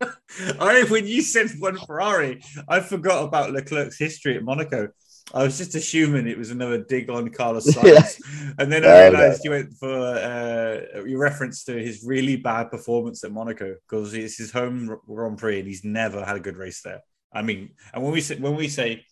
I 0.60 0.84
when 0.88 1.06
you 1.06 1.22
said 1.22 1.50
one 1.58 1.78
Ferrari, 1.78 2.40
I 2.68 2.80
forgot 2.80 3.24
about 3.24 3.52
Leclerc's 3.52 3.98
history 3.98 4.36
at 4.36 4.44
Monaco. 4.44 4.88
I 5.34 5.42
was 5.42 5.58
just 5.58 5.74
assuming 5.74 6.26
it 6.26 6.38
was 6.38 6.50
another 6.50 6.82
dig 6.84 7.10
on 7.10 7.28
Carlos 7.30 7.66
Sainz, 7.74 8.18
and 8.58 8.72
then 8.72 8.84
I 8.84 8.90
No, 8.90 9.10
no. 9.10 9.28
realized 9.28 9.44
you 9.44 9.50
went 9.50 9.74
for 9.74 9.90
uh, 9.90 11.02
your 11.04 11.20
reference 11.20 11.64
to 11.64 11.72
his 11.78 12.02
really 12.04 12.36
bad 12.36 12.70
performance 12.70 13.24
at 13.24 13.32
Monaco 13.32 13.74
because 13.88 14.14
it's 14.14 14.38
his 14.38 14.50
home 14.52 14.96
Grand 15.06 15.38
Prix 15.38 15.58
and 15.58 15.68
he's 15.68 15.84
never 15.84 16.24
had 16.24 16.36
a 16.36 16.40
good 16.40 16.56
race 16.56 16.80
there. 16.82 17.00
I 17.32 17.42
mean, 17.42 17.70
and 17.92 18.02
when 18.02 18.12
we 18.12 18.22
say 18.22 18.36
when 18.38 18.56
we 18.56 18.68
say 18.68 19.04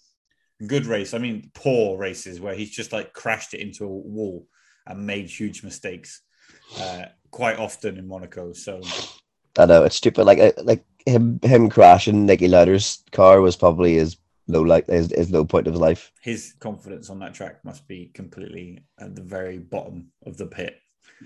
good 0.67 0.87
race, 0.87 1.15
I 1.15 1.19
mean 1.19 1.51
poor 1.55 1.99
races 1.99 2.41
where 2.41 2.55
he's 2.55 2.71
just 2.71 2.93
like 2.93 3.13
crashed 3.13 3.55
it 3.55 3.61
into 3.61 3.85
a 3.85 3.89
wall 3.89 4.47
and 4.87 5.07
made 5.07 5.29
huge 5.29 5.63
mistakes 5.63 6.23
uh, 6.81 7.07
quite 7.31 7.59
often 7.59 7.99
in 7.99 8.09
Monaco. 8.09 8.53
So 8.55 8.95
I 9.59 9.67
know 9.67 9.85
it's 9.85 9.97
stupid. 9.97 10.25
Like 10.25 10.39
uh, 10.39 10.53
like 10.63 10.85
him 11.07 11.39
him 11.43 11.71
crashing 11.71 12.27
Niki 12.27 12.49
Lauda's 12.49 13.03
car 13.13 13.41
was 13.41 13.57
probably 13.57 13.95
his 13.95 14.17
low 14.49 14.63
like 14.63 14.87
his, 14.87 15.13
his 15.13 15.31
low 15.31 15.45
point 15.45 15.67
of 15.67 15.73
his 15.73 15.81
life. 15.81 16.13
his 16.21 16.55
confidence 16.61 17.11
on 17.11 17.19
that 17.21 17.35
track 17.35 17.65
must 17.65 17.87
be 17.89 18.11
completely 18.15 18.85
at 19.01 19.15
the 19.15 19.23
very 19.23 19.59
bottom 19.59 20.09
of 20.27 20.37
the 20.37 20.47
pit. 20.47 20.79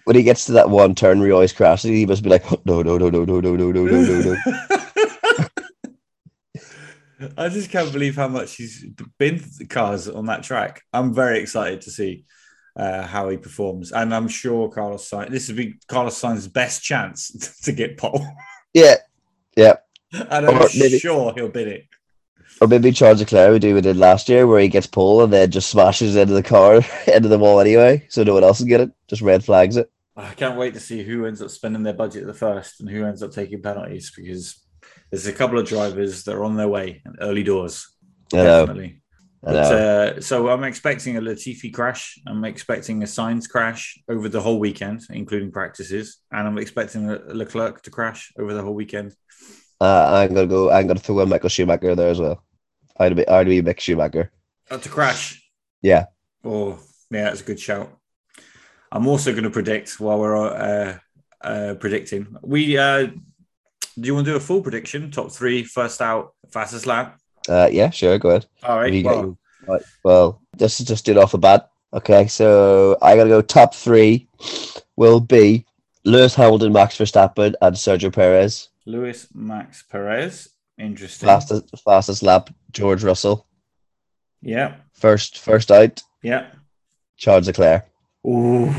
When 0.05 0.17
he 0.17 0.23
gets 0.23 0.45
to 0.47 0.53
that 0.53 0.71
one 0.71 0.95
turn 0.95 1.19
where 1.19 1.29
he 1.29 1.33
always 1.33 1.53
crashes, 1.53 1.91
he 1.91 2.07
must 2.07 2.23
be 2.23 2.31
like, 2.31 2.45
no, 2.65 2.83
no, 2.83 2.97
no, 2.99 3.11
no, 3.11 3.25
no, 3.25 3.41
no, 3.41 3.57
no, 3.57 3.73
no, 3.73 3.85
no, 3.87 4.01
no, 4.01 4.21
no. 4.21 4.37
I 7.37 7.49
just 7.49 7.71
can't 7.71 7.93
believe 7.93 8.17
how 8.17 8.29
much 8.29 8.57
he's 8.57 8.87
been 9.19 9.43
cars 9.69 10.09
on 10.09 10.27
that 10.27 10.43
track. 10.43 10.83
I'm 10.93 11.13
very 11.13 11.41
excited 11.41 11.83
to 11.83 11.91
see 11.91 12.25
uh, 12.77 13.03
how 13.03 13.29
he 13.29 13.37
performs, 13.37 13.93
and 13.93 14.15
I'm 14.15 14.29
sure 14.29 14.71
Carlos 14.71 15.11
Sainz. 15.11 15.31
This 15.31 15.49
will 15.49 15.57
be 15.57 15.75
Carlos 15.87 16.21
Sainz's 16.21 16.49
best 16.49 16.83
chance 16.83 17.31
to 17.65 17.73
get 17.73 17.99
pole, 17.99 18.25
Yeah, 18.73 18.97
yeah. 19.57 19.77
and 20.13 20.47
I'm 20.47 20.57
Or 20.59 20.69
maybe- 20.79 20.99
sure 20.99 21.33
he'll 21.35 21.49
bid 21.49 21.69
it. 21.69 21.85
Or 22.61 22.69
maybe 22.69 22.93
Charles 22.93 23.21
Leclerc 23.21 23.53
would 23.53 23.63
do 23.63 23.75
what 23.75 23.85
he 23.85 23.91
did 23.91 23.97
last 23.97 24.29
year, 24.29 24.47
where 24.47 24.61
he 24.61 24.69
gets 24.69 24.87
pole 24.87 25.23
and 25.23 25.33
then 25.33 25.51
just 25.51 25.71
smashes 25.71 26.15
into 26.15 26.35
the 26.35 26.43
car, 26.43 26.83
into 27.07 27.29
the 27.29 27.39
wall 27.39 27.59
anyway, 27.61 28.05
so 28.11 28.23
no 28.23 28.35
one 28.35 28.45
else 28.45 28.59
can 28.59 28.69
get 28.69 28.81
it. 28.83 28.91
Just 29.09 29.23
red 29.23 29.43
flags 29.45 29.77
it. 29.79 29.91
I 30.17 30.35
can't 30.35 30.59
wait 30.59 30.75
to 30.75 30.81
see 30.81 31.03
who 31.03 31.25
ends 31.25 31.41
up 31.41 31.49
spending 31.51 31.83
their 31.85 31.95
budget 31.95 32.27
the 32.27 32.35
first 32.35 32.81
and 32.81 32.91
who 32.91 33.07
ends 33.07 33.23
up 33.23 33.31
taking 33.33 33.63
penalties 33.63 34.13
because 34.15 34.63
there's 35.11 35.27
a 35.27 35.33
couple 35.33 35.59
of 35.59 35.67
drivers 35.67 36.25
that 36.25 36.35
are 36.35 36.45
on 36.45 36.57
their 36.57 36.69
way 36.69 37.01
and 37.07 37.17
early 37.23 37.43
doors. 37.43 37.89
I 38.35 38.37
know. 38.39 38.67
Definitely. 38.67 39.00
But, 39.43 39.57
uh, 39.57 40.21
so 40.21 40.49
I'm 40.51 40.65
expecting 40.65 41.17
a 41.17 41.21
Latifi 41.21 41.73
crash. 41.73 42.19
I'm 42.27 42.45
expecting 42.45 43.03
a 43.03 43.07
Sainz 43.07 43.49
crash 43.49 43.99
over 44.09 44.29
the 44.29 44.41
whole 44.41 44.59
weekend, 44.59 45.03
including 45.09 45.51
practices, 45.51 46.19
and 46.31 46.47
I'm 46.47 46.59
expecting 46.59 47.09
a 47.09 47.19
Leclerc 47.33 47.83
to 47.83 47.91
crash 47.91 48.33
over 48.39 48.53
the 48.53 48.63
whole 48.63 48.75
weekend. 48.75 49.15
Uh, 49.81 50.11
I'm 50.13 50.35
gonna 50.35 50.47
go. 50.47 50.71
I'm 50.71 50.87
gonna 50.87 51.01
throw 51.01 51.21
in 51.21 51.31
Michael 51.31 51.49
Schumacher 51.49 51.95
there 51.95 52.11
as 52.11 52.21
well. 52.21 52.45
I'd 52.99 53.17
be. 53.17 53.27
I'd 53.27 53.47
be 53.47 53.63
Mick 53.63 53.81
Schumacher. 53.81 54.31
Uh, 54.71 54.77
to 54.77 54.89
crash. 54.91 55.43
Yeah. 55.81 56.07
Oh, 56.45 56.79
yeah, 57.11 57.25
that's 57.25 57.41
a 57.41 57.45
good 57.45 57.59
shout. 57.59 57.91
I'm 58.93 59.07
also 59.07 59.33
going 59.33 59.45
to 59.45 59.51
predict 59.51 60.01
while 60.01 60.19
we're 60.19 60.37
uh, 60.37 60.99
uh, 61.41 61.75
predicting. 61.75 62.37
We 62.43 62.77
uh, 62.77 63.07
do 63.07 64.07
you 64.07 64.15
want 64.15 64.27
to 64.27 64.33
do 64.33 64.37
a 64.37 64.41
full 64.41 64.63
prediction? 64.63 65.11
Top 65.11 65.33
three, 65.33 65.65
first 65.65 66.01
out, 66.01 66.35
fastest 66.53 66.87
lap. 66.87 67.19
Uh, 67.51 67.69
yeah, 67.71 67.91
sure. 67.91 68.19
Go 68.19 68.31
ahead. 68.31 68.47
All 68.63 68.79
right. 68.79 69.05
Well, 69.05 69.23
got- 69.23 69.69
right, 69.69 69.83
well, 70.05 70.41
this 70.57 70.81
is 70.81 70.87
just 70.87 71.09
it 71.09 71.19
off 71.19 71.33
the 71.33 71.39
bat. 71.39 71.71
Okay, 71.93 72.29
so 72.29 72.97
I 73.03 73.17
gotta 73.17 73.29
go. 73.29 73.43
Top 73.43 73.75
three 73.75 74.29
will 74.97 75.19
be 75.21 75.67
Lewis 76.05 76.35
Hamilton, 76.37 76.73
Max 76.73 76.97
Verstappen, 76.97 77.55
and 77.61 77.75
Sergio 77.77 78.13
Perez. 78.13 78.69
Lewis 78.87 79.27
Max 79.35 79.83
Perez. 79.83 80.49
Interesting. 80.79 81.27
Fastest, 81.27 81.65
fastest 81.85 82.23
lap, 82.23 82.51
George 82.71 83.03
Russell. 83.03 83.47
Yeah. 84.41 84.77
First, 84.93 85.39
first 85.39 85.71
out, 85.71 86.03
Yeah. 86.23 86.47
Charles 87.17 87.47
Leclerc. 87.49 87.87
Ooh, 88.27 88.71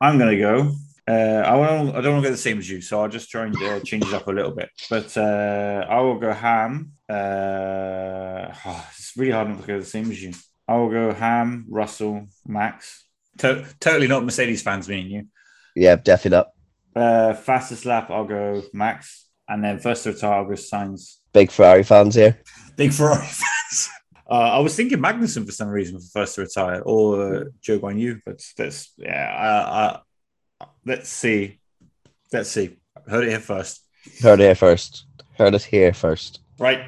I'm 0.00 0.18
gonna 0.18 0.38
go. 0.38 0.72
Uh, 1.08 1.42
I 1.46 1.54
want. 1.54 1.94
I 1.94 2.00
don't 2.00 2.14
want 2.14 2.24
to 2.24 2.28
go 2.28 2.30
the 2.30 2.36
same 2.36 2.58
as 2.58 2.68
you, 2.68 2.80
so 2.80 3.00
I'll 3.00 3.08
just 3.08 3.30
try 3.30 3.44
and 3.46 3.56
uh, 3.62 3.78
change 3.80 4.04
it 4.06 4.14
up 4.14 4.26
a 4.26 4.32
little 4.32 4.50
bit. 4.50 4.70
But 4.90 5.16
uh, 5.16 5.86
I 5.88 6.00
will 6.00 6.18
go 6.18 6.32
Ham. 6.32 6.92
Uh, 7.08 8.52
oh, 8.64 8.88
it's 8.96 9.12
really 9.16 9.32
hard 9.32 9.48
not 9.48 9.60
to 9.60 9.66
go 9.66 9.78
the 9.78 9.84
same 9.84 10.10
as 10.10 10.22
you. 10.22 10.32
I 10.68 10.76
will 10.76 10.90
go 10.90 11.12
Ham, 11.12 11.66
Russell, 11.68 12.26
Max. 12.46 13.04
To- 13.38 13.66
totally 13.80 14.08
not 14.08 14.24
Mercedes 14.24 14.62
fans, 14.62 14.88
me 14.88 15.00
and 15.00 15.10
you. 15.10 15.26
Yeah, 15.74 15.96
definitely 15.96 16.38
not. 16.38 16.50
Uh, 16.94 17.34
fastest 17.34 17.84
lap, 17.84 18.10
I'll 18.10 18.24
go 18.24 18.62
Max, 18.72 19.26
and 19.48 19.62
then 19.62 19.78
first 19.78 20.04
to 20.04 20.12
retire, 20.12 20.34
I'll 20.34 20.46
go 20.46 20.52
Sainz. 20.52 21.16
Big 21.32 21.50
Ferrari 21.50 21.82
fans 21.82 22.14
here. 22.14 22.40
Big 22.76 22.92
Ferrari 22.92 23.18
fans. 23.26 23.90
Uh, 24.28 24.32
I 24.54 24.58
was 24.58 24.74
thinking 24.74 24.98
Magnussen 24.98 25.46
for 25.46 25.52
some 25.52 25.68
reason 25.68 26.00
for 26.00 26.20
first 26.20 26.34
to 26.34 26.40
retire, 26.40 26.80
or 26.80 27.22
uh, 27.22 27.44
Zhou 27.62 27.78
Guanyu, 27.78 28.20
but 28.24 28.42
that's 28.56 28.92
yeah. 28.96 30.00
I, 30.60 30.64
I, 30.64 30.66
let's 30.84 31.08
see, 31.08 31.60
let's 32.32 32.50
see. 32.50 32.76
Heard 33.06 33.24
it 33.24 33.30
here 33.30 33.40
first, 33.40 33.86
Heard 34.22 34.40
it 34.40 34.44
here 34.44 34.54
first. 34.54 35.04
Heard 35.36 35.54
it 35.54 35.62
here 35.62 35.92
first. 35.92 36.40
Right? 36.58 36.86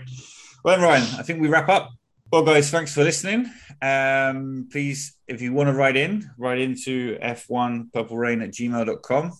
Well, 0.64 0.81
Ryan, 0.81 1.03
I 1.19 1.23
think 1.23 1.41
we 1.41 1.49
wrap 1.49 1.69
up. 1.69 1.91
Well, 2.31 2.43
guys, 2.43 2.71
thanks 2.71 2.93
for 2.93 3.05
listening. 3.05 3.51
Um, 3.81 4.69
please, 4.71 5.16
if 5.27 5.41
you 5.41 5.53
want 5.53 5.69
to 5.69 5.73
write 5.73 5.97
in, 5.97 6.31
write 6.37 6.59
into 6.59 7.19
f1purplerain 7.19 8.43
at 8.43 8.51
gmail.com. 8.51 9.33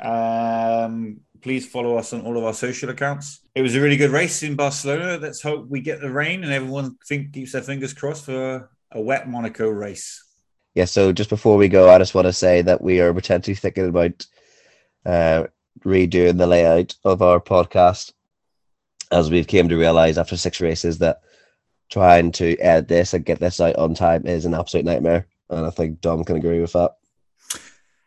Um, 0.00 1.20
please 1.42 1.68
follow 1.68 1.96
us 1.96 2.12
on 2.12 2.22
all 2.22 2.38
of 2.38 2.44
our 2.44 2.54
social 2.54 2.90
accounts. 2.90 3.40
It 3.54 3.62
was 3.62 3.74
a 3.74 3.80
really 3.80 3.96
good 3.96 4.10
race 4.10 4.42
in 4.42 4.56
Barcelona. 4.56 5.18
Let's 5.20 5.42
hope 5.42 5.68
we 5.68 5.80
get 5.80 6.00
the 6.00 6.10
rain 6.10 6.42
and 6.42 6.52
everyone 6.52 6.96
think, 7.06 7.32
keeps 7.32 7.52
their 7.52 7.62
fingers 7.62 7.92
crossed 7.92 8.24
for 8.24 8.70
a 8.92 9.00
wet 9.00 9.28
Monaco 9.28 9.68
race. 9.68 10.24
Yeah, 10.74 10.86
so 10.86 11.12
just 11.12 11.28
before 11.28 11.58
we 11.58 11.68
go, 11.68 11.90
I 11.90 11.98
just 11.98 12.14
want 12.14 12.26
to 12.26 12.32
say 12.32 12.62
that 12.62 12.80
we 12.80 13.00
are 13.00 13.12
potentially 13.12 13.54
thinking 13.54 13.88
about 13.88 14.26
uh, 15.04 15.44
redoing 15.84 16.38
the 16.38 16.46
layout 16.46 16.94
of 17.04 17.20
our 17.20 17.40
podcast 17.40 18.12
as 19.12 19.30
we've 19.30 19.46
came 19.46 19.68
to 19.68 19.76
realize 19.76 20.18
after 20.18 20.36
six 20.36 20.60
races 20.60 20.98
that 20.98 21.20
trying 21.90 22.32
to 22.32 22.56
edit 22.58 22.88
this 22.88 23.12
and 23.12 23.24
get 23.24 23.38
this 23.38 23.60
out 23.60 23.76
on 23.76 23.94
time 23.94 24.26
is 24.26 24.46
an 24.46 24.54
absolute 24.54 24.86
nightmare. 24.86 25.26
And 25.50 25.66
I 25.66 25.70
think 25.70 26.00
Dom 26.00 26.24
can 26.24 26.36
agree 26.36 26.60
with 26.60 26.72
that. 26.72 26.92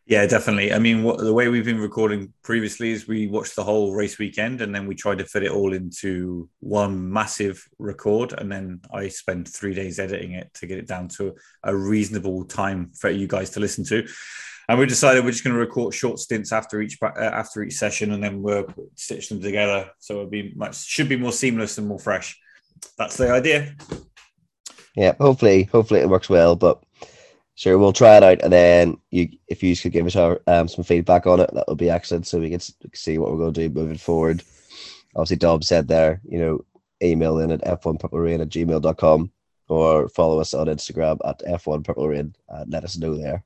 Yeah, 0.08 0.28
definitely. 0.28 0.72
I 0.72 0.78
mean, 0.78 1.02
what, 1.02 1.18
the 1.18 1.34
way 1.34 1.48
we've 1.48 1.66
been 1.66 1.80
recording 1.80 2.32
previously 2.44 2.92
is 2.92 3.08
we 3.08 3.26
watched 3.26 3.56
the 3.56 3.64
whole 3.64 3.94
race 3.94 4.20
weekend 4.20 4.62
and 4.62 4.74
then 4.74 4.86
we 4.86 4.94
tried 4.94 5.18
to 5.18 5.26
fit 5.26 5.42
it 5.42 5.52
all 5.52 5.74
into 5.74 6.48
one 6.60 7.12
massive 7.12 7.68
record. 7.80 8.34
And 8.34 8.52
then 8.52 8.82
I 8.94 9.08
spent 9.08 9.48
three 9.48 9.74
days 9.74 9.98
editing 9.98 10.34
it 10.34 10.54
to 10.56 10.68
get 10.68 10.78
it 10.78 10.88
down 10.88 11.08
to 11.18 11.36
a 11.64 11.76
reasonable 11.76 12.46
time 12.46 12.92
for 12.94 13.10
you 13.10 13.26
guys 13.26 13.50
to 13.52 13.60
listen 13.60 13.84
to. 13.86 14.08
And 14.68 14.80
we 14.80 14.86
decided 14.86 15.24
we're 15.24 15.32
just 15.32 15.44
going 15.44 15.54
to 15.54 15.60
record 15.60 15.94
short 15.94 16.20
stints 16.20 16.52
after 16.52 16.82
each 16.82 16.98
uh, 17.02 17.12
after 17.18 17.64
each 17.64 17.76
session, 17.76 18.12
and 18.14 18.24
then 18.24 18.42
we'll 18.42 18.68
stitch 18.96 19.30
them 19.30 19.42
together. 19.42 19.92
So 20.00 20.16
it'll 20.16 20.30
be 20.30 20.54
much 20.56 20.84
should 20.86 21.10
be 21.10 21.18
more 21.18 21.32
seamless 21.32 21.78
and 21.78 21.88
more 21.88 22.00
fresh. 22.00 22.40
That's 22.98 23.18
the 23.18 23.32
idea. 23.32 23.76
Yeah, 24.96 25.14
hopefully, 25.20 25.64
hopefully 25.64 26.00
it 26.00 26.10
works 26.10 26.30
well. 26.30 26.56
But 26.56 26.84
sure, 27.56 27.78
we'll 27.78 27.94
try 27.94 28.18
it 28.18 28.24
out, 28.24 28.42
and 28.42 28.52
then 28.52 28.98
you, 29.12 29.30
if 29.48 29.62
you 29.62 29.76
could 29.76 29.92
give 29.92 30.08
us 30.08 30.16
our 30.16 30.42
um, 30.48 30.68
some 30.68 30.84
feedback 30.84 31.28
on 31.28 31.40
it, 31.40 31.50
that 31.54 31.68
would 31.68 31.78
be 31.78 31.90
excellent, 31.90 32.26
so 32.26 32.40
we 32.40 32.50
can 32.50 32.62
see 32.94 33.18
what 33.18 33.32
we're 33.32 33.38
going 33.38 33.54
to 33.54 33.68
do 33.68 33.74
moving 33.74 33.98
forward. 33.98 34.44
Obviously, 35.16 35.38
Dom 35.38 35.62
said 35.62 35.88
there, 35.88 36.22
you 36.28 36.40
know, 36.40 36.66
email 37.02 37.40
in 37.40 37.52
at 37.52 37.64
f1purplerain 37.64 38.42
at 38.42 38.50
gmail.com 38.50 39.32
or 39.68 40.10
follow 40.10 40.40
us 40.40 40.54
on 40.54 40.68
Instagram 40.68 41.18
at 41.26 41.40
f1purplerain 41.40 42.34
and 42.50 42.72
let 42.72 42.84
us 42.84 42.98
know 42.98 43.16
there. 43.16 43.44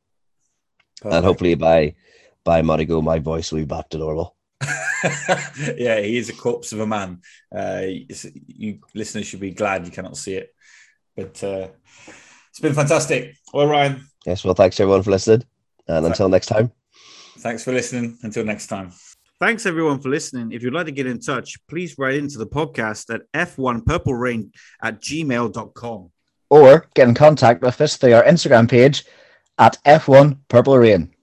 And 1.04 1.24
hopefully 1.26 1.56
by 1.56 1.96
by 2.44 2.62
Monaco, 2.62 3.02
my 3.02 3.20
voice 3.20 3.52
will 3.52 3.60
be 3.60 3.66
back 3.66 3.90
to 3.90 3.98
normal. 3.98 4.36
yeah, 5.78 6.00
he 6.02 6.18
is 6.18 6.30
a 6.30 6.34
corpse 6.34 6.72
of 6.74 6.80
a 6.80 6.88
man. 6.88 7.22
Uh, 7.56 7.84
you 8.48 8.80
listeners 8.94 9.28
should 9.28 9.40
be 9.40 9.52
glad 9.52 9.86
you 9.86 9.92
cannot 9.92 10.18
see 10.18 10.36
it, 10.36 10.54
but 11.16 11.42
uh, 11.44 11.68
it's 12.50 12.60
been 12.60 12.74
fantastic. 12.74 13.36
Well, 13.54 13.68
Ryan, 13.68 14.06
Yes, 14.26 14.44
well, 14.44 14.54
thanks 14.54 14.80
everyone 14.80 15.04
for 15.04 15.12
listening, 15.12 15.44
and 15.88 16.06
until 16.06 16.28
next 16.30 16.48
time. 16.48 16.72
thanks 17.38 17.64
for 17.64 17.72
listening. 17.72 18.18
Until 18.24 18.44
next 18.44 18.68
time. 18.68 18.92
Thanks 19.40 19.66
everyone 19.66 20.02
for 20.02 20.10
listening. 20.10 20.52
If 20.52 20.64
you'd 20.64 20.74
like 20.74 20.88
to 20.88 20.92
get 20.92 21.08
in 21.08 21.22
touch, 21.22 21.58
please 21.70 21.96
write 21.98 22.16
into 22.16 22.38
the 22.38 22.46
podcast 22.46 23.14
at 23.14 23.22
f1purplerain 23.34 24.52
at 24.84 25.00
gmail.com. 25.02 26.12
Or 26.50 26.88
get 26.94 27.08
in 27.08 27.14
contact 27.14 27.62
with 27.62 27.80
us 27.80 27.96
through 27.96 28.16
our 28.16 28.24
Instagram 28.24 28.70
page 28.70 29.06
at 29.60 29.78
F1 29.86 30.38
Purple 30.48 30.78
Rain. 30.78 31.14